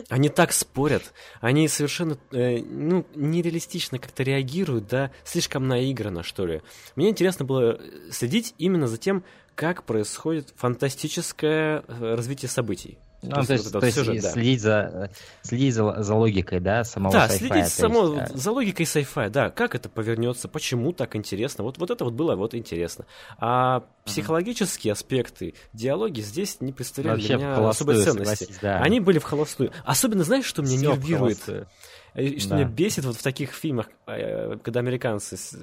Они 0.09 0.29
так 0.29 0.53
спорят, 0.53 1.13
они 1.41 1.67
совершенно, 1.69 2.17
э, 2.31 2.59
ну, 2.59 3.05
нереалистично 3.15 3.99
как-то 3.99 4.23
реагируют, 4.23 4.87
да, 4.87 5.11
слишком 5.25 5.67
наигранно, 5.67 6.23
что 6.23 6.47
ли. 6.47 6.63
Мне 6.95 7.11
интересно 7.11 7.45
было 7.45 7.81
следить 8.11 8.55
именно 8.59 8.87
за 8.87 8.99
тем, 8.99 9.25
как 9.55 9.85
происходит 9.85 10.53
фантастическое 10.57 11.85
э, 11.87 12.15
развитие 12.15 12.49
событий. 12.49 12.99
Ну, 13.23 13.45
то 13.45 13.53
есть, 13.53 13.73
вот 13.73 13.81
то 13.81 13.87
есть 13.87 13.97
сюжет, 13.99 14.17
и 14.17 14.21
да. 14.21 14.31
следить, 14.31 14.61
за, 14.61 15.11
следить 15.43 15.75
за, 15.75 16.03
за 16.03 16.15
логикой, 16.15 16.59
да, 16.59 16.83
самого 16.83 17.13
Да, 17.13 17.29
следить 17.29 17.65
то 17.65 17.71
само, 17.71 18.15
есть, 18.15 18.35
э, 18.35 18.37
за 18.37 18.51
логикой 18.51 18.85
sci-fi, 18.85 19.31
да, 19.31 19.51
как 19.51 19.77
это 19.77 19.89
повернется, 19.89 20.49
почему 20.49 20.93
так 20.93 21.15
интересно. 21.15 21.63
Вот, 21.63 21.79
вот 21.79 21.91
это 21.93 22.05
вот 22.05 22.15
было 22.15 22.35
вот 22.35 22.55
интересно. 22.55 23.07
А 23.39 23.85
психологические 24.05 24.93
аспекты, 24.93 25.55
диалоги 25.73 26.21
здесь 26.21 26.61
не 26.61 26.73
представляли 26.73 27.15
Вообще 27.15 27.37
для 27.37 27.47
меня 27.47 27.69
особой 27.69 28.03
ценности. 28.03 28.53
да. 28.61 28.79
Они 28.81 28.99
были 28.99 29.21
в 29.21 29.25
холостую. 29.25 29.71
Особенно, 29.85 30.25
знаешь, 30.25 30.45
что 30.45 30.63
меня 30.63 30.77
Всё 30.79 30.93
в 30.95 30.99
нервирует? 30.99 31.69
И 32.15 32.39
Что 32.39 32.51
Да. 32.51 32.57
меня 32.57 32.69
бесит 32.69 33.05
вот 33.07 33.17
в 33.17 33.23
таких 33.23 33.53
фильмах, 33.53 33.89
э, 34.07 34.59
когда 34.63 34.81
американцы, 34.81 35.37
с- 35.39 35.57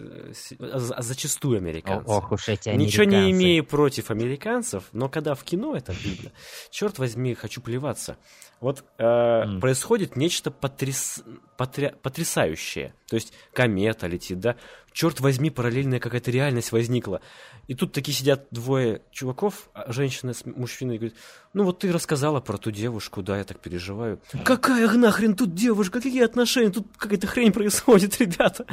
а 0.59 1.01
зачастую 1.03 1.57
американцы. 1.57 2.09
О- 2.09 2.17
ох 2.17 2.31
уж 2.31 2.49
эти 2.49 2.69
Ничего 2.69 3.03
не 3.03 3.17
американцы. 3.17 3.31
имею 3.31 3.63
против 3.65 4.09
американцев, 4.11 4.83
но 4.91 5.09
когда 5.09 5.35
в 5.35 5.43
кино 5.43 5.75
это 5.75 5.91
видно, 5.93 6.31
черт 6.71 6.97
возьми, 6.97 7.35
хочу 7.35 7.61
плеваться. 7.61 8.17
Вот 8.61 8.83
э, 8.97 9.59
происходит 9.61 10.15
нечто 10.15 10.49
потряс- 10.49 11.23
потря- 11.57 11.95
потрясающее. 12.01 12.93
То 13.07 13.15
есть 13.15 13.31
комета 13.53 14.07
летит, 14.07 14.39
да? 14.39 14.55
Черт 14.91 15.19
возьми, 15.19 15.49
параллельная 15.49 15.99
какая-то 15.99 16.31
реальность 16.31 16.71
возникла. 16.71 17.21
И 17.67 17.75
тут 17.75 17.93
такие 17.93 18.15
сидят 18.15 18.47
двое 18.51 19.01
чуваков, 19.11 19.69
а 19.73 19.91
женщина 19.91 20.33
с 20.33 20.45
мужчиной, 20.45 20.95
и 20.95 20.97
говорит, 20.97 21.17
ну 21.53 21.63
вот 21.63 21.79
ты 21.79 21.91
рассказала 21.91 22.39
про 22.39 22.57
ту 22.57 22.71
девушку, 22.71 23.21
да, 23.21 23.37
я 23.37 23.43
так 23.43 23.59
переживаю. 23.59 24.19
Какая 24.43 24.89
нахрен 24.91 25.35
тут 25.35 25.53
девушка, 25.53 26.01
какие 26.01 26.23
отношения, 26.23 26.71
тут 26.71 26.87
какая-то 26.97 27.27
хрень 27.27 27.51
происходит, 27.51 28.17
ребята. 28.19 28.65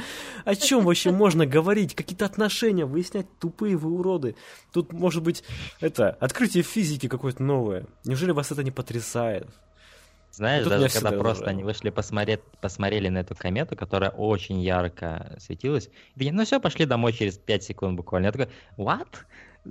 О 0.44 0.54
чем 0.54 0.84
вообще 0.84 1.10
можно 1.10 1.46
говорить? 1.46 1.94
Какие-то 1.94 2.24
отношения 2.24 2.86
выяснять, 2.86 3.26
тупые 3.38 3.76
вы 3.76 3.90
уроды. 3.90 4.36
Тут 4.72 4.92
может 4.92 5.22
быть, 5.22 5.44
это, 5.80 6.10
открытие 6.10 6.62
физики 6.62 7.08
какое-то 7.08 7.42
новое. 7.42 7.86
Неужели 8.04 8.30
вас 8.32 8.50
это 8.50 8.62
не 8.62 8.70
потрясает? 8.70 9.48
Знаешь, 10.36 10.64
тут 10.64 10.70
даже 10.72 10.88
когда 10.92 11.10
просто 11.10 11.28
раздражало. 11.28 11.50
они 11.50 11.64
вышли 11.64 11.90
посмотреть, 11.90 12.40
посмотрели 12.60 13.08
на 13.08 13.18
эту 13.18 13.34
комету, 13.34 13.74
которая 13.74 14.10
очень 14.10 14.60
ярко 14.60 15.34
светилась, 15.38 15.86
и 15.86 16.18
такие, 16.18 16.32
ну 16.32 16.44
все, 16.44 16.60
пошли 16.60 16.84
домой 16.84 17.12
через 17.14 17.38
5 17.38 17.62
секунд 17.64 17.96
буквально. 17.96 18.26
Я 18.26 18.32
такой, 18.32 18.48
what? 18.76 19.08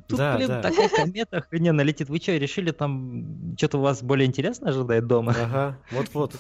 Тут, 0.08 0.18
Да, 0.18 0.36
блин, 0.36 0.48
да. 0.48 0.62
такая 0.62 0.90
комета 0.90 1.38
охрененно 1.38 1.82
летит. 1.82 2.10
Вы 2.10 2.18
что, 2.18 2.36
решили 2.36 2.72
там, 2.72 3.56
что-то 3.58 3.78
у 3.78 3.82
вас 3.82 4.02
более 4.02 4.26
интересно 4.28 4.70
ожидает 4.70 5.08
дома? 5.08 5.34
Ага, 5.40 5.78
вот-вот. 5.92 6.34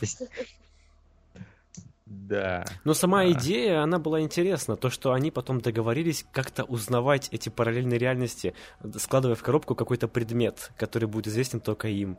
Да. 2.06 2.65
Но 2.84 2.93
сама 2.93 3.22
А. 3.22 3.31
идея, 3.31 3.81
она 3.81 3.97
была 3.97 4.22
интересна. 4.22 4.76
То, 4.76 4.89
что 4.89 5.14
они 5.14 5.31
потом 5.31 5.60
договорились 5.61 6.26
как-то 6.31 6.64
узнавать 6.64 7.30
эти 7.31 7.49
параллельные 7.49 7.97
реальности, 7.97 8.53
складывая 8.97 9.35
в 9.35 9.41
коробку 9.43 9.73
какой-то 9.76 10.07
предмет, 10.07 10.72
который 10.77 11.07
будет 11.07 11.27
известен 11.27 11.60
только 11.60 11.88
им. 11.88 12.18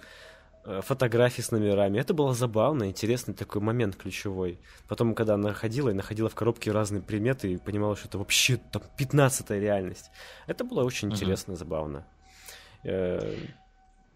Э, 0.68 0.80
Фотографии 0.82 1.42
с 1.42 1.52
номерами. 1.52 1.98
Это 1.98 2.12
было 2.12 2.34
забавно, 2.34 2.88
интересный 2.88 3.34
такой 3.34 3.60
момент 3.62 3.94
ключевой. 3.96 4.58
Потом, 4.88 5.14
когда 5.14 5.34
она 5.34 5.52
ходила 5.52 5.90
и 5.90 5.94
находила 5.94 6.28
в 6.28 6.34
коробке 6.34 6.72
разные 6.72 7.02
предметы 7.02 7.52
и 7.52 7.56
понимала, 7.56 7.94
что 7.96 8.08
это 8.08 8.18
вообще 8.18 8.56
там 8.72 8.82
15 8.98 9.60
реальность. 9.60 10.10
Это 10.48 10.64
было 10.64 10.82
очень 10.84 11.08
Мгм. 11.08 11.16
интересно 11.16 11.52
и 11.52 11.56
забавно. 11.56 12.04
Э, 12.84 13.34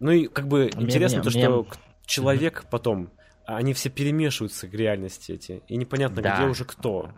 Ну 0.03 0.09
и 0.11 0.25
как 0.27 0.47
бы 0.47 0.71
Мне- 0.75 0.85
интересно 0.87 1.19
мне- 1.19 1.23
то, 1.23 1.29
что 1.29 1.63
к- 1.63 1.77
человек 2.07 2.65
потом, 2.71 3.11
они 3.45 3.73
все 3.73 3.89
перемешиваются 3.91 4.67
к 4.67 4.73
реальности 4.73 5.33
эти, 5.33 5.61
и 5.67 5.77
непонятно, 5.77 6.23
Да. 6.23 6.35
где 6.37 6.47
уже 6.49 6.65
кто. 6.65 7.11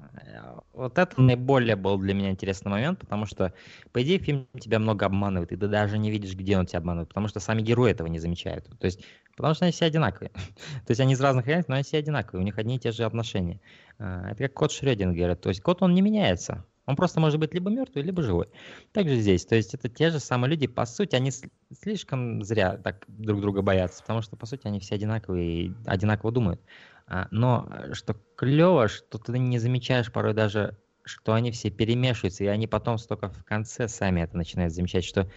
Вот 0.74 0.98
это 0.98 1.22
наиболее 1.22 1.78
был 1.78 1.98
для 1.98 2.14
меня 2.14 2.30
интересный 2.32 2.70
момент, 2.70 3.00
потому 3.00 3.26
что, 3.26 3.54
по 3.94 4.02
идее, 4.04 4.18
фильм 4.20 4.48
тебя 4.60 4.80
много 4.80 5.06
обманывает, 5.06 5.54
и 5.54 5.56
ты 5.56 5.68
даже 5.68 5.98
не 5.98 6.12
видишь, 6.12 6.36
где 6.36 6.58
он 6.58 6.66
тебя 6.66 6.80
обманывает, 6.80 7.08
потому 7.08 7.30
что 7.30 7.40
сами 7.40 7.62
герои 7.62 7.92
этого 7.92 8.08
не 8.08 8.20
замечают. 8.20 8.66
То 8.80 8.86
есть, 8.86 9.00
потому 9.36 9.54
что 9.54 9.66
они 9.66 9.72
все 9.72 9.86
одинаковые. 9.86 10.32
То 10.86 10.92
есть 10.92 11.02
они 11.02 11.14
из 11.14 11.22
разных 11.22 11.48
реальностей, 11.48 11.72
но 11.72 11.76
они 11.76 11.84
все 11.84 11.98
одинаковые, 11.98 12.42
у 12.42 12.46
них 12.46 12.58
одни 12.58 12.76
и 12.76 12.80
те 12.80 12.92
же 12.92 13.04
отношения. 13.04 13.60
А, 14.00 14.30
Это 14.32 14.44
как 14.44 14.54
кот 14.54 14.72
Шрёдингера. 14.72 15.36
То 15.36 15.50
есть 15.50 15.62
кот, 15.62 15.82
он 15.82 15.94
не 15.94 16.02
меняется. 16.02 16.66
Он 16.86 16.96
просто 16.98 17.22
может 17.22 17.40
быть 17.40 17.54
либо 17.54 17.70
мертвый, 17.70 18.04
либо 18.04 18.22
живой. 18.22 18.50
Также 18.92 19.16
здесь. 19.16 19.46
То 19.46 19.56
есть 19.56 19.74
это 19.74 19.88
те 19.88 20.10
же 20.10 20.20
самые 20.20 20.52
люди, 20.52 20.68
по 20.68 20.86
сути, 20.86 21.16
они 21.16 21.32
слишком 21.72 22.44
зря 22.44 22.78
так 22.78 23.06
друг 23.08 23.40
друга 23.40 23.62
боятся, 23.62 24.02
потому 24.02 24.22
что, 24.22 24.36
по 24.36 24.46
сути, 24.46 24.68
они 24.68 24.80
все 24.80 24.96
одинаковые 24.96 25.68
и 25.68 25.74
одинаково 25.86 26.32
думают. 26.32 26.62
А, 27.08 27.28
Но 27.32 27.70
э, 27.72 27.94
что 27.94 28.16
клево, 28.36 28.88
что 28.88 29.18
ты 29.18 29.40
не 29.40 29.60
замечаешь 29.60 30.12
порой 30.12 30.34
даже, 30.34 30.78
что 31.06 31.34
они 31.34 31.52
все 31.52 31.70
перемешиваются, 31.70 32.44
и 32.44 32.48
они 32.48 32.68
потом 32.68 32.98
столько 32.98 33.30
в 33.30 33.44
конце 33.44 33.88
сами 33.88 34.22
это 34.22 34.36
начинают 34.38 34.74
замечать, 34.74 35.06
что 35.06 35.30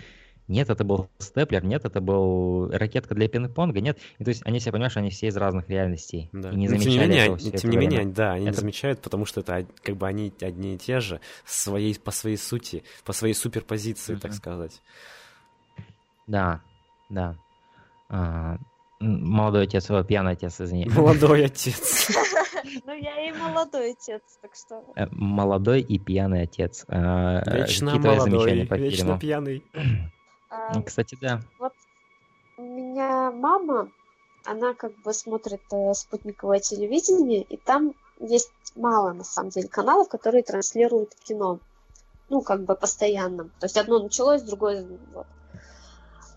нет, 0.48 0.70
это 0.70 0.84
был 0.84 1.08
степлер, 1.18 1.64
нет, 1.64 1.84
это 1.84 2.00
был 2.00 2.70
ракетка 2.70 3.14
для 3.14 3.28
пинг-понга, 3.28 3.80
нет. 3.80 3.98
И 4.18 4.24
то 4.24 4.28
есть 4.30 4.42
они 4.46 4.58
все 4.58 4.70
понимают, 4.70 4.92
что 4.92 5.00
они 5.00 5.10
все 5.10 5.26
из 5.28 5.36
разных 5.36 5.68
реальностей. 5.68 6.28
Да. 6.32 6.50
И 6.50 6.56
не 6.56 6.68
Но 6.68 6.76
тем 6.76 6.78
не 6.78 6.84
замечали 6.84 7.08
менее, 7.08 7.22
этого 7.24 7.38
тем 7.38 7.52
это 7.54 7.66
не 7.68 7.76
менее, 7.76 7.98
время. 8.00 8.12
да, 8.14 8.32
они 8.32 8.44
не 8.44 8.50
Это- 8.50 8.60
замечают, 8.60 9.00
потому 9.00 9.24
что 9.24 9.40
это 9.40 9.66
как 9.82 9.96
бы 9.96 10.06
они 10.06 10.32
одни 10.40 10.74
и 10.74 10.78
те 10.78 11.00
же 11.00 11.20
своей, 11.44 11.98
по 11.98 12.10
своей 12.10 12.36
сути, 12.36 12.84
по 13.04 13.12
своей 13.12 13.34
суперпозиции, 13.34 14.14
так 14.14 14.30
Мгм. 14.32 14.38
сказать. 14.38 14.82
Да, 16.26 16.60
да. 17.10 17.36
А, 18.08 18.58
молодой 19.00 19.64
отец, 19.64 19.90
о, 19.90 20.02
пьяный 20.04 20.32
отец, 20.32 20.60
извини. 20.60 20.86
Молодой 20.90 21.44
отец. 21.46 22.08
Ну, 22.84 22.92
я 22.92 23.28
и 23.28 23.32
молодой 23.32 23.92
отец, 23.92 24.22
так 24.42 24.50
что... 24.54 24.82
Э, 24.96 25.06
Молодой 25.12 25.82
и 25.82 25.98
пьяный 26.00 26.42
отец. 26.42 26.84
А, 26.88 27.40
Вечно 27.54 27.96
молодой, 27.96 28.64
вечно 28.64 29.18
пьяный. 29.18 29.62
А, 30.48 30.82
Кстати, 30.82 31.16
да. 31.20 31.40
Вот 31.58 31.72
у 32.56 32.62
меня 32.62 33.30
мама, 33.30 33.90
она 34.44 34.74
как 34.74 34.96
бы 35.02 35.12
смотрит 35.12 35.62
э, 35.72 35.92
спутниковое 35.94 36.60
телевидение, 36.60 37.42
и 37.42 37.56
там 37.56 37.94
есть 38.20 38.50
мало, 38.74 39.12
на 39.12 39.24
самом 39.24 39.50
деле, 39.50 39.68
каналов, 39.68 40.08
которые 40.08 40.42
транслируют 40.42 41.14
кино. 41.24 41.58
Ну, 42.28 42.42
как 42.42 42.64
бы 42.64 42.74
постоянно. 42.74 43.44
То 43.60 43.66
есть 43.66 43.76
одно 43.76 43.98
началось, 44.02 44.42
другое... 44.42 44.86
Вот. 45.12 45.26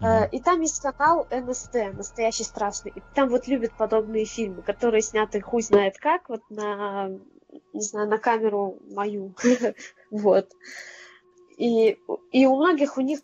Э, 0.02 0.28
И 0.30 0.40
там 0.40 0.62
есть 0.62 0.82
канал 0.82 1.28
НСТ, 1.32 1.94
настоящий 1.94 2.44
страшный. 2.44 2.92
И 2.96 3.02
там 3.16 3.30
вот 3.30 3.48
любят 3.48 3.72
подобные 3.78 4.26
фильмы, 4.26 4.62
которые 4.62 5.02
сняты 5.02 5.42
хуй 5.42 5.62
знает 5.62 5.98
как, 5.98 6.30
вот 6.30 6.42
на, 6.50 7.10
не 7.74 7.82
знаю, 7.82 8.10
на 8.10 8.18
камеру 8.18 8.80
мою. 8.92 9.34
Вот. 10.12 10.50
И, 11.60 12.00
и 12.32 12.46
у 12.46 12.56
многих 12.56 12.98
у 12.98 13.02
них 13.02 13.20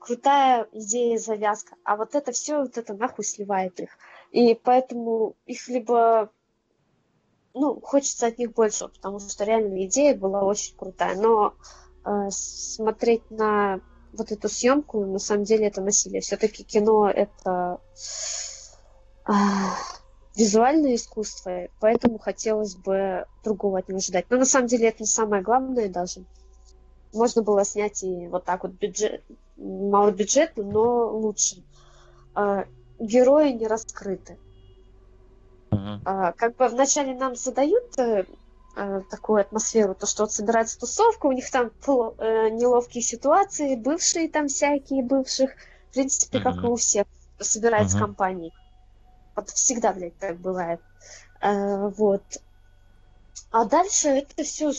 крутая 0.00 0.66
идея 0.72 1.18
завязка, 1.18 1.76
а 1.84 1.96
вот 1.96 2.14
это 2.14 2.32
все, 2.32 2.62
вот 2.62 2.78
это 2.78 2.94
нахуй 2.94 3.22
сливает 3.22 3.78
их. 3.80 3.90
И 4.30 4.54
поэтому 4.54 5.36
их 5.44 5.68
либо 5.68 6.30
ну, 7.52 7.78
хочется 7.82 8.28
от 8.28 8.38
них 8.38 8.54
больше, 8.54 8.88
потому 8.88 9.20
что 9.20 9.44
реально 9.44 9.84
идея 9.84 10.14
была 10.14 10.42
очень 10.42 10.74
крутая. 10.74 11.16
Но 11.16 11.52
э, 12.06 12.30
смотреть 12.30 13.30
на 13.30 13.82
вот 14.14 14.32
эту 14.32 14.48
съемку, 14.48 15.04
на 15.04 15.18
самом 15.18 15.44
деле, 15.44 15.66
это 15.66 15.82
насилие. 15.82 16.22
Все-таки 16.22 16.64
кино 16.64 17.10
это 17.10 17.78
а, 19.26 19.34
визуальное 20.34 20.94
искусство, 20.94 21.68
поэтому 21.78 22.16
хотелось 22.16 22.74
бы 22.74 23.26
другого 23.44 23.80
от 23.80 23.88
него 23.90 24.00
ждать. 24.00 24.24
Но 24.30 24.38
на 24.38 24.46
самом 24.46 24.66
деле 24.66 24.88
это 24.88 25.02
не 25.02 25.06
самое 25.06 25.42
главное 25.42 25.90
даже. 25.90 26.24
Можно 27.12 27.42
было 27.42 27.64
снять 27.64 28.02
и 28.02 28.28
вот 28.28 28.44
так 28.44 28.62
вот 28.64 28.72
бюджет, 28.72 29.24
малобюджетно, 29.56 30.62
но 30.64 31.10
лучше. 31.10 31.64
А, 32.34 32.66
герои 32.98 33.52
не 33.52 33.66
раскрыты. 33.66 34.38
А, 36.04 36.32
как 36.32 36.56
бы 36.56 36.68
вначале 36.68 37.14
нам 37.14 37.34
задают 37.34 37.98
э, 37.98 38.24
такую 39.10 39.40
атмосферу, 39.40 39.94
то, 39.94 40.06
что 40.06 40.24
вот 40.24 40.32
собирается 40.32 40.78
тусовка, 40.78 41.26
у 41.26 41.32
них 41.32 41.50
там 41.50 41.66
э, 41.66 42.50
неловкие 42.50 43.02
ситуации, 43.02 43.76
бывшие 43.76 44.28
там 44.28 44.48
всякие, 44.48 45.02
бывших, 45.02 45.50
в 45.90 45.94
принципе, 45.94 46.40
как 46.40 46.62
и 46.62 46.66
у 46.66 46.76
всех, 46.76 47.06
собирается 47.40 47.96
Мгм. 47.96 48.06
компанией. 48.06 48.52
Вот 49.34 49.50
всегда, 49.50 49.92
блядь, 49.92 50.16
так 50.18 50.38
бывает. 50.38 50.80
Э, 51.40 51.88
вот. 51.88 52.22
А 53.50 53.64
дальше 53.64 54.08
это 54.08 54.42
все 54.42 54.72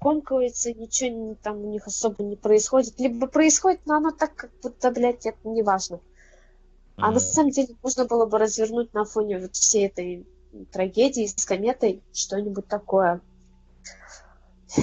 скомкивается, 0.00 0.72
ничего 0.72 1.10
не- 1.10 1.34
там 1.34 1.58
у 1.64 1.70
них 1.70 1.86
особо 1.86 2.22
не 2.22 2.36
происходит. 2.36 2.98
Либо 2.98 3.26
происходит, 3.26 3.80
но 3.86 3.96
оно 3.96 4.10
так, 4.12 4.34
как 4.34 4.50
будто, 4.62 4.90
блядь, 4.90 5.26
это 5.26 5.38
не 5.44 5.62
важно. 5.62 6.00
А 6.96 7.08
на 7.08 7.12
Мгм. 7.12 7.20
самом 7.20 7.50
деле 7.50 7.76
можно 7.82 8.04
было 8.04 8.26
бы 8.26 8.38
развернуть 8.38 8.92
на 8.94 9.04
фоне 9.04 9.38
вот 9.38 9.54
всей 9.54 9.86
этой 9.86 10.26
трагедии 10.72 11.26
с 11.26 11.44
кометой 11.44 12.02
что-нибудь 12.12 12.66
такое. 12.68 13.20
То 14.74 14.82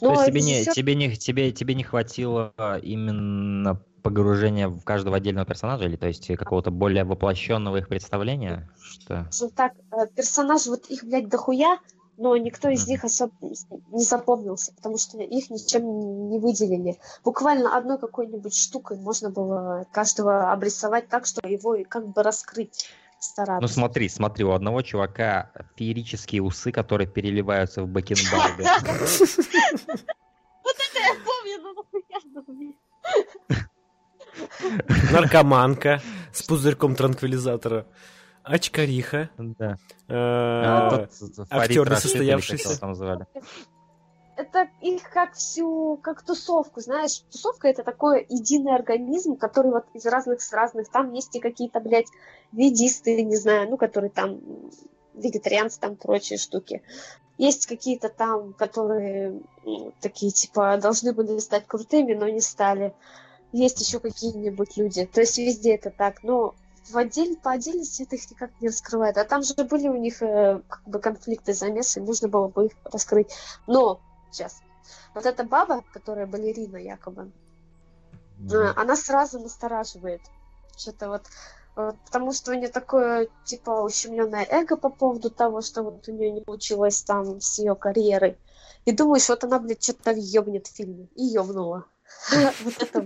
Но 0.00 0.12
есть 0.12 0.26
тебе 0.26 0.42
не, 0.42 0.64
тебе, 0.64 0.94
не, 0.94 1.16
тебе, 1.16 1.52
тебе 1.52 1.74
не 1.74 1.82
хватило 1.82 2.52
именно 2.82 3.82
погружения 4.02 4.68
в 4.68 4.82
каждого 4.84 5.16
отдельного 5.16 5.46
персонажа, 5.46 5.84
или 5.84 5.96
то 5.96 6.06
есть 6.06 6.26
какого-то 6.36 6.70
более 6.70 7.04
воплощенного 7.04 7.78
их 7.78 7.88
представления? 7.88 8.70
Что? 8.80 9.26
скажем 9.30 9.50
так, 9.54 9.72
э, 9.92 10.06
персонажи, 10.14 10.70
вот 10.70 10.86
их, 10.90 11.02
блядь, 11.04 11.28
дохуя, 11.28 11.78
но 12.16 12.36
никто 12.36 12.68
из 12.68 12.86
них 12.86 13.04
особо 13.04 13.32
не 13.40 14.04
запомнился, 14.04 14.72
потому 14.74 14.98
что 14.98 15.18
их 15.18 15.50
ничем 15.50 16.28
не 16.30 16.38
выделили. 16.38 16.98
Буквально 17.24 17.76
одной 17.76 17.98
какой-нибудь 17.98 18.54
штукой 18.54 18.98
можно 18.98 19.30
было 19.30 19.86
каждого 19.92 20.52
обрисовать 20.52 21.08
так, 21.08 21.26
что 21.26 21.46
его 21.46 21.74
и 21.74 21.84
как 21.84 22.08
бы 22.08 22.22
раскрыть 22.22 22.88
стараться. 23.18 23.60
Ну 23.60 23.68
смотри, 23.68 24.08
смотри, 24.08 24.44
у 24.44 24.52
одного 24.52 24.82
чувака 24.82 25.50
феерические 25.76 26.42
усы, 26.42 26.72
которые 26.72 27.08
переливаются 27.08 27.82
в 27.82 27.88
бакенбарды. 27.88 28.64
Вот 30.66 30.74
это 30.74 30.98
я 30.98 31.14
помню, 31.24 31.62
ну 31.62 31.70
оно 31.70 31.84
мне? 32.52 32.74
Наркоманка 35.12 36.02
с 36.32 36.42
пузырьком 36.42 36.96
транквилизатора. 36.96 37.86
Очкариха. 38.46 39.28
Да. 39.38 39.76
э, 40.08 40.14
А, 40.14 41.08
актер 41.50 41.90
несостоявшийся. 41.90 42.68
его 42.68 42.78
там 42.78 42.94
звали. 42.94 43.26
это 44.36 44.68
их 44.82 45.02
как 45.10 45.34
всю, 45.34 45.98
как 46.02 46.22
тусовку, 46.22 46.80
знаешь, 46.80 47.20
тусовка 47.32 47.68
это 47.68 47.82
такой 47.82 48.26
единый 48.28 48.74
организм, 48.74 49.36
который 49.36 49.72
вот 49.72 49.86
из 49.94 50.06
разных 50.06 50.40
с 50.42 50.52
разных, 50.52 50.88
там 50.88 51.12
есть 51.12 51.34
и 51.34 51.40
какие-то, 51.40 51.80
блядь, 51.80 52.06
ведисты, 52.52 53.22
не 53.22 53.36
знаю, 53.36 53.68
ну, 53.68 53.76
которые 53.76 54.10
там 54.10 54.40
вегетарианцы, 55.14 55.80
там 55.80 55.96
прочие 55.96 56.38
штуки. 56.38 56.82
Есть 57.38 57.66
какие-то 57.66 58.08
там, 58.10 58.52
которые 58.52 59.40
м, 59.64 59.92
такие, 60.00 60.30
типа, 60.32 60.78
должны 60.80 61.12
были 61.12 61.38
стать 61.38 61.66
крутыми, 61.66 62.14
но 62.14 62.28
не 62.28 62.40
стали. 62.40 62.94
Есть 63.52 63.80
еще 63.80 64.00
какие-нибудь 64.00 64.76
люди. 64.76 65.06
То 65.06 65.20
есть 65.20 65.36
везде 65.38 65.74
это 65.74 65.90
так, 65.90 66.22
но 66.22 66.54
в 66.88 66.96
отдель, 66.96 67.36
по 67.36 67.52
отдельности 67.52 68.02
это 68.02 68.16
их 68.16 68.30
никак 68.30 68.50
не 68.60 68.68
раскрывает. 68.68 69.16
А 69.18 69.24
там 69.24 69.42
же 69.42 69.54
были 69.64 69.88
у 69.88 69.96
них 69.96 70.22
э, 70.22 70.60
как 70.68 70.82
бы 70.84 70.98
конфликты, 70.98 71.52
замесы, 71.52 72.00
можно 72.00 72.28
было 72.28 72.48
бы 72.48 72.66
их 72.66 72.72
раскрыть. 72.84 73.34
Но 73.66 74.00
сейчас. 74.30 74.60
Вот 75.14 75.26
эта 75.26 75.44
баба, 75.44 75.82
которая 75.92 76.26
балерина 76.26 76.76
якобы, 76.76 77.32
э, 78.52 78.72
она 78.76 78.96
сразу 78.96 79.38
настораживает. 79.38 80.20
Что-то 80.76 81.08
вот 81.08 81.22
э, 81.76 81.92
Потому 82.04 82.32
что 82.32 82.52
у 82.52 82.54
нее 82.54 82.68
такое, 82.68 83.28
типа, 83.44 83.82
ущемленное 83.82 84.46
эго 84.48 84.76
по 84.76 84.90
поводу 84.90 85.30
того, 85.30 85.62
что 85.62 85.82
вот 85.82 86.06
у 86.08 86.12
нее 86.12 86.30
не 86.30 86.40
получилось 86.40 87.02
там 87.02 87.40
с 87.40 87.58
ее 87.58 87.74
карьерой. 87.74 88.38
И 88.84 88.92
думаешь, 88.92 89.28
вот 89.28 89.42
она, 89.42 89.58
блядь, 89.58 89.82
что-то 89.82 90.12
ебнет 90.12 90.68
в 90.68 90.74
фильме. 90.74 91.08
И 91.14 91.24
ебнула. 91.24 91.86
Вот 92.62 92.80
это. 92.80 93.04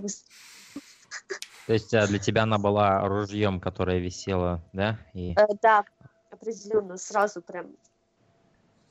То 1.67 1.73
есть 1.73 1.93
а, 1.93 2.07
для 2.07 2.19
тебя 2.19 2.43
она 2.43 2.57
была 2.57 3.07
ружьем, 3.07 3.59
которое 3.59 3.99
висело, 3.99 4.63
да? 4.73 4.97
И... 5.13 5.33
Э, 5.33 5.45
Да, 5.61 5.83
определенно, 6.31 6.97
сразу 6.97 7.41
прям. 7.41 7.67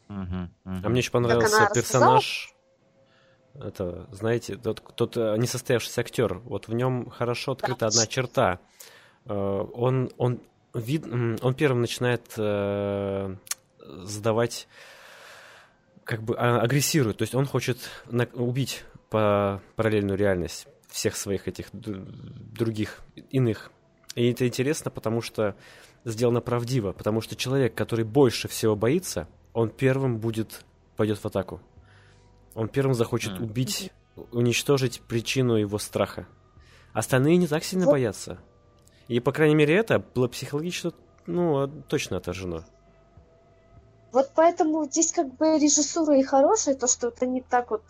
Мгм, 0.09 0.51
мгм. 0.65 0.81
А 0.85 0.89
мне 0.89 0.99
еще 0.99 1.11
понравился 1.11 1.61
рассказала? 1.61 1.75
персонаж. 1.75 2.55
Это, 3.55 4.07
знаете, 4.13 4.57
тот, 4.57 4.83
тот 4.95 5.17
э, 5.17 5.37
несостоявшийся 5.37 6.01
актер. 6.01 6.39
Вот 6.39 6.69
в 6.69 6.75
нем 6.75 7.11
хорошо 7.11 7.53
открыта 7.53 7.87
одна 7.87 8.07
черта. 8.07 8.61
Э, 9.27 9.35
Он, 9.35 10.11
он, 10.19 10.41
вид, 10.73 11.05
он 11.07 11.55
первым 11.55 11.81
начинает 11.81 12.33
э, 12.37 13.35
задавать, 13.79 14.69
как 16.05 16.23
бы 16.23 16.37
а, 16.39 16.61
агрессирует. 16.61 17.19
То 17.19 17.23
есть 17.23 17.35
он 17.35 17.47
хочет 17.47 17.79
убить 18.35 18.85
по 19.11 19.61
параллельную 19.75 20.17
реальность 20.17 20.69
всех 20.91 21.17
своих 21.17 21.49
этих 21.49 21.69
других 21.73 23.01
иных. 23.31 23.71
И 24.15 24.31
это 24.31 24.47
интересно, 24.47 24.91
потому 24.91 25.23
что 25.23 25.55
сделано 26.05 26.41
правдиво. 26.41 26.93
Потому 26.93 27.21
что 27.21 27.37
человек, 27.37 27.75
который 27.75 28.05
больше 28.05 28.49
всего 28.49 28.77
боится, 28.77 29.29
он 29.53 29.71
первым 29.71 30.19
будет 30.19 30.65
пойдет 30.97 31.19
в 31.19 31.25
атаку. 31.25 31.61
Он 32.55 32.69
первым 32.69 32.95
захочет 32.95 33.35
Мгм. 33.35 33.45
убить, 33.45 33.93
уничтожить 34.33 35.01
причину 35.01 35.55
его 35.55 35.79
страха. 35.79 36.27
Остальные 36.93 37.37
не 37.37 37.47
так 37.47 37.65
сильно 37.65 37.87
боятся. 37.87 38.39
И, 39.09 39.21
по 39.21 39.33
крайней 39.33 39.55
мере, 39.55 39.75
это 39.77 39.99
было 40.15 40.29
психологически, 40.29 40.93
ну, 41.27 41.69
точно 41.89 42.17
отражено. 42.17 42.65
Вот 44.13 44.31
поэтому 44.35 44.85
здесь 44.87 45.13
как 45.13 45.33
бы 45.37 45.59
режиссура 45.59 46.19
и 46.19 46.23
хорошая, 46.25 46.75
то, 46.75 46.89
что 46.89 47.07
вот 47.07 47.23
они 47.23 47.41
так 47.41 47.71
вот 47.71 47.85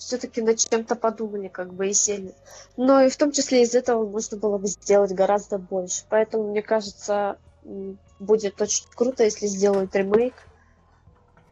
все-таки 0.00 0.40
над 0.40 0.58
чем-то 0.58 0.96
подумали, 0.96 1.48
как 1.48 1.74
бы 1.74 1.88
и 1.88 1.92
сели. 1.92 2.32
Но 2.78 3.02
и 3.02 3.10
в 3.10 3.16
том 3.18 3.32
числе 3.32 3.62
из 3.62 3.74
этого 3.74 4.08
можно 4.08 4.38
было 4.38 4.56
бы 4.56 4.66
сделать 4.66 5.12
гораздо 5.12 5.58
больше. 5.58 6.04
Поэтому, 6.08 6.50
мне 6.50 6.62
кажется, 6.62 7.36
будет 8.18 8.60
очень 8.62 8.86
круто, 8.94 9.24
если 9.24 9.46
сделают 9.46 9.94
ремейк 9.94 10.32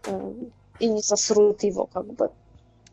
э, 0.06 0.32
и 0.80 0.88
не 0.88 1.02
сосрут 1.02 1.62
его, 1.62 1.84
как 1.84 2.06
бы. 2.06 2.30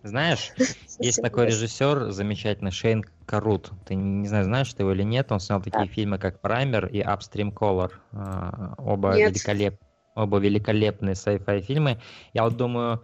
Знаешь, 0.03 0.52
есть 0.99 1.22
такой 1.22 1.45
режиссер 1.48 2.11
замечательный, 2.11 2.72
Шейн 2.72 3.06
Карут. 3.26 3.72
Ты 3.86 3.95
не 3.95 4.27
знаю, 4.27 4.44
знаешь 4.44 4.73
ты 4.73 4.84
его 4.84 4.91
или 4.91 5.03
нет. 5.03 5.32
Он 5.32 5.40
снял 5.40 5.61
такие 5.61 5.88
фильмы, 5.88 6.18
как 6.19 6.41
Праймер 6.41 6.88
и 6.88 6.99
Upstream 6.99 7.53
Color. 7.53 7.91
А, 8.11 8.73
Оба, 8.77 9.15
Нет. 9.15 9.32
великолеп... 9.32 9.80
Оба 10.15 10.38
великолепные 10.38 11.14
sci-fi 11.14 11.61
фильмы. 11.61 12.02
Я 12.34 12.44
вот 12.44 12.57
думаю, 12.57 13.03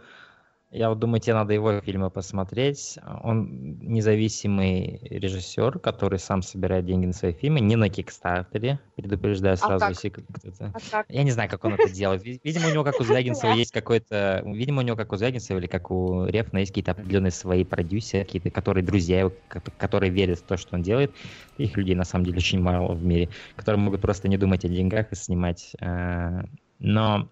я 0.72 0.90
вот 0.90 1.00
думаю, 1.00 1.20
тебе 1.20 1.34
надо 1.36 1.54
его 1.54 1.82
фильмы 1.82 2.10
посмотреть. 2.10 2.98
Он 3.24 3.78
независимый 3.82 5.00
режиссер, 5.10 5.80
который 5.80 6.18
сам 6.20 6.42
собирает 6.42 6.86
деньги 6.86 7.06
на 7.08 7.14
свои 7.14 7.34
фильмы, 7.34 7.60
не 7.60 7.76
на 7.76 7.90
Кикстартере. 7.90 8.80
Предупреждаю 8.96 9.58
сразу, 9.58 9.80
как? 9.80 9.90
если 9.90 10.10
кто-то... 10.10 10.74
А? 10.94 11.04
Я 11.10 11.24
не 11.24 11.32
знаю, 11.32 11.50
как 11.50 11.64
он 11.66 11.74
это 11.74 11.90
делает. 11.92 12.24
Ви- 12.24 12.40
Видимо, 12.44 12.68
у 12.68 12.72
него, 12.72 12.84
как 12.84 13.00
у 13.00 13.04
Звягинцева, 13.04 13.54
есть 13.54 13.72
какой-то... 13.72 14.44
Видимо, 14.46 14.80
у 14.82 14.86
него, 14.86 14.96
как 14.96 15.12
у 15.12 15.18
Звягинцева 15.18 15.58
или 15.58 15.68
как 15.68 15.92
у 15.92 16.26
Рефна, 16.26 16.60
есть 16.60 16.72
какие-то 16.72 16.92
определенные 16.92 17.32
свои 17.32 17.64
продюсеры, 17.64 18.24
какие-то, 18.26 18.50
которые 18.50 18.84
друзья 18.86 19.20
его, 19.20 19.34
ко- 19.48 19.62
которые 19.78 20.12
верят 20.12 20.40
в 20.40 20.44
то, 20.44 20.58
что 20.58 20.76
он 20.76 20.82
делает. 20.84 21.12
Их 21.58 21.76
людей, 21.78 21.96
на 21.96 22.06
самом 22.06 22.26
деле, 22.26 22.38
очень 22.38 22.62
мало 22.62 22.94
в 22.94 23.04
мире, 23.04 23.30
которые 23.56 23.82
могут 23.82 24.02
просто 24.02 24.28
не 24.28 24.38
думать 24.38 24.64
о 24.66 24.70
деньгах 24.70 25.12
и 25.12 25.16
снимать. 25.16 25.76
э, 25.80 26.42
Но, 26.80 27.30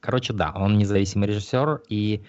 короче, 0.00 0.32
да, 0.32 0.52
он 0.54 0.78
независимый 0.78 1.28
режиссер, 1.28 1.82
и 1.88 2.22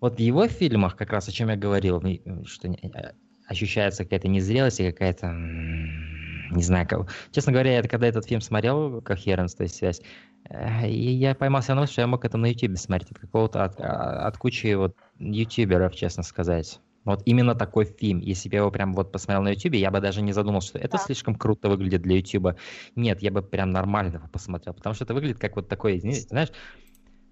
вот 0.00 0.16
в 0.16 0.18
его 0.18 0.48
фильмах, 0.48 0.96
как 0.96 1.12
раз 1.12 1.28
о 1.28 1.32
чем 1.32 1.48
я 1.48 1.56
говорил, 1.56 2.02
э, 2.02 2.18
что 2.44 2.68
э, 2.68 3.12
ощущается 3.46 4.04
какая-то 4.04 4.28
незрелость 4.28 4.80
и 4.80 4.90
какая-то, 4.90 5.28
не 5.30 6.62
знаю, 6.62 6.88
как... 6.88 7.08
честно 7.30 7.52
говоря, 7.52 7.76
я 7.76 7.82
когда 7.82 8.06
этот 8.08 8.26
фильм 8.26 8.40
смотрел, 8.40 8.98
Coherence, 8.98 9.56
то 9.56 9.62
есть 9.62 9.76
связь, 9.76 10.02
э, 10.50 10.88
и 10.88 11.12
я 11.12 11.34
поймался 11.34 11.74
на 11.74 11.82
мысли, 11.82 11.92
что 11.92 12.00
я 12.02 12.08
мог 12.08 12.24
это 12.24 12.36
на 12.36 12.46
YouTube 12.46 12.78
смотреть 12.78 13.12
от 13.12 13.18
какого-то, 13.18 13.64
от, 13.64 13.80
а, 13.80 14.26
от 14.26 14.36
кучи 14.38 14.74
вот 14.74 14.96
ютуберов, 15.18 15.94
честно 15.94 16.22
сказать. 16.22 16.80
Вот 17.04 17.22
именно 17.26 17.54
такой 17.54 17.84
фильм. 17.84 18.20
Если 18.20 18.48
бы 18.48 18.54
я 18.54 18.60
его 18.60 18.70
прям 18.70 18.94
вот 18.94 19.10
посмотрел 19.10 19.42
на 19.42 19.50
YouTube, 19.50 19.74
я 19.74 19.90
бы 19.90 20.00
даже 20.00 20.22
не 20.22 20.32
задумался, 20.32 20.68
что 20.68 20.78
это 20.78 20.98
Да. 20.98 20.98
слишком 20.98 21.34
круто 21.34 21.68
выглядит 21.68 22.02
для 22.02 22.16
YouTube. 22.16 22.56
Нет, 22.94 23.22
я 23.22 23.30
бы 23.32 23.42
прям 23.42 23.70
нормально 23.70 24.16
его 24.16 24.28
посмотрел, 24.28 24.74
потому 24.74 24.94
что 24.94 25.04
это 25.04 25.14
выглядит 25.14 25.38
как 25.38 25.56
вот 25.56 25.68
такой, 25.68 25.98
знаешь, 25.98 26.52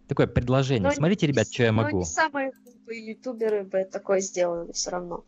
такое 0.09 0.27
предложение. 0.27 0.89
Но 0.89 0.95
Смотрите, 0.95 1.27
ребят, 1.27 1.47
что 1.53 1.63
я 1.63 1.73
но 1.73 1.83
могу. 1.85 1.99
не 2.01 2.05
самые 2.05 2.51
глупые 2.65 3.07
ютуберы 3.13 3.63
бы 3.63 3.85
такое 3.85 4.21
сделали 4.21 4.73
все 4.73 4.91
равно. 4.91 5.25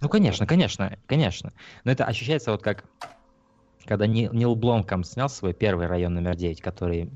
Ну, 0.00 0.08
конечно, 0.08 0.46
конечно, 0.46 0.98
конечно. 1.06 1.52
Но 1.84 1.92
это 1.92 2.04
ощущается 2.06 2.50
вот 2.50 2.62
как, 2.62 2.84
когда 3.84 4.06
Ни- 4.06 4.34
Нил 4.34 4.56
Бломком 4.56 5.04
снял 5.04 5.28
свой 5.28 5.52
первый 5.52 5.86
район 5.86 6.14
номер 6.14 6.34
9, 6.34 6.60
который, 6.60 7.10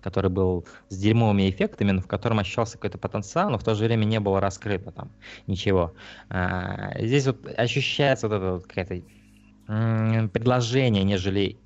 который 0.00 0.30
был 0.30 0.64
с 0.88 0.96
дерьмовыми 0.96 1.50
эффектами, 1.50 1.90
но 1.92 2.00
в 2.00 2.06
котором 2.06 2.38
ощущался 2.38 2.74
какой-то 2.74 2.98
потенциал, 2.98 3.50
но 3.50 3.58
в 3.58 3.64
то 3.64 3.74
же 3.74 3.84
время 3.84 4.04
не 4.04 4.20
было 4.20 4.40
раскрыто 4.40 4.90
там 4.92 5.10
ничего. 5.46 5.94
А, 6.28 6.92
здесь 6.98 7.26
вот 7.26 7.46
ощущается 7.56 8.28
вот 8.28 8.36
это 8.36 8.52
вот 8.54 8.66
какое-то 8.66 9.02
предложение, 10.28 11.04
нежели 11.04 11.58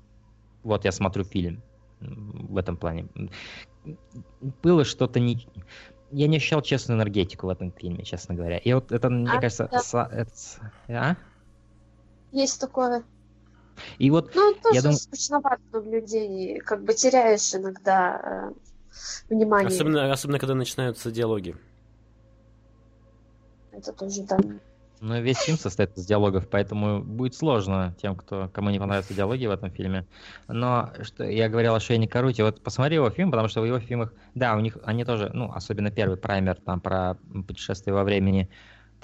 вот 0.63 0.85
я 0.85 0.91
смотрю 0.91 1.23
фильм 1.23 1.61
в 2.01 2.57
этом 2.57 2.75
плане. 2.77 3.07
Было 4.61 4.83
что-то 4.83 5.19
не... 5.19 5.47
Я 6.11 6.27
не 6.27 6.37
ощущал 6.37 6.61
честную 6.61 6.97
энергетику 6.97 7.47
в 7.47 7.49
этом 7.49 7.71
фильме, 7.71 8.03
честно 8.03 8.35
говоря. 8.35 8.57
И 8.57 8.71
вот 8.73 8.91
это, 8.91 9.09
мне 9.09 9.31
А, 9.31 9.39
кажется, 9.41 9.67
да. 9.71 9.79
са- 9.79 10.09
это 10.11 10.31
с- 10.35 10.59
а? 10.87 11.15
Есть 12.31 12.61
такое. 12.61 13.03
И 13.97 14.09
вот 14.11 14.31
Ну, 14.35 14.53
тоже 14.61 14.75
я 14.75 14.81
думаю, 14.81 14.97
скучновато 14.97 15.61
наблюдение. 15.71 16.61
Как 16.61 16.83
бы 16.83 16.93
теряешь 16.93 17.53
иногда 17.53 18.53
э, 19.29 19.33
внимание. 19.33 19.67
Особенно, 19.67 20.11
особенно, 20.11 20.39
когда 20.39 20.55
начинаются 20.55 21.11
диалоги. 21.11 21.55
Это 23.71 23.91
тоже, 23.91 24.21
да. 24.23 24.37
ну, 25.01 25.21
весь 25.21 25.37
фильм 25.37 25.57
состоит 25.57 25.97
из 25.97 26.05
диалогов, 26.05 26.47
поэтому 26.47 27.01
будет 27.03 27.35
сложно 27.35 27.95
тем, 28.01 28.15
кто, 28.15 28.49
кому 28.53 28.69
не 28.69 28.79
понравятся 28.79 29.13
диалоги 29.13 29.47
в 29.47 29.51
этом 29.51 29.71
фильме. 29.71 30.05
Но 30.47 30.91
что 31.01 31.23
я 31.23 31.49
говорил 31.49 31.73
о 31.73 31.79
Шейне 31.79 32.07
Каруте, 32.07 32.43
вот 32.43 32.61
посмотри 32.61 32.95
его 32.95 33.09
фильм, 33.09 33.31
потому 33.31 33.47
что 33.47 33.61
в 33.61 33.65
его 33.65 33.79
фильмах, 33.79 34.13
да, 34.35 34.55
у 34.55 34.59
них, 34.59 34.77
они 34.85 35.03
тоже, 35.05 35.31
ну, 35.33 35.51
особенно 35.51 35.91
первый 35.91 36.17
праймер 36.17 36.55
там 36.61 36.79
про 36.79 37.17
путешествие 37.47 37.93
во 37.93 38.03
времени, 38.03 38.47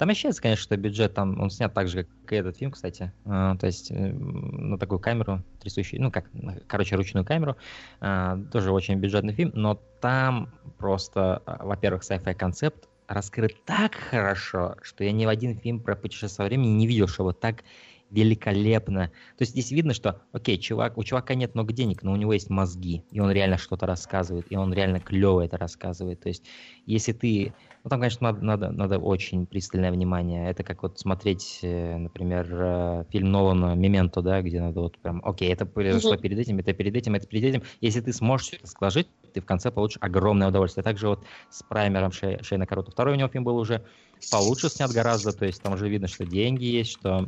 там 0.00 0.08
ощущается, 0.08 0.40
конечно, 0.40 0.62
что 0.62 0.78
бюджет 0.78 1.12
там, 1.12 1.38
он 1.38 1.50
снят 1.50 1.74
так 1.74 1.86
же, 1.86 2.04
как 2.04 2.32
и 2.32 2.36
этот 2.36 2.56
фильм, 2.56 2.70
кстати. 2.70 3.12
А, 3.26 3.54
то 3.56 3.66
есть 3.66 3.90
э, 3.90 3.94
на 3.94 4.78
такую 4.78 4.98
камеру 4.98 5.44
трясущую, 5.60 6.00
ну 6.00 6.10
как, 6.10 6.24
короче, 6.66 6.96
ручную 6.96 7.26
камеру. 7.26 7.58
А, 8.00 8.38
тоже 8.50 8.72
очень 8.72 8.94
бюджетный 8.94 9.34
фильм, 9.34 9.52
но 9.52 9.74
там 10.00 10.48
просто, 10.78 11.42
а, 11.44 11.66
во-первых, 11.66 12.02
sci-fi 12.02 12.32
концепт 12.32 12.88
раскрыт 13.08 13.62
так 13.66 13.94
хорошо, 13.94 14.76
что 14.80 15.04
я 15.04 15.12
ни 15.12 15.26
в 15.26 15.28
один 15.28 15.58
фильм 15.58 15.80
про 15.80 15.96
путешествие 15.96 16.44
во 16.44 16.48
времени 16.48 16.70
не 16.70 16.86
видел, 16.86 17.06
что 17.06 17.24
вот 17.24 17.38
так 17.38 17.62
великолепно. 18.10 19.08
То 19.38 19.42
есть 19.42 19.52
здесь 19.52 19.70
видно, 19.70 19.94
что, 19.94 20.22
окей, 20.32 20.58
чувак, 20.58 20.98
у 20.98 21.04
чувака 21.04 21.34
нет 21.34 21.54
много 21.54 21.72
денег, 21.72 22.02
но 22.02 22.12
у 22.12 22.16
него 22.16 22.32
есть 22.32 22.50
мозги, 22.50 23.04
и 23.10 23.20
он 23.20 23.30
реально 23.30 23.56
что-то 23.56 23.86
рассказывает, 23.86 24.46
и 24.50 24.56
он 24.56 24.72
реально 24.72 25.00
клево 25.00 25.42
это 25.42 25.56
рассказывает. 25.56 26.20
То 26.20 26.28
есть 26.28 26.44
если 26.86 27.12
ты... 27.12 27.54
Ну, 27.82 27.88
там, 27.88 28.00
конечно, 28.00 28.30
надо, 28.30 28.44
надо, 28.44 28.70
надо 28.72 28.98
очень 28.98 29.46
пристальное 29.46 29.90
внимание. 29.90 30.50
Это 30.50 30.62
как 30.62 30.82
вот 30.82 30.98
смотреть, 30.98 31.60
э, 31.62 31.96
например, 31.96 32.46
э, 32.50 33.04
фильм 33.10 33.30
Нолана 33.30 33.74
«Мементо», 33.74 34.20
да, 34.20 34.42
где 34.42 34.60
надо 34.60 34.80
вот 34.80 34.98
прям, 34.98 35.22
окей, 35.24 35.50
это 35.50 35.64
произошло 35.64 36.12
Мгм. 36.12 36.20
перед 36.20 36.38
этим, 36.38 36.58
это 36.58 36.74
перед 36.74 36.94
этим, 36.94 37.14
это 37.14 37.26
перед 37.26 37.44
этим. 37.44 37.62
Если 37.80 38.02
ты 38.02 38.12
сможешь 38.12 38.48
все 38.48 38.56
это 38.56 38.66
сложить, 38.66 39.08
ты 39.32 39.40
в 39.40 39.46
конце 39.46 39.70
получишь 39.70 39.96
огромное 40.02 40.48
удовольствие. 40.48 40.84
Также 40.84 41.08
вот 41.08 41.24
с 41.48 41.62
праймером 41.62 42.10
Шей- 42.10 42.42
Шейна 42.42 42.66
Карута. 42.66 42.90
Второй 42.90 43.14
у 43.14 43.16
него 43.16 43.30
фильм 43.30 43.44
был 43.44 43.56
уже 43.56 43.86
получше 44.30 44.68
снят 44.68 44.90
гораздо, 44.90 45.32
то 45.32 45.46
есть 45.46 45.62
там 45.62 45.72
уже 45.72 45.88
видно, 45.88 46.06
что 46.06 46.26
деньги 46.26 46.64
есть, 46.64 46.90
что 46.90 47.26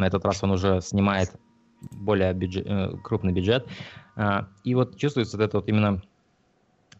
на 0.00 0.06
этот 0.06 0.24
раз 0.24 0.42
он 0.42 0.50
уже 0.50 0.80
снимает 0.80 1.30
более 1.92 2.32
бюджет, 2.34 2.66
э, 2.66 2.90
крупный 3.04 3.32
бюджет. 3.32 3.66
А, 4.16 4.48
И 4.64 4.74
вот 4.74 4.98
чувствуется 4.98 5.36
вот 5.36 5.44
эта 5.44 5.58
вот 5.58 5.68
именно 5.68 6.02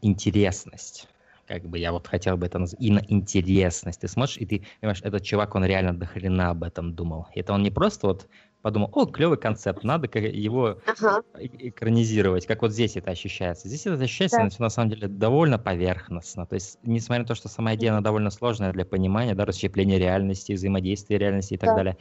интересность. 0.02 1.08
Как 1.46 1.64
бы 1.68 1.78
я 1.78 1.90
вот 1.92 2.06
хотел 2.06 2.36
бы 2.36 2.46
это 2.46 2.58
назвать. 2.58 2.80
Именно 2.80 3.02
интересность. 3.08 4.00
Ты 4.00 4.08
смотришь, 4.08 4.36
и 4.38 4.46
ты 4.46 4.66
понимаешь, 4.80 5.00
этот 5.02 5.24
чувак, 5.24 5.54
он 5.56 5.64
реально 5.64 5.98
до 5.98 6.06
хрена 6.06 6.50
об 6.50 6.62
этом 6.62 6.94
думал. 6.94 7.26
Это 7.34 7.52
он 7.52 7.62
не 7.62 7.70
просто 7.70 8.06
вот 8.06 8.28
подумал, 8.62 8.90
о, 8.92 9.06
клевый 9.06 9.36
концепт, 9.38 9.82
надо 9.82 10.06
его 10.18 10.80
Ага. 10.86 11.22
экранизировать, 11.34 12.46
как 12.46 12.62
вот 12.62 12.72
здесь 12.72 12.96
это 12.96 13.10
ощущается. 13.10 13.68
Здесь 13.68 13.86
это 13.86 14.02
ощущается 14.02 14.36
Да. 14.38 14.44
на, 14.44 14.50
на 14.58 14.70
самом 14.70 14.90
деле 14.90 15.08
довольно 15.08 15.58
поверхностно. 15.58 16.46
То 16.46 16.54
есть, 16.54 16.78
несмотря 16.82 17.22
на 17.22 17.26
то, 17.28 17.34
что 17.34 17.48
сама 17.48 17.74
идея 17.74 17.92
она 17.92 18.00
довольно 18.00 18.30
сложная 18.30 18.72
для 18.72 18.84
понимания, 18.84 19.34
да, 19.34 19.44
расщепления 19.44 19.98
реальности, 19.98 20.52
взаимодействия 20.52 21.18
реальности 21.18 21.54
и 21.54 21.58
так 21.58 21.70
Да. 21.70 21.74
далее. 21.76 21.96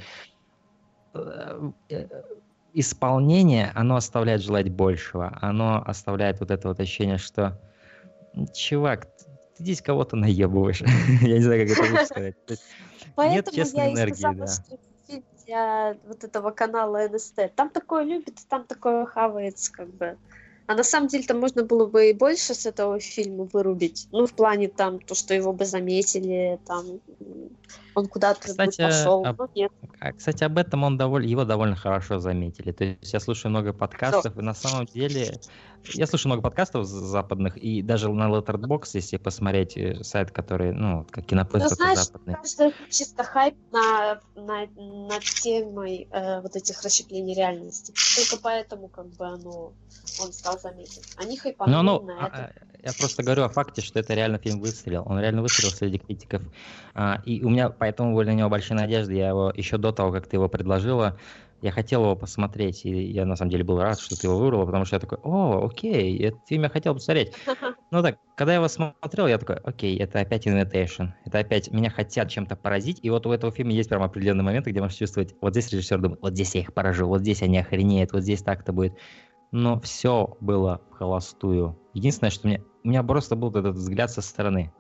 Э, 1.14 1.72
э, 1.90 2.08
Исполнение, 2.74 3.72
оно 3.74 3.96
оставляет 3.96 4.42
желать 4.42 4.70
большего. 4.70 5.38
Оно 5.42 5.84
оставляет 5.86 6.40
вот 6.40 6.52
это 6.52 6.68
вот 6.68 6.80
ощущение, 6.80 7.18
что 7.18 7.60
чувак, 8.54 9.06
ты 9.06 9.26
здесь 9.64 9.82
кого-то 9.82 10.16
наебываешь. 10.16 10.82
Я 11.22 11.38
не 11.38 11.42
знаю, 11.42 11.68
как 11.68 11.78
это 11.78 11.92
лучше 11.92 12.06
сказать. 12.06 12.36
Есть 12.48 12.64
Нет 13.00 13.12
Поэтому 13.16 13.56
честной 13.56 13.84
я 13.86 13.90
и 13.90 13.94
энергии, 13.94 14.14
сказала, 14.14 14.46
да. 14.46 14.48
что 14.48 14.78
для 15.50 15.98
вот 16.06 16.24
этого 16.24 16.52
канала 16.52 17.08
НСТ. 17.08 17.56
Там 17.56 17.72
такое 17.72 18.04
любит, 18.04 18.38
там 18.48 18.66
такое 18.66 19.06
хавается, 19.06 19.72
как 19.72 19.90
бы. 19.96 20.18
А 20.70 20.76
на 20.76 20.84
самом 20.84 21.08
деле 21.08 21.24
там 21.24 21.40
можно 21.40 21.64
было 21.64 21.88
бы 21.88 22.12
и 22.12 22.14
больше 22.14 22.54
с 22.54 22.68
этого 22.68 23.00
фильма 23.00 23.46
вырубить. 23.52 24.08
Ну, 24.12 24.28
в 24.28 24.34
плане 24.34 24.68
там, 24.68 25.00
то, 25.00 25.16
что 25.16 25.34
его 25.34 25.52
бы 25.52 25.66
заметили, 25.66 26.60
там, 26.68 27.00
он 27.96 28.06
куда-то 28.06 28.42
Кстати, 28.50 28.80
пошел. 28.84 29.26
об- 29.26 29.40
Но 29.40 29.50
нет. 29.56 29.72
А, 30.00 30.14
Кстати, 30.14 30.44
об 30.44 30.60
этом 30.60 30.84
он 30.84 30.96
довольно, 30.96 31.26
его 31.26 31.44
довольно 31.44 31.76
хорошо 31.76 32.20
заметили. 32.20 32.72
То 32.72 32.84
есть 32.84 33.12
я 33.12 33.20
слушаю 33.20 33.50
много 33.50 33.74
подкастов, 33.74 34.38
и 34.38 34.42
на 34.44 34.54
самом 34.54 34.86
деле 34.86 35.40
я 35.94 36.08
слушаю 36.08 36.30
много 36.32 36.44
подкастов 36.44 36.86
западных, 36.86 37.58
и 37.58 37.82
даже 37.82 38.10
на 38.12 38.30
Letterboxd, 38.30 38.90
если 38.94 39.18
посмотреть 39.18 39.78
э, 39.78 40.04
сайт, 40.04 40.32
который, 40.32 40.74
ну, 40.74 41.06
как 41.10 41.26
кинопоиск, 41.26 41.70
Ну, 41.70 41.76
знаешь, 41.76 42.00
западный. 42.00 42.36
кажется, 42.36 42.72
чисто 42.90 43.24
хайп 43.24 43.56
на, 43.72 44.20
на, 44.36 44.68
над 44.76 45.24
темой 45.24 46.08
э, 46.12 46.42
вот 46.42 46.56
этих 46.56 46.82
расщеплений 46.84 47.36
реальности. 47.36 47.94
Только 48.16 48.42
поэтому, 48.42 48.88
как 48.88 49.08
бы, 49.08 49.26
оно, 49.26 49.74
он 50.22 50.34
стал 50.34 50.60
заметен. 50.60 51.02
Они 51.18 51.38
хайпанули 51.38 51.76
Ну, 51.76 51.84
ну, 51.84 52.02
на 52.06 52.26
а, 52.26 52.28
это. 52.28 52.38
а, 52.38 52.88
я 52.88 52.94
просто 52.98 53.24
говорю 53.24 53.44
о 53.44 53.50
факте, 53.50 53.82
что 53.82 54.00
это 54.00 54.14
реально 54.14 54.38
фильм 54.38 54.60
выстрелил. 54.60 55.04
Он 55.06 55.20
реально 55.20 55.42
выстрелил 55.42 55.72
среди 55.72 55.98
критиков. 55.98 56.42
А, 56.94 57.22
и 57.26 57.44
у 57.44 57.50
меня 57.50 57.70
поэтому 57.70 58.16
были 58.16 58.30
на 58.30 58.36
него 58.36 58.50
большие 58.50 58.78
надежды. 58.78 59.16
Я 59.16 59.30
его 59.30 59.52
еще 59.56 59.78
до 59.78 59.92
того, 59.92 60.12
как 60.12 60.28
ты 60.28 60.38
его 60.38 60.48
предложила, 60.48 61.18
Я 61.62 61.72
хотел 61.72 62.04
его 62.04 62.16
посмотреть, 62.16 62.86
и 62.86 62.90
я 62.90 63.26
на 63.26 63.36
самом 63.36 63.52
деле 63.52 63.64
был 63.64 63.80
рад, 63.82 64.00
что 64.00 64.16
ты 64.16 64.28
его 64.28 64.38
выбрала, 64.38 64.66
потому 64.66 64.86
что 64.86 64.96
я 64.96 65.00
такой, 65.00 65.18
о, 65.24 65.66
окей, 65.66 66.18
этот 66.20 66.48
фильм 66.48 66.64
я 66.64 66.70
хотел 66.70 66.94
посмотреть. 66.94 67.34
Ну 67.92 68.04
так, 68.04 68.20
когда 68.36 68.54
я 68.54 68.58
его 68.58 68.68
смотрел, 68.68 69.26
я 69.26 69.40
такой, 69.40 69.56
окей, 69.56 69.98
это 69.98 70.20
опять 70.20 70.46
invitation, 70.46 71.10
это 71.26 71.40
опять 71.40 71.72
меня 71.72 71.90
хотят 71.90 72.30
чем-то 72.30 72.56
поразить, 72.56 73.00
и 73.02 73.10
вот 73.10 73.26
у 73.26 73.32
этого 73.32 73.52
фильма 73.52 73.72
есть 73.72 73.90
прям 73.90 74.04
определенные 74.04 74.44
моменты, 74.44 74.70
где 74.70 74.80
можешь 74.80 75.00
чувствовать, 75.00 75.34
вот 75.42 75.54
здесь 75.54 75.72
режиссер 75.72 76.00
думает, 76.00 76.22
вот 76.22 76.34
здесь 76.34 76.54
я 76.54 76.62
их 76.62 76.72
поражу, 76.76 77.08
вот 77.08 77.22
здесь 77.22 77.42
они 77.42 77.58
охренеют, 77.58 78.12
вот 78.14 78.22
здесь 78.22 78.44
так-то 78.44 78.74
будет. 78.74 78.94
Но 79.52 79.80
все 79.80 80.38
было 80.40 80.82
в 80.92 80.94
холостую. 80.94 81.80
Единственное, 81.96 82.30
что 82.30 82.48
мне, 82.48 82.64
у 82.84 82.90
меня 82.90 83.02
просто 83.02 83.36
был 83.36 83.50
этот 83.50 83.76
взгляд 83.76 84.12
со 84.12 84.22
стороны. 84.22 84.72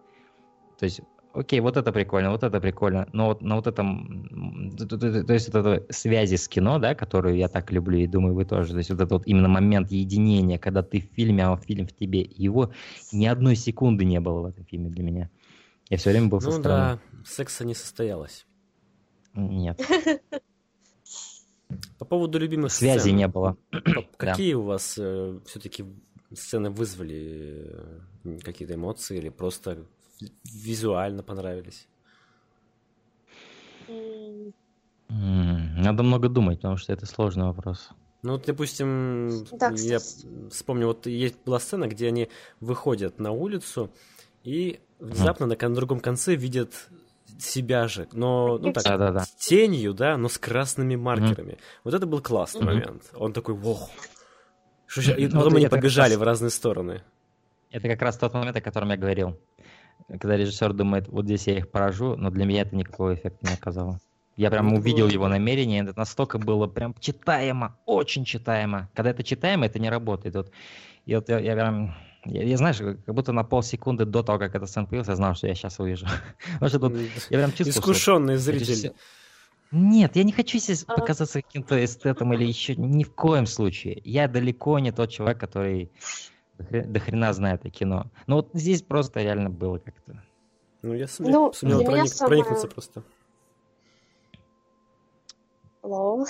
То 0.78 0.86
есть 0.86 1.02
окей, 1.34 1.60
вот 1.60 1.78
это 1.78 1.92
прикольно, 1.92 2.32
вот 2.32 2.44
это 2.44 2.60
прикольно, 2.60 3.08
но 3.14 3.28
вот 3.28 3.42
на 3.42 3.56
вот 3.56 3.68
этом, 3.68 4.74
то, 4.78 4.86
то, 4.88 4.98
то, 4.98 5.24
то 5.24 5.34
есть 5.34 5.54
вот 5.54 5.66
это 5.66 5.94
связи 5.94 6.36
с 6.36 6.48
кино, 6.48 6.80
да, 6.80 6.96
которую 6.96 7.38
я 7.38 7.48
так 7.48 7.72
люблю 7.72 7.98
и 8.00 8.08
думаю 8.08 8.34
вы 8.36 8.46
тоже, 8.46 8.72
то 8.72 8.78
есть 8.78 8.90
вот 8.90 8.98
этот 9.00 9.12
вот 9.12 9.28
именно 9.28 9.48
момент 9.48 9.92
единения, 9.92 10.58
когда 10.58 10.82
ты 10.84 11.02
в 11.02 11.16
фильме, 11.16 11.46
а 11.46 11.58
фильм 11.58 11.88
в 11.88 11.94
тебе, 11.94 12.22
его 12.22 12.72
ни 13.12 13.26
одной 13.26 13.56
секунды 13.56 14.06
не 14.06 14.20
было 14.20 14.42
в 14.42 14.46
этом 14.46 14.66
фильме 14.66 14.90
для 14.90 15.04
меня. 15.04 15.30
Я 15.90 15.98
все 15.98 16.12
время 16.12 16.28
был 16.28 16.40
со 16.42 16.52
Ну 16.52 16.60
стороны. 16.60 16.82
да, 16.82 17.00
секса 17.26 17.66
не 17.66 17.74
состоялось. 17.76 18.46
Нет, 19.34 19.80
По 21.98 22.06
поводу 22.06 22.40
любимых 22.40 22.72
связи 22.72 23.02
сцен, 23.02 23.16
не 23.18 23.28
было. 23.28 23.56
по- 23.72 23.80
Да. 24.20 24.32
Какие 24.32 24.54
у 24.56 24.64
вас 24.64 24.94
все-таки 24.94 25.86
сцены 26.34 26.70
вызвали 26.70 28.02
э, 28.24 28.40
какие-то 28.44 28.76
эмоции 28.76 29.18
или 29.18 29.30
просто 29.30 29.86
визуально 30.44 31.24
понравились? 31.24 31.88
Надо 35.08 36.04
много 36.04 36.30
думать, 36.30 36.58
потому 36.60 36.78
что 36.78 36.94
это 36.94 37.06
сложный 37.06 37.46
вопрос. 37.46 37.90
Ну, 38.22 38.34
вот, 38.34 38.46
допустим, 38.46 39.46
Да, 39.54 39.72
я 39.72 40.00
вспомню, 40.52 40.88
вот 40.88 41.08
есть 41.08 41.38
была 41.46 41.60
сцена, 41.60 41.88
где 41.88 42.08
они 42.10 42.30
выходят 42.60 43.18
на 43.20 43.32
улицу 43.32 43.90
и 44.44 44.80
внезапно 45.00 45.46
на 45.46 45.56
другом 45.56 46.00
конце 46.02 46.36
видят 46.36 46.74
себя 47.40 47.88
же, 47.88 48.08
но 48.12 48.58
ну 48.58 48.74
так 48.74 48.84
Да-да-да. 48.84 49.22
с 49.22 49.32
тенью, 49.36 49.94
да, 49.94 50.18
но 50.18 50.28
с 50.28 50.38
красными 50.38 50.96
маркерами. 50.98 51.58
Вот 51.86 51.94
это 51.94 52.06
был 52.06 52.22
классный 52.22 52.64
Мгм. 52.64 52.74
момент. 52.74 53.04
Он 53.16 53.32
такой, 53.32 53.56
вох. 53.56 53.90
Что 54.88 55.14
И 55.14 55.28
Ну, 55.28 55.32
потом 55.34 55.54
вот 55.54 55.58
они 55.58 55.68
побежали 55.70 56.12
раз- 56.14 56.20
в 56.20 56.24
разные 56.24 56.50
стороны. 56.50 57.04
Это 57.72 57.88
как 57.88 58.02
раз 58.02 58.18
тот 58.18 58.34
момент, 58.34 58.58
о 58.58 58.62
котором 58.62 58.90
я 58.90 58.98
говорил. 58.98 59.40
Когда 60.08 60.38
режиссер 60.38 60.74
думает, 60.74 61.08
вот 61.08 61.26
здесь 61.26 61.48
я 61.48 61.58
их 61.58 61.70
поражу, 61.70 62.16
но 62.16 62.30
для 62.30 62.46
меня 62.46 62.62
это 62.62 62.76
никакого 62.76 63.14
эффекта 63.14 63.46
не 63.48 63.54
оказало. 63.54 64.00
Я 64.38 64.50
прям 64.50 64.70
Ну, 64.70 64.78
увидел 64.78 65.08
его 65.10 65.28
намерение, 65.28 65.84
это 65.84 65.94
настолько 65.98 66.40
было 66.40 66.66
прям 66.68 66.96
читаемо, 67.00 67.78
очень 67.86 68.24
читаемо. 68.24 68.90
Когда 68.96 69.10
это 69.12 69.22
читаемо, 69.24 69.66
это 69.66 69.80
не 69.80 69.90
работает. 69.90 70.36
Вот, 70.36 70.52
и 71.06 71.14
вот 71.16 71.28
я, 71.28 71.40
я 71.40 71.54
прям, 71.56 71.96
я, 72.26 72.44
я, 72.44 72.56
знаешь, 72.58 72.78
как 72.78 73.14
будто 73.14 73.34
на 73.34 73.44
полсекунды 73.44 74.06
до 74.06 74.24
того, 74.24 74.40
как 74.40 74.56
эта 74.56 74.66
сцена 74.66 74.86
появилась, 74.86 75.10
я 75.10 75.16
знал, 75.18 75.36
что 75.36 75.48
я 75.48 75.56
сейчас 75.56 75.78
увижу. 75.80 76.06
Потому 76.54 76.70
что 76.70 76.80
тут 76.80 76.94
я 77.30 77.38
прям 77.38 77.52
чувствовал, 77.52 77.72
что 77.72 77.92
Искушенный 77.92 78.36
режиссер- 78.36 78.40
зритель. 78.66 78.94
Нет, 79.72 80.16
я 80.16 80.24
не 80.24 80.32
хочу 80.32 80.58
здесь 80.58 80.84
А. 80.88 80.96
показаться 80.96 81.42
каким-то 81.44 81.84
эстетом 81.84 82.34
или 82.34 82.44
еще 82.46 82.76
ни 82.76 83.04
в 83.04 83.14
коем 83.14 83.46
случае. 83.46 84.02
Я 84.04 84.28
далеко 84.28 84.80
не 84.80 84.92
тот 84.92 85.12
человек, 85.12 85.38
который 85.40 85.92
до 86.60 86.64
хре- 86.66 86.86
до 86.86 87.00
хрена 87.00 87.34
знает 87.34 87.66
о 87.66 87.70
кино. 87.70 88.08
Но 88.28 88.36
вот 88.38 88.50
здесь 88.54 88.82
просто 88.84 89.22
реально 89.22 89.50
было 89.50 89.78
как-то. 89.80 90.22
Ну, 90.82 90.94
я 90.94 91.08
сумел, 91.08 91.32
Ну, 91.32 91.54
сумел 91.54 91.82
проник- 91.84 92.08
самое- 92.14 92.30
проникнуться 92.44 92.68
просто. 92.68 93.04
hello. 95.82 96.26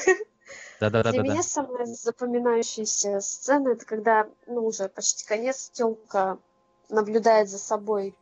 Для 0.80 0.90
Да-да-да-да. 0.90 1.22
меня 1.22 1.44
самая 1.44 1.86
запоминающаяся 1.86 3.20
сцена, 3.20 3.70
это 3.70 3.86
когда, 3.86 4.28
ну, 4.48 4.66
уже 4.66 4.88
почти 4.88 5.26
конец, 5.28 5.70
Тёмка 5.74 6.38
наблюдает 6.90 7.50
за 7.50 7.58
собой 7.60 8.16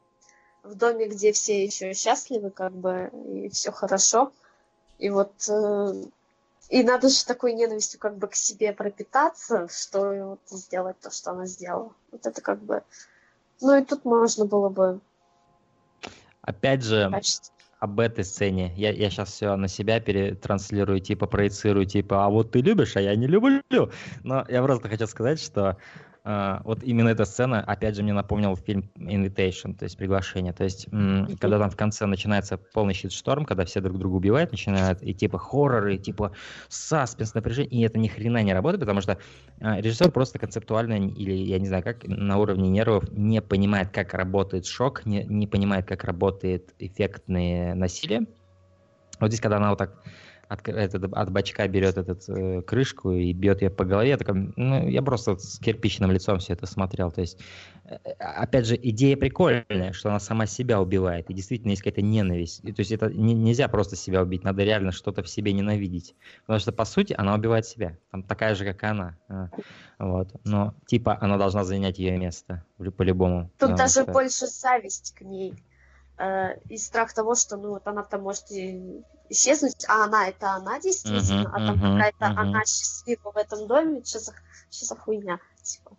в 0.64 0.74
доме, 0.76 1.08
где 1.08 1.32
все 1.32 1.64
еще 1.64 1.94
счастливы, 1.94 2.50
как 2.50 2.74
бы, 2.74 3.12
и 3.28 3.50
все 3.50 3.72
хорошо. 3.72 4.32
И 4.98 5.10
вот 5.10 5.32
э, 5.48 5.94
и 6.69 6.84
надо 6.84 7.10
же 7.10 7.26
такой 7.26 7.53
ненавистью 7.53 7.99
как 7.99 8.18
бы 8.18 8.27
к 8.27 8.35
себе 8.35 8.73
пропитаться, 8.73 9.68
что 9.69 10.38
сделать 10.49 10.99
то, 10.99 11.11
что 11.11 11.31
она 11.31 11.45
сделала. 11.45 11.94
Вот 12.11 12.26
это 12.26 12.41
как 12.41 12.60
бы... 12.60 12.84
Ну 13.61 13.76
и 13.76 13.84
тут 13.84 14.06
можно 14.06 14.45
было 14.45 14.69
бы 14.69 14.99
Опять 16.41 16.84
же, 16.84 17.10
почти... 17.11 17.52
об 17.80 17.99
этой 17.99 18.23
сцене. 18.23 18.73
Я, 18.76 18.91
я 18.91 19.10
сейчас 19.10 19.31
все 19.31 19.56
на 19.56 19.68
себя 19.68 19.99
перетранслирую, 19.99 20.99
типа 20.99 21.26
проецирую, 21.26 21.85
типа, 21.85 22.26
а 22.26 22.30
вот 22.30 22.52
ты 22.52 22.61
любишь, 22.61 22.95
а 22.95 23.02
я 23.02 23.15
не 23.15 23.27
люблю. 23.27 23.61
Но 24.23 24.45
я 24.48 24.61
просто 24.61 24.89
хочу 24.89 25.07
сказать, 25.07 25.41
что 25.41 25.77
вот 26.64 26.84
именно 26.84 27.10
эта 27.10 27.24
сцена, 27.24 27.62
опять 27.62 27.95
же, 27.95 28.04
мне 28.04 28.12
напомнил 28.12 28.56
фильм 28.58 28.90
Invitation, 28.98 29.76
то 29.76 29.84
есть 29.84 29.98
приглашение. 29.98 30.52
То 30.52 30.66
есть, 30.66 30.88
когда 31.40 31.58
там 31.58 31.70
в 31.70 31.78
конце 31.78 32.06
начинается 32.06 32.58
полный 32.58 32.94
щит-шторм, 32.94 33.45
когда 33.45 33.64
все 33.64 33.80
друг 33.80 33.98
друга 33.98 34.16
убивают, 34.16 34.52
начинают, 34.52 35.02
и 35.02 35.14
типа 35.14 35.38
хорроры, 35.38 35.95
и 35.95 35.98
типа 35.98 36.34
саспенс, 36.68 37.34
напряжение, 37.34 37.72
и 37.72 37.86
это 37.86 37.98
ни 37.98 38.08
хрена 38.08 38.44
не 38.44 38.54
работает, 38.54 38.82
потому 38.82 38.99
что 38.99 39.18
э, 39.60 39.82
режиссер 39.82 40.12
просто 40.12 40.38
концептуально, 40.38 41.08
или 41.08 41.34
я 41.34 41.60
не 41.60 41.68
знаю 41.68 41.84
как, 41.84 42.04
на 42.06 42.38
уровне 42.38 42.70
нервов 42.70 43.10
не 43.12 43.41
понимает, 43.41 43.90
как 43.91 44.14
работает 44.14 44.66
шок, 44.66 45.06
не, 45.06 45.24
не 45.24 45.48
понимает, 45.48 45.86
как 45.86 46.04
работает 46.04 46.74
эффектное 46.80 47.74
насилие. 47.74 48.26
Вот 49.20 49.30
здесь, 49.30 49.40
когда 49.40 49.58
она 49.58 49.70
вот 49.70 49.80
так 49.80 50.04
от, 50.49 50.68
этот, 50.68 51.14
от 51.14 51.32
бачка 51.32 51.68
берет 51.68 51.98
этот 51.98 52.28
э, 52.30 52.61
крышку 52.61 53.11
и 53.11 53.34
бьет 53.34 53.61
ее 53.61 53.69
по 53.69 53.86
голове, 53.86 54.10
я, 54.10 54.18
такой, 54.18 54.53
ну, 54.56 54.88
я 54.88 55.02
просто 55.02 55.32
вот 55.32 55.41
с 55.41 55.60
кирпичным 55.60 56.11
лицом 56.11 56.40
все 56.40 56.53
это 56.53 56.65
смотрел. 56.65 57.11
То 57.11 57.22
есть, 57.22 57.40
э, 57.86 57.95
опять 58.19 58.65
же, 58.65 58.76
идея 58.82 59.18
прикольная, 59.18 59.94
что 59.94 60.10
она 60.10 60.19
сама 60.19 60.45
себя 60.45 60.82
убивает, 60.82 61.30
и 61.30 61.34
действительно 61.34 61.72
есть 61.72 61.82
какая-то 61.82 62.02
ненависть. 62.02 62.61
И, 62.64 62.72
то 62.72 62.80
есть 62.82 62.91
это 62.91 63.10
не- 63.14 63.34
нельзя 63.34 63.68
просто 63.68 63.95
себя 63.95 64.22
убить, 64.22 64.44
надо 64.44 64.64
реально 64.64 64.91
что-то 64.91 65.22
в 65.24 65.28
себе 65.30 65.53
ненавидеть. 65.53 66.15
Потому 66.41 66.60
что, 66.60 66.72
по 66.72 66.86
сути, 66.86 67.14
она 67.18 67.36
убивает 67.36 67.65
себя. 67.65 67.98
Там 68.11 68.24
такая 68.24 68.56
же, 68.56 68.65
как 68.65 68.84
и 68.84 68.86
она. 68.86 69.18
А, 69.30 69.49
Вот. 69.99 70.30
Но, 70.44 70.76
типа, 70.86 71.18
она 71.19 71.38
должна 71.38 71.64
занять 71.64 71.99
ее 71.99 72.18
место 72.18 72.64
по-любому. 72.98 73.49
Тут 73.57 73.76
даже 73.76 74.03
что- 74.03 74.11
больше 74.11 74.45
зависть 74.48 75.14
к 75.15 75.22
ней. 75.22 75.53
Э, 76.18 76.60
и 76.69 76.77
страх 76.77 77.14
того, 77.14 77.35
что 77.35 77.57
ну 77.57 77.69
вот 77.69 77.88
она 77.88 78.03
там 78.03 78.22
может 78.22 78.49
и 78.52 79.03
исчезнуть, 79.30 79.85
а 79.88 80.06
она 80.06 80.27
это 80.27 80.52
она 80.52 80.80
действительно, 80.80 81.49
Мгм, 81.49 81.56
а 81.56 81.60
там 81.60 81.76
мгм, 81.76 81.98
какая-то 81.98 82.30
мгм. 82.30 82.39
она 82.39 82.60
счастлива 82.65 83.31
в 83.31 83.38
этом 83.38 83.68
доме, 83.68 84.03
что 84.03 84.19
за, 84.19 84.34
что 84.69 84.85
за 84.85 84.95
хуйня? 84.95 85.39
Типа. 85.64 85.91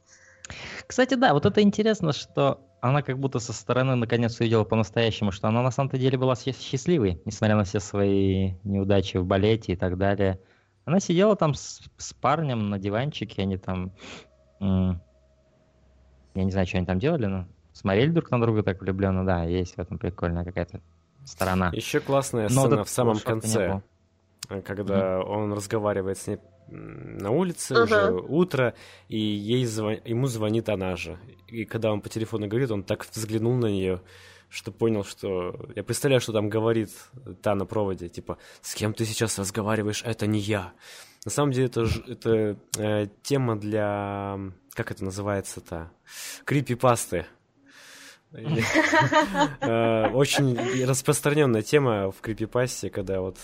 Кстати, 0.86 1.14
да, 1.14 1.34
вот 1.34 1.46
это 1.46 1.60
интересно, 1.62 2.12
что 2.12 2.60
она 2.80 3.02
как 3.02 3.18
будто 3.18 3.38
со 3.38 3.52
стороны 3.52 3.96
наконец 3.96 4.40
увидела 4.40 4.64
по-настоящему, 4.64 5.32
что 5.32 5.48
она 5.48 5.62
на 5.62 5.70
самом-то 5.70 5.98
деле 5.98 6.16
была 6.16 6.34
счаст- 6.34 6.60
счастливой, 6.62 7.20
несмотря 7.24 7.56
на 7.56 7.64
все 7.64 7.80
свои 7.80 8.52
неудачи 8.64 9.16
в 9.16 9.26
балете 9.26 9.72
и 9.72 9.76
так 9.76 9.98
далее. 9.98 10.40
Она 10.84 11.00
сидела 11.00 11.36
там 11.36 11.54
с, 11.54 11.82
с 11.98 12.14
парнем 12.14 12.70
на 12.70 12.78
диванчике, 12.78 13.42
они 13.42 13.58
там... 13.58 13.92
я 14.60 14.96
не 16.34 16.50
знаю, 16.50 16.66
что 16.66 16.78
они 16.78 16.86
там 16.86 16.98
делали, 16.98 17.26
но 17.26 17.46
смотрели 17.78 18.10
друг 18.10 18.30
на 18.30 18.40
друга 18.40 18.62
так 18.62 18.80
влюбленно, 18.80 19.24
да, 19.24 19.44
есть 19.44 19.76
в 19.76 19.78
этом 19.78 19.98
прикольная 19.98 20.44
какая-то 20.44 20.80
сторона. 21.24 21.70
Еще 21.72 22.00
классная 22.00 22.48
Но 22.50 22.66
сцена 22.66 22.84
в 22.84 22.88
самом 22.88 23.18
конце, 23.18 23.82
э, 24.48 24.62
когда 24.62 25.20
он 25.20 25.52
разговаривает 25.52 26.18
с 26.18 26.26
ней 26.26 26.38
на 26.70 27.30
улице, 27.30 27.72
Ага. 27.72 27.82
уже 27.84 28.12
утро, 28.28 28.74
и 29.08 29.18
ей 29.18 29.64
зва- 29.64 30.02
ему 30.04 30.26
звонит 30.26 30.68
она 30.68 30.96
же. 30.96 31.18
И 31.46 31.64
когда 31.64 31.92
он 31.92 32.00
по 32.00 32.08
телефону 32.08 32.48
говорит, 32.48 32.70
он 32.70 32.82
так 32.82 33.06
взглянул 33.10 33.54
на 33.54 33.66
нее, 33.66 34.00
что 34.50 34.72
понял, 34.72 35.04
что... 35.04 35.54
Я 35.76 35.82
представляю, 35.84 36.20
что 36.20 36.32
там 36.32 36.48
говорит 36.48 36.90
та 37.42 37.54
на 37.54 37.64
проводе, 37.64 38.08
типа, 38.08 38.38
с 38.60 38.74
кем 38.74 38.92
ты 38.92 39.04
сейчас 39.04 39.38
разговариваешь, 39.38 40.02
это 40.04 40.26
не 40.26 40.40
я. 40.40 40.72
На 41.24 41.30
самом 41.30 41.52
деле 41.52 41.66
это, 41.66 41.86
это 42.06 42.56
э, 42.78 43.06
тема 43.22 43.56
для... 43.56 44.38
Как 44.74 44.90
это 44.90 45.04
называется-то? 45.04 45.90
Крипи-пасты. 46.44 47.16
Э, 47.16 47.24
Очень 50.14 50.84
распространенная 50.86 51.62
тема 51.62 52.10
в 52.10 52.20
крипипасте, 52.20 52.90
когда 52.90 53.20
вот 53.20 53.38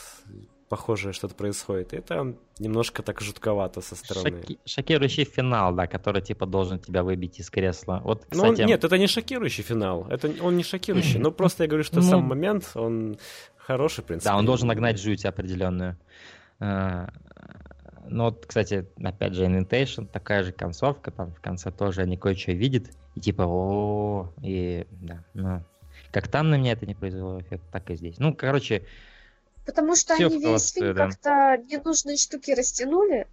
похожее 0.68 1.12
что-то 1.12 1.34
происходит. 1.34 1.92
Это 1.92 2.34
немножко 2.58 3.02
так 3.02 3.20
жутковато 3.20 3.80
со 3.80 3.94
стороны. 3.96 4.42
Шоки- 4.42 4.58
шокирующий 4.64 5.24
финал, 5.24 5.74
да, 5.74 5.86
который 5.86 6.22
типа 6.22 6.46
должен 6.46 6.78
тебя 6.78 7.02
выбить 7.02 7.38
из 7.38 7.50
кресла. 7.50 8.00
Вот, 8.04 8.26
Ну, 8.30 8.42
кстати, 8.52 8.62
нет, 8.66 8.82
это 8.84 8.98
не 8.98 9.06
шокирующий 9.06 9.62
финал. 9.62 10.06
Это 10.08 10.30
он 10.42 10.56
не 10.56 10.62
шокирующий. 10.64 11.18
Но 11.18 11.30
просто 11.30 11.64
я 11.64 11.68
говорю, 11.68 11.84
что 11.84 12.00
сам 12.02 12.20
Ну, 12.22 12.26
момент, 12.26 12.70
он 12.74 13.18
хороший, 13.56 14.02
в 14.02 14.06
принципе. 14.06 14.30
Да, 14.30 14.36
он 14.36 14.46
должен 14.46 14.68
нагнать 14.68 15.00
жуть 15.00 15.24
определенную. 15.24 15.96
Ну 18.06 18.24
вот, 18.24 18.46
кстати, 18.46 18.86
опять 19.02 19.34
же, 19.34 19.46
Invitation, 19.46 20.06
такая 20.06 20.42
же 20.44 20.52
концовка, 20.52 21.10
там 21.10 21.32
в 21.32 21.40
конце 21.40 21.70
тоже 21.70 22.02
они 22.02 22.16
кое-что 22.16 22.52
видят, 22.52 22.90
и 23.14 23.20
типа, 23.20 23.44
о 23.46 24.32
и 24.42 24.86
да, 24.90 25.24
ну, 25.34 25.62
как 26.10 26.28
там 26.28 26.50
на 26.50 26.56
меня 26.56 26.72
это 26.72 26.86
не 26.86 26.94
произвело 26.94 27.40
эффект, 27.40 27.64
так 27.72 27.90
и 27.90 27.96
здесь. 27.96 28.18
Ну, 28.18 28.34
короче, 28.34 28.84
Потому 29.64 29.96
что 29.96 30.14
они 30.14 30.38
весь 30.38 30.72
фильм 30.72 30.94
да. 30.94 31.08
как-то 31.08 31.56
ненужные 31.68 32.16
штуки 32.16 32.50
растянули, 32.50 33.26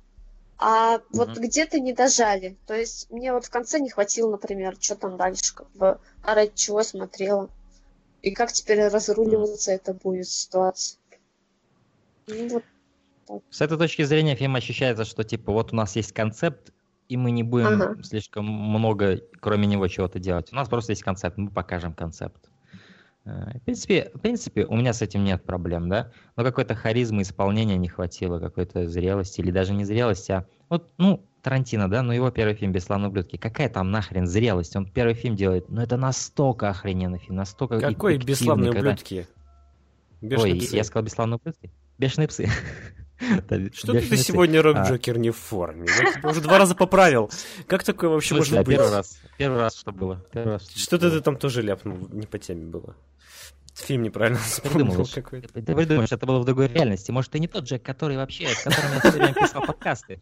а 0.58 1.02
вот 1.12 1.30
Мгм. 1.30 1.42
где-то 1.42 1.80
не 1.80 1.94
дожали. 1.94 2.58
То 2.68 2.74
есть 2.74 3.10
мне 3.10 3.34
вот 3.34 3.46
в 3.46 3.50
конце 3.50 3.80
не 3.80 3.90
хватило, 3.90 4.32
например, 4.32 4.78
что 4.80 4.96
там 4.96 5.18
дальше, 5.18 5.54
как 5.54 5.70
бы, 5.72 6.00
а 6.24 6.36
ради 6.36 6.54
чего 6.56 6.84
смотрела. 6.84 7.50
И 8.22 8.32
как 8.32 8.52
теперь 8.52 8.88
разруливаться 8.88 9.72
это 9.72 9.94
будет 9.94 10.28
ситуация. 10.28 11.00
Ну, 12.28 12.48
вот 12.48 12.64
С 13.50 13.62
этой 13.62 13.78
точки 13.78 14.04
зрения 14.04 14.36
фильм 14.36 14.56
ощущается, 14.56 15.06
что 15.06 15.24
типа 15.24 15.52
вот 15.52 15.74
у 15.74 15.76
нас 15.76 15.96
есть 15.96 16.12
концепт, 16.14 16.72
и 17.10 17.18
мы 17.18 17.32
не 17.32 17.44
будем 17.44 17.82
Ага. 17.82 18.04
слишком 18.04 18.46
много, 18.46 19.20
кроме 19.40 19.68
него, 19.68 19.88
чего-то 19.88 20.20
делать. 20.20 20.52
У 20.52 20.56
нас 20.56 20.70
просто 20.70 20.92
есть 20.94 21.04
концепт, 21.04 21.38
мы 21.38 21.50
покажем 21.50 21.94
концепт. 21.94 22.50
Э, 23.26 23.58
В 23.60 23.62
принципе, 23.64 24.12
в 24.14 24.20
принципе, 24.20 24.66
у 24.66 24.76
меня 24.76 24.94
с 24.94 25.02
этим 25.02 25.24
нет 25.24 25.44
проблем, 25.44 25.90
да. 25.90 26.12
Но 26.36 26.44
какой-то 26.44 26.74
харизмы 26.76 27.22
исполнения 27.22 27.78
не 27.78 27.88
хватило, 27.90 28.40
какой-то 28.40 28.88
зрелости, 28.88 29.42
или 29.42 29.52
даже 29.52 29.74
не 29.74 29.84
зрелости, 29.86 30.32
а 30.32 30.46
вот, 30.70 30.90
ну, 30.98 31.24
Тарантино, 31.42 31.90
да, 31.90 32.04
ну 32.04 32.14
его 32.14 32.30
первый 32.30 32.54
фильм 32.54 32.72
«Бесславные 32.72 33.10
ублюдки». 33.10 33.36
Какая 33.36 33.68
там 33.68 33.90
нахрен 33.90 34.28
зрелость? 34.28 34.76
Он 34.76 34.86
первый 34.86 35.16
фильм 35.16 35.36
делает, 35.36 35.70
ну 35.70 35.82
это 35.82 35.98
настолько 35.98 36.70
охрененный 36.70 37.18
фильм, 37.18 37.36
настолько 37.36 37.80
Какой 37.80 38.18
бесславные 38.20 38.72
когда- 38.72 38.92
ублюдки? 38.92 39.28
Бешеные 40.22 40.54
Ой, 40.54 40.60
псы. 40.60 40.76
я 40.76 40.84
сказал 40.84 41.04
«Бесславные 41.04 41.38
ублюдки». 41.38 41.72
Бешеные 41.98 42.28
псы. 42.28 42.48
Что 43.74 43.94
«Бешеные 43.94 44.02
ты 44.02 44.16
псы». 44.16 44.24
сегодня, 44.24 44.60
А, 44.60 44.64
Рок-Джокер, 44.64 45.18
не 45.18 45.30
в 45.30 45.38
форме? 45.38 45.88
Я 45.88 46.14
тебя 46.14 46.30
уже 46.30 46.42
два 46.42 46.58
раза 46.58 46.76
поправил. 46.76 47.30
Как 47.68 47.84
такое 47.84 48.10
вообще 48.10 48.36
может 48.36 48.58
быть? 48.58 48.68
Первый 48.68 48.92
раз. 48.92 49.20
Первый 49.38 49.60
раз 49.60 49.76
что 49.76 49.92
было? 49.92 50.26
Первый 50.32 50.54
раз. 50.54 50.70
Что-то 50.76 51.12
ты 51.12 51.22
там 51.22 51.38
тоже 51.38 51.62
ляпнул, 51.62 52.08
не 52.12 52.26
по 52.26 52.40
теме 52.40 52.66
было. 52.66 52.96
Фильм 53.76 54.04
неправильно 54.04 54.40
вспомнил 54.44 55.06
какой-то. 55.06 55.48
Ты 55.54 55.76
придумаешь, 55.76 56.12
это 56.12 56.26
было 56.26 56.40
в 56.40 56.46
другой 56.46 56.68
реальности. 56.68 57.12
Может, 57.12 57.32
ты 57.32 57.40
не 57.40 57.48
тот 57.48 57.64
Джек, 57.66 57.84
который 57.84 58.18
вообще, 58.18 58.48
с 58.50 58.64
которым 58.64 58.94
я 58.94 59.00
все 59.00 59.12
время 59.12 59.34
писал 59.34 59.66
подкасты. 59.66 60.22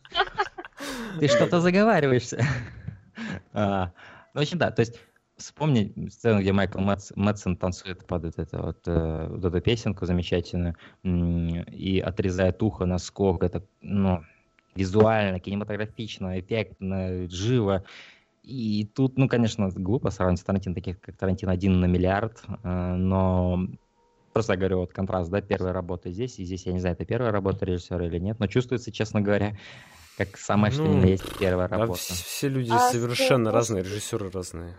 Ты 1.19 1.27
что-то 1.27 1.61
заговариваешься. 1.61 2.45
А, 3.51 3.91
Ну, 4.33 4.39
в 4.39 4.43
общем, 4.43 4.57
да, 4.57 4.71
то 4.71 4.79
есть 4.79 4.95
вспомни 5.39 6.09
сцену, 6.09 6.41
где 6.41 6.51
Майкл 6.53 6.79
Мэтс- 6.79 7.13
Мэтсон 7.15 7.57
танцует 7.57 8.05
под 8.05 8.23
вот, 8.23 8.37
это 8.37 8.61
вот, 8.61 8.87
э, 8.87 9.27
вот 9.29 9.43
эту 9.45 9.61
песенку 9.61 10.05
замечательную 10.05 10.75
и 11.03 11.99
отрезает 11.99 12.61
ухо 12.61 12.85
на 12.85 12.97
скок. 12.99 13.43
Это, 13.43 13.63
ну, 13.81 14.23
визуально, 14.75 15.39
кинематографично, 15.39 16.39
эффектно, 16.39 17.29
живо. 17.29 17.83
И 18.43 18.89
тут, 18.95 19.17
ну, 19.17 19.27
конечно, 19.27 19.69
глупо 19.69 20.09
сравнивать 20.11 20.39
с 20.39 20.43
Тарантино, 20.43 20.75
таких 20.75 20.99
как 20.99 21.17
Тарантино 21.17 21.51
один 21.51 21.79
на 21.79 21.85
миллиард, 21.85 22.43
э, 22.63 22.93
но 22.95 23.59
просто 24.33 24.53
я 24.53 24.59
говорю, 24.59 24.79
вот 24.79 24.93
контраст, 24.93 25.29
да, 25.29 25.41
первая 25.41 25.73
работа 25.73 26.11
здесь, 26.11 26.39
и 26.39 26.45
здесь, 26.45 26.65
я 26.65 26.73
не 26.73 26.79
знаю, 26.79 26.95
это 26.95 27.05
первая 27.05 27.31
работа 27.31 27.65
режиссера 27.65 28.05
или 28.05 28.19
нет, 28.19 28.39
но 28.39 28.47
чувствуется, 28.47 28.91
честно 28.91 29.21
говоря, 29.21 29.57
как 30.17 30.37
самое, 30.37 30.71
что 30.71 30.83
ни 30.83 30.95
на 30.95 31.01
Ну, 31.01 31.07
есть 31.07 31.37
первая 31.39 31.67
Да, 31.67 31.77
работа. 31.77 31.99
вс- 31.99 32.23
все 32.25 32.49
люди 32.49 32.71
А 32.71 32.79
совершенно 32.79 33.49
что- 33.49 33.57
разные, 33.57 33.83
режиссеры 33.83 34.29
разные. 34.29 34.75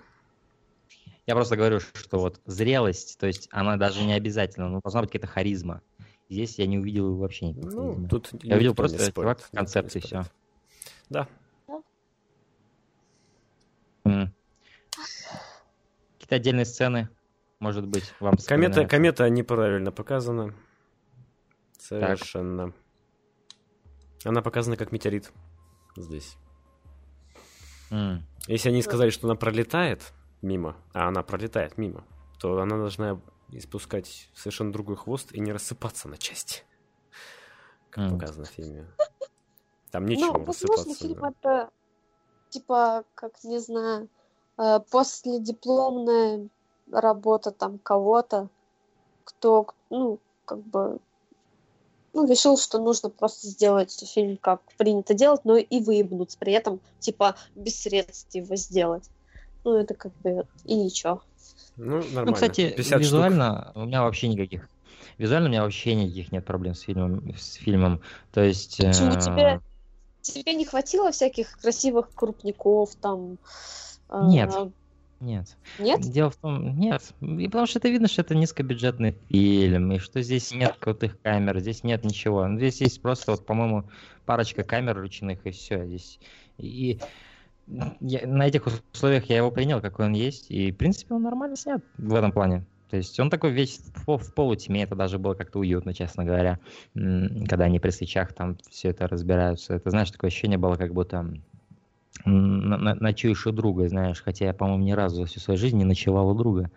Я 1.31 1.36
просто 1.36 1.57
говорю, 1.57 1.78
что 1.78 2.19
вот 2.19 2.40
зрелость, 2.44 3.16
то 3.20 3.28
есть 3.28 3.48
она 3.52 3.77
даже 3.77 4.02
не 4.02 4.15
обязательно, 4.15 4.69
но 4.69 4.81
должна 4.81 5.02
быть 5.02 5.12
какая-то 5.12 5.28
харизма. 5.28 5.81
Здесь 6.28 6.59
я 6.59 6.66
не 6.66 6.77
увидел 6.77 7.15
вообще 7.15 7.51
никакой 7.51 7.73
Ну, 7.73 8.09
тут 8.09 8.31
я 8.43 8.57
увидел 8.57 8.74
просто 8.74 9.12
чувак, 9.12 9.39
никто 9.39 9.48
не 9.52 9.57
концепт 9.59 9.94
и 9.94 10.01
все. 10.01 10.24
Да. 11.09 11.28
Какие-то 14.02 16.35
отдельные 16.35 16.65
сцены, 16.65 17.09
может 17.61 17.86
быть, 17.86 18.12
вам 18.19 18.36
Комета, 18.44 18.85
комета 18.85 19.31
неправильно 19.31 19.93
показана. 19.93 20.52
Совершенно. 21.78 22.74
Она 24.24 24.43
показана 24.43 24.77
как 24.77 24.90
метеорит 24.90 25.31
здесь. 25.97 26.36
М. 27.93 28.27
Если 28.48 28.69
они 28.69 28.82
сказали, 28.82 29.11
что 29.11 29.28
она 29.28 29.36
пролетает 29.36 30.12
мимо, 30.42 30.76
а 30.92 31.08
она 31.08 31.22
пролетает 31.22 31.78
мимо, 31.78 32.04
то 32.38 32.60
она 32.60 32.76
должна 32.76 33.20
испускать 33.52 34.28
совершенно 34.34 34.72
другой 34.72 34.96
хвост 34.96 35.32
и 35.32 35.40
не 35.40 35.52
рассыпаться 35.52 36.08
на 36.08 36.16
части. 36.16 36.62
Как 37.90 38.10
показано 38.10 38.46
в 38.46 38.50
фильме. 38.50 38.86
Там 39.90 40.06
нечего 40.06 40.38
Ну, 40.38 40.44
возможно, 40.44 40.76
рассыпаться. 40.76 41.02
фильм 41.02 41.20
да. 41.20 41.28
это 41.28 41.70
типа, 42.50 43.04
как 43.14 43.42
не 43.44 43.58
знаю, 43.58 44.08
э, 44.58 44.80
последипломная 44.90 46.48
работа 46.92 47.50
там 47.50 47.78
кого-то, 47.78 48.48
кто, 49.24 49.66
ну, 49.88 50.18
как 50.44 50.58
бы, 50.58 50.98
ну, 52.12 52.26
решил, 52.26 52.58
что 52.58 52.78
нужно 52.78 53.08
просто 53.08 53.46
сделать 53.46 53.92
фильм, 54.12 54.36
как 54.36 54.60
принято 54.76 55.14
делать, 55.14 55.44
но 55.44 55.56
и 55.56 55.80
выебнуться, 55.80 56.38
при 56.38 56.52
этом, 56.52 56.80
типа, 56.98 57.36
без 57.54 57.80
средств 57.80 58.34
его 58.34 58.56
сделать. 58.56 59.08
Ну, 59.64 59.76
это 59.76 59.94
как 59.94 60.12
бы 60.22 60.46
и 60.64 60.74
ничего. 60.74 61.22
Ну, 61.76 61.96
нормально. 61.96 62.24
Ну, 62.26 62.32
кстати, 62.32 62.70
50 62.70 62.86
штук. 62.86 63.00
визуально 63.00 63.72
у 63.74 63.84
меня 63.84 64.02
вообще 64.02 64.28
никаких. 64.28 64.68
Визуально 65.18 65.48
у 65.48 65.50
меня 65.50 65.62
вообще 65.62 65.94
никаких 65.94 66.32
нет 66.32 66.44
проблем 66.44 66.74
с 66.74 66.80
фильмом. 66.80 67.34
С 67.36 67.54
фильмом. 67.54 68.00
То 68.32 68.42
есть. 68.42 68.78
Почему 68.78 69.12
э, 69.12 69.20
тебе, 69.20 69.60
тебе 70.22 70.54
не 70.54 70.64
хватило 70.64 71.10
всяких 71.12 71.58
красивых 71.58 72.10
крупников 72.14 72.94
там? 72.96 73.38
э, 74.08 74.20
Нет. 74.28 74.54
Нет. 75.20 75.54
Нет? 75.78 76.00
Дело 76.00 76.30
в 76.30 76.36
том, 76.36 76.78
нет. 76.78 77.02
И 77.20 77.46
потому 77.46 77.66
что 77.66 77.78
это 77.78 77.88
видно, 77.88 78.08
что 78.08 78.22
это 78.22 78.34
низкобюджетный 78.34 79.14
фильм, 79.28 79.92
и 79.92 79.98
что 79.98 80.22
здесь 80.22 80.50
нет 80.52 80.76
крутых 80.78 81.20
камер, 81.20 81.60
здесь 81.60 81.84
нет 81.84 82.04
ничего. 82.04 82.46
Ну, 82.46 82.56
Здесь 82.56 82.80
есть 82.80 83.02
просто, 83.02 83.32
вот, 83.32 83.44
по-моему, 83.44 83.84
парочка 84.24 84.64
камер 84.64 84.98
ручных, 84.98 85.46
и 85.46 85.50
все. 85.50 85.84
Здесь. 85.84 86.18
И 86.56 86.98
я- 87.66 88.26
на 88.26 88.46
этих 88.46 88.66
условиях 88.92 89.24
я 89.26 89.36
его 89.38 89.50
принял, 89.50 89.80
какой 89.80 90.06
он 90.06 90.12
есть, 90.12 90.50
и, 90.50 90.72
в 90.72 90.76
принципе, 90.76 91.14
он 91.14 91.22
нормально 91.22 91.56
снят 91.56 91.82
в 91.96 92.14
этом 92.14 92.32
плане. 92.32 92.64
То 92.90 92.96
есть 92.96 93.18
он 93.20 93.30
такой 93.30 93.52
весь 93.52 93.80
в, 94.06 94.18
в 94.18 94.34
полутьме, 94.34 94.82
это 94.82 94.96
даже 94.96 95.18
было 95.18 95.34
как-то 95.34 95.60
уютно, 95.60 95.94
честно 95.94 96.24
говоря, 96.24 96.58
когда 96.94 97.66
они 97.66 97.78
при 97.78 97.90
свечах 97.90 98.32
там 98.32 98.58
все 98.68 98.88
это 98.88 99.06
разбираются. 99.06 99.74
Это, 99.74 99.90
знаешь, 99.90 100.10
такое 100.10 100.28
ощущение 100.28 100.58
было, 100.58 100.74
как 100.74 100.92
будто 100.92 101.32
ночуешь 102.24 103.46
у 103.46 103.52
друга, 103.52 103.88
знаешь, 103.88 104.20
хотя 104.22 104.46
я, 104.46 104.54
по-моему, 104.54 104.84
ни 104.84 104.92
разу 104.92 105.16
за 105.16 105.26
всю 105.26 105.38
свою 105.40 105.56
жизнь 105.58 105.78
не 105.78 105.84
ночевал 105.84 106.28
у 106.30 106.34
друга. 106.34 106.70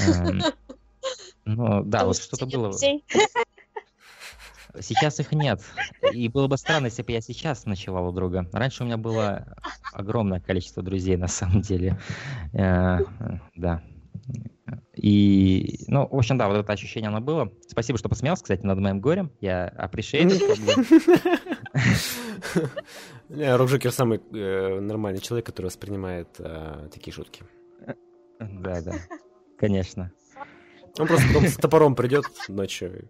Эм, 0.00 0.42
Ну, 1.44 1.82
да, 1.84 2.04
вот 2.04 2.16
что 2.16 2.36
что-то 2.36 2.56
было. 2.56 2.72
Сейчас 4.80 5.20
их 5.20 5.32
нет. 5.32 5.60
И 6.12 6.28
было 6.28 6.48
бы 6.48 6.56
странно, 6.56 6.86
если 6.86 7.02
бы 7.02 7.12
я 7.12 7.20
сейчас 7.20 7.66
ночевал 7.66 8.08
у 8.08 8.12
друга. 8.12 8.48
Раньше 8.52 8.82
у 8.82 8.86
меня 8.86 8.96
было 8.96 9.54
огромное 9.92 10.40
количество 10.40 10.82
друзей, 10.82 11.16
на 11.16 11.28
самом 11.28 11.60
деле. 11.60 11.98
Э, 12.52 12.98
Да. 13.56 13.82
И, 14.96 15.80
ну, 15.88 16.08
в 16.08 16.16
общем, 16.16 16.38
да, 16.38 16.48
вот 16.48 16.56
это 16.56 16.72
ощущение 16.72 17.08
оно 17.08 17.20
было. 17.20 17.52
Спасибо, 17.68 17.98
что 17.98 18.08
посмеялся, 18.08 18.44
кстати, 18.44 18.64
над 18.64 18.78
моим 18.78 19.00
горем. 19.00 19.30
Я. 19.40 19.66
Не, 23.28 23.56
Рок 23.56 23.68
Джокер 23.68 23.92
самый 23.92 24.20
э, 24.32 24.80
нормальный 24.80 25.20
человек, 25.20 25.46
который 25.46 25.66
воспринимает 25.66 26.28
э, 26.38 26.88
такие 26.92 27.12
шутки. 27.12 27.42
Да, 28.38 28.80
да, 28.82 28.92
конечно. 29.58 30.12
Он 30.98 31.06
просто 31.06 31.26
потом 31.28 31.46
с 31.46 31.56
топором 31.56 31.94
придет 31.94 32.24
ночью. 32.48 33.08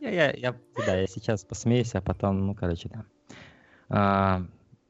Я, 0.00 0.10
я, 0.10 0.30
я, 0.32 0.54
да, 0.84 0.96
я 0.96 1.06
сейчас 1.06 1.44
посмеюсь, 1.44 1.94
а 1.94 2.00
потом, 2.00 2.46
ну, 2.46 2.54
короче, 2.54 2.88
да. 2.88 3.04
А, 3.88 4.42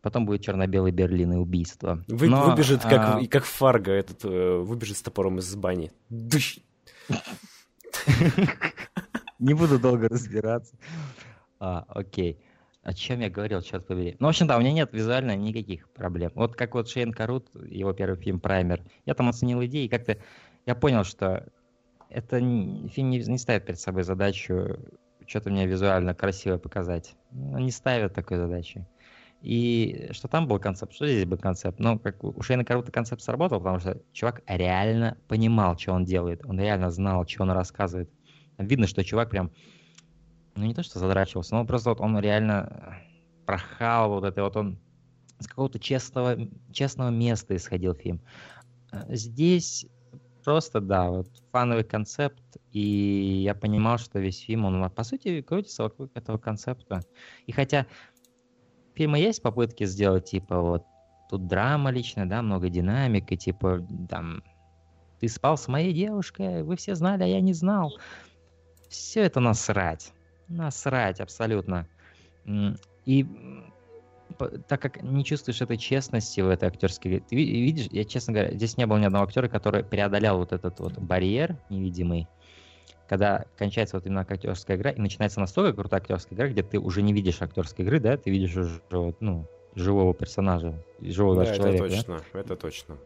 потом 0.02 0.26
будет 0.26 0.42
черно-белый 0.42 0.92
Берлин 0.92 1.32
и 1.34 1.36
убийство. 1.36 2.02
Вы- 2.08 2.28
Но, 2.28 2.50
выбежит, 2.50 2.82
как, 2.82 2.92
а, 3.16 3.26
как 3.26 3.44
Фарго, 3.44 3.92
этот, 3.92 4.24
э, 4.24 4.56
выбежит 4.58 4.96
с 4.96 5.02
топором 5.02 5.38
из 5.38 5.54
бани. 5.54 5.92
Дыщ! 6.08 6.60
Не 9.38 9.54
буду 9.54 9.78
долго 9.78 10.08
разбираться. 10.08 10.76
А, 11.60 11.84
окей. 11.88 12.40
О 12.82 12.92
чем 12.94 13.20
я 13.20 13.28
говорил, 13.28 13.60
черт 13.62 13.86
побери. 13.86 14.16
Ну, 14.20 14.26
в 14.26 14.30
общем, 14.30 14.46
да, 14.46 14.56
у 14.56 14.60
меня 14.60 14.72
нет 14.72 14.92
визуально 14.92 15.36
никаких 15.36 15.90
проблем. 15.90 16.30
Вот 16.34 16.54
как 16.54 16.74
вот 16.74 16.88
Шейн 16.88 17.12
Карут, 17.12 17.48
его 17.68 17.92
первый 17.92 18.16
фильм 18.16 18.38
«Праймер», 18.38 18.82
я 19.06 19.14
там 19.14 19.28
оценил 19.28 19.62
идеи, 19.64 19.84
и 19.86 19.88
как-то 19.88 20.18
я 20.66 20.74
понял, 20.76 21.02
что 21.04 21.48
это 22.16 22.38
фильм 22.38 23.10
не, 23.10 23.18
не 23.18 23.36
ставит 23.36 23.66
перед 23.66 23.78
собой 23.78 24.02
задачу 24.02 24.78
что-то 25.26 25.50
мне 25.50 25.66
визуально 25.66 26.14
красиво 26.14 26.56
показать. 26.56 27.14
Он 27.32 27.64
не 27.64 27.70
ставит 27.70 28.14
такой 28.14 28.38
задачи. 28.38 28.86
И 29.42 30.08
что 30.12 30.28
там 30.28 30.46
был 30.48 30.58
концепт, 30.58 30.94
что 30.94 31.06
здесь 31.06 31.26
был 31.26 31.36
концепт. 31.36 31.78
Ну, 31.78 31.98
как 31.98 32.24
у 32.24 32.40
Шейна 32.40 32.64
Карута 32.64 32.90
концепт 32.90 33.22
сработал, 33.22 33.58
потому 33.58 33.80
что 33.80 34.00
чувак 34.12 34.42
реально 34.46 35.18
понимал, 35.28 35.76
что 35.76 35.92
он 35.92 36.04
делает. 36.04 36.46
Он 36.46 36.58
реально 36.58 36.90
знал, 36.90 37.26
что 37.26 37.42
он 37.42 37.50
рассказывает. 37.50 38.10
Видно, 38.56 38.86
что 38.86 39.04
чувак 39.04 39.30
прям, 39.30 39.50
ну 40.54 40.64
не 40.64 40.74
то 40.74 40.82
что 40.82 40.98
задрачивался, 40.98 41.54
но 41.54 41.66
просто 41.66 41.90
вот 41.90 42.00
он 42.00 42.18
реально 42.18 42.96
прохал 43.44 44.08
вот 44.10 44.24
это 44.24 44.42
вот 44.42 44.56
он 44.56 44.78
с 45.38 45.46
какого-то 45.46 45.78
честного, 45.78 46.48
честного 46.72 47.10
места 47.10 47.54
исходил 47.54 47.92
фильм. 47.94 48.22
Э, 48.90 49.04
Здесь 49.14 49.86
просто, 50.46 50.80
да, 50.80 51.10
вот 51.10 51.26
фановый 51.50 51.82
концепт, 51.82 52.40
и 52.70 53.42
я 53.42 53.52
понимал, 53.52 53.98
что 53.98 54.20
весь 54.20 54.38
фильм, 54.38 54.64
он, 54.64 54.88
по 54.90 55.02
сути, 55.02 55.42
крутится 55.42 55.82
вокруг 55.82 56.10
этого 56.14 56.38
концепта. 56.38 57.00
И 57.46 57.52
хотя 57.52 57.84
в 58.92 58.96
фильме 58.96 59.20
есть 59.20 59.42
попытки 59.42 59.84
сделать, 59.86 60.30
типа, 60.30 60.60
вот, 60.60 60.84
тут 61.28 61.48
драма 61.48 61.90
лично, 61.90 62.28
да, 62.28 62.42
много 62.42 62.68
динамики, 62.68 63.34
типа, 63.34 63.84
там, 64.08 64.44
ты 65.18 65.26
спал 65.26 65.58
с 65.58 65.66
моей 65.66 65.92
девушкой, 65.92 66.62
вы 66.62 66.76
все 66.76 66.94
знали, 66.94 67.24
а 67.24 67.26
я 67.26 67.40
не 67.40 67.52
знал. 67.52 67.98
Все 68.88 69.22
это 69.22 69.40
насрать. 69.40 70.12
Насрать 70.46 71.18
абсолютно. 71.18 71.88
И 73.04 73.26
так 74.36 74.80
как 74.80 75.02
не 75.02 75.24
чувствуешь 75.24 75.60
этой 75.60 75.76
честности 75.76 76.40
в 76.40 76.48
этой 76.48 76.68
актерской 76.68 77.10
игре, 77.10 77.22
ты 77.28 77.36
ви- 77.36 77.62
видишь, 77.62 77.88
я, 77.90 78.04
честно 78.04 78.32
говоря, 78.32 78.54
здесь 78.54 78.76
не 78.76 78.86
было 78.86 78.98
ни 78.98 79.04
одного 79.04 79.24
актера, 79.24 79.48
который 79.48 79.84
преодолял 79.84 80.38
вот 80.38 80.52
этот 80.52 80.78
вот 80.80 80.98
барьер 80.98 81.56
невидимый, 81.70 82.28
когда 83.08 83.44
кончается 83.56 83.96
вот 83.96 84.06
именно 84.06 84.22
актерская 84.22 84.76
игра, 84.76 84.90
и 84.90 85.00
начинается 85.00 85.40
настолько 85.40 85.76
крутая 85.76 86.00
актерская 86.00 86.36
игра, 86.36 86.48
где 86.48 86.62
ты 86.62 86.78
уже 86.78 87.02
не 87.02 87.12
видишь 87.12 87.40
актерской 87.42 87.84
игры, 87.84 88.00
да, 88.00 88.16
ты 88.16 88.30
видишь 88.30 88.56
уже 88.56 88.80
вот, 88.90 89.20
ну, 89.20 89.46
живого 89.74 90.14
персонажа, 90.14 90.82
живого 91.00 91.36
Да, 91.36 91.40
даже 91.42 91.52
это 91.52 91.62
человека. 91.62 91.88
да? 91.88 91.96
точно, 91.96 92.38
это 92.38 92.56
точно. 92.56 92.98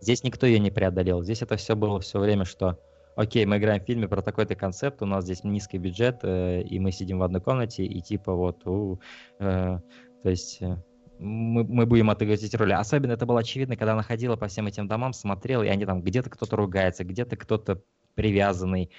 Здесь 0.00 0.24
никто 0.24 0.46
ее 0.46 0.58
не 0.58 0.70
преодолел. 0.70 1.22
Здесь 1.22 1.42
это 1.42 1.56
все 1.56 1.76
было 1.76 2.00
все 2.00 2.18
время, 2.18 2.44
что 2.44 2.78
окей, 3.16 3.44
мы 3.44 3.58
играем 3.58 3.82
в 3.82 3.86
фильме 3.86 4.08
про 4.08 4.22
такой-то 4.22 4.54
концепт, 4.54 5.02
у 5.02 5.06
нас 5.06 5.24
здесь 5.24 5.44
низкий 5.44 5.78
бюджет, 5.78 6.20
э, 6.22 6.62
и 6.62 6.78
мы 6.78 6.90
сидим 6.90 7.18
в 7.18 7.22
одной 7.22 7.40
комнате, 7.42 7.84
и 7.84 8.00
типа 8.00 8.32
вот, 8.32 8.66
у, 8.66 8.98
э, 9.38 9.78
то 10.22 10.30
есть 10.30 10.58
э, 10.60 10.76
мы, 11.18 11.64
мы 11.64 11.86
будем 11.86 12.10
отыгрывать 12.10 12.54
роли. 12.54 12.72
Особенно 12.72 13.12
это 13.12 13.26
было 13.26 13.40
очевидно, 13.40 13.76
когда 13.76 13.92
она 13.92 14.02
ходила 14.02 14.36
по 14.36 14.48
всем 14.48 14.66
этим 14.66 14.88
домам, 14.88 15.12
смотрела, 15.12 15.62
и 15.62 15.68
они 15.68 15.84
там 15.84 16.02
где-то 16.02 16.30
кто-то 16.30 16.56
ругается, 16.56 17.04
где-то 17.04 17.36
кто-то 17.36 17.82
привязанный. 18.14 18.90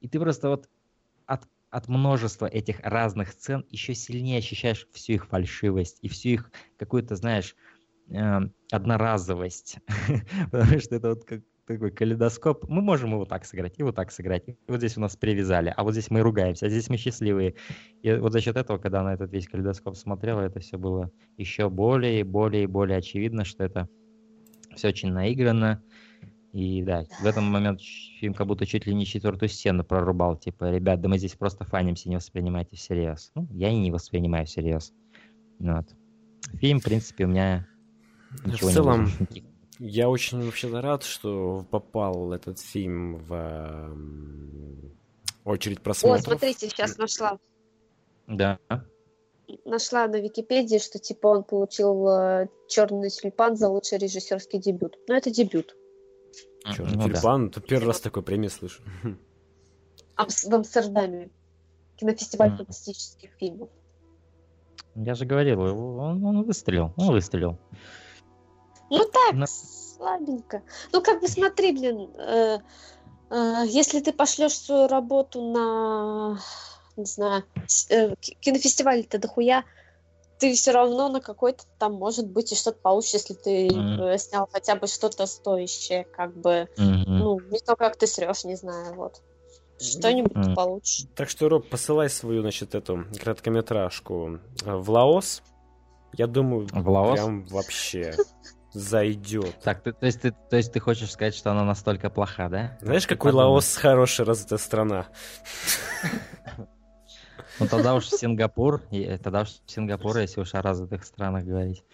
И 0.00 0.08
ты 0.08 0.20
просто 0.20 0.48
вот 0.48 0.68
от, 1.26 1.48
от 1.70 1.88
множества 1.88 2.46
этих 2.46 2.80
разных 2.80 3.30
сцен 3.30 3.64
еще 3.70 3.94
сильнее 3.94 4.38
ощущаешь 4.38 4.86
всю 4.92 5.14
их 5.14 5.26
фальшивость 5.26 5.98
и 6.02 6.08
всю 6.08 6.30
их 6.30 6.50
какую-то, 6.76 7.16
знаешь, 7.16 7.56
э, 8.10 8.40
одноразовость. 8.70 9.78
Потому 10.50 10.78
что 10.80 10.96
это 10.96 11.10
вот 11.10 11.24
как 11.24 11.40
такой 11.66 11.90
калейдоскоп. 11.90 12.68
Мы 12.68 12.82
можем 12.82 13.12
его 13.12 13.24
так 13.24 13.44
сыграть, 13.44 13.78
и 13.78 13.82
вот 13.82 13.96
так 13.96 14.12
сыграть. 14.12 14.48
И 14.48 14.56
вот 14.68 14.78
здесь 14.78 14.96
у 14.96 15.00
нас 15.00 15.16
привязали, 15.16 15.72
а 15.74 15.82
вот 15.82 15.92
здесь 15.92 16.10
мы 16.10 16.20
ругаемся, 16.20 16.66
а 16.66 16.68
здесь 16.68 16.88
мы 16.88 16.96
счастливые. 16.96 17.54
И 18.02 18.12
вот 18.12 18.32
за 18.32 18.40
счет 18.40 18.56
этого, 18.56 18.78
когда 18.78 19.02
на 19.02 19.14
этот 19.14 19.32
весь 19.32 19.48
калейдоскоп 19.48 19.96
смотрела, 19.96 20.40
это 20.40 20.60
все 20.60 20.78
было 20.78 21.10
еще 21.36 21.70
более 21.70 22.20
и 22.20 22.22
более 22.22 22.64
и 22.64 22.66
более 22.66 22.98
очевидно, 22.98 23.44
что 23.44 23.64
это 23.64 23.88
все 24.74 24.88
очень 24.88 25.12
наиграно. 25.12 25.82
И 26.52 26.82
да, 26.82 27.04
в 27.20 27.26
этом 27.26 27.44
момент 27.44 27.80
фильм 27.80 28.32
как 28.32 28.46
будто 28.46 28.64
чуть 28.64 28.86
ли 28.86 28.94
не 28.94 29.06
четвертую 29.06 29.48
стену 29.48 29.82
прорубал. 29.82 30.36
Типа, 30.36 30.70
ребят, 30.70 31.00
да 31.00 31.08
мы 31.08 31.18
здесь 31.18 31.34
просто 31.34 31.64
фанимся, 31.64 32.08
не 32.08 32.16
воспринимайте 32.16 32.76
всерьез. 32.76 33.32
Ну, 33.34 33.48
я 33.50 33.70
и 33.70 33.76
не 33.76 33.90
воспринимаю 33.90 34.46
всерьез. 34.46 34.92
Ну 35.58 35.76
Вот. 35.76 35.86
Фильм, 36.60 36.78
в 36.78 36.84
принципе, 36.84 37.24
у 37.24 37.28
меня 37.28 37.66
ничего 38.44 38.70
в 38.70 38.72
целом, 38.72 39.08
не 39.30 39.42
я 39.78 40.08
очень 40.08 40.44
вообще 40.44 40.68
рад, 40.68 41.02
что 41.02 41.64
попал 41.70 42.32
этот 42.32 42.58
фильм 42.60 43.18
в 43.18 43.32
эм, 43.34 44.92
очередь 45.44 45.78
О, 45.78 45.82
просмотров. 45.82 46.24
смотрите, 46.24 46.68
сейчас 46.68 46.96
нашла. 46.98 47.38
Да. 48.26 48.58
Нашла 49.64 50.06
на 50.08 50.16
Википедии, 50.16 50.78
что 50.78 50.98
типа 50.98 51.26
он 51.28 51.44
получил 51.44 52.48
черный 52.68 53.10
тюльпан 53.10 53.56
за 53.56 53.68
лучший 53.68 53.98
режиссерский 53.98 54.58
дебют. 54.58 54.96
Но 55.08 55.16
это 55.16 55.30
дебют. 55.30 55.76
Черный 56.74 56.92
Ну 56.96 57.08
да. 57.08 57.14
тюльпан, 57.14 57.50
тут 57.50 57.66
первый 57.66 57.88
раз 57.88 58.00
такой 58.00 58.22
премии 58.22 58.48
слышу. 58.48 58.82
Амс- 60.16 60.48
В 60.48 60.54
Амстердаме. 60.54 61.30
Кинофестиваль 61.96 62.48
Мгм. 62.48 62.56
фантастических 62.58 63.30
фильмов. 63.38 63.68
Я 64.94 65.14
же 65.14 65.26
говорил, 65.26 65.60
он, 65.60 66.24
он 66.24 66.42
выстрелил, 66.44 66.92
он 66.96 67.10
выстрелил. 67.12 67.58
Ну 68.94 69.04
так, 69.04 69.32
На- 69.34 69.46
слабенько. 69.46 70.62
Ну 70.92 71.02
как 71.02 71.20
бы 71.20 71.28
смотри, 71.28 71.72
блин, 71.72 72.10
э, 72.16 72.58
э, 73.30 73.62
если 73.66 74.00
ты 74.00 74.12
пошлешь 74.12 74.56
свою 74.58 74.86
работу 74.86 75.42
на, 75.50 76.38
не 76.96 77.04
знаю, 77.04 77.44
э, 77.90 78.14
ки- 78.20 78.36
кинофестиваль-то 78.40 79.18
дохуя, 79.18 79.64
ты 80.38 80.52
все 80.54 80.72
равно 80.72 81.08
на 81.08 81.20
какой-то 81.20 81.64
там, 81.78 81.94
может 81.94 82.28
быть, 82.28 82.52
и 82.52 82.56
что-то 82.56 82.78
получишь, 82.80 83.14
если 83.14 83.34
ты 83.34 83.68
э, 83.68 84.18
снял 84.18 84.48
хотя 84.52 84.76
бы 84.76 84.86
что-то 84.86 85.26
стоящее, 85.26 86.04
как 86.04 86.36
бы, 86.36 86.68
Мгм. 86.76 87.04
ну, 87.18 87.40
не 87.40 87.58
то, 87.60 87.76
как 87.76 87.96
ты 87.96 88.06
срешь, 88.06 88.44
не 88.44 88.56
знаю, 88.56 88.94
вот. 88.94 89.22
Что-нибудь 89.80 90.34
ты 90.34 90.54
получишь. 90.54 91.06
Так 91.16 91.28
что, 91.28 91.48
Роб, 91.48 91.68
посылай 91.68 92.08
свою, 92.08 92.42
значит, 92.42 92.74
эту 92.74 93.06
короткометражку 93.20 94.38
э, 94.64 94.74
в 94.76 94.88
Лаос. 94.90 95.42
Я 96.12 96.26
думаю, 96.28 96.68
В 96.72 96.88
Лаос? 96.88 97.12
прям 97.12 97.44
вообще 97.46 98.16
зайдет. 98.74 99.54
Так, 99.62 99.82
ты- 99.82 99.92
то, 99.92 100.06
есть 100.06 100.20
ты, 100.20 100.32
то 100.32 100.56
есть 100.56 100.72
ты 100.72 100.80
хочешь 100.80 101.10
сказать, 101.12 101.34
что 101.34 101.50
она 101.50 101.64
настолько 101.64 102.10
плоха, 102.10 102.48
да? 102.48 102.78
Знаешь, 102.82 103.06
какой 103.06 103.30
подумай. 103.32 103.52
Лаос 103.52 103.76
хорошая 103.76 104.26
развитая 104.26 104.58
страна? 104.58 105.06
Ну 107.60 107.68
тогда 107.68 107.94
уж 107.94 108.08
Сингапур, 108.08 108.82
и- 108.90 109.16
тогда 109.18 109.42
уж 109.42 109.50
Сингапур, 109.66 110.18
если 110.18 110.40
уж 110.40 110.54
о 110.54 110.62
развитых 110.62 111.04
странах 111.04 111.44
говорить. 111.44 111.84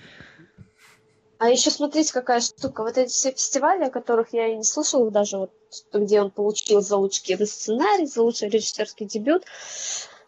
А 1.38 1.48
еще 1.50 1.70
смотрите, 1.70 2.12
какая 2.12 2.40
штука. 2.40 2.82
Вот 2.82 2.96
эти 2.96 3.10
все 3.10 3.32
фестивали, 3.32 3.84
о 3.84 3.90
которых 3.90 4.32
я 4.32 4.46
и 4.48 4.56
не 4.56 4.64
слышала 4.64 5.10
даже, 5.10 5.36
вот, 5.38 5.52
где 5.92 6.20
он 6.22 6.30
получил 6.30 6.80
за 6.80 6.96
лучший 6.96 7.46
сценарий, 7.46 8.06
за 8.06 8.22
лучший 8.22 8.48
режиссерский 8.48 9.06
дебют, 9.06 9.44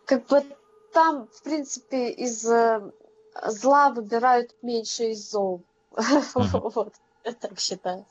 как 0.05 0.27
бы 0.27 0.43
там, 0.93 1.29
в 1.33 1.43
принципе, 1.43 2.11
из 2.11 2.45
э, 2.47 2.81
зла 3.47 3.91
выбирают 3.91 4.55
меньше 4.63 5.13
из 5.13 5.31
зол. 5.31 5.65
Вот, 6.35 6.95
я 7.25 7.33
так 7.33 7.59
считаю. 7.59 8.07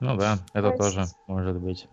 Ну 0.00 0.16
да, 0.16 0.38
это 0.52 0.70
тоже 0.72 1.04
может 1.26 1.60
быть. 1.60 1.88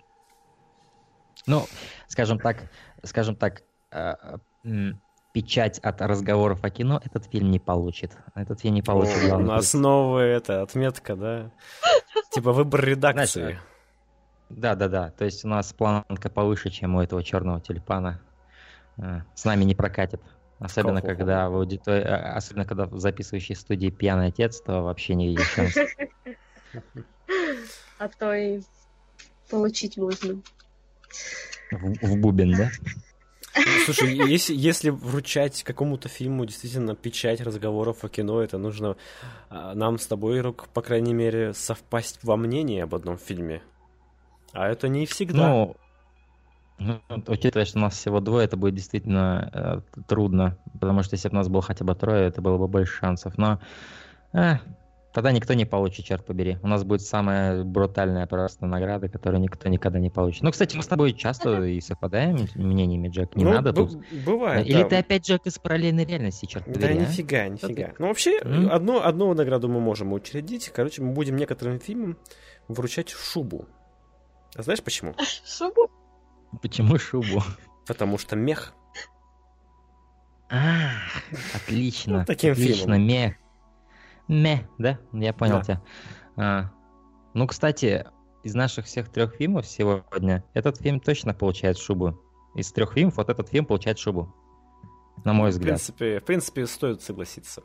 Ну, 1.48 1.66
скажем 2.08 2.40
так, 2.40 2.70
скажем 3.04 3.36
так, 3.36 3.64
э, 3.92 4.16
м, 4.64 5.02
печать 5.32 5.80
от 5.80 6.02
разговоров 6.02 6.64
о 6.64 6.70
кино 6.70 7.02
этот 7.04 7.26
фильм 7.26 7.52
не 7.52 7.60
получит. 7.60 8.18
Этот 8.36 8.62
фильм 8.62 8.76
не 8.76 8.82
получит. 8.82 9.32
О, 9.32 9.38
у 9.38 9.40
нас 9.40 9.74
новая 9.74 10.38
эта 10.38 10.62
отметка, 10.62 11.16
да? 11.16 11.52
Типа 12.32 12.52
выбор 12.54 12.84
редакции. 12.86 13.42
Знаешь, 13.42 13.60
Да, 14.50 14.76
да, 14.76 14.88
да. 14.88 15.12
То 15.12 15.26
есть 15.26 15.44
у 15.46 15.48
нас 15.48 15.74
планка 15.74 16.30
повыше, 16.30 16.70
чем 16.70 16.96
у 16.96 17.02
этого 17.02 17.24
черного 17.24 17.60
тюльпана. 17.60 18.22
Э, 18.98 19.22
С 19.34 19.46
нами 19.46 19.64
не 19.64 19.76
прокатит. 19.76 20.22
Особенно 20.60 21.02
Хо-хо-хо. 21.02 21.18
когда 21.18 21.50
в 21.50 21.56
аудитор- 21.56 22.02
э, 22.02 22.32
особенно 22.34 22.66
когда 22.66 22.86
в 22.86 23.00
записывающей 23.00 23.56
студии 23.56 23.90
пьяный 23.90 24.28
отец, 24.28 24.62
то 24.62 24.82
вообще 24.82 25.16
не 25.16 25.30
видишь 25.30 25.52
шанс. 25.52 25.76
А 27.98 28.10
то 28.10 28.34
и 28.34 28.62
получить 29.50 29.98
можно. 29.98 30.42
В, 31.72 32.08
в 32.08 32.18
бубен, 32.18 32.52
да? 32.52 32.70
Ну, 33.56 33.64
Слушай, 33.86 34.14
если, 34.30 34.54
если 34.54 34.90
вручать 34.90 35.64
какому-то 35.64 36.10
фильму 36.10 36.46
действительно 36.46 36.94
печать 36.96 37.40
разговоров 37.40 38.04
о 38.04 38.10
кино, 38.10 38.42
это 38.42 38.58
нужно 38.58 38.98
а, 39.50 39.74
нам 39.74 39.98
с 39.98 40.08
тобой, 40.08 40.42
Рок, 40.42 40.68
по 40.74 40.82
крайней 40.82 41.14
мере, 41.14 41.54
совпасть 41.54 42.20
во 42.22 42.36
мнении 42.36 42.82
об 42.82 42.94
одном 42.94 43.18
фильме. 43.18 43.62
А 44.52 44.68
это 44.68 44.90
не 44.90 45.06
всегда. 45.06 45.48
Ну, 45.48 45.76
ну, 46.78 47.00
учитывая, 47.28 47.66
что 47.66 47.80
у 47.80 47.82
нас 47.82 47.96
всего 47.96 48.20
двое, 48.20 48.46
это 48.46 48.58
будет 48.58 48.76
действительно 48.76 49.50
э, 49.98 50.02
трудно. 50.08 50.58
Потому 50.74 51.04
что 51.04 51.16
если 51.16 51.30
бы 51.30 51.34
у 51.34 51.38
нас 51.38 51.48
было 51.48 51.62
хотя 51.62 51.86
бы 51.86 51.96
трое, 51.96 52.28
это 52.28 52.42
было 52.42 52.58
бы 52.58 52.68
больше 52.68 52.98
шансов. 52.98 53.38
Но 53.38 53.60
э, 54.34 54.56
тогда 55.14 55.32
никто 55.32 55.54
не 55.54 55.64
получит, 55.66 56.06
черт 56.06 56.26
побери. 56.26 56.58
У 56.62 56.68
нас 56.68 56.84
будет 56.84 57.02
самая 57.02 57.64
брутальная 57.64 58.28
просто 58.28 58.66
награда, 58.66 59.08
которую 59.08 59.40
никто 59.42 59.70
никогда 59.70 60.00
не 60.00 60.10
получит. 60.10 60.44
Ну, 60.44 60.52
кстати, 60.52 60.76
мы 60.76 60.84
с 60.84 60.88
тобой 60.88 61.14
часто 61.14 61.64
и 61.64 61.80
совпадаем 61.80 62.48
мнениями, 62.56 63.08
Джек. 63.08 63.36
Не 63.38 63.46
Ну, 63.46 63.52
надо 63.54 63.72
тут. 63.72 63.98
Бывает, 64.26 64.68
Или 64.68 64.84
да. 64.84 64.90
ты 64.90 64.96
опять 64.98 65.26
Джек 65.26 65.46
из 65.46 65.58
параллельной 65.58 66.04
реальности, 66.04 66.46
черт 66.46 66.66
Да 66.68 66.74
побери, 66.74 66.98
а? 66.98 67.02
нифига, 67.02 67.48
нифига. 67.48 67.94
Ну, 68.00 68.08
вообще, 68.08 68.38
М? 68.42 68.70
одну, 68.70 69.00
одну 69.02 69.34
награду 69.34 69.70
мы 69.70 69.80
можем 69.80 70.12
учредить. 70.12 70.70
Короче, 70.76 71.02
мы 71.02 71.14
будем 71.14 71.38
некоторым 71.38 71.80
фильмам 71.80 72.18
вручать 72.68 73.10
шубу. 73.12 73.66
А 74.58 74.64
знаешь 74.64 74.84
почему? 74.84 75.14
Шубу? 75.46 75.90
Почему 76.62 76.98
шубу? 76.98 77.42
Потому 77.88 78.18
что 78.18 78.36
мех. 78.36 78.74
А, 80.50 80.90
отлично. 81.54 82.20
Ну, 82.20 82.26
таким 82.26 82.52
отлично, 82.54 82.94
фильмом. 82.96 83.02
мех. 83.08 83.36
Ме, 84.28 84.68
да? 84.78 85.00
Я 85.14 85.34
понял 85.34 85.58
Да. 85.58 85.62
тебя. 85.64 85.82
А, 86.38 86.72
ну, 87.34 87.48
кстати, 87.48 88.06
из 88.44 88.54
наших 88.56 88.86
всех 88.86 89.10
трех 89.10 89.36
фильмов 89.36 89.66
сегодня 89.68 90.44
этот 90.54 90.78
фильм 90.78 91.00
точно 91.00 91.34
получает 91.34 91.78
шубу. 91.78 92.20
Из 92.56 92.72
трех 92.72 92.94
фильмов 92.94 93.18
вот 93.18 93.30
этот 93.30 93.50
фильм 93.50 93.66
получает 93.66 94.00
шубу. 94.00 94.34
На 95.24 95.34
мой 95.34 95.50
В 95.50 95.54
взгляд. 95.54 95.76
принципе, 95.78 96.20
в 96.20 96.24
принципе, 96.26 96.68
стоит 96.68 97.02
согласиться. 97.02 97.64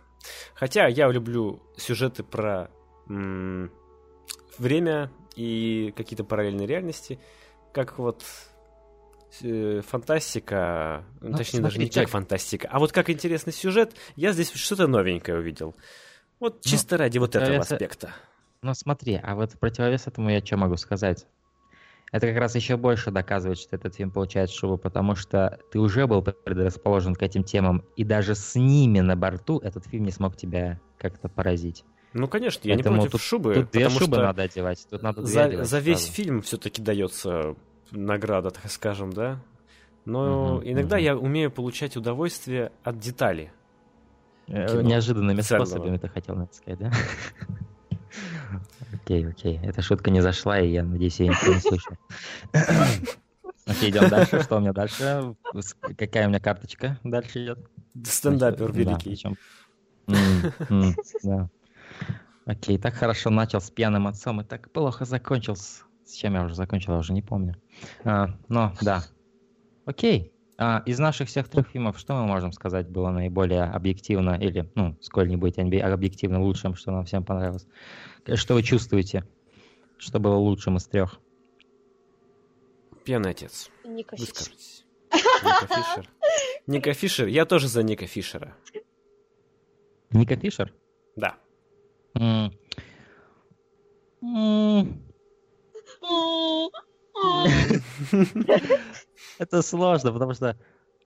Хотя 0.54 0.86
я 0.86 1.08
люблю 1.10 1.62
сюжеты 1.76 2.22
про 2.22 2.70
м, 3.08 3.70
время 4.58 5.10
и 5.36 5.92
какие-то 5.96 6.24
параллельные 6.24 6.66
реальности, 6.66 7.18
как 7.72 7.98
вот 7.98 8.24
фантастика, 9.82 11.05
ну, 11.20 11.31
Ну, 11.31 11.36
точнее 11.36 11.61
даже 11.61 11.74
смотри, 11.77 11.85
не 11.85 11.90
как 11.90 12.09
фантастика, 12.09 12.69
а 12.70 12.78
вот 12.78 12.93
как 12.93 13.11
интересный 13.11 13.52
сюжет, 13.52 13.94
я 14.16 14.32
здесь 14.32 14.52
что-то 14.52 14.86
новенькое 14.86 15.39
увидел. 15.39 15.74
Вот 16.39 16.62
чисто 16.62 16.97
ради 16.97 17.19
вот 17.19 17.36
этого 17.36 17.57
противовес- 17.59 17.73
аспекта. 17.74 18.15
Ну 18.62 18.74
смотри, 18.74 19.20
а 19.23 19.35
вот 19.35 19.52
в 19.52 19.59
противовес 19.59 20.07
этому 20.07 20.31
я 20.31 20.44
что 20.44 20.57
могу 20.57 20.77
сказать? 20.77 21.27
Это 22.12 22.27
как 22.27 22.36
раз 22.39 22.57
еще 22.57 22.77
больше 22.77 23.11
доказывает, 23.12 23.59
что 23.59 23.77
этот 23.77 23.94
фильм 23.94 24.11
получает 24.11 24.51
шубу, 24.51 24.77
потому 24.77 25.15
что 25.15 25.61
ты 25.70 25.78
уже 25.78 26.07
был 26.09 26.23
предрасположен 26.23 27.15
к 27.15 27.23
этим 27.23 27.44
темам, 27.44 27.85
и 27.97 28.02
даже 28.05 28.35
с 28.35 28.57
ними 28.57 28.98
на 29.01 29.15
борту 29.16 29.59
этот 29.59 29.86
фильм 29.86 30.05
не 30.05 30.11
смог 30.11 30.36
тебя 30.36 30.81
как-то 30.98 31.28
поразить. 31.28 31.85
Ну, 32.12 32.27
конечно, 32.27 32.66
я 32.66 32.74
Поэтому 32.74 32.97
не 32.97 33.01
против 33.02 33.12
тут- 33.12 33.20
шубы, 33.20 33.55
тут 33.55 33.70
две 33.70 33.85
потому 33.85 34.01
шубы 34.01 34.16
что 34.16 34.23
надо 34.24 34.43
одевать, 34.43 34.85
тут 34.90 35.02
надо 35.02 35.23
за, 35.24 35.44
одевать 35.44 35.69
за 35.69 35.78
весь 35.78 35.98
сразу. 36.01 36.12
фильм 36.12 36.43
все-таки 36.43 36.82
дается 36.82 37.55
награда, 37.92 38.50
так 38.50 38.70
скажем, 38.70 39.12
да? 39.12 39.40
Но 40.04 40.56
Мгм, 40.56 40.68
иногда 40.70 40.96
мгм. 40.96 41.04
я 41.04 41.16
умею 41.16 41.50
получать 41.50 41.96
удовольствие 41.96 42.72
от 42.82 42.98
деталей. 42.98 43.50
Э, 44.48 44.66
кино. 44.66 44.80
Неожиданными 44.82 45.40
Ценного. 45.42 45.66
способами 45.66 45.96
ты 45.98 46.08
хотел 46.08 46.34
надо 46.36 46.52
сказать, 46.54 46.78
да? 46.80 46.90
Окей, 48.92 49.26
окей. 49.28 49.60
Эта 49.62 49.82
шутка 49.82 50.10
не 50.10 50.20
зашла, 50.20 50.58
и 50.58 50.70
я 50.70 50.82
надеюсь, 50.82 51.20
ее 51.20 51.28
никто 51.30 51.54
не 51.54 51.60
слышал. 51.60 51.96
Окей, 53.66 53.90
идем 53.90 54.08
дальше. 54.08 54.42
Что 54.42 54.56
у 54.56 54.60
меня 54.60 54.72
дальше? 54.72 55.34
Какая 55.96 56.26
у 56.26 56.30
меня 56.30 56.40
карточка 56.40 56.98
дальше 57.04 57.44
идет? 57.44 57.58
Стендапер 58.04 58.72
Да, 58.72 58.78
великий. 58.78 59.22
Окей, 62.46 62.78
так 62.78 62.94
хорошо 62.94 63.30
начал 63.30 63.60
с 63.60 63.70
пьяным 63.70 64.08
отцом 64.08 64.40
и 64.40 64.44
так 64.44 64.70
плохо 64.72 65.04
закончил. 65.04 65.54
С, 65.54 65.84
с 66.10 66.14
чем 66.14 66.34
я 66.34 66.44
уже 66.44 66.54
закончил, 66.54 66.92
я 66.92 66.98
уже 66.98 67.12
не 67.12 67.22
помню. 67.22 67.54
А, 68.04 68.28
но, 68.48 68.72
да. 68.82 69.04
Окей. 69.84 70.32
А, 70.58 70.82
из 70.84 70.98
наших 70.98 71.28
всех 71.28 71.48
трех 71.48 71.68
фильмов, 71.68 71.98
что 71.98 72.14
мы 72.14 72.26
можем 72.26 72.52
сказать 72.52 72.88
было 72.88 73.10
наиболее 73.10 73.64
объективно 73.64 74.34
или, 74.34 74.70
ну, 74.74 74.96
сколь-нибудь 75.00 75.58
объективно 75.58 76.42
лучшим, 76.42 76.74
что 76.74 76.90
нам 76.90 77.04
всем 77.04 77.24
понравилось? 77.24 77.66
Э, 78.26 78.36
Что 78.36 78.54
вы 78.54 78.62
чувствуете? 78.62 79.24
Что 79.96 80.18
было 80.18 80.34
лучшим 80.34 80.76
из 80.76 80.86
трех? 80.86 81.18
Пьяный 83.04 83.30
отец. 83.30 83.70
Ника 83.84 84.16
Фишер. 84.16 84.52
Ника 85.12 85.66
Фишер. 85.66 86.10
Ника 86.66 86.92
Фишер. 86.92 87.26
Я 87.28 87.46
тоже 87.46 87.68
за 87.68 87.82
Ника 87.82 88.06
Фишера. 88.06 88.54
Ника 90.10 90.36
Фишер? 90.36 90.74
Да. 91.16 91.36
М. 92.14 92.52
М. 94.22 95.09
Это 99.38 99.62
сложно, 99.62 100.12
потому 100.12 100.34
что, 100.34 100.56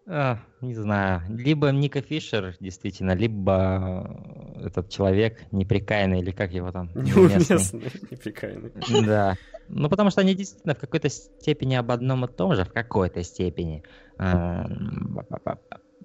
а, 0.07 0.39
не 0.61 0.75
знаю, 0.75 1.23
либо 1.29 1.71
Ника 1.71 2.03
Фишер, 2.03 2.57
действительно, 2.61 3.15
либо 3.15 4.55
э, 4.61 4.67
этот 4.67 4.91
человек 4.91 5.41
неприкаянный, 5.53 6.21
или 6.21 6.31
как 6.31 6.53
его 6.53 6.73
там, 6.73 6.91
неуместный. 6.95 7.59
Неприкаянный. 8.11 8.73
Да. 9.07 9.37
Ну, 9.69 9.89
потому 9.89 10.11
что 10.11 10.21
они 10.21 10.35
действительно 10.35 10.75
в 10.75 10.79
какой-то 10.79 11.09
степени 11.09 11.75
об 11.75 11.91
одном 11.91 12.25
и 12.25 12.29
том 12.29 12.55
же, 12.55 12.65
в 12.65 12.73
какой-то 12.73 13.23
степени. 13.23 13.83
Эм, 14.19 15.19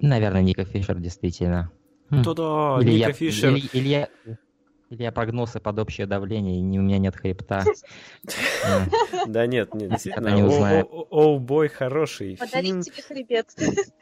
Наверное, 0.02 0.42
Ника 0.42 0.64
Фишер 0.64 0.98
действительно. 1.00 1.72
Хм. 2.10 2.24
Да-да, 2.24 2.80
Ника 2.82 3.12
Фишер. 3.12 3.56
Или, 3.74 4.08
или 4.90 5.04
я, 5.04 5.12
прогнулся 5.12 5.60
под 5.60 5.80
общее 5.80 6.08
давление, 6.08 6.58
и 6.58 6.62
не- 6.62 6.80
у 6.80 6.82
меня 6.82 6.98
нет 6.98 7.16
хребта. 7.16 7.64
Да 9.28 9.46
нет, 9.48 9.74
нет, 9.74 9.92
действительно. 9.92 10.36
Оу, 10.84 11.40
бой, 11.40 11.68
хороший 11.68 12.36
фильм. 12.36 12.48
Подарить 12.50 12.86
тебе 12.86 13.04
хребет. 13.04 13.48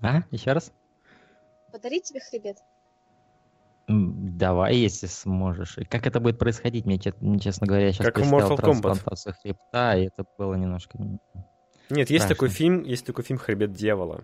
А? 0.00 0.22
Еще 0.30 0.52
раз? 0.52 0.72
Подарить 1.72 2.04
тебе 2.04 2.20
хребет. 2.20 2.58
Давай, 3.88 4.76
если 4.76 5.06
сможешь. 5.06 5.76
И 5.78 5.84
Как 5.84 6.06
это 6.06 6.20
будет 6.20 6.38
происходить? 6.38 6.84
Мне, 6.84 6.98
честно 7.00 7.66
говоря, 7.66 7.86
я 7.86 7.92
сейчас 7.92 8.06
Как 8.06 8.18
в 8.18 8.32
Mortal 8.32 8.50
Kombat. 8.50 8.60
трансплантацию 8.60 9.34
хребта, 9.42 9.96
и 9.96 10.06
это 10.06 10.24
было 10.38 10.54
немножко... 10.54 10.98
Нет, 11.90 12.10
есть 12.10 12.28
такой 12.28 12.48
фильм, 12.50 12.84
есть 12.84 13.06
такой 13.06 13.24
фильм 13.24 13.38
«Хребет 13.40 13.72
дьявола». 13.72 14.22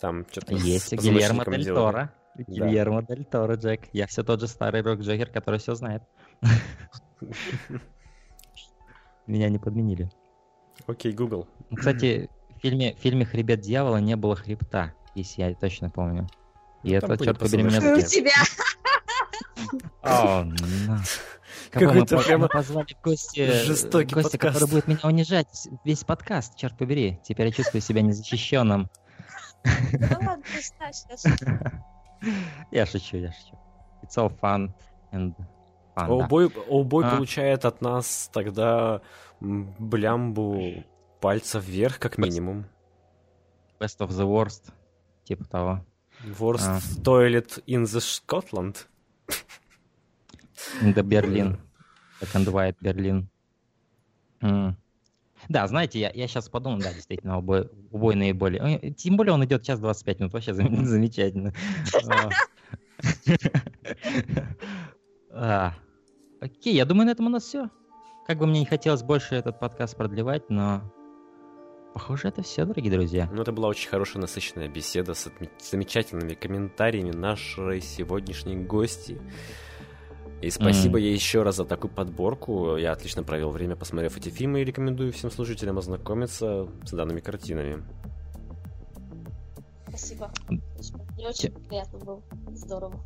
Там 0.00 0.26
что-то 0.30 0.54
Есть 0.54 0.92
Гильермо 0.92 1.44
Дель 1.46 1.66
Торо. 1.66 2.12
Гильермо 2.46 3.02
Дель 3.02 3.24
Торо, 3.24 3.54
Джек. 3.54 3.88
Я 3.92 4.06
все 4.06 4.22
тот 4.22 4.40
же 4.40 4.46
старый 4.46 4.82
рок-джокер, 4.82 5.30
который 5.30 5.58
все 5.58 5.74
знает. 5.74 6.02
Меня 9.26 9.48
не 9.48 9.58
подменили. 9.58 10.10
Окей, 10.86 11.12
Google. 11.12 11.46
Ну, 11.70 11.76
Кстати, 11.76 12.30
в 12.56 12.60
фильме, 12.60 12.94
в 12.94 12.98
фильме 12.98 13.24
«Хребет 13.24 13.60
дьявола» 13.60 13.98
не 13.98 14.16
было 14.16 14.36
хребта, 14.36 14.94
если 15.14 15.42
я 15.42 15.54
точно 15.54 15.90
помню. 15.90 16.28
И 16.82 16.92
Ну, 16.92 16.96
это, 16.96 17.24
черт 17.24 17.38
побери, 17.38 17.62
меня. 17.62 17.78
У 17.94 18.00
тебя. 18.00 18.32
Мы, 21.70 21.86
Какой-то 21.86 22.18
прямо 22.20 22.44
мы 22.44 22.48
позвали 22.48 22.94
в 22.94 23.02
гости, 23.02 23.44
жестокий 23.64 24.14
который 24.14 24.30
подкаст. 24.30 24.70
будет 24.70 24.88
меня 24.88 25.00
унижать 25.02 25.68
весь 25.84 26.02
подкаст, 26.04 26.56
черт 26.56 26.78
побери. 26.78 27.20
Теперь 27.22 27.46
я 27.48 27.52
чувствую 27.52 27.82
себя 27.82 28.00
незащищенным. 28.00 28.88
Да 29.92 30.18
ладно. 30.22 30.44
Я 32.70 32.86
шучу, 32.86 33.16
я 33.18 33.32
шучу. 33.32 33.58
It's 34.02 34.16
all 34.16 34.30
fun 34.40 34.70
and 35.12 35.34
fun. 35.36 35.44
да. 35.94 36.06
Оубой, 36.06 36.46
Оубой 36.68 37.04
А. 37.04 37.16
получает 37.16 37.64
от 37.64 37.80
нас 37.82 38.30
тогда 38.32 39.00
блямбу 39.40 40.84
пальца 41.20 41.58
вверх, 41.58 41.98
как 41.98 42.18
минимум. 42.18 42.64
Best 43.80 43.98
of 44.00 44.08
the 44.10 44.24
worst. 44.26 44.72
Типа 45.24 45.44
того. 45.44 45.84
Worst 46.24 46.66
А. 46.68 46.78
toilet 47.02 47.62
in 47.66 47.84
the 47.84 48.00
Scotland. 48.00 48.86
In 50.82 50.94
the 50.94 51.02
Berlin. 51.02 51.58
Black 52.20 52.34
and 52.34 52.46
white 52.52 52.76
Berlin. 52.80 53.28
М. 54.40 54.76
Да, 55.48 55.66
знаете, 55.66 55.98
я, 55.98 56.10
я 56.10 56.28
сейчас 56.28 56.48
подумал, 56.48 56.78
да, 56.78 56.92
действительно, 56.92 57.38
убой, 57.38 57.70
убой 57.90 58.14
наиболее. 58.14 58.92
Тем 58.92 59.16
более 59.16 59.32
он 59.32 59.44
идет 59.44 59.62
час 59.62 59.80
25 59.80 60.20
минут, 60.20 60.32
вообще 60.32 60.52
зам- 60.52 60.84
замечательно. 60.84 61.52
А. 62.06 62.30
А, 65.30 65.74
Окей, 66.40 66.74
я 66.74 66.84
думаю, 66.84 67.06
на 67.06 67.10
этом 67.10 67.26
у 67.26 67.30
нас 67.30 67.44
все. 67.44 67.68
Как 68.26 68.38
бы 68.38 68.46
мне 68.46 68.60
не 68.60 68.66
хотелось 68.66 69.02
больше 69.02 69.34
этот 69.34 69.58
подкаст 69.58 69.96
продлевать, 69.96 70.50
но 70.50 70.82
похоже, 71.94 72.28
это 72.28 72.42
все, 72.42 72.64
дорогие 72.64 72.92
друзья. 72.92 73.28
Ну, 73.32 73.42
это 73.42 73.52
была 73.52 73.68
очень 73.68 73.88
хорошая, 73.88 74.20
насыщенная 74.20 74.68
беседа 74.68 75.14
с 75.14 75.30
замечательными 75.60 76.34
комментариями 76.34 77.10
нашей 77.10 77.80
сегодняшней 77.80 78.56
гости. 78.56 79.20
И 80.40 80.50
спасибо 80.50 80.98
М. 80.98 81.04
ей 81.04 81.14
еще 81.14 81.42
раз 81.42 81.56
за 81.56 81.64
такую 81.64 81.92
подборку. 81.92 82.76
Я 82.76 82.92
отлично 82.92 83.22
провел 83.22 83.50
время, 83.50 83.76
посмотрев 83.76 84.16
эти 84.16 84.28
фильмы, 84.28 84.60
и 84.60 84.64
рекомендую 84.64 85.12
всем 85.12 85.30
слушателям 85.30 85.78
ознакомиться 85.78 86.68
с 86.84 86.90
данными 86.92 87.20
картинами. 87.20 87.82
Спасибо. 89.88 90.30
Мне 90.48 91.28
очень 91.28 91.50
приятно 91.68 91.98
было. 91.98 92.22
Здорово. 92.52 93.00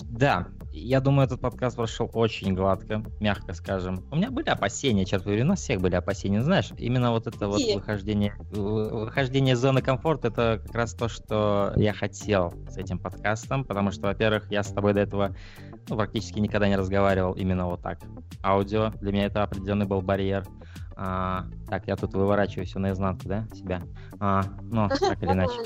Да, 0.00 0.48
я 0.72 1.00
думаю, 1.00 1.26
этот 1.26 1.40
подкаст 1.40 1.76
прошел 1.76 2.10
очень 2.14 2.54
гладко, 2.54 3.02
мягко 3.20 3.52
скажем. 3.52 4.04
У 4.10 4.16
меня 4.16 4.30
были 4.30 4.48
опасения, 4.48 5.04
черт 5.04 5.24
побери, 5.24 5.42
у 5.42 5.46
нас 5.46 5.60
всех 5.60 5.80
были 5.80 5.94
опасения. 5.94 6.42
Знаешь, 6.42 6.70
именно 6.78 7.10
вот 7.10 7.26
это 7.26 7.46
вот 7.48 7.60
выхождение, 7.74 8.34
вы- 8.50 9.04
выхождение 9.04 9.54
из 9.54 9.58
зоны 9.58 9.82
комфорта, 9.82 10.28
это 10.28 10.60
как 10.64 10.74
раз 10.74 10.94
то, 10.94 11.08
что 11.08 11.72
я 11.76 11.92
хотел 11.92 12.54
с 12.70 12.78
этим 12.78 12.98
подкастом, 12.98 13.64
потому 13.64 13.90
что, 13.90 14.06
во-первых, 14.06 14.50
я 14.50 14.62
с 14.62 14.72
тобой 14.72 14.94
до 14.94 15.00
этого 15.00 15.36
ну, 15.88 15.96
практически 15.96 16.38
никогда 16.38 16.68
не 16.68 16.76
разговаривал 16.76 17.32
именно 17.32 17.66
вот 17.66 17.82
так. 17.82 17.98
Аудио, 18.42 18.90
для 19.00 19.12
меня 19.12 19.26
это 19.26 19.42
определенный 19.42 19.86
был 19.86 20.00
барьер. 20.00 20.44
А, 20.96 21.46
так, 21.68 21.86
я 21.86 21.96
тут 21.96 22.14
выворачиваю 22.14 22.66
все 22.66 22.78
наизнанку, 22.78 23.28
да, 23.28 23.46
себя? 23.54 23.82
А, 24.20 24.42
ну, 24.62 24.88
так 24.88 25.22
или 25.22 25.32
иначе. 25.32 25.52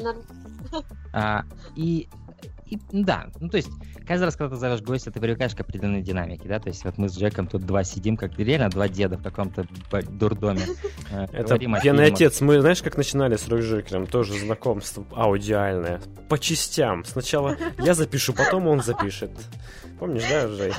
А, 1.13 1.45
и, 1.77 2.09
и, 2.71 2.79
да, 2.93 3.27
ну 3.41 3.49
то 3.49 3.57
есть 3.57 3.69
каждый 4.07 4.25
раз, 4.25 4.37
когда 4.37 4.55
ты 4.55 4.61
зовешь 4.61 4.83
гостя, 4.83 5.11
ты 5.11 5.21
привыкаешь 5.21 5.55
к 5.55 5.61
определенной 5.61 6.03
динамике, 6.03 6.49
да, 6.49 6.59
то 6.59 6.69
есть 6.69 6.85
вот 6.85 6.99
мы 6.99 7.09
с 7.09 7.17
Джеком 7.19 7.47
тут 7.47 7.65
два 7.65 7.85
сидим, 7.85 8.17
как 8.17 8.39
реально 8.39 8.69
два 8.71 8.89
деда 8.89 9.17
в 9.19 9.23
каком-то 9.23 9.67
дурдоме. 10.11 10.63
э, 11.11 11.27
Это 11.33 11.59
пьяный 11.59 12.07
отец. 12.07 12.41
Мы, 12.41 12.61
знаешь, 12.61 12.83
как 12.83 12.97
начинали 12.97 13.37
с 13.37 13.49
Рокжекером? 13.49 14.07
Тоже 14.07 14.39
знакомство 14.39 15.05
аудиальное. 15.15 16.01
По 16.29 16.39
частям. 16.39 17.05
Сначала 17.05 17.57
я 17.79 17.95
запишу, 17.95 18.33
потом 18.33 18.67
он 18.67 18.83
запишет. 18.83 19.31
Помнишь, 19.99 20.25
да, 20.29 20.49
Жей? 20.49 20.73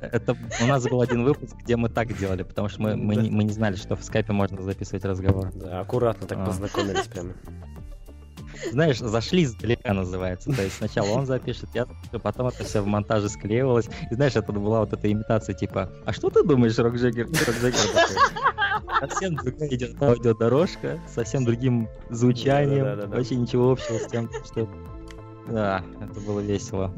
Это 0.00 0.36
у 0.60 0.66
нас 0.66 0.84
был 0.84 1.00
один 1.00 1.22
выпуск, 1.24 1.54
где 1.62 1.76
мы 1.76 1.88
так 1.88 2.16
делали, 2.18 2.42
потому 2.42 2.68
что 2.68 2.82
мы, 2.82 2.96
мы, 2.96 3.14
Да. 3.14 3.22
не, 3.22 3.30
мы 3.30 3.44
не 3.44 3.52
знали, 3.52 3.76
что 3.76 3.94
в 3.96 4.02
скайпе 4.04 4.32
можно 4.32 4.60
записывать 4.62 5.04
разговор. 5.04 5.50
Да, 5.54 5.80
аккуратно 5.80 6.26
так 6.26 6.38
А. 6.38 6.44
познакомились 6.46 7.06
прямо. 7.06 7.32
Знаешь, 8.70 8.98
зашли 8.98 9.44
издалека 9.44 9.92
называется. 9.92 10.52
То 10.52 10.62
есть 10.62 10.76
сначала 10.76 11.08
он 11.08 11.26
запишет, 11.26 11.68
я 11.74 11.86
запишу, 11.86 12.20
потом 12.22 12.48
это 12.48 12.64
все 12.64 12.80
в 12.80 12.86
монтаже 12.86 13.28
склеивалось. 13.28 13.88
И 14.10 14.14
знаешь, 14.14 14.36
это 14.36 14.52
была 14.52 14.80
вот 14.80 14.92
эта 14.92 15.10
имитация 15.10 15.54
типа, 15.54 15.90
а 16.04 16.12
что 16.12 16.30
ты 16.30 16.42
думаешь, 16.42 16.78
Рок 16.78 16.94
Джеггер? 16.94 17.26
Рок 17.26 17.34
Джеггер 17.34 17.80
такой. 17.94 19.08
Совсем 19.08 19.34
другая 19.36 19.68
идет 19.68 20.02
аудиодорожка, 20.02 21.00
совсем 21.12 21.44
другим 21.44 21.88
звучанием, 22.10 23.10
вообще 23.10 23.36
ничего 23.36 23.72
общего 23.72 23.98
с 23.98 24.06
тем, 24.06 24.30
что... 24.44 24.68
Да, 25.48 25.82
это 26.00 26.20
было 26.20 26.40
весело. 26.40 26.94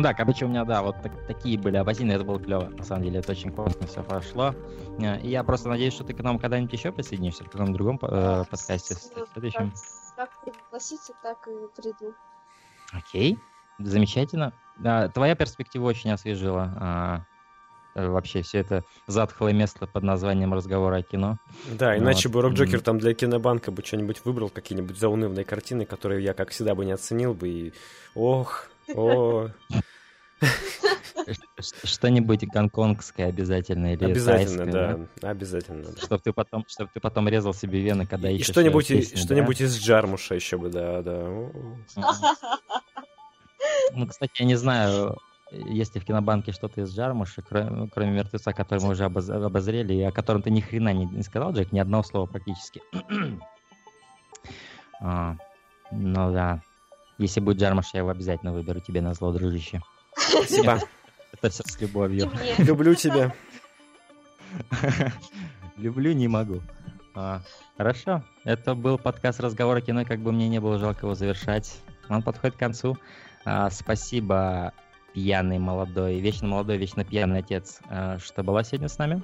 Ну 0.00 0.04
да, 0.04 0.14
короче, 0.14 0.46
у 0.46 0.48
меня, 0.48 0.64
да, 0.64 0.80
вот 0.80 0.96
так- 1.02 1.26
такие 1.26 1.58
были 1.58 1.76
опасения, 1.76 2.14
это 2.14 2.24
было 2.24 2.40
клево, 2.40 2.70
на 2.70 2.82
самом 2.84 3.02
деле, 3.04 3.18
это 3.18 3.32
очень 3.32 3.52
классно 3.52 3.86
все 3.86 4.02
прошло. 4.02 4.54
А, 4.98 5.16
И 5.16 5.28
я 5.28 5.44
просто 5.44 5.68
надеюсь, 5.68 5.92
что 5.92 6.04
ты 6.04 6.14
к 6.14 6.20
нам 6.22 6.38
когда-нибудь 6.38 6.72
еще 6.72 6.90
присоединишься, 6.90 7.44
в 7.44 7.50
каком-то 7.50 7.74
другом 7.74 7.98
э, 8.00 8.44
подкасте, 8.50 8.94
в 8.94 9.14
Как, 9.14 9.28
следующем. 9.34 9.74
как 10.16 10.30
пригласите, 10.42 11.12
так 11.22 11.46
и 11.48 11.52
приду. 11.78 12.14
Окей, 12.94 13.36
замечательно. 13.78 14.54
Да, 14.78 15.08
твоя 15.10 15.34
перспектива 15.34 15.88
очень 15.88 16.10
освежила 16.12 16.72
а, 16.80 17.20
э, 17.94 18.08
вообще 18.08 18.40
все 18.40 18.60
это 18.60 18.82
затхлое 19.06 19.52
место 19.52 19.86
под 19.86 20.02
названием 20.02 20.54
разговора 20.54 20.96
о 20.96 21.02
кино. 21.02 21.36
Да, 21.78 21.94
иначе 21.98 22.30
Вот. 22.30 22.36
бы 22.36 22.40
Рок 22.40 22.52
Джокер 22.54 22.80
там 22.80 22.98
для 22.98 23.12
кинобанка 23.12 23.70
бы 23.70 23.82
что-нибудь 23.84 24.24
выбрал, 24.24 24.48
какие-нибудь 24.48 24.98
заунывные 24.98 25.44
картины, 25.44 25.84
которые 25.84 26.24
я, 26.24 26.32
как 26.32 26.48
всегда, 26.52 26.74
бы 26.74 26.86
не 26.86 26.92
оценил 26.92 27.34
бы. 27.34 27.48
И 27.50 27.74
ох, 28.14 28.69
о, 28.94 29.48
Что-нибудь 31.84 32.46
гонконгское 32.48 33.28
обязательно 33.28 33.92
или 33.92 34.04
обязательно, 34.04 34.64
тайское, 34.64 35.08
да, 35.20 35.28
обязательно. 35.30 35.84
да. 35.92 36.00
Чтобы 36.00 36.22
ты 36.22 36.32
потом, 36.32 36.64
чтобы 36.66 36.90
ты 36.92 37.00
потом 37.00 37.28
резал 37.28 37.52
себе 37.54 37.80
вены, 37.80 38.06
когда 38.06 38.30
И 38.30 38.36
ищешь 38.36 38.48
что-нибудь, 38.52 38.90
и- 38.90 38.96
песню, 38.96 39.16
да? 39.18 39.22
что-нибудь 39.24 39.60
из 39.60 39.78
Джармуша 39.78 40.34
еще 40.34 40.56
бы, 40.58 40.70
да, 40.70 41.02
да. 41.02 41.28
Ну, 43.92 44.06
кстати, 44.06 44.32
я 44.40 44.46
не 44.46 44.54
знаю, 44.54 45.18
есть 45.50 45.94
ли 45.94 46.00
в 46.00 46.04
кинобанке 46.04 46.52
что-то 46.52 46.80
из 46.80 46.94
Джармуша, 46.96 47.42
кроме, 47.42 47.70
ну, 47.70 47.88
кроме 47.88 48.12
мертвеца, 48.12 48.52
который 48.52 48.80
мы 48.82 48.90
уже 48.90 49.04
обоз- 49.04 49.30
обозрели, 49.30 49.94
и 49.94 50.02
о 50.02 50.12
котором 50.12 50.42
ты 50.42 50.50
ни 50.50 50.60
хрена 50.60 50.92
не, 50.92 51.06
не 51.06 51.22
сказал, 51.22 51.52
Джек, 51.52 51.72
ни 51.72 51.78
одного 51.80 52.02
слова 52.02 52.26
практически. 52.26 52.80
А, 55.02 55.34
ну 55.92 56.30
да. 56.30 56.60
Если 57.20 57.40
будет 57.40 57.58
Джармуш, 57.58 57.92
я 57.92 58.00
его 58.00 58.08
обязательно 58.08 58.50
выберу 58.50 58.80
тебе 58.80 59.02
на 59.02 59.12
зло, 59.12 59.30
дружище. 59.30 59.82
Спасибо. 60.16 60.78
Это 61.32 61.50
все 61.50 61.62
с 61.66 61.78
любовью. 61.78 62.30
Люблю 62.56 62.94
тебя. 62.94 63.34
Люблю, 65.76 66.12
не 66.14 66.28
могу. 66.28 66.62
А, 67.14 67.42
хорошо. 67.76 68.24
Это 68.44 68.74
был 68.74 68.96
подкаст 68.96 69.38
«Разговор 69.40 69.76
о 69.76 69.80
кино», 69.82 70.06
как 70.06 70.20
бы 70.20 70.32
мне 70.32 70.48
не 70.48 70.60
было 70.60 70.78
жалко 70.78 71.04
его 71.04 71.14
завершать. 71.14 71.78
Он 72.08 72.22
подходит 72.22 72.56
к 72.56 72.58
концу. 72.58 72.96
А, 73.44 73.68
спасибо, 73.68 74.72
пьяный 75.12 75.58
молодой, 75.58 76.20
вечно 76.20 76.48
молодой, 76.48 76.78
вечно 76.78 77.04
пьяный 77.04 77.40
отец, 77.40 77.80
а, 77.90 78.18
что 78.18 78.42
была 78.42 78.64
сегодня 78.64 78.88
с 78.88 78.96
нами. 78.96 79.22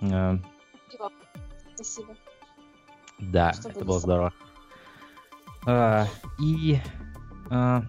А, 0.00 0.38
Спасибо. 1.74 2.16
да, 3.18 3.52
Что 3.52 3.68
это 3.68 3.84
было 3.84 4.00
здорово. 4.00 4.32
А, 5.66 6.06
и, 6.40 6.78
а, 7.50 7.82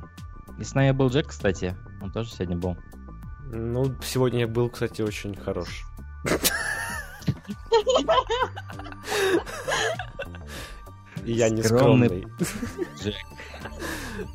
и 0.57 0.63
с 0.63 0.73
нами 0.73 0.91
был 0.91 1.09
Джек, 1.09 1.27
кстати. 1.27 1.75
Он 2.01 2.11
тоже 2.11 2.29
сегодня 2.29 2.57
был. 2.57 2.77
Ну, 3.51 3.93
сегодня 4.01 4.41
я 4.41 4.47
был, 4.47 4.69
кстати, 4.69 5.01
очень 5.01 5.35
хорош. 5.35 5.85
И 11.25 11.33
я 11.33 11.49
не 11.49 11.61
Скромный. 11.63 12.25
Джек. 13.01 13.15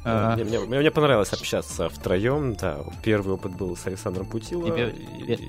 А, 0.04 0.36
Мне, 0.36 0.90
понравилось 0.90 1.32
общаться 1.32 1.88
втроем, 1.88 2.54
да. 2.54 2.78
Первый 3.02 3.34
опыт 3.34 3.52
был 3.52 3.76
с 3.76 3.86
Александром 3.86 4.26
Путило. 4.26 4.68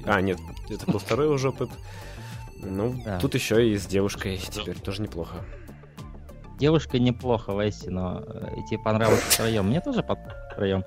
А, 0.05 0.21
нет, 0.21 0.39
это 0.69 0.91
был 0.91 0.99
второй 0.99 1.27
уже 1.27 1.49
опыт. 1.49 1.69
Ну, 2.57 3.03
тут 3.21 3.35
еще 3.35 3.69
и 3.69 3.77
с 3.77 3.85
девушкой 3.85 4.37
теперь 4.37 4.79
тоже 4.79 5.01
неплохо. 5.01 5.43
Девушка 6.63 6.97
неплохо, 6.97 7.51
Лесси, 7.61 7.89
но 7.89 8.23
э, 8.25 8.55
тебе 8.69 8.79
понравилось 8.79 9.19
втроем. 9.19 9.67
Мне 9.67 9.81
тоже 9.81 10.01
по- 10.01 10.17
втроем. 10.53 10.85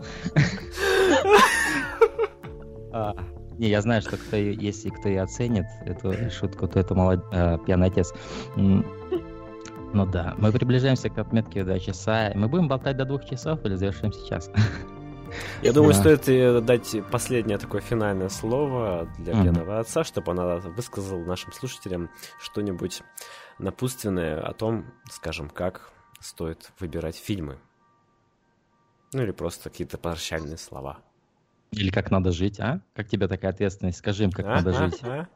А, 2.95 3.13
Не, 3.59 3.69
я 3.69 3.83
знаю, 3.83 4.01
что 4.01 4.17
кто, 4.17 4.37
если 4.37 4.89
кто 4.89 5.11
и 5.11 5.17
оценит 5.17 5.67
эту 5.85 6.15
шутку, 6.31 6.67
то 6.67 6.81
это 6.81 6.95
молод... 6.95 7.23
э, 7.31 7.59
пьяный 7.67 7.89
отец. 7.89 8.15
Ну 8.57 10.07
да, 10.07 10.35
мы 10.39 10.51
приближаемся 10.51 11.11
к 11.11 11.19
отметке 11.19 11.63
до 11.63 11.79
часа. 11.79 12.33
Мы 12.35 12.49
будем 12.49 12.69
болтать 12.69 12.97
до 12.97 13.05
двух 13.05 13.27
часов 13.27 13.63
или 13.67 13.75
завершим 13.75 14.15
сейчас? 14.15 14.51
Я 15.61 15.73
думаю, 15.75 15.93
Да. 15.93 16.01
стоит 16.17 16.65
дать 16.65 16.97
последнее 17.11 17.59
такое 17.59 17.83
финальное 17.83 18.31
слово 18.31 19.09
для 19.19 19.35
пьяного 19.35 19.81
отца, 19.81 20.05
чтобы 20.05 20.33
она 20.33 20.57
высказала 20.57 21.23
нашим 21.23 21.53
слушателям 21.53 22.09
что-нибудь 22.41 23.03
напутственное 23.59 24.41
о 24.41 24.53
том, 24.53 24.87
скажем, 25.11 25.51
как 25.51 25.91
стоит 26.21 26.73
выбирать 26.79 27.17
фильмы. 27.17 27.59
Ну 29.13 29.23
или 29.23 29.31
просто 29.33 29.71
какие-то 29.71 29.99
прощальные 29.99 30.59
слова. 30.59 30.99
Или 31.71 31.91
как 31.91 32.11
надо 32.11 32.33
жить, 32.33 32.61
а? 32.61 32.81
Как 32.95 33.09
тебе 33.09 33.29
такая 33.29 33.51
ответственность? 33.51 33.99
Скажи 33.99 34.25
им, 34.25 34.33
как 34.33 34.47
А? 34.47 34.57
надо 34.57 34.71
А? 34.71 34.73
жить. 34.75 35.03
А? 35.03 35.29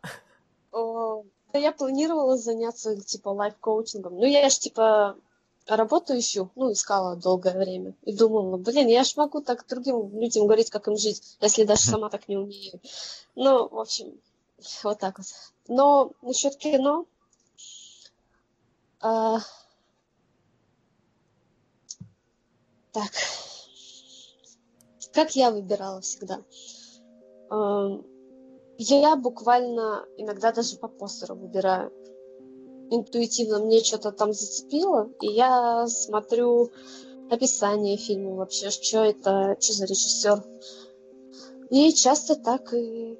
О, 0.72 1.24
да 1.52 1.59
я 1.59 1.72
планировала 1.72 2.36
заняться, 2.36 2.97
типа, 3.01 3.30
лайф-коучингом. 3.30 4.14
Ну, 4.14 4.24
я 4.24 4.48
ж, 4.48 4.59
типа, 4.59 5.16
работу 5.66 6.18
ищу. 6.18 6.51
Ну, 6.55 6.72
искала 6.72 7.16
долгое 7.16 7.56
время. 7.59 7.94
И 8.02 8.16
думала, 8.16 8.56
блин, 8.56 8.88
я 8.88 9.05
ж 9.05 9.16
могу 9.16 9.40
так 9.40 9.66
другим 9.68 10.10
людям 10.18 10.44
говорить, 10.44 10.70
как 10.70 10.88
им 10.88 10.97
жить, 10.97 11.36
если 11.40 11.64
даже 11.64 11.82
сама 11.82 12.09
так 12.09 12.28
не 12.28 12.36
умею. 12.36 12.80
Ну, 13.34 13.68
в 13.68 13.78
общем, 13.78 14.12
вот 14.84 14.98
так 14.98 15.18
вот. 15.18 15.26
Но 15.68 16.12
насчет 16.22 16.56
кино... 16.56 17.06
а, 19.01 19.40
Так. 22.93 23.10
Как 25.12 25.36
я 25.36 25.51
выбирала 25.51 26.01
всегда? 26.01 26.43
Эм, 27.51 28.05
Я 28.78 29.16
буквально 29.16 30.06
иногда 30.16 30.52
даже 30.52 30.77
по 30.77 30.89
постеру 30.89 31.35
выбираю. 31.35 31.93
Интуитивно 32.90 33.59
мне 33.60 33.81
что-то 33.81 34.10
там 34.10 34.32
зацепило, 34.32 35.10
и 35.20 35.27
я 35.27 35.86
смотрю 35.86 36.70
описание 37.31 37.97
фильма 37.97 38.35
вообще, 38.35 38.70
что 38.70 39.05
это, 39.05 39.56
что 39.60 39.72
за 39.74 39.85
режиссер. 39.85 40.43
И 41.70 41.93
часто 41.93 42.35
так 42.35 42.72
и 42.74 43.18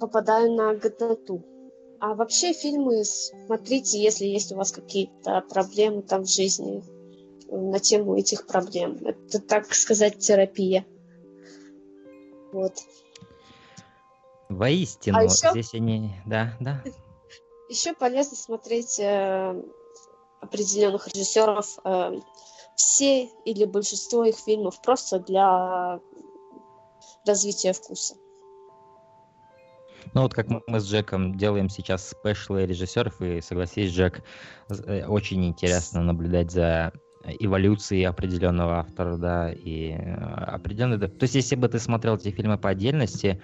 попадаю 0.00 0.52
на 0.52 0.74
годноту. 0.74 1.42
А 2.00 2.14
вообще 2.14 2.52
фильмы 2.52 3.04
смотрите, 3.04 4.00
если 4.02 4.26
есть 4.26 4.52
у 4.52 4.56
вас 4.56 4.70
какие-то 4.72 5.40
проблемы 5.42 6.02
там 6.02 6.24
в 6.24 6.30
жизни 6.30 6.82
э, 7.48 7.56
на 7.56 7.78
тему 7.80 8.16
этих 8.16 8.46
проблем. 8.46 8.98
Это, 9.04 9.40
так 9.40 9.72
сказать, 9.74 10.18
терапия. 10.18 10.84
Вот. 12.52 12.74
Воистину, 14.48 15.18
А 15.18 15.24
ещё- 15.24 15.50
здесь 15.50 15.74
они... 15.74 16.12
Да, 16.26 16.56
да. 16.60 16.82
Еще 17.68 17.94
полезно 17.94 18.36
смотреть 18.36 18.98
э, 19.00 19.62
определенных 20.40 21.08
режиссеров. 21.08 21.78
э, 21.84 22.20
все 22.76 23.24
или 23.44 23.64
большинство 23.64 24.24
их 24.24 24.36
фильмов 24.36 24.80
просто 24.82 25.18
для 25.18 25.98
развития 27.24 27.72
вкуса. 27.72 28.16
Ну 30.16 30.22
вот 30.22 30.32
как 30.32 30.46
мы 30.48 30.80
с 30.80 30.90
Джеком 30.90 31.34
делаем 31.34 31.68
сейчас 31.68 32.08
спешлы 32.08 32.64
режиссеров, 32.64 33.20
и 33.20 33.42
согласись, 33.42 33.92
Джек, 33.92 34.22
э, 34.70 35.04
очень 35.04 35.44
интересно 35.44 36.02
наблюдать 36.02 36.50
за 36.50 36.94
эволюцией 37.22 38.04
определенного 38.04 38.78
автора, 38.78 39.18
да, 39.18 39.52
и 39.52 39.90
э, 39.90 40.14
определенной... 40.14 40.98
То 40.98 41.24
есть 41.24 41.34
если 41.34 41.54
бы 41.54 41.68
ты 41.68 41.78
смотрел 41.78 42.16
эти 42.16 42.30
фильмы 42.30 42.56
по 42.56 42.70
отдельности, 42.70 43.42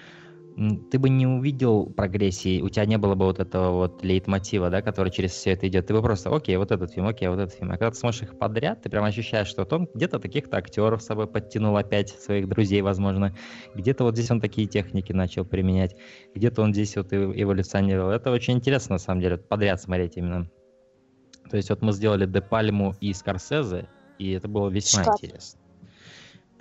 ты 0.90 0.98
бы 0.98 1.08
не 1.08 1.26
увидел 1.26 1.86
прогрессии, 1.86 2.60
у 2.60 2.68
тебя 2.68 2.84
не 2.84 2.98
было 2.98 3.14
бы 3.14 3.24
вот 3.24 3.40
этого 3.40 3.72
вот 3.72 4.04
лейтмотива, 4.04 4.70
да, 4.70 4.82
который 4.82 5.10
через 5.10 5.32
все 5.32 5.52
это 5.52 5.66
идет. 5.68 5.86
Ты 5.86 5.94
бы 5.94 6.02
просто, 6.02 6.34
окей, 6.34 6.56
вот 6.56 6.70
этот 6.70 6.92
фильм, 6.92 7.06
окей, 7.06 7.28
вот 7.28 7.38
этот 7.38 7.54
фильм. 7.54 7.70
А 7.70 7.74
когда 7.74 7.90
ты 7.90 7.96
смотришь 7.96 8.22
их 8.22 8.38
подряд, 8.38 8.82
ты 8.82 8.90
прям 8.90 9.04
ощущаешь, 9.04 9.48
что 9.48 9.62
вот 9.62 9.72
он 9.72 9.88
где-то 9.94 10.18
таких-то 10.18 10.58
актеров 10.58 11.02
с 11.02 11.06
собой 11.06 11.26
подтянул 11.26 11.76
опять, 11.76 12.10
своих 12.10 12.48
друзей, 12.48 12.82
возможно. 12.82 13.34
Где-то 13.74 14.04
вот 14.04 14.14
здесь 14.14 14.30
он 14.30 14.40
такие 14.40 14.66
техники 14.66 15.12
начал 15.12 15.44
применять 15.44 15.96
где-то 16.34 16.62
он 16.62 16.72
здесь 16.72 16.96
вот 16.96 17.12
эволюционировал. 17.12 18.10
Это 18.10 18.30
очень 18.30 18.54
интересно, 18.54 18.94
на 18.94 18.98
самом 18.98 19.20
деле, 19.20 19.38
подряд 19.38 19.80
смотреть 19.80 20.16
именно. 20.16 20.50
То 21.50 21.56
есть 21.56 21.70
вот 21.70 21.82
мы 21.82 21.92
сделали 21.92 22.26
Де 22.26 22.40
Пальму 22.40 22.94
и 23.00 23.12
Скорсезе, 23.12 23.88
и 24.18 24.32
это 24.32 24.48
было 24.48 24.68
весьма 24.68 25.00
Шикарно. 25.00 25.16
интересно. 25.16 25.61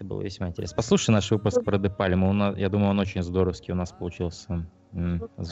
Это 0.02 0.08
было 0.08 0.22
весьма 0.24 0.48
интересно. 0.48 0.76
Послушай 0.78 1.12
наш 1.12 1.30
выпуск 1.30 1.64
про 1.64 1.78
Де 1.78 1.88
Пальму, 1.92 2.30
он, 2.30 2.56
я 2.58 2.70
думаю, 2.70 2.90
он 2.90 3.00
очень 3.00 3.22
здоровский 3.22 3.72
у 3.72 3.76
нас 3.76 3.92
получился. 3.92 4.66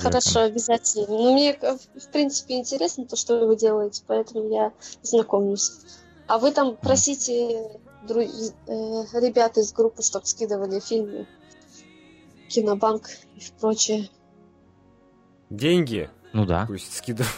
Хорошо, 0.01 0.41
обязательно. 0.41 1.05
Ну, 1.07 1.33
мне, 1.33 1.51
э, 1.53 1.77
в 1.77 2.11
принципе, 2.11 2.55
интересно 2.57 3.05
то, 3.05 3.15
что 3.15 3.45
вы 3.45 3.55
делаете, 3.55 4.01
поэтому 4.07 4.49
я 4.49 4.73
знакомлюсь. 5.03 5.71
А 6.27 6.39
вы 6.39 6.51
там 6.51 6.75
просите 6.77 7.61
дру- 8.07 8.25
э, 8.25 9.19
ребят 9.21 9.59
из 9.59 9.71
группы, 9.71 10.01
чтобы 10.01 10.25
скидывали 10.25 10.79
фильмы, 10.79 11.27
кинобанк 12.49 13.07
и 13.35 13.41
прочее. 13.61 14.09
Деньги 15.51 16.09
Ну 16.33 16.47
да. 16.47 16.65
пусть 16.65 16.97
скидывают. 16.97 17.31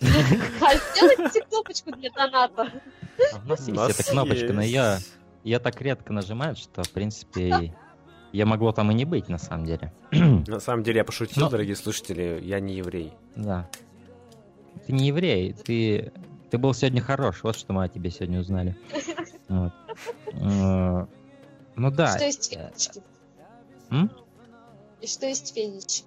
А 0.00 0.76
сделайте 0.94 1.40
кнопочку 1.42 1.90
для 1.90 2.10
доната. 2.10 2.70
А 3.34 3.40
У 3.44 3.48
нас 3.48 3.66
есть 3.66 3.98
эта 4.00 4.10
кнопочка, 4.12 4.52
но 4.52 4.62
я, 4.62 5.00
я 5.44 5.58
так 5.58 5.80
редко 5.80 6.12
нажимаю, 6.12 6.56
что, 6.56 6.82
в 6.82 6.90
принципе, 6.90 7.74
я 8.32 8.46
могло 8.46 8.72
там 8.72 8.90
и 8.90 8.94
не 8.94 9.04
быть, 9.04 9.28
на 9.28 9.38
самом 9.38 9.64
деле. 9.66 9.92
На 10.12 10.60
самом 10.60 10.82
деле 10.82 10.98
я 10.98 11.04
пошутил, 11.04 11.44
Но- 11.44 11.50
дорогие 11.50 11.76
слушатели, 11.76 12.40
я 12.42 12.60
не 12.60 12.74
еврей. 12.76 13.12
Да. 13.36 13.68
Ты 14.86 14.92
не 14.92 15.08
еврей, 15.08 15.52
ты, 15.54 16.12
ты 16.50 16.58
был 16.58 16.72
сегодня 16.74 17.00
хорош, 17.00 17.42
вот 17.42 17.56
что 17.56 17.72
мы 17.72 17.84
о 17.84 17.88
тебе 17.88 18.10
сегодня 18.10 18.40
узнали. 18.40 18.76
Вот. 19.48 19.72
Э, 20.34 21.06
Ну 21.76 21.90
да. 21.90 22.14
Что 22.16 22.24
есть 22.26 22.52
фенечки? 22.52 23.00
м? 23.90 24.10
И 25.00 25.06
что 25.06 25.26
есть 25.26 25.54
фенечки? 25.54 26.04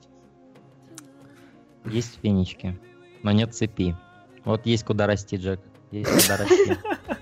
Есть 1.85 2.19
фенечки, 2.21 2.79
но 3.23 3.31
нет 3.31 3.55
цепи. 3.55 3.95
Вот 4.45 4.65
есть 4.67 4.83
куда 4.83 5.07
расти, 5.07 5.37
Джек. 5.37 5.59
Есть 5.89 6.11
куда 6.11 6.37
расти. 6.37 6.77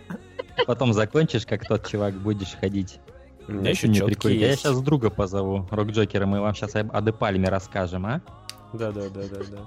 Потом 0.65 0.93
закончишь, 0.93 1.45
как 1.45 1.67
тот 1.67 1.87
чувак, 1.87 2.13
будешь 2.15 2.55
ходить. 2.59 2.99
У 3.47 3.53
меня 3.53 3.71
еще 3.71 3.87
четкие 3.87 4.05
прикурить. 4.05 4.41
Я 4.41 4.55
сейчас 4.55 4.79
друга 4.81 5.09
позову, 5.09 5.67
Рок-Джокера, 5.71 6.25
мы 6.25 6.39
вам 6.39 6.53
сейчас 6.53 6.75
о 6.75 7.01
Де 7.01 7.11
Пальме 7.11 7.49
расскажем, 7.49 8.05
а? 8.05 8.21
Да, 8.73 8.91
да, 8.91 9.09
да, 9.09 9.21
да, 9.21 9.37
да. 9.49 9.57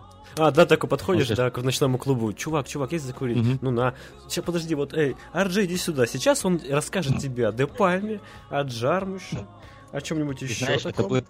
А, 0.47 0.51
да, 0.51 0.65
такой 0.65 0.89
подходишь, 0.89 1.29
да, 1.29 1.51
к 1.51 1.61
ночному 1.61 1.99
клубу. 1.99 2.33
Чувак, 2.33 2.69
чувак, 2.69 2.93
есть 2.93 3.05
закурить? 3.05 3.61
Ну 3.61 3.71
на. 3.71 3.95
Сейчас, 4.29 4.45
подожди, 4.45 4.75
вот, 4.75 4.95
эй, 4.95 5.17
Арджи, 5.33 5.65
иди 5.65 5.77
сюда. 5.77 6.07
Сейчас 6.07 6.45
он 6.45 6.61
расскажет 6.71 7.19
тебе 7.19 7.49
о 7.49 7.53
Де 7.53 7.67
Пальме, 7.67 8.21
о 8.49 8.63
Джармуше, 8.63 9.47
о 9.91 10.01
чем-нибудь 10.01 10.43
еще 10.43 10.65
знаешь, 10.65 10.83
это 10.83 10.93
таком. 10.93 11.09
будет, 11.09 11.27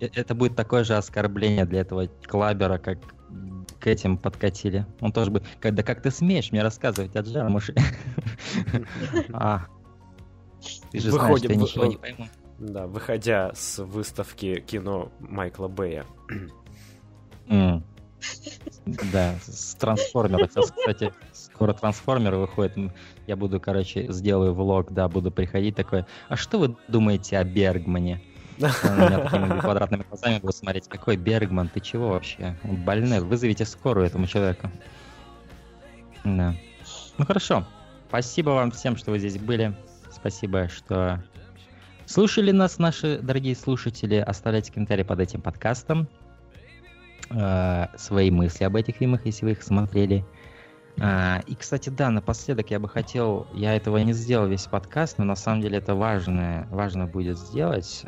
э- 0.00 0.10
это 0.12 0.34
будет 0.34 0.56
такое 0.56 0.82
же 0.84 0.96
оскорбление 0.96 1.64
для 1.64 1.80
этого 1.80 2.08
клабера, 2.26 2.78
как 2.78 2.98
к 3.82 3.88
этим 3.88 4.16
подкатили. 4.16 4.86
Он 5.00 5.12
тоже 5.12 5.32
будет, 5.32 5.44
когда 5.60 5.82
как 5.82 6.00
ты 6.02 6.12
смеешь 6.12 6.52
мне 6.52 6.62
рассказывать 6.62 7.16
о 7.16 7.20
Джармуше? 7.20 7.74
А. 9.32 9.66
Ты 10.92 11.00
же 11.00 11.10
знаешь, 11.10 11.40
Выходим 11.40 11.50
что 11.50 11.52
я 11.52 11.60
ничего 11.60 11.86
не 11.86 11.96
пойму. 11.96 12.28
Да, 12.60 12.86
выходя 12.86 13.52
с 13.54 13.82
выставки 13.82 14.60
кино 14.60 15.10
Майкла 15.18 15.66
Бэя. 15.66 16.06
Да, 18.86 19.34
с 19.42 19.74
трансформера. 19.74 20.46
Сейчас, 20.46 20.70
кстати, 20.70 21.12
скоро 21.32 21.72
трансформеры 21.72 22.36
выходят. 22.36 22.76
Я 23.26 23.34
буду, 23.34 23.60
короче, 23.60 24.12
сделаю 24.12 24.54
влог, 24.54 24.92
да, 24.92 25.08
буду 25.08 25.32
приходить 25.32 25.74
такой. 25.74 26.04
А 26.28 26.36
что 26.36 26.58
вы 26.58 26.76
думаете 26.86 27.36
о 27.38 27.42
Бергмане? 27.42 28.22
Меня 28.84 29.18
такими 29.18 29.60
квадратными 29.60 30.04
глазами 30.08 30.38
будет 30.38 30.56
смотреть. 30.56 30.88
Какой 30.88 31.16
Бергман? 31.16 31.68
Ты 31.68 31.80
чего 31.80 32.10
вообще? 32.10 32.56
Он 32.64 32.76
больной. 32.76 33.20
Вызовите 33.20 33.64
скорую 33.64 34.06
этому 34.06 34.26
человеку. 34.26 34.70
Да. 36.24 36.54
Ну 37.18 37.26
хорошо. 37.26 37.64
Спасибо 38.08 38.50
вам 38.50 38.70
всем, 38.70 38.96
что 38.96 39.10
вы 39.10 39.18
здесь 39.18 39.38
были. 39.38 39.74
Спасибо, 40.10 40.68
что 40.68 41.22
слушали 42.04 42.52
нас, 42.52 42.78
наши 42.78 43.18
дорогие 43.18 43.56
слушатели. 43.56 44.16
Оставляйте 44.16 44.72
комментарии 44.72 45.02
под 45.02 45.20
этим 45.20 45.40
подкастом. 45.40 46.08
Э, 47.30 47.86
свои 47.96 48.30
мысли 48.30 48.64
об 48.64 48.76
этих 48.76 48.96
фильмах, 48.96 49.24
если 49.24 49.46
вы 49.46 49.52
их 49.52 49.62
смотрели. 49.62 50.24
А, 51.00 51.40
И, 51.46 51.54
кстати, 51.54 51.88
да, 51.88 52.10
напоследок 52.10 52.70
я 52.70 52.78
бы 52.78 52.88
хотел, 52.88 53.46
я 53.54 53.74
этого 53.74 53.98
не 53.98 54.12
сделал 54.12 54.46
весь 54.46 54.66
подкаст, 54.66 55.18
но 55.18 55.24
на 55.24 55.36
самом 55.36 55.62
деле 55.62 55.78
это 55.78 55.94
важно, 55.94 56.66
важно 56.70 57.06
будет 57.06 57.38
сделать, 57.38 58.04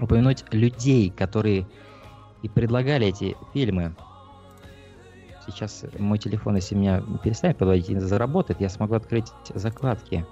упомянуть 0.00 0.44
людей, 0.52 1.10
которые 1.10 1.66
и 2.42 2.48
предлагали 2.48 3.08
эти 3.08 3.36
фильмы. 3.52 3.94
Сейчас 5.46 5.84
мой 5.98 6.18
телефон, 6.18 6.56
если 6.56 6.74
меня 6.74 7.02
перестанет 7.24 7.56
подводить 7.56 7.88
и 7.88 7.98
заработает, 7.98 8.60
я 8.60 8.68
смогу 8.68 8.94
открыть 8.94 9.32
закладки. 9.54 10.26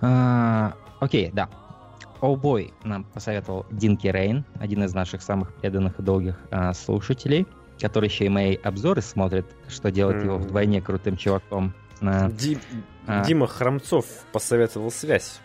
А, 0.00 0.74
Окей, 1.02 1.32
да. 1.32 1.48
Оубой 2.20 2.72
нам 2.84 3.02
посоветовал 3.02 3.66
Динки 3.72 4.06
Рейн, 4.06 4.44
один 4.60 4.84
из 4.84 4.94
наших 4.94 5.20
самых 5.20 5.52
преданных 5.56 5.98
и 5.98 6.02
долгих 6.02 6.38
а, 6.52 6.72
слушателей, 6.72 7.44
который 7.82 8.08
еще 8.08 8.24
и 8.26 8.28
мои 8.28 8.54
обзоры 8.54 9.02
смотрит, 9.02 9.44
что 9.68 9.90
делает 9.90 10.22
его 10.22 10.36
Мгм. 10.36 10.44
вдвойне 10.44 10.80
крутым 10.80 11.16
чуваком. 11.16 11.74
Ди- 12.00 12.58
а. 13.06 13.24
Дима 13.24 13.46
Храмцов 13.48 14.06
посоветовал 14.32 14.90
связь. 14.90 15.40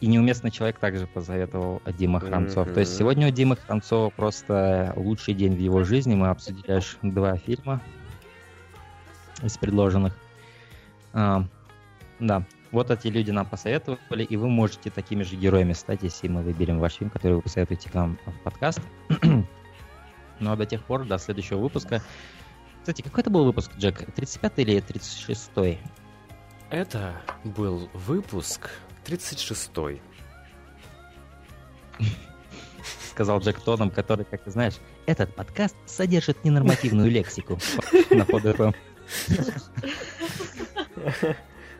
И 0.00 0.06
неуместный 0.06 0.50
человек 0.50 0.78
также 0.78 1.06
посоветовал 1.06 1.80
Дима 1.98 2.20
Храмцов. 2.20 2.72
То 2.72 2.80
есть 2.80 2.96
сегодня 2.96 3.28
у 3.28 3.30
Димы 3.30 3.56
Храмцова 3.56 4.10
просто 4.10 4.92
лучший 4.96 5.34
день 5.34 5.54
в 5.54 5.58
его 5.60 5.84
жизни. 5.84 6.14
Мы 6.14 6.28
обсудили 6.28 6.70
аж 6.72 6.98
два 7.02 7.36
фильма 7.36 7.80
из 9.42 9.56
предложенных. 9.56 10.14
А, 11.12 11.44
да, 12.18 12.44
вот 12.70 12.90
эти 12.90 13.08
люди 13.08 13.30
нам 13.30 13.46
посоветовали, 13.46 14.24
и 14.24 14.36
вы 14.36 14.48
можете 14.48 14.90
такими 14.90 15.22
же 15.22 15.36
героями 15.36 15.72
стать, 15.74 16.02
если 16.02 16.28
мы 16.28 16.42
выберем 16.42 16.80
ваш 16.80 16.94
фильм, 16.94 17.10
который 17.10 17.34
вы 17.34 17.42
посоветуете 17.42 17.88
к 17.90 17.94
нам 17.94 18.18
в 18.26 18.42
подкаст. 18.42 18.80
Ну 20.44 20.52
а 20.52 20.56
до 20.56 20.66
тех 20.66 20.84
пор, 20.84 21.06
до 21.06 21.16
следующего 21.16 21.58
выпуска. 21.58 22.02
Кстати, 22.80 23.00
какой 23.00 23.22
это 23.22 23.30
был 23.30 23.46
выпуск, 23.46 23.70
Джек? 23.78 24.04
35 24.14 24.52
или 24.58 24.78
36 24.78 25.50
Это 26.68 27.14
был 27.44 27.88
выпуск 27.94 28.68
36-й. 29.06 30.02
сказал 33.10 33.38
Джек 33.40 33.58
тоном, 33.60 33.90
который, 33.90 34.26
как 34.26 34.42
ты 34.42 34.50
знаешь, 34.50 34.74
этот 35.06 35.34
подкаст 35.34 35.76
содержит 35.86 36.44
ненормативную 36.44 37.10
лексику 37.10 37.54
на 38.10 38.22
FM. 38.24 38.74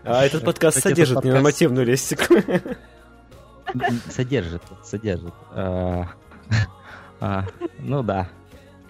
А 0.04 0.24
этот 0.24 0.42
подкаст 0.42 0.80
содержит 0.80 1.22
ненормативную 1.22 1.84
лексику. 1.84 2.34
Содержит, 4.08 4.62
содержит. 4.82 5.34
А, 5.50 6.08
а, 7.20 7.44
Ну 7.78 8.02
да. 8.02 8.28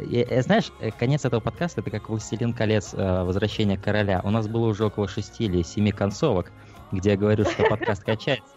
И, 0.05 0.27
э, 0.29 0.43
Знаешь, 0.43 0.71
э, 0.81 0.91
конец 0.91 1.25
этого 1.25 1.41
подкаста 1.41 1.81
это 1.81 1.91
как 1.91 2.09
«Властелин 2.09 2.53
колец. 2.53 2.95
э, 2.95 3.23
Возвращение 3.25 3.79
короля». 3.79 4.21
У 4.25 4.31
нас 4.31 4.47
было 4.49 4.67
уже 4.67 4.85
около 4.87 5.09
шести 5.09 5.45
или 5.45 5.63
семи 5.63 5.93
концовок, 5.93 6.53
где 6.93 7.11
я 7.13 7.17
говорю, 7.17 7.45
что 7.45 7.65
подкаст 7.69 8.05
кончается. 8.05 8.53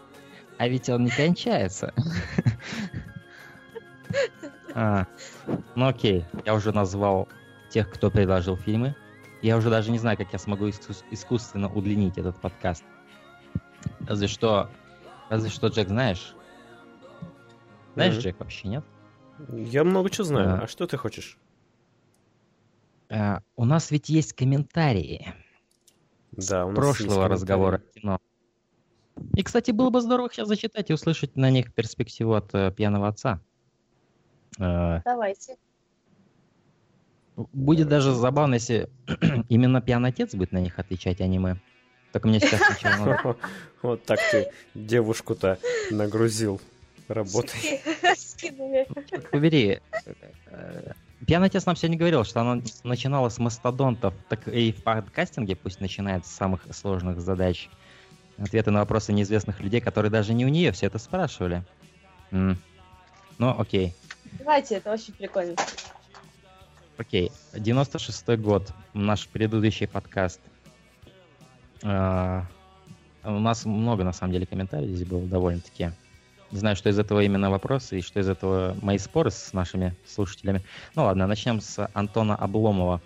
А 0.58 0.68
ведь 0.68 0.88
он 0.88 1.04
не 1.04 1.10
кончается. 1.10 1.94
А, 4.74 5.06
Ну 5.74 5.86
окей, 5.88 6.24
я 6.44 6.54
уже 6.54 6.72
назвал 6.72 7.28
тех, 7.70 7.90
кто 7.90 8.10
предложил 8.10 8.56
фильмы. 8.56 8.94
Я 9.42 9.56
уже 9.56 9.70
даже 9.70 9.90
не 9.90 9.98
знаю, 9.98 10.16
как 10.16 10.32
я 10.32 10.38
смогу 10.38 10.66
искус- 10.68 11.04
искусственно 11.10 11.68
удлинить 11.72 12.18
этот 12.18 12.36
подкаст. 12.40 12.84
Разве 14.06 14.26
что... 14.28 14.70
Разве 15.30 15.50
что, 15.50 15.68
Джек, 15.68 15.88
знаешь? 15.88 16.34
Знаешь, 17.94 18.14
Мгм. 18.14 18.22
Джек, 18.22 18.40
вообще 18.40 18.68
нет? 18.68 18.84
Я 19.48 19.84
много 19.84 20.10
чего 20.10 20.24
знаю. 20.24 20.58
Да. 20.58 20.64
А 20.64 20.66
что 20.66 20.86
ты 20.86 20.96
хочешь? 20.96 21.38
А, 23.10 23.40
у 23.56 23.64
нас 23.64 23.90
ведь 23.90 24.08
есть 24.08 24.34
комментарии 24.34 25.34
Да, 26.32 26.66
у 26.66 26.70
нас 26.70 26.76
есть 26.76 26.76
прошлого 26.76 27.08
комментарии. 27.14 27.32
разговора 27.32 27.76
о 27.76 27.98
кино. 27.98 28.18
И, 29.34 29.42
кстати, 29.42 29.70
было 29.72 29.90
бы 29.90 30.00
здорово 30.00 30.30
сейчас 30.30 30.48
зачитать 30.48 30.90
и 30.90 30.92
услышать 30.92 31.36
на 31.36 31.50
них 31.50 31.72
перспективу 31.74 32.34
от 32.34 32.54
э, 32.54 32.70
пьяного 32.70 33.08
отца. 33.08 33.40
Э, 34.60 35.00
Давайте. 35.04 35.56
будет 37.36 37.88
даже 37.88 38.14
забавно, 38.14 38.54
если 38.54 38.88
именно 39.48 39.80
пьяный 39.80 40.10
отец 40.10 40.34
будет 40.34 40.52
на 40.52 40.58
них 40.58 40.78
отвечать 40.78 41.20
аниме. 41.20 41.56
Только 42.12 42.28
мне 42.28 42.40
сейчас 42.40 42.60
сначала 42.60 43.04
надо... 43.04 43.36
Вот 43.82 44.04
так 44.04 44.18
ты 44.30 44.50
девушку-то 44.74 45.58
нагрузил 45.90 46.60
работой. 47.08 47.80
Черт 48.38 49.30
побери. 49.30 49.80
Пьяный 51.26 51.48
отец 51.48 51.66
нам 51.66 51.76
сегодня 51.76 51.98
говорил, 51.98 52.24
что 52.24 52.40
она 52.40 52.62
начинала 52.84 53.28
с 53.28 53.38
мастодонтов, 53.38 54.14
так 54.28 54.46
и 54.48 54.72
в 54.72 54.82
подкастинге 54.82 55.56
пусть 55.56 55.80
начинает 55.80 56.24
с 56.24 56.30
самых 56.30 56.62
сложных 56.70 57.20
задач. 57.20 57.68
Ответы 58.38 58.70
на 58.70 58.80
вопросы 58.80 59.12
неизвестных 59.12 59.60
людей, 59.60 59.80
которые 59.80 60.10
даже 60.10 60.32
не 60.32 60.44
у 60.46 60.48
нее 60.48 60.70
все 60.70 60.86
это 60.86 60.98
спрашивали. 60.98 61.64
М. 62.30 62.56
Ну, 63.38 63.54
окей. 63.58 63.94
Давайте, 64.38 64.76
это 64.76 64.92
очень 64.92 65.12
прикольно. 65.14 65.56
Окей. 66.96 67.32
96-й 67.54 68.36
год. 68.36 68.72
Наш 68.94 69.26
предыдущий 69.26 69.88
подкаст. 69.88 70.40
А, 71.82 72.44
У 73.24 73.38
нас 73.38 73.64
много, 73.64 74.04
на 74.04 74.12
самом 74.12 74.32
деле, 74.32 74.46
комментариев 74.46 74.90
здесь 74.90 75.06
было 75.06 75.22
довольно-таки. 75.26 75.90
Не 76.50 76.58
знаю, 76.58 76.76
что 76.76 76.88
из 76.88 76.98
этого 76.98 77.20
именно 77.20 77.50
вопросы 77.50 77.98
и 77.98 78.02
что 78.02 78.20
из 78.20 78.28
этого 78.28 78.74
мои 78.80 78.98
споры 78.98 79.30
с 79.30 79.52
нашими 79.52 79.94
слушателями. 80.06 80.62
Ну 80.94 81.04
ладно, 81.04 81.26
начнем 81.26 81.60
с 81.60 81.88
Антона 81.92 82.36
Обломова. 82.36 83.02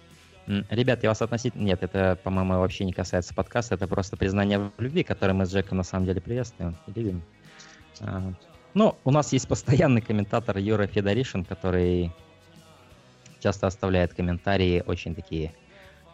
Ребят, 0.47 1.03
я 1.03 1.09
вас 1.09 1.23
относительно... 1.23 1.63
Нет, 1.63 1.83
это, 1.83 2.19
по-моему, 2.23 2.59
вообще 2.59 2.85
не 2.85 2.93
касается 2.93 3.35
подкаста, 3.35 3.77
это 3.77 3.87
просто 3.87 4.17
признание 4.17 4.59
в 4.59 4.81
любви, 4.81 5.03
которое 5.05 5.35
мы 5.35 5.47
с 5.47 5.53
Джеком 5.53 5.79
на 5.79 5.85
самом 5.85 6.07
деле 6.07 6.21
приветствуем 6.21 6.77
и 6.87 6.93
любим. 6.93 7.23
А, 8.01 8.33
Ну, 8.75 8.97
у 9.05 9.11
нас 9.11 9.33
есть 9.33 9.49
постоянный 9.49 10.01
комментатор 10.01 10.59
Юра 10.59 10.87
Федоришин, 10.87 11.45
который 11.45 12.13
часто 13.41 13.67
оставляет 13.67 14.15
комментарии 14.15 14.83
очень 14.87 15.15
такие 15.15 15.53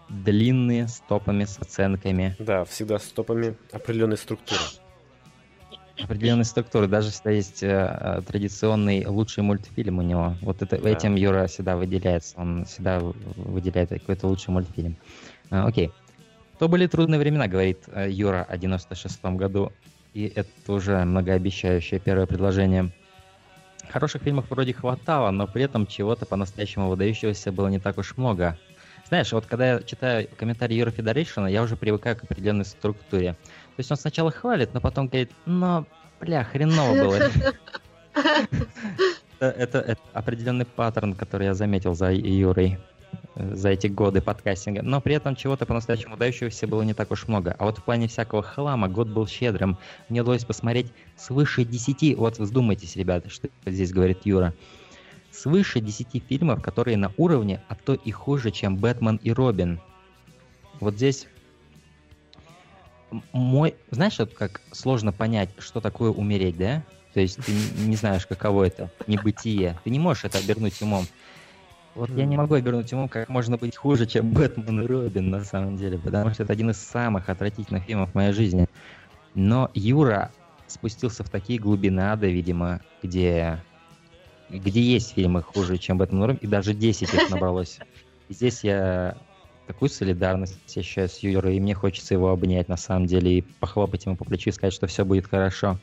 длинные, 0.09 0.89
с 0.89 1.01
топами, 1.01 1.45
с 1.45 1.59
оценками. 1.59 2.35
Да, 2.39 2.65
всегда 2.65 2.99
с 2.99 3.07
топами 3.09 3.57
определенной 3.73 4.17
структуры. 4.17 4.61
Определенной 6.03 6.45
структуры. 6.45 6.87
Даже 6.87 7.11
всегда 7.11 7.31
есть 7.31 7.63
э, 7.63 7.69
э, 7.69 8.23
традиционный 8.27 9.07
лучший 9.07 9.43
мультфильм 9.43 9.99
у 9.99 10.03
него. 10.03 10.37
Вот 10.43 10.63
это, 10.63 10.79
Да. 10.79 10.89
этим 10.89 11.15
Юра 11.15 11.47
всегда 11.47 11.77
выделяется. 11.77 12.35
Он 12.39 12.65
всегда 12.65 13.01
выделяет 13.01 13.91
какой-то 13.91 14.27
лучший 14.27 14.51
мультфильм. 14.51 14.97
А, 15.51 15.67
окей. 15.67 15.93
То 16.59 16.69
были 16.69 16.87
трудные 16.87 17.19
времена, 17.19 17.47
говорит 17.49 17.85
э, 17.89 18.09
Юра 18.11 18.45
о 18.49 18.57
96 18.57 19.25
году. 19.37 19.73
И 20.15 20.33
это 20.35 20.73
уже 20.73 21.05
многообещающее 21.05 22.01
первое 22.01 22.27
предложение. 22.27 22.93
Хороших 23.91 24.23
фильмов 24.23 24.47
вроде 24.51 24.75
хватало, 24.75 25.31
но 25.31 25.47
при 25.47 25.63
этом 25.63 25.87
чего-то 25.87 26.27
по-настоящему 26.27 26.89
выдающегося 26.89 27.53
было 27.53 27.69
не 27.69 27.79
так 27.79 27.99
уж 27.99 28.17
много. 28.17 28.59
Знаешь, 29.09 29.33
вот 29.33 29.47
когда 29.47 29.73
я 29.75 29.83
читаю 29.83 30.29
комментарий 30.37 30.77
Юры 30.77 30.91
Федоришина, 30.91 31.47
я 31.47 31.63
уже 31.63 31.77
привыкаю 31.77 32.15
к 32.17 32.25
определенной 32.25 32.67
структуре. 32.67 33.37
То 33.79 33.81
есть 33.81 33.93
он 33.93 33.97
сначала 33.97 34.33
хвалит, 34.33 34.75
но 34.75 34.81
потом 34.81 35.07
говорит, 35.07 35.31
ну, 35.47 35.87
бля, 36.19 36.43
хреново 36.43 36.95
было. 36.95 37.31
Это, 39.39 39.97
определенный 40.13 40.65
паттерн, 40.65 41.15
который 41.15 41.45
я 41.45 41.55
заметил 41.55 41.95
за 41.95 42.11
Юрой 42.11 42.81
за 43.37 43.69
эти 43.69 43.87
годы 43.87 44.21
подкастинга. 44.21 44.83
Но 44.83 45.01
при 45.01 45.15
этом 45.15 45.37
чего-то 45.37 45.65
по-настоящему 45.65 46.17
дающегося 46.17 46.67
было 46.67 46.83
не 46.83 46.93
так 46.93 47.13
уж 47.13 47.29
много. 47.29 47.55
А 47.57 47.67
вот 47.67 47.79
в 47.79 47.85
плане 47.85 48.09
всякого 48.09 48.43
хлама 48.43 48.89
год 48.89 49.07
был 49.07 49.29
щедрым. 49.29 49.79
Мне 50.09 50.23
удалось 50.23 50.45
посмотреть 50.45 50.93
свыше 51.17 51.63
10... 51.63 52.19
Вот 52.19 52.41
вздумайтесь, 52.41 52.97
ребята, 52.97 53.31
что 53.31 53.49
здесь 53.65 53.93
говорит 53.93 54.23
Юра. 54.25 54.55
Свыше 55.31 55.79
10 55.79 56.25
фильмов, 56.29 56.63
которые 56.63 56.97
на 56.97 57.13
уровне, 57.17 57.63
а 57.69 57.77
то 57.77 57.95
и 57.95 58.11
хуже, 58.11 58.51
чем 58.51 58.77
«Бэтмен 58.77 59.21
и 59.23 59.31
Робин». 59.31 59.81
Вот 60.81 60.95
здесь 60.95 61.29
мой... 63.33 63.75
Знаешь, 63.91 64.19
вот 64.19 64.35
как 64.35 64.61
сложно 64.73 65.13
понять, 65.13 65.51
что 65.59 65.81
такое 65.81 66.11
умереть, 66.11 66.57
да? 66.57 66.83
То 67.15 67.21
есть 67.21 67.37
ты 67.45 67.53
не- 67.79 67.97
знаешь, 67.97 68.27
каково 68.27 68.65
это, 68.65 68.91
небытие. 69.07 69.79
Ты 69.85 69.91
не 69.91 69.99
можешь 69.99 70.25
это 70.25 70.39
обернуть 70.39 70.81
умом. 70.83 71.07
Вот 71.95 72.11
я 72.11 72.27
не 72.27 72.37
могу 72.37 72.55
обернуть 72.55 72.93
умом, 72.93 73.09
как 73.09 73.29
можно 73.29 73.57
быть 73.57 73.75
хуже, 73.75 74.07
чем 74.07 74.31
Бэтмен 74.31 74.83
и 74.83 74.87
Робин, 74.87 75.31
на 75.31 75.43
самом 75.43 75.77
деле, 75.77 75.99
потому 75.99 76.33
что 76.33 76.45
это 76.45 76.53
один 76.53 76.71
из 76.71 76.77
самых 76.77 77.29
отвратительных 77.29 77.85
фильмов 77.85 78.13
в 78.13 78.15
моей 78.15 78.33
жизни. 78.33 78.69
Но 79.35 79.71
Юра 79.75 80.31
спустился 80.69 81.25
в 81.25 81.31
такие 81.31 81.59
глубины 81.59 82.01
ада, 82.01 82.29
видимо, 82.29 82.81
где, 83.03 83.59
где 84.49 84.81
есть 84.81 85.15
фильмы 85.15 85.43
хуже, 85.43 85.79
чем 85.79 85.99
Бэтмен 85.99 86.23
и 86.23 86.27
Робин, 86.27 86.39
и 86.41 86.47
даже 86.47 86.73
10 86.73 87.13
их 87.13 87.31
набралось. 87.31 87.81
И 88.29 88.35
здесь 88.35 88.63
я 88.63 89.17
такую 89.69 89.91
солидарность 89.91 90.59
ощущаю 90.77 91.09
с 91.11 91.19
Юрой, 91.19 91.57
и 91.57 91.61
мне 91.61 91.75
хочется 91.75 92.15
его 92.15 92.31
обнять, 92.31 92.69
на 92.69 92.79
самом 92.79 93.07
деле, 93.07 93.39
и 93.39 93.43
похлопать 93.43 94.07
ему 94.07 94.17
по 94.17 94.25
плечу 94.25 94.49
и 94.49 94.53
сказать, 94.53 94.73
что 94.73 94.87
все 94.87 95.05
будет 95.05 95.27
хорошо. 95.27 95.79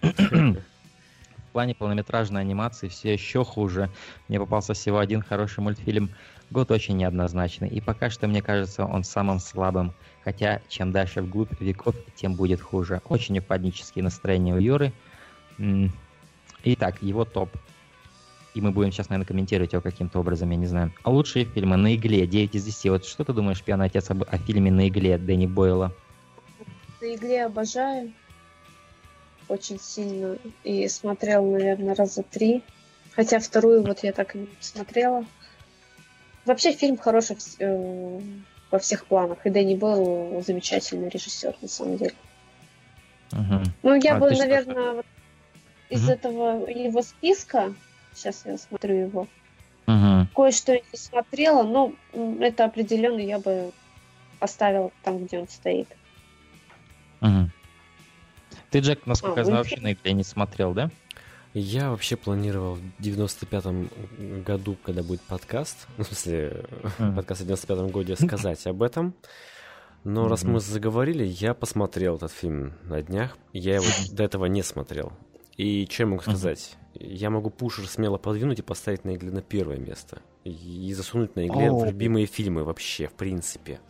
В 0.00 1.52
плане 1.52 1.74
полнометражной 1.74 2.40
анимации 2.40 2.88
все 2.88 3.12
еще 3.12 3.44
хуже. 3.44 3.90
Мне 4.28 4.38
попался 4.38 4.72
всего 4.74 4.98
один 4.98 5.22
хороший 5.22 5.60
мультфильм. 5.60 6.10
Год 6.50 6.70
очень 6.70 6.96
неоднозначный. 6.96 7.68
И 7.68 7.80
пока 7.80 8.08
что, 8.08 8.26
мне 8.26 8.40
кажется, 8.40 8.84
он 8.84 9.04
самым 9.04 9.38
слабым. 9.38 9.92
Хотя, 10.24 10.60
чем 10.68 10.92
дальше 10.92 11.22
вглубь 11.22 11.60
веков, 11.60 11.94
тем 12.14 12.34
будет 12.34 12.60
хуже. 12.60 13.00
Очень 13.08 13.38
упаднические 13.38 14.02
настроения 14.02 14.54
у 14.54 14.58
Юры. 14.58 14.92
Итак, 16.64 17.02
его 17.02 17.24
топ. 17.24 17.50
И 18.56 18.60
мы 18.62 18.70
будем 18.70 18.90
сейчас, 18.90 19.10
наверное, 19.10 19.26
комментировать 19.28 19.74
его 19.74 19.82
каким-то 19.82 20.18
образом, 20.18 20.48
я 20.50 20.56
не 20.56 20.64
знаю. 20.66 20.90
А 21.02 21.10
лучшие 21.10 21.44
фильмы 21.44 21.76
«На 21.76 21.94
игле» 21.94 22.26
9 22.26 22.54
из 22.54 22.64
10. 22.64 22.90
Вот 22.90 23.04
что 23.04 23.22
ты 23.22 23.34
думаешь, 23.34 23.62
пьяный 23.62 23.84
отец, 23.84 24.10
об- 24.10 24.22
о 24.26 24.38
фильме 24.38 24.70
«На 24.70 24.88
игле» 24.88 25.18
Дэнни 25.18 25.44
Бойла? 25.44 25.92
На 27.02 27.14
игле 27.14 27.44
обожаю. 27.44 28.12
Очень 29.48 29.78
сильно. 29.78 30.38
И 30.64 30.88
смотрел, 30.88 31.44
наверное, 31.44 31.94
раза 31.94 32.22
три. 32.22 32.62
Хотя 33.14 33.40
вторую 33.40 33.82
вот 33.82 34.02
я 34.02 34.12
так 34.12 34.34
и 34.34 34.38
не 34.38 34.48
смотрела. 34.60 35.26
Вообще 36.46 36.72
фильм 36.72 36.96
хороший 36.96 37.36
э, 37.58 38.20
во 38.70 38.78
всех 38.78 39.04
планах. 39.04 39.44
И 39.44 39.50
Дэнни 39.50 39.74
был 39.74 40.42
замечательный 40.46 41.10
режиссер, 41.10 41.54
на 41.60 41.68
самом 41.68 41.98
деле. 41.98 42.14
Мгм. 43.32 43.64
Ну, 43.82 43.94
я 43.96 44.16
А 44.16 44.18
бы, 44.18 44.30
наверное, 44.30 44.92
вот 44.94 45.06
из 45.90 46.04
Мгм. 46.04 46.10
этого 46.10 46.66
его 46.70 47.02
списка, 47.02 47.74
сейчас 48.16 48.44
я 48.46 48.56
смотрю 48.58 48.94
его, 48.94 49.28
Мгм. 49.86 50.28
кое-что 50.34 50.72
я 50.72 50.80
не 50.80 50.98
смотрела, 50.98 51.62
но 51.62 51.92
это 52.40 52.64
определенно 52.64 53.20
я 53.20 53.38
бы 53.38 53.70
поставила 54.40 54.90
там, 55.02 55.24
где 55.24 55.38
он 55.38 55.48
стоит. 55.48 55.88
Мгм. 57.20 57.50
Ты, 58.70 58.80
Джек, 58.80 59.06
насколько 59.06 59.36
А, 59.36 59.40
я 59.40 59.44
знаю, 59.44 59.58
вообще 59.58 59.80
на 59.80 59.92
игле 59.92 60.12
не 60.12 60.24
смотрел, 60.24 60.72
да? 60.72 60.90
Я 61.54 61.90
вообще 61.90 62.16
планировал 62.16 62.74
в 62.74 62.82
95-м 63.00 64.42
году, 64.42 64.76
когда 64.84 65.02
будет 65.02 65.22
подкаст, 65.22 65.86
ну, 65.96 66.04
в 66.04 66.06
смысле, 66.06 66.64
Мгм. 66.98 67.14
подкаст 67.16 67.42
в 67.42 67.46
95-м 67.46 67.88
году, 67.88 68.16
сказать 68.20 68.66
об 68.66 68.82
этом. 68.82 69.14
Но 70.04 70.28
раз 70.28 70.42
Мгм. 70.42 70.52
мы 70.52 70.60
заговорили, 70.60 71.24
я 71.24 71.54
посмотрел 71.54 72.16
этот 72.16 72.30
фильм 72.30 72.74
на 72.84 73.02
днях. 73.02 73.36
Я 73.52 73.76
его 73.76 73.86
до 74.12 74.24
этого 74.24 74.46
не 74.46 74.62
смотрел. 74.62 75.12
И 75.56 75.86
что 75.90 76.02
я 76.02 76.06
могу 76.08 76.22
сказать? 76.22 76.76
Я 76.94 77.30
могу 77.30 77.50
Пушер 77.50 77.86
смело 77.86 78.18
подвинуть 78.18 78.58
и 78.58 78.62
поставить 78.62 79.04
на 79.04 79.14
игле 79.14 79.30
на 79.30 79.42
первое 79.42 79.78
место. 79.78 80.20
И 80.44 80.92
засунуть 80.94 81.34
на 81.36 81.46
игле 81.46 81.70
в 81.70 81.82
О. 81.82 81.86
любимые 81.86 82.26
фильмы 82.26 82.64
вообще, 82.64 83.08
в 83.08 83.12
принципе. 83.12 83.80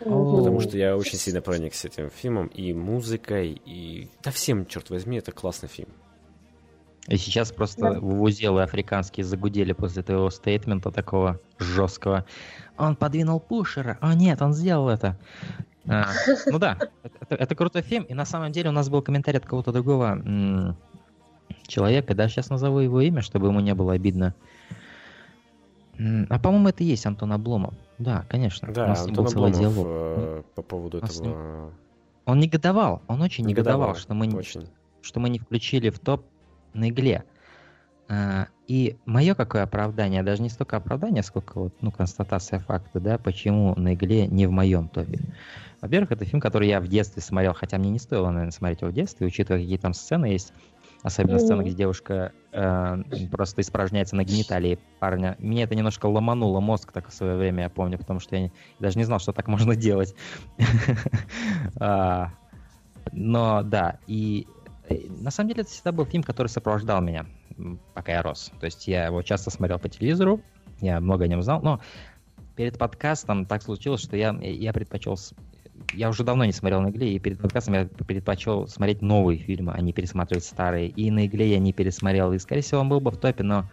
О. 0.00 0.36
Потому 0.38 0.60
что 0.60 0.76
я 0.76 0.96
очень 0.96 1.18
сильно 1.18 1.40
проникся 1.40 1.88
этим 1.88 2.10
фильмом. 2.10 2.48
И 2.48 2.72
музыкой, 2.72 3.60
и... 3.64 4.10
Да 4.22 4.30
всем, 4.30 4.66
черт 4.66 4.90
возьми, 4.90 5.18
это 5.18 5.32
классный 5.32 5.68
фильм. 5.68 5.88
И 7.06 7.16
сейчас 7.18 7.52
просто 7.52 7.92
Да. 7.92 8.00
вузелы 8.00 8.62
африканские 8.62 9.24
загудели 9.24 9.72
после 9.72 10.02
твоего 10.02 10.30
стейтмента 10.30 10.90
такого 10.90 11.38
жесткого. 11.58 12.24
Он 12.78 12.96
подвинул 12.96 13.40
Пушера. 13.40 13.98
О 14.00 14.14
нет, 14.14 14.40
он 14.40 14.54
сделал 14.54 14.88
это. 14.88 15.18
А, 15.86 16.06
ну 16.46 16.58
да, 16.58 16.78
это, 17.02 17.34
это- 17.34 17.54
крутой 17.54 17.82
фильм. 17.82 18.04
И 18.04 18.14
на 18.14 18.24
самом 18.24 18.52
деле 18.52 18.70
у 18.70 18.72
нас 18.72 18.88
был 18.88 19.02
комментарий 19.02 19.38
от 19.38 19.44
кого-то 19.44 19.70
другого 19.70 20.74
человека. 21.66 22.14
Да, 22.14 22.28
сейчас 22.28 22.50
назову 22.50 22.78
его 22.80 23.00
имя, 23.00 23.22
чтобы 23.22 23.48
ему 23.48 23.60
не 23.60 23.74
было 23.74 23.92
обидно. 23.94 24.34
А 26.28 26.38
по-моему, 26.38 26.68
это 26.68 26.82
и 26.82 26.86
есть 26.86 27.06
Антон 27.06 27.32
Обломов. 27.32 27.74
Да, 27.98 28.24
конечно. 28.28 28.68
у 28.70 28.72
Да, 28.72 28.88
нас 28.88 29.02
с 29.02 29.06
ним 29.06 29.10
Антон 29.10 29.24
был 29.24 29.30
целый 29.32 29.50
Обломов 29.52 29.74
диалог. 29.74 29.86
э, 29.88 30.42
по 30.56 30.62
поводу 30.62 30.98
У 30.98 31.00
нас 31.02 31.16
с 31.16 31.20
ним 31.20 31.30
этого... 31.30 31.72
Он 32.26 32.40
негодовал, 32.40 33.02
он 33.06 33.22
очень 33.22 33.44
негодовал, 33.44 33.80
негодовал, 33.80 33.96
что 34.00 34.14
мы, 34.14 34.26
не- 34.26 34.34
очень. 34.36 34.66
что 35.02 35.20
мы 35.20 35.28
не 35.28 35.38
включили 35.38 35.90
в 35.90 35.98
топ 36.00 36.24
на 36.72 36.88
игле. 36.88 37.22
А, 38.08 38.48
и 38.66 38.96
мое 39.06 39.34
какое 39.34 39.62
оправдание, 39.62 40.22
даже 40.22 40.42
не 40.42 40.48
столько 40.48 40.78
оправдание, 40.78 41.22
сколько 41.22 41.58
вот, 41.60 41.74
ну, 41.80 41.92
констатация 41.92 42.58
факта, 42.58 42.98
да, 42.98 43.18
почему 43.18 43.74
на 43.76 43.94
игле 43.94 44.26
не 44.26 44.46
в 44.46 44.50
моем 44.50 44.88
топе. 44.88 45.20
Во-первых, 45.80 46.12
это 46.12 46.24
фильм, 46.24 46.40
который 46.40 46.68
я 46.68 46.80
в 46.80 46.88
детстве 46.88 47.22
смотрел, 47.22 47.52
хотя 47.54 47.78
мне 47.78 47.90
не 47.90 47.98
стоило, 47.98 48.30
наверное, 48.30 48.50
смотреть 48.52 48.80
его 48.80 48.90
в 48.90 48.94
детстве, 48.94 49.26
учитывая, 49.26 49.60
какие 49.60 49.76
там 49.78 49.92
сцены 49.94 50.26
есть. 50.26 50.52
Особенно 51.04 51.38
сцена, 51.38 51.56
Мгм. 51.56 51.66
где 51.66 51.76
девушка 51.76 52.32
э, 52.52 52.96
просто 53.30 53.60
испражняется 53.60 54.16
на 54.16 54.24
гениталии 54.24 54.78
парня. 55.00 55.36
Мне 55.38 55.62
это 55.64 55.74
немножко 55.74 56.06
ломануло 56.06 56.60
мозг 56.60 56.92
так 56.92 57.08
в 57.10 57.12
свое 57.12 57.36
время, 57.36 57.64
я 57.64 57.68
помню, 57.68 57.98
потому 57.98 58.20
что 58.20 58.36
я 58.36 58.42
не- 58.42 58.52
даже 58.80 58.96
не 58.98 59.04
знал, 59.04 59.18
что 59.18 59.32
так 59.32 59.46
можно 59.46 59.76
делать. 59.76 60.14
А, 61.78 62.30
Но 63.12 63.62
да, 63.62 63.98
и 64.06 64.46
э, 64.88 64.96
на 65.20 65.30
самом 65.30 65.50
деле 65.50 65.60
это 65.62 65.70
всегда 65.70 65.92
был 65.92 66.06
фильм, 66.06 66.22
который 66.22 66.48
сопровождал 66.48 67.02
меня, 67.02 67.26
пока 67.92 68.12
я 68.12 68.22
рос. 68.22 68.50
То 68.58 68.64
есть 68.64 68.88
я 68.88 69.06
его 69.06 69.20
часто 69.22 69.50
смотрел 69.50 69.78
по 69.78 69.90
телевизору, 69.90 70.40
я 70.80 71.00
много 71.00 71.24
о 71.24 71.28
нем 71.28 71.42
знал, 71.42 71.60
но 71.62 71.80
перед 72.56 72.78
подкастом 72.78 73.44
так 73.44 73.62
случилось, 73.62 74.00
что 74.00 74.16
я, 74.16 74.30
я 74.40 74.72
предпочел... 74.72 75.18
Я 75.92 76.08
уже 76.08 76.24
давно 76.24 76.44
не 76.44 76.52
смотрел 76.52 76.80
на 76.80 76.90
игле, 76.90 77.14
и 77.14 77.18
перед 77.18 77.38
подкастом 77.40 77.74
я 77.74 77.86
предпочел 77.86 78.66
смотреть 78.66 79.02
новые 79.02 79.38
фильмы, 79.38 79.72
а 79.74 79.80
не 79.80 79.92
пересматривать 79.92 80.44
старые. 80.44 80.88
И 80.88 81.10
на 81.10 81.26
игле 81.26 81.50
я 81.50 81.58
не 81.58 81.72
пересмотрел. 81.72 82.32
И, 82.32 82.38
скорее 82.38 82.62
всего, 82.62 82.80
он 82.80 82.88
был 82.88 83.00
бы 83.00 83.10
в 83.10 83.16
топе, 83.16 83.44
но 83.44 83.70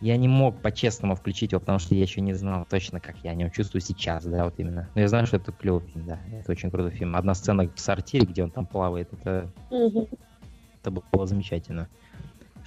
я 0.00 0.16
не 0.16 0.28
мог 0.28 0.62
по-честному 0.62 1.16
включить 1.16 1.52
его, 1.52 1.60
потому 1.60 1.78
что 1.78 1.94
я 1.94 2.02
еще 2.02 2.20
не 2.20 2.32
знал 2.32 2.64
точно, 2.66 3.00
как 3.00 3.16
я 3.24 3.32
о 3.32 3.34
нем 3.34 3.50
чувствую 3.50 3.80
сейчас, 3.80 4.24
да, 4.24 4.44
вот 4.44 4.54
именно. 4.58 4.90
Но 4.94 5.00
я 5.00 5.08
знаю, 5.08 5.26
что 5.26 5.36
это 5.36 5.52
клевый 5.52 5.86
фильм, 5.88 6.06
да, 6.06 6.20
это 6.32 6.52
очень 6.52 6.70
крутой 6.70 6.92
фильм. 6.92 7.16
Одна 7.16 7.34
сцена 7.34 7.68
в 7.68 7.80
сортире, 7.80 8.24
где 8.26 8.44
он 8.44 8.50
там 8.50 8.66
плавает, 8.66 9.12
это, 9.12 9.52
Мгм. 9.70 10.06
это 10.80 10.90
было 10.90 11.26
замечательно. 11.26 11.88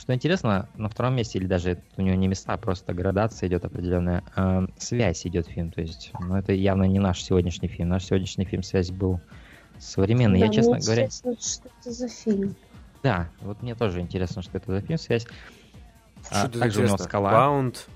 Что 0.02 0.16
интересно, 0.16 0.68
на 0.78 0.90
втором 0.90 1.16
месте, 1.16 1.38
или 1.38 1.46
даже 1.46 1.78
у 1.96 2.02
него 2.02 2.16
не 2.16 2.28
места, 2.28 2.54
а 2.54 2.58
просто 2.58 2.92
градация 2.92 3.48
идет 3.48 3.66
определенная, 3.66 4.24
э, 4.36 4.66
связь 4.80 5.28
идет 5.28 5.46
фильм. 5.46 5.70
То 5.70 5.82
есть, 5.82 6.12
ну, 6.20 6.38
это 6.38 6.54
явно 6.54 6.86
не 6.86 6.98
наш 6.98 7.22
сегодняшний 7.22 7.68
фильм. 7.68 7.90
Наш 7.90 8.06
сегодняшний 8.06 8.46
фильм 8.46 8.64
«Связь» 8.64 8.90
был 8.90 9.22
современный. 9.78 10.40
Да, 10.40 10.46
Я, 10.48 10.52
честно 10.52 10.72
мне 10.72 10.82
говоря, 10.82 11.04
интересно, 11.06 11.36
что 11.40 11.70
это 11.80 11.92
за 11.92 12.08
фильм. 12.10 12.56
да, 13.04 13.30
вот 13.42 13.62
мне 13.62 13.76
тоже 13.76 14.02
интересно, 14.02 14.42
что 14.42 14.58
это 14.58 14.72
за 14.72 14.82
фильм 14.82 14.98
«Связь». 14.98 15.28
А, 16.32 16.40
Что-то 16.40 16.60
также 16.60 16.80
у 16.80 16.82
него 16.82 16.94
интересно. 16.96 17.06
«Скала». 17.08 17.32
Баунд. 17.32 17.88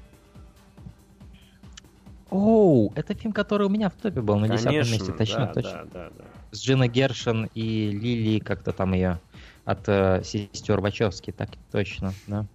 Оу, 2.29 2.93
это 2.95 3.15
фильм, 3.15 3.33
который 3.33 3.65
у 3.65 3.69
меня 3.71 3.89
в 3.89 3.93
топе 3.93 4.21
был 4.21 4.37
на 4.37 4.47
Конечно, 4.47 4.69
месте. 4.69 5.11
Точно, 5.11 5.47
да, 5.47 5.53
точно. 5.53 5.71
да, 5.71 5.85
да, 5.91 6.09
да. 6.19 6.25
С 6.51 6.61
Джина 6.61 6.87
Гершин 6.87 7.49
и 7.55 7.89
Лили, 7.89 8.37
как-то 8.37 8.73
там 8.73 8.93
ее, 8.93 9.19
от 9.65 9.89
э, 9.89 10.21
сестер 10.23 10.79
Вачовски, 10.79 11.31
так 11.31 11.49
точно, 11.71 12.13
да. 12.27 12.45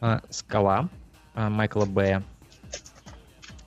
А, 0.00 0.20
Скала 0.30 0.88
а, 1.34 1.48
Майкла 1.48 1.86
Б. 1.86 2.22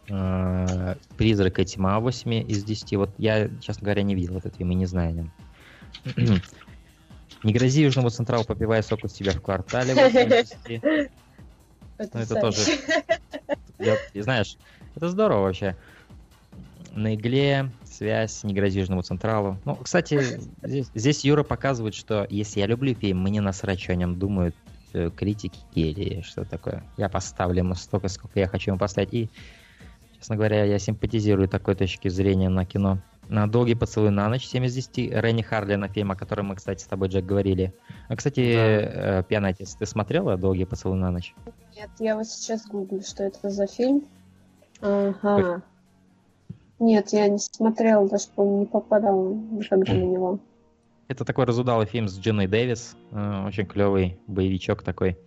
А, 0.09 0.95
Призрак 1.17 1.59
и 1.59 1.65
тьма 1.65 1.99
8 1.99 2.33
из 2.47 2.63
10. 2.63 2.95
Вот 2.97 3.09
я, 3.17 3.49
честно 3.59 3.85
говоря, 3.85 4.03
не 4.03 4.15
видел 4.15 4.37
этот 4.37 4.55
фильм 4.55 4.71
и 4.71 4.75
не 4.75 4.85
знаю 4.85 5.09
о 5.09 5.13
нем. 5.13 5.31
Не 7.43 7.53
грози 7.53 7.81
Южному 7.83 8.09
Централу, 8.09 8.43
попивая 8.43 8.81
сок 8.81 9.03
у 9.03 9.07
себя 9.07 9.31
в 9.31 9.41
квартале. 9.41 9.93
8 9.93 10.33
из 10.33 10.49
10. 10.67 10.81
Ну, 12.13 12.19
это 12.19 12.35
тоже... 12.35 12.61
Я- 13.79 14.23
знаешь, 14.23 14.57
это 14.95 15.09
здорово 15.09 15.41
вообще. 15.41 15.75
На 16.91 17.15
игле 17.15 17.69
связь 17.95 18.43
не 18.43 18.53
грози 18.53 18.79
Южному 18.79 19.01
Централу. 19.01 19.57
Ну, 19.65 19.75
кстати, 19.75 20.19
здесь, 20.63 20.89
здесь 20.93 21.25
Юра 21.25 21.43
показывает, 21.43 21.95
что 21.95 22.27
если 22.29 22.59
я 22.59 22.67
люблю 22.67 22.93
фильм, 22.93 23.21
мне 23.23 23.41
насрать, 23.41 23.79
что 23.79 23.93
о 23.93 23.95
нем 23.95 24.19
думают 24.19 24.55
э, 24.93 25.09
критики 25.15 25.59
или 25.73 26.21
что 26.21 26.45
такое. 26.45 26.83
Я 26.97 27.09
поставлю 27.09 27.59
ему 27.59 27.75
столько, 27.75 28.07
сколько 28.07 28.39
я 28.39 28.47
хочу 28.47 28.71
ему 28.71 28.79
поставить. 28.79 29.13
И, 29.13 29.29
честно 30.17 30.35
говоря, 30.35 30.63
я 30.65 30.79
симпатизирую 30.79 31.47
такой 31.47 31.75
точки 31.75 32.09
зрения 32.09 32.49
на 32.49 32.65
кино. 32.65 32.99
На 33.27 33.47
«Долгий 33.47 33.73
поцелуй 33.73 34.11
на 34.11 34.29
ночь» 34.29 34.45
7 34.45 34.65
из 34.65 34.75
10. 34.75 35.11
Ренни 35.11 35.41
Харлина, 35.41 35.87
фильм, 35.87 36.11
о 36.11 36.15
котором 36.15 36.47
мы, 36.47 36.55
кстати, 36.55 36.83
с 36.83 36.85
тобой, 36.85 37.07
Джек, 37.07 37.25
говорили. 37.25 37.73
А, 38.07 38.15
кстати, 38.15 38.41
э, 38.41 39.23
«Пьяный 39.27 39.49
отец», 39.49 39.73
ты 39.73 39.87
смотрела 39.87 40.37
«Долгий 40.37 40.65
поцелуй 40.65 40.97
на 40.97 41.09
ночь»? 41.09 41.33
Нет, 41.75 41.89
я 41.97 42.15
вот 42.15 42.27
сейчас 42.27 42.67
гуглю, 42.67 43.01
что 43.01 43.23
это 43.23 43.49
за 43.49 43.65
фильм. 43.65 44.05
Ага. 44.81 45.63
Нет, 46.79 47.09
я 47.13 47.27
не 47.29 47.37
смотрела, 47.39 48.07
даже, 48.09 48.27
по-моему, 48.35 48.59
не 48.61 48.65
попадала 48.65 49.33
никогда 49.33 49.93
на 49.93 49.97
него. 50.03 50.39
Это 51.07 51.23
такой 51.23 51.45
разудалый 51.45 51.85
фильм 51.87 52.07
с 52.07 52.17
Джиной 52.19 52.47
Дэвис. 52.47 52.95
э, 53.11 53.45
Очень 53.47 53.65
клевый 53.65 54.17
боевичок 54.27 54.81
такой. 54.83 55.17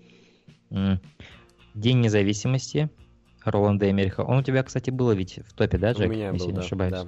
День 0.70 2.00
независимости. 2.00 2.90
Роланда 3.44 3.90
Эмериха. 3.90 4.22
Он 4.22 4.38
у 4.38 4.42
тебя, 4.42 4.62
кстати, 4.62 4.90
было 4.90 5.12
ведь 5.12 5.38
в 5.46 5.52
топе, 5.54 5.78
да, 5.78 5.90
У 5.90 5.94
Джек? 5.94 6.10
меня 6.10 6.30
Если 6.32 6.38
был, 6.38 6.46
не 6.48 6.52
да, 6.56 6.60
ошибаюсь. 6.60 6.92
да. 6.92 7.06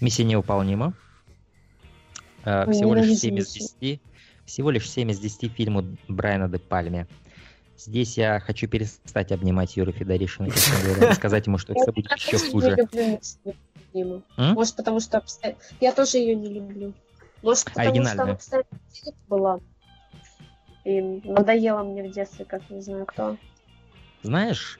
Миссия 0.00 0.24
невыполнима. 0.24 0.94
Э, 2.44 2.70
Всего 2.70 2.94
лишь 2.94 3.04
ненавижу 3.06 3.20
7 3.20 3.38
из 3.38 3.54
«Миссию». 3.54 3.68
10. 3.80 4.00
Всего 4.44 4.70
лишь 4.70 4.88
7 4.90 5.10
из 5.10 5.18
10 5.18 5.50
фильму 5.52 5.84
Брайана 6.08 6.48
де 6.48 6.58
Пальме. 6.58 7.06
Здесь 7.86 8.18
я 8.18 8.40
хочу 8.40 8.68
перестать 8.68 9.32
обнимать 9.32 9.74
Юру 9.76 9.92
Федоришина, 9.92 10.48
и 10.48 11.14
сказать 11.14 11.46
ему, 11.46 11.56
что 11.56 11.72
все 11.74 11.90
будет 11.92 12.10
еще 12.12 12.38
хуже. 12.50 12.76
Может, 14.36 14.76
потому 14.76 15.00
что 15.00 15.24
я 15.80 15.92
тоже 15.92 16.18
ее 16.18 16.34
не 16.34 16.52
люблю. 16.52 16.92
Может, 17.42 17.72
потому 17.72 18.04
что 18.04 18.22
она, 18.22 18.38
была. 19.28 19.60
И 20.84 21.00
надоела 21.00 21.82
мне 21.82 22.08
в 22.08 22.12
детстве, 22.12 22.44
как 22.44 22.68
не 22.68 22.82
знаю 22.82 23.06
кто. 23.06 23.36
Знаешь, 24.22 24.78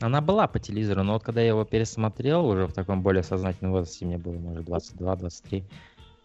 она 0.00 0.20
была 0.20 0.46
по 0.48 0.58
телевизору, 0.58 1.02
но 1.02 1.14
вот 1.14 1.22
когда 1.22 1.40
я 1.40 1.48
его 1.48 1.64
пересмотрел 1.64 2.46
уже 2.46 2.66
в 2.66 2.72
таком 2.74 3.02
более 3.02 3.22
сознательном 3.22 3.72
возрасте, 3.72 4.04
мне 4.04 4.18
было, 4.18 4.34
может, 4.34 4.66
22-23, 4.66 5.64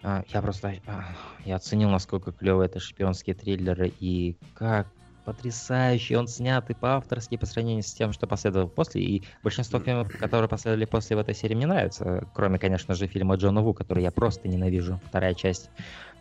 а, 0.04 0.24
я 0.28 0.42
просто 0.42 0.76
а, 0.86 1.06
я 1.46 1.56
оценил, 1.56 1.90
насколько 1.90 2.32
клевые 2.32 2.68
это 2.68 2.80
шпионские 2.80 3.36
триллеры 3.36 3.94
и 4.00 4.36
как 4.54 4.88
потрясающе 5.28 6.18
он 6.18 6.30
снят 6.30 6.70
и 6.70 6.74
по-авторски 6.74 7.36
по 7.36 7.46
сравнению 7.46 7.84
с 7.84 7.92
тем, 7.92 8.14
что 8.14 8.28
последовало 8.28 8.68
после. 8.68 9.04
И 9.04 9.24
большинство 9.44 9.78
фильмов, 9.78 10.18
которые 10.18 10.48
последовали 10.48 10.86
после 10.86 11.18
в 11.18 11.20
этой 11.20 11.36
серии, 11.36 11.54
мне 11.54 11.68
нравятся. 11.68 12.26
Кроме, 12.34 12.58
конечно 12.58 12.96
же, 12.96 13.08
фильма 13.08 13.36
Джона 13.36 13.62
Ву, 13.62 13.74
который 13.74 14.04
я 14.04 14.12
просто 14.12 14.48
ненавижу. 14.48 15.02
Вторая 15.06 15.34
часть. 15.34 15.70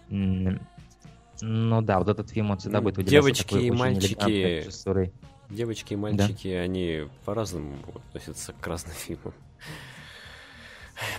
Ну 0.09 0.59
да, 1.41 2.01
вот 2.01 2.09
этот 2.09 2.31
фильм, 2.31 2.51
он 2.51 2.59
всегда 2.59 2.81
будет 2.81 2.97
выделяться 2.97 3.29
Девочки 3.29 3.43
такой 3.45 3.67
и 3.67 3.71
мальчики-. 3.71 4.71
Девочки 5.51 5.93
и 5.93 5.97
мальчики, 5.97 6.49
они 6.49 7.05
по-разному 7.25 7.77
относятся 7.95 8.55
к 8.61 8.67
разным 8.67 8.95
фильмам. 8.95 9.35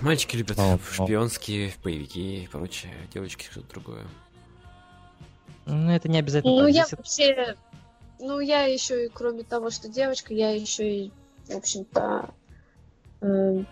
Мальчики 0.02 0.36
любят 0.36 0.60
О, 0.60 0.74
о. 0.74 0.80
шпионские, 0.92 1.72
боевики 1.82 2.44
и 2.44 2.48
прочее. 2.48 2.92
Девочки 3.14 3.48
что-то 3.50 3.70
другое. 3.70 4.04
Ну, 5.68 5.92
это 5.92 6.08
не 6.10 6.18
обязательно. 6.20 6.54
Ну, 6.54 6.60
так. 6.62 6.70
я 6.70 6.82
Здесь 6.86 6.94
это- 6.94 6.98
вообще... 6.98 7.56
Ну, 8.20 8.40
я 8.40 8.64
еще 8.64 9.06
и, 9.06 9.10
кроме 9.10 9.44
того, 9.44 9.70
что 9.70 9.90
девочка, 9.90 10.34
я 10.34 10.50
еще 10.50 11.06
и, 11.06 11.12
в 11.48 11.56
общем-то, 11.56 12.30
э, 13.22 13.64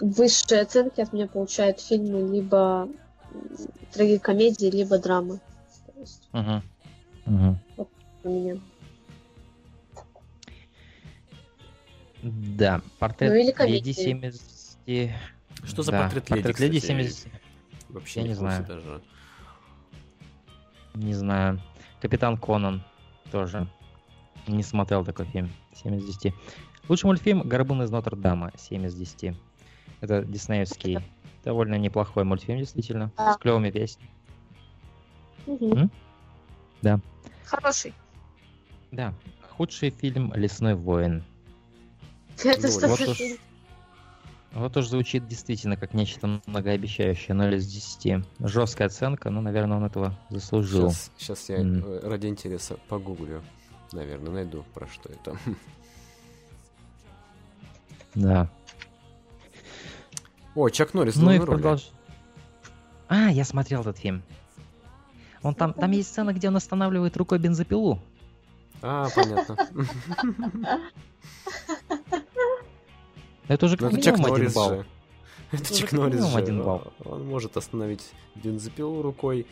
высшие 0.00 0.60
оценки 0.60 1.00
от 1.00 1.12
меня 1.12 1.26
получают 1.26 1.80
фильмы 1.80 2.32
либо 2.32 2.88
трагикомедии, 3.92 4.66
либо 4.70 4.98
драмы. 4.98 5.40
То 5.86 6.00
есть 6.00 6.28
Мгм. 6.32 6.62
Мгм. 7.26 7.58
у 8.24 8.28
меня. 8.28 8.60
Да, 12.22 12.82
портрет 12.98 13.30
Ну, 13.30 13.36
или 13.36 13.44
леди 13.46 13.52
комедии. 13.52 13.92
70... 13.92 14.42
Что 15.64 15.82
за 15.82 15.90
Да, 15.92 16.02
портрет 16.02 16.30
леди, 16.30 16.42
портрет 16.42 16.60
леди 16.60 16.78
кстати? 16.80 16.92
70... 16.92 17.28
Вообще 17.88 18.20
Я 18.20 18.28
не 18.28 18.34
курсе 18.34 18.40
знаю. 18.40 18.66
даже. 18.66 19.02
Не 20.94 21.14
знаю. 21.14 21.60
Капитан 22.00 22.36
Конан 22.36 22.82
тоже. 23.30 23.66
Не 24.46 24.62
смотрел 24.62 25.04
такой 25.04 25.26
фильм. 25.26 25.50
7 25.74 25.96
из 25.96 26.06
10. 26.06 26.34
Лучший 26.88 27.06
мультфильм 27.06 27.42
«Горбун 27.42 27.82
из 27.82 27.90
Нотр-Дама». 27.90 28.52
7 28.56 28.86
из 28.86 28.94
10. 28.94 29.36
Это 30.00 30.24
диснеевский. 30.24 30.98
Довольно 31.44 31.76
неплохой 31.76 32.24
мультфильм, 32.24 32.58
действительно. 32.58 33.12
Да. 33.16 33.34
С 33.34 33.36
клевыми 33.38 33.70
песнями. 33.70 34.10
М? 35.46 35.90
Да. 36.82 37.00
Хороший. 37.44 37.94
Да. 38.90 39.14
Худший 39.56 39.90
фильм 39.90 40.32
«Лесной 40.34 40.74
воин». 40.74 41.22
Это 42.42 42.68
что 42.70 42.88
вот 42.88 43.00
уж- 43.00 43.18
Вот 44.52 44.76
уж 44.76 44.88
звучит 44.88 45.28
действительно 45.28 45.76
как 45.76 45.94
нечто 45.94 46.40
многообещающее. 46.46 47.34
0 47.34 47.54
из 47.54 47.66
10. 47.66 48.24
Жесткая 48.40 48.88
оценка, 48.88 49.30
но, 49.30 49.40
наверное, 49.40 49.76
он 49.76 49.84
этого 49.84 50.18
заслужил. 50.28 50.90
Сейчас, 51.16 51.48
я 51.48 51.56
М. 51.58 51.84
э, 51.84 52.00
ради 52.08 52.26
интереса 52.26 52.76
погуглю. 52.88 53.42
Наверное, 53.92 54.32
найду, 54.32 54.64
про 54.74 54.86
что 54.88 55.08
это. 55.08 55.36
Да. 58.14 58.50
О, 60.56 60.68
Чак 60.68 60.94
Норрис 60.94 61.14
в 61.14 61.22
Ну 61.22 61.30
и 61.30 61.38
продолж... 61.38 61.90
А, 63.06 63.30
я 63.30 63.44
смотрел 63.44 63.82
этот 63.82 63.98
фильм. 63.98 64.22
Он 65.42 65.54
там, 65.54 65.72
там 65.72 65.90
есть 65.92 66.08
сцена, 66.08 66.32
где 66.32 66.48
он 66.48 66.56
останавливает 66.56 67.16
рукой 67.16 67.38
бензопилу. 67.38 68.00
А, 68.82 69.08
понятно. 69.14 69.56
Это 73.50 73.66
уже 73.66 73.76
Ну, 73.80 73.90
как 73.90 73.98
это 73.98 74.10
минимум 74.12 74.32
один 74.34 74.52
балл. 74.52 74.70
же. 74.70 74.86
Это 75.50 75.80
как 75.82 75.92
Норрис 75.92 76.24
же. 76.24 76.38
один 76.38 76.62
балл. 76.62 76.92
Он 77.04 77.26
может 77.26 77.56
остановить 77.56 78.08
бензопилу 78.36 79.02
рукой 79.02 79.44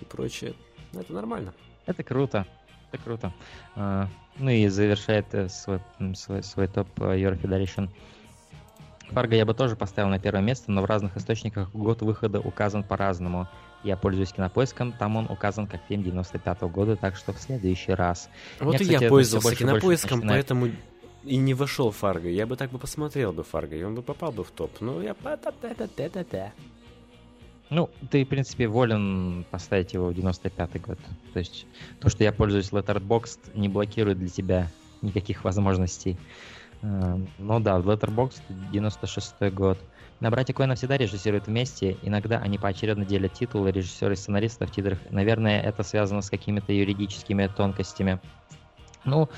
и 0.00 0.04
прочее. 0.04 0.52
Ну, 0.92 1.00
Это 1.00 1.12
нормально. 1.14 1.54
Это 1.86 2.02
круто. 2.04 2.46
Это 2.92 3.02
круто. 3.02 3.32
А, 3.76 4.08
ну 4.38 4.50
и 4.50 4.68
завершает 4.68 5.32
э, 5.34 5.48
свой, 5.48 5.80
свой, 6.14 6.42
свой 6.42 6.68
топ 6.68 6.88
э, 7.00 7.18
Your 7.18 7.40
Federation. 7.40 7.88
Фарго 9.10 9.34
я 9.34 9.46
бы 9.46 9.54
тоже 9.54 9.74
поставил 9.74 10.08
на 10.10 10.18
первое 10.18 10.42
место, 10.42 10.70
но 10.70 10.82
в 10.82 10.84
разных 10.84 11.16
источниках 11.16 11.70
год 11.72 12.02
выхода 12.02 12.40
указан 12.40 12.84
по-разному. 12.84 13.48
Я 13.82 13.96
пользуюсь 13.96 14.32
кинопоиском, 14.32 14.92
там 14.92 15.16
он 15.16 15.24
указан 15.30 15.66
как 15.66 15.80
фильм 15.88 16.02
95 16.02 16.60
года, 16.62 16.96
так 16.96 17.16
что 17.16 17.32
в 17.32 17.38
следующий 17.38 17.92
раз. 17.92 18.28
Вот 18.60 18.74
Меня, 18.74 18.76
и 18.76 18.78
кстати, 18.82 18.90
я 18.92 18.98
это 18.98 19.08
пользовался 19.08 19.48
больше 19.48 19.64
больше 19.64 19.72
кинопоиском, 19.80 20.18
начинает- 20.18 20.46
поэтому 20.46 20.68
и 21.24 21.36
не 21.36 21.54
вошел 21.54 21.90
Фарго. 21.90 22.28
Я 22.28 22.46
бы 22.46 22.56
так 22.56 22.70
бы 22.70 22.78
посмотрел 22.78 23.32
бы 23.32 23.42
Фарго, 23.42 23.76
и 23.76 23.82
он 23.82 23.94
бы 23.94 24.02
попал 24.02 24.32
бы 24.32 24.44
в 24.44 24.50
топ. 24.50 24.80
Ну, 24.80 25.00
я... 25.00 25.14
Ну, 27.68 27.88
ты, 28.10 28.24
в 28.24 28.28
принципе, 28.28 28.66
волен 28.66 29.44
поставить 29.50 29.92
его 29.92 30.08
в 30.08 30.10
95-й 30.10 30.78
год. 30.80 30.98
То 31.32 31.38
есть 31.38 31.66
то, 32.00 32.08
что 32.08 32.24
я 32.24 32.32
пользуюсь 32.32 32.70
Letterboxd, 32.70 33.38
не 33.54 33.68
блокирует 33.68 34.18
для 34.18 34.28
тебя 34.28 34.70
никаких 35.02 35.44
возможностей 35.44 36.18
Э, 36.82 37.18
Ну 37.38 37.60
да, 37.60 37.78
Letterboxd 37.78 38.42
96 38.72 39.52
год. 39.52 39.78
На 40.20 40.30
«Братья 40.30 40.52
Коэна» 40.52 40.74
всегда 40.74 40.98
режиссируют 40.98 41.46
вместе, 41.46 41.96
иногда 42.02 42.38
они 42.38 42.58
поочередно 42.58 43.06
делят 43.06 43.32
титулы 43.32 43.70
режиссера 43.72 44.12
и 44.12 44.16
сценариста 44.16 44.66
в 44.66 44.70
титрах. 44.70 44.98
Наверное, 45.10 45.62
это 45.62 45.82
связано 45.82 46.20
с 46.20 46.28
какими-то 46.28 46.72
юридическими 46.72 47.46
тонкостями. 47.46 48.20
Ну, 49.04 49.30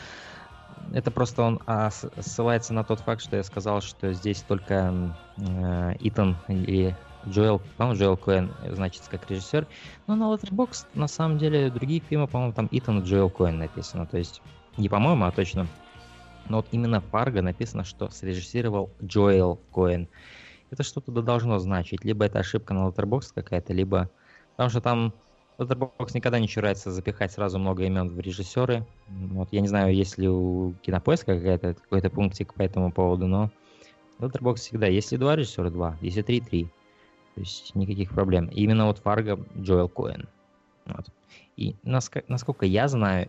это 0.92 1.10
просто 1.10 1.42
он 1.42 1.60
а, 1.66 1.90
ссылается 1.90 2.74
на 2.74 2.84
тот 2.84 3.00
факт, 3.00 3.22
что 3.22 3.36
я 3.36 3.42
сказал, 3.42 3.80
что 3.80 4.12
здесь 4.12 4.42
только 4.42 5.14
э, 5.36 5.94
Итан 6.00 6.36
и 6.48 6.94
Джоэл, 7.28 7.60
по-моему, 7.76 7.98
Джоэл 7.98 8.16
Коэн 8.16 8.52
значится 8.70 9.10
как 9.10 9.30
режиссер. 9.30 9.66
Но 10.06 10.16
на 10.16 10.24
Letterboxd, 10.24 10.86
на 10.94 11.08
самом 11.08 11.38
деле, 11.38 11.70
другие 11.70 12.00
фильмы, 12.00 12.26
по-моему, 12.26 12.52
там 12.52 12.68
Итан 12.70 13.00
и 13.00 13.04
Джоэл 13.04 13.30
Коэн 13.30 13.58
написано. 13.58 14.06
То 14.06 14.18
есть, 14.18 14.42
не 14.76 14.88
по-моему, 14.88 15.24
а 15.24 15.30
точно. 15.30 15.66
Но 16.48 16.58
вот 16.58 16.66
именно 16.72 17.00
Фарго 17.00 17.42
написано, 17.42 17.84
что 17.84 18.10
срежиссировал 18.10 18.90
Джоэл 19.02 19.56
Коэн. 19.72 20.08
Это 20.70 20.82
что-то 20.82 21.12
должно 21.22 21.58
значить. 21.58 22.04
Либо 22.04 22.24
это 22.24 22.40
ошибка 22.40 22.74
на 22.74 22.88
Letterboxd 22.88 23.32
какая-то, 23.34 23.72
либо... 23.72 24.10
Потому 24.52 24.70
что 24.70 24.80
там 24.80 25.14
Letterboxd 25.58 26.12
никогда 26.14 26.38
не 26.38 26.48
чурается 26.48 26.90
запихать 26.90 27.32
сразу 27.32 27.58
много 27.58 27.84
имен 27.84 28.08
в 28.08 28.18
режиссеры. 28.18 28.84
Вот, 29.08 29.48
я 29.52 29.60
не 29.60 29.68
знаю, 29.68 29.94
есть 29.94 30.18
ли 30.18 30.28
у 30.28 30.74
Кинопоиска 30.82 31.36
какая-то, 31.36 31.74
какой-то 31.74 32.10
пунктик 32.10 32.54
по 32.54 32.62
этому 32.62 32.90
поводу, 32.90 33.26
но 33.26 33.50
Letterboxd 34.18 34.56
всегда. 34.56 34.86
Если 34.86 35.16
два 35.16 35.36
режиссера, 35.36 35.70
два. 35.70 35.96
Если 36.00 36.22
три, 36.22 36.40
три. 36.40 36.64
То 37.34 37.40
есть 37.40 37.74
никаких 37.74 38.10
проблем. 38.10 38.46
И 38.46 38.62
именно 38.62 38.86
вот 38.86 38.98
Фарго 38.98 39.38
Джоэл 39.56 39.88
Коэн. 39.88 40.28
Вот. 40.86 41.06
И 41.56 41.76
наск- 41.84 42.24
насколько 42.28 42.66
я 42.66 42.88
знаю, 42.88 43.28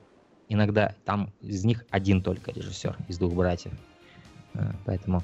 иногда 0.50 0.95
там 1.06 1.32
из 1.41 1.64
них 1.64 1.86
один 1.90 2.22
только 2.22 2.52
режиссер 2.52 2.98
из 3.08 3.18
двух 3.18 3.34
братьев. 3.34 3.74
Э, 4.54 4.72
Поэтому 4.86 5.24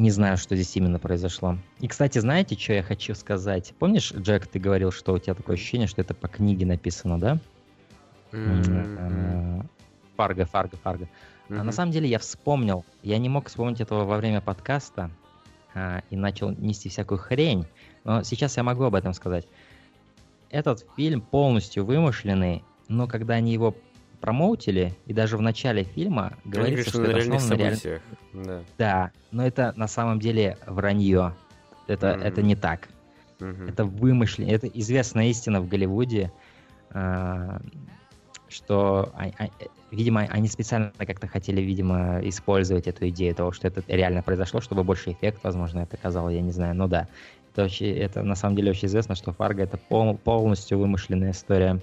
не 0.00 0.10
знаю, 0.10 0.38
что 0.38 0.56
здесь 0.56 0.74
именно 0.76 0.98
произошло. 0.98 1.58
И, 1.78 1.86
кстати, 1.86 2.18
знаете, 2.18 2.58
что 2.58 2.72
я 2.72 2.82
хочу 2.82 3.14
сказать? 3.14 3.74
Помнишь, 3.78 4.12
Джек, 4.12 4.46
ты 4.46 4.58
говорил, 4.58 4.92
что 4.92 5.12
у 5.12 5.18
тебя 5.18 5.34
такое 5.34 5.56
ощущение, 5.56 5.86
что 5.86 6.00
это 6.00 6.14
по 6.14 6.26
книге 6.26 6.64
написано, 6.64 7.20
да? 7.20 7.38
Э, 8.32 9.60
Фарго, 10.16 10.46
Фарго, 10.46 10.76
Фарго. 10.78 11.08
А 11.50 11.64
на 11.64 11.72
самом 11.72 11.92
деле 11.92 12.08
я 12.08 12.18
вспомнил, 12.18 12.84
я 13.02 13.18
не 13.18 13.28
мог 13.28 13.48
вспомнить 13.48 13.80
этого 13.80 14.04
во 14.04 14.16
время 14.16 14.40
подкаста 14.40 15.10
а, 15.74 16.02
и 16.08 16.16
начал 16.16 16.50
нести 16.50 16.88
всякую 16.88 17.18
хрень, 17.18 17.66
но 18.04 18.22
сейчас 18.22 18.56
я 18.56 18.62
могу 18.62 18.84
об 18.84 18.94
этом 18.94 19.12
сказать. 19.12 19.46
Этот 20.48 20.86
фильм 20.96 21.20
полностью 21.20 21.84
вымышленный, 21.84 22.64
но 22.88 23.06
когда 23.06 23.34
они 23.34 23.52
его 23.52 23.74
промоутили, 24.20 24.92
и 25.06 25.12
даже 25.12 25.36
в 25.36 25.42
начале 25.42 25.84
фильма 25.84 26.34
говорится, 26.44 26.90
что 26.90 27.00
на 27.00 27.04
это 27.06 27.16
реальных 27.16 27.36
основано 27.36 27.56
на 27.56 27.68
реаль- 27.68 27.76
событиях. 27.76 28.02
Да. 28.34 28.60
Да, 28.78 29.10
но 29.30 29.46
это 29.46 29.72
на 29.76 29.88
самом 29.88 30.20
деле 30.20 30.56
вранье. 30.66 31.34
Это, 31.86 32.12
Мгм. 32.14 32.22
это 32.22 32.42
не 32.42 32.54
так. 32.56 32.88
Мгм. 33.40 33.68
Это 33.68 33.84
вымышление. 33.84 34.54
Это 34.54 34.66
известная 34.68 35.26
истина 35.28 35.60
в 35.60 35.68
Голливуде, 35.68 36.30
а, 36.90 37.60
что, 38.48 39.10
а- 39.14 39.30
а- 39.38 39.48
видимо, 39.90 40.22
они 40.22 40.48
специально 40.48 40.92
как-то 40.98 41.26
хотели, 41.26 41.60
видимо, 41.60 42.20
использовать 42.22 42.86
эту 42.86 43.08
идею 43.08 43.34
того, 43.34 43.52
что 43.52 43.68
это 43.68 43.82
реально 43.88 44.22
произошло, 44.22 44.60
чтобы 44.60 44.84
больше 44.84 45.12
эффект, 45.12 45.40
возможно, 45.42 45.80
это 45.80 45.96
казало, 45.96 46.28
я 46.28 46.42
не 46.42 46.50
знаю. 46.50 46.74
Но 46.74 46.86
да, 46.88 47.08
это, 47.52 47.64
очень, 47.64 47.86
это 47.96 48.22
на 48.22 48.34
самом 48.34 48.56
деле 48.56 48.70
очень 48.70 48.88
известно, 48.88 49.14
что 49.14 49.32
Фарго 49.32 49.62
это 49.62 49.78
пол- 49.78 50.18
полностью 50.18 50.78
вымышленная 50.78 51.30
история, 51.30 51.80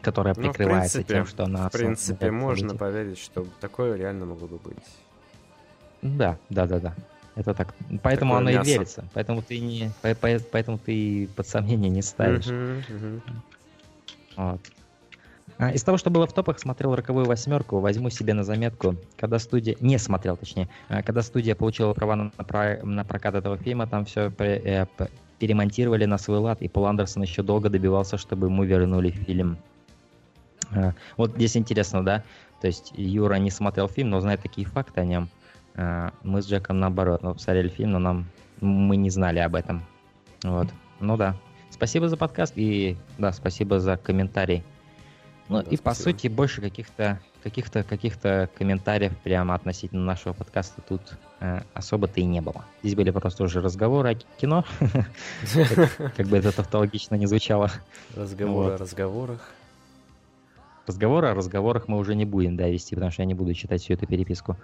которая 0.00 0.34
Ну, 0.34 0.42
прикрывается 0.42 0.98
принципе, 0.98 1.14
тем, 1.14 1.26
что 1.26 1.44
она... 1.44 1.68
В 1.68 1.72
принципе, 1.72 2.30
можно 2.30 2.74
поверить, 2.76 3.18
что 3.18 3.46
такое 3.60 3.96
реально 3.96 4.26
могло 4.26 4.46
бы 4.48 4.58
быть. 4.58 4.76
Да, 6.02 6.38
да, 6.48 6.66
да, 6.66 6.80
да. 6.80 6.94
Это 7.36 7.54
так. 7.54 7.74
Поэтому 8.02 8.32
Такое 8.32 8.38
оно 8.38 8.50
и 8.50 8.54
мясо. 8.54 8.70
верится. 8.70 9.04
Поэтому 9.14 9.42
ты 9.42 9.58
не, 9.60 9.90
по- 10.02 10.14
по- 10.14 10.40
поэтому 10.52 10.78
ты 10.78 11.28
под 11.36 11.46
сомнение 11.46 11.90
не 11.90 12.02
ставишь. 12.02 12.46
Мгм, 12.46 12.82
мгм. 12.88 13.22
Вот. 14.36 14.60
А, 15.58 15.70
Из 15.72 15.82
того, 15.82 15.98
что 15.98 16.10
было 16.10 16.26
в 16.26 16.32
топах, 16.32 16.58
смотрел 16.58 16.94
роковую 16.94 17.26
восьмерку, 17.26 17.80
возьму 17.80 18.10
себе 18.10 18.34
на 18.34 18.44
заметку, 18.44 18.96
когда 19.16 19.38
студия... 19.38 19.76
Не 19.80 19.98
смотрел, 19.98 20.36
точнее. 20.36 20.68
А, 20.88 21.02
Когда 21.02 21.22
студия 21.22 21.54
получила 21.54 21.92
права 21.92 22.16
на, 22.16 22.32
на 22.36 22.78
на 22.82 23.04
прокат 23.04 23.34
этого 23.34 23.56
фильма, 23.58 23.86
там 23.86 24.04
все 24.06 24.30
перемонтировали 25.38 26.04
на 26.06 26.18
свой 26.18 26.38
лад, 26.38 26.62
и 26.62 26.68
Пол 26.68 26.86
Андерсон 26.86 27.22
еще 27.22 27.42
долго 27.42 27.68
добивался, 27.68 28.16
чтобы 28.18 28.46
ему 28.46 28.64
вернули 28.64 29.10
фильм. 29.10 29.58
А, 30.74 30.92
Вот 31.16 31.32
здесь 31.36 31.56
интересно, 31.56 32.04
да? 32.04 32.22
То 32.60 32.66
есть 32.66 32.92
Юра 32.96 33.36
не 33.36 33.50
смотрел 33.50 33.88
фильм, 33.88 34.10
но 34.10 34.20
знает 34.20 34.40
такие 34.42 34.66
факты 34.66 35.00
о 35.00 35.04
нем. 35.04 35.28
А, 35.74 36.12
Мы 36.22 36.42
с 36.42 36.48
Джеком 36.48 36.78
наоборот, 36.80 37.22
ну, 37.22 37.34
посмотрели 37.34 37.68
фильм, 37.68 37.92
но 37.92 37.98
нам 37.98 38.26
мы 38.60 38.96
не 38.96 39.10
знали 39.10 39.38
об 39.38 39.54
этом. 39.54 39.84
Вот. 40.44 40.68
Ну 41.00 41.16
да. 41.16 41.34
Спасибо 41.70 42.08
за 42.08 42.16
подкаст 42.16 42.52
и 42.56 42.96
да, 43.18 43.32
спасибо 43.32 43.78
за 43.80 43.96
комментарий. 43.96 44.62
Ну 45.48 45.62
Да, 45.62 45.70
и 45.70 45.76
по 45.76 45.94
спасибо. 45.94 46.02
сути 46.16 46.28
больше 46.28 46.60
каких-то 46.60 47.18
каких-то 47.42 47.82
каких-то 47.82 48.50
комментариев 48.58 49.16
прямо 49.24 49.54
относительно 49.54 50.04
нашего 50.04 50.34
подкаста 50.34 50.82
тут 50.86 51.00
э, 51.40 51.62
особо-то 51.72 52.20
и 52.20 52.24
не 52.24 52.40
было. 52.42 52.64
Здесь 52.82 52.94
были 52.94 53.10
просто 53.10 53.44
уже 53.44 53.60
разговоры 53.62 54.10
о 54.10 54.14
кино, 54.38 54.64
как- 56.16 56.26
бы 56.26 56.36
это 56.36 56.52
тавтологично 56.52 57.14
не 57.14 57.26
звучало. 57.26 57.70
Разговоры 58.14 58.74
о 58.74 58.76
разговорах. 58.76 59.40
Разговоры 60.90 61.28
о 61.28 61.34
разговорах 61.34 61.86
мы 61.86 61.98
уже 61.98 62.16
не 62.16 62.24
будем, 62.24 62.56
да, 62.56 62.68
вести, 62.68 62.96
потому 62.96 63.12
что 63.12 63.22
я 63.22 63.26
не 63.26 63.34
буду 63.34 63.54
читать 63.54 63.80
всю 63.80 63.94
эту 63.94 64.08
переписку. 64.08 64.56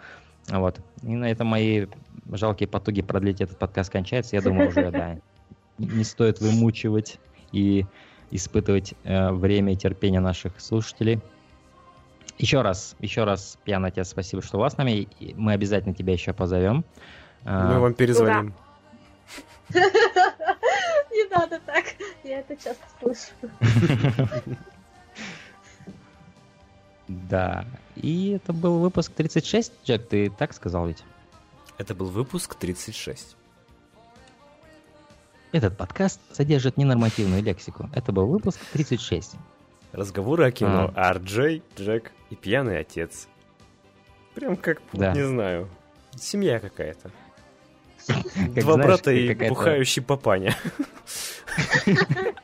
Вот. 0.48 0.80
И 1.04 1.14
на 1.14 1.30
этом 1.30 1.46
мои 1.46 1.86
жалкие 2.32 2.68
потуги 2.68 3.00
продлить 3.00 3.40
этот 3.40 3.56
подкаст 3.60 3.92
кончаются. 3.92 4.34
Я 4.34 4.42
думаю, 4.42 4.70
уже, 4.70 4.90
да, 4.90 5.18
не 5.78 6.02
стоит 6.02 6.40
вымучивать 6.40 7.20
и 7.52 7.86
испытывать 8.32 8.94
э, 9.04 9.30
время 9.30 9.74
и 9.74 9.76
терпение 9.76 10.18
наших 10.18 10.60
слушателей. 10.60 11.20
Еще 12.38 12.60
раз, 12.62 12.96
еще 12.98 13.22
раз, 13.22 13.56
Пьяный 13.62 13.90
Отец, 13.90 14.08
спасибо, 14.08 14.42
что 14.42 14.56
у 14.56 14.60
вас 14.62 14.72
с 14.72 14.78
нами. 14.78 15.06
Мы 15.36 15.52
обязательно 15.52 15.94
тебя 15.94 16.12
еще 16.12 16.32
позовем. 16.32 16.84
А, 17.44 17.74
Мы 17.74 17.78
вам 17.78 17.94
перезвоним. 17.94 18.52
Не 19.74 21.30
надо 21.30 21.60
так. 21.64 21.84
Я 22.24 22.40
это 22.40 22.56
часто 22.56 22.84
слышу. 22.98 23.30
Да. 27.08 27.64
И 27.94 28.30
это 28.30 28.52
был 28.52 28.78
выпуск 28.78 29.12
36, 29.12 29.72
Джек, 29.84 30.08
ты 30.08 30.30
так 30.30 30.52
сказал 30.52 30.86
ведь? 30.86 31.04
Это 31.78 31.94
был 31.94 32.06
выпуск 32.06 32.54
36. 32.56 33.36
Этот 35.52 35.76
подкаст 35.76 36.20
содержит 36.32 36.76
ненормативную 36.76 37.42
лексику. 37.42 37.88
Это 37.94 38.12
был 38.12 38.26
выпуск 38.26 38.58
36. 38.72 39.34
Разговоры 39.92 40.46
о 40.46 40.50
кино. 40.50 40.92
Арджей, 40.94 41.62
Джек 41.76 42.12
и 42.30 42.34
пьяный 42.34 42.78
отец. 42.80 43.28
Прям 44.34 44.56
как, 44.56 44.82
Да. 44.92 45.12
не 45.12 45.22
знаю, 45.26 45.68
семья 46.16 46.58
какая-то. 46.58 47.10
Как 48.06 48.54
Два 48.62 48.74
знаешь, 48.74 48.86
брата 48.86 49.10
и 49.10 49.48
бухающий 49.48 50.02
папаня. 50.02 50.54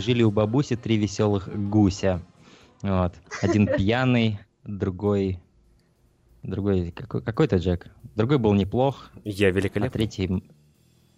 Жили 0.00 0.22
у 0.22 0.30
бабуси 0.30 0.76
три 0.76 0.96
веселых 0.96 1.48
гуся. 1.70 2.22
Вот. 2.82 3.14
Один 3.42 3.66
пьяный, 3.76 4.40
другой... 4.64 5.40
Другой... 6.42 6.92
Какой, 6.92 7.22
какой-то 7.22 7.56
Джек. 7.56 7.88
Другой 8.14 8.38
был 8.38 8.54
неплох, 8.54 9.10
Я 9.24 9.48
а 9.48 9.50
великолепный. 9.50 9.90
третий... 9.90 10.44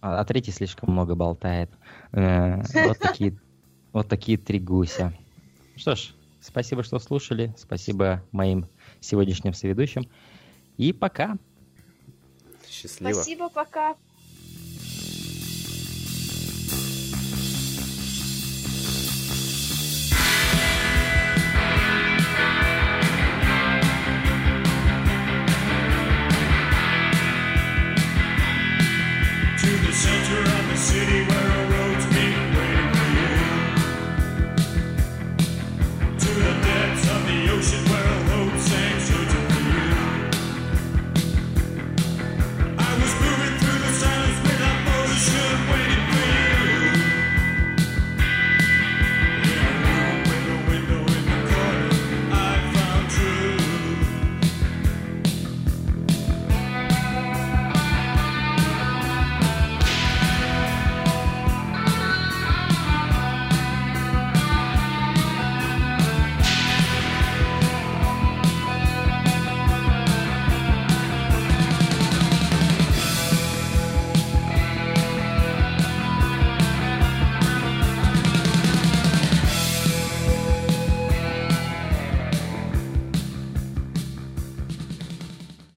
А, 0.00 0.20
а 0.20 0.24
третий 0.24 0.50
слишком 0.50 0.92
много 0.92 1.14
болтает. 1.14 1.70
Э, 2.12 2.62
вот 2.86 2.98
такие... 2.98 3.38
Вот 3.92 4.08
такие 4.08 4.38
три 4.38 4.60
гуся. 4.60 5.12
Что 5.74 5.96
ж, 5.96 6.14
спасибо, 6.40 6.84
что 6.84 7.00
слушали. 7.00 7.52
Спасибо 7.58 8.22
моим 8.30 8.68
сегодняшним 9.00 9.52
соведущим. 9.52 10.06
И 10.76 10.92
пока. 10.92 11.36
Счастливо. 12.68 13.14
Спасибо, 13.14 13.48
пока. 13.48 13.96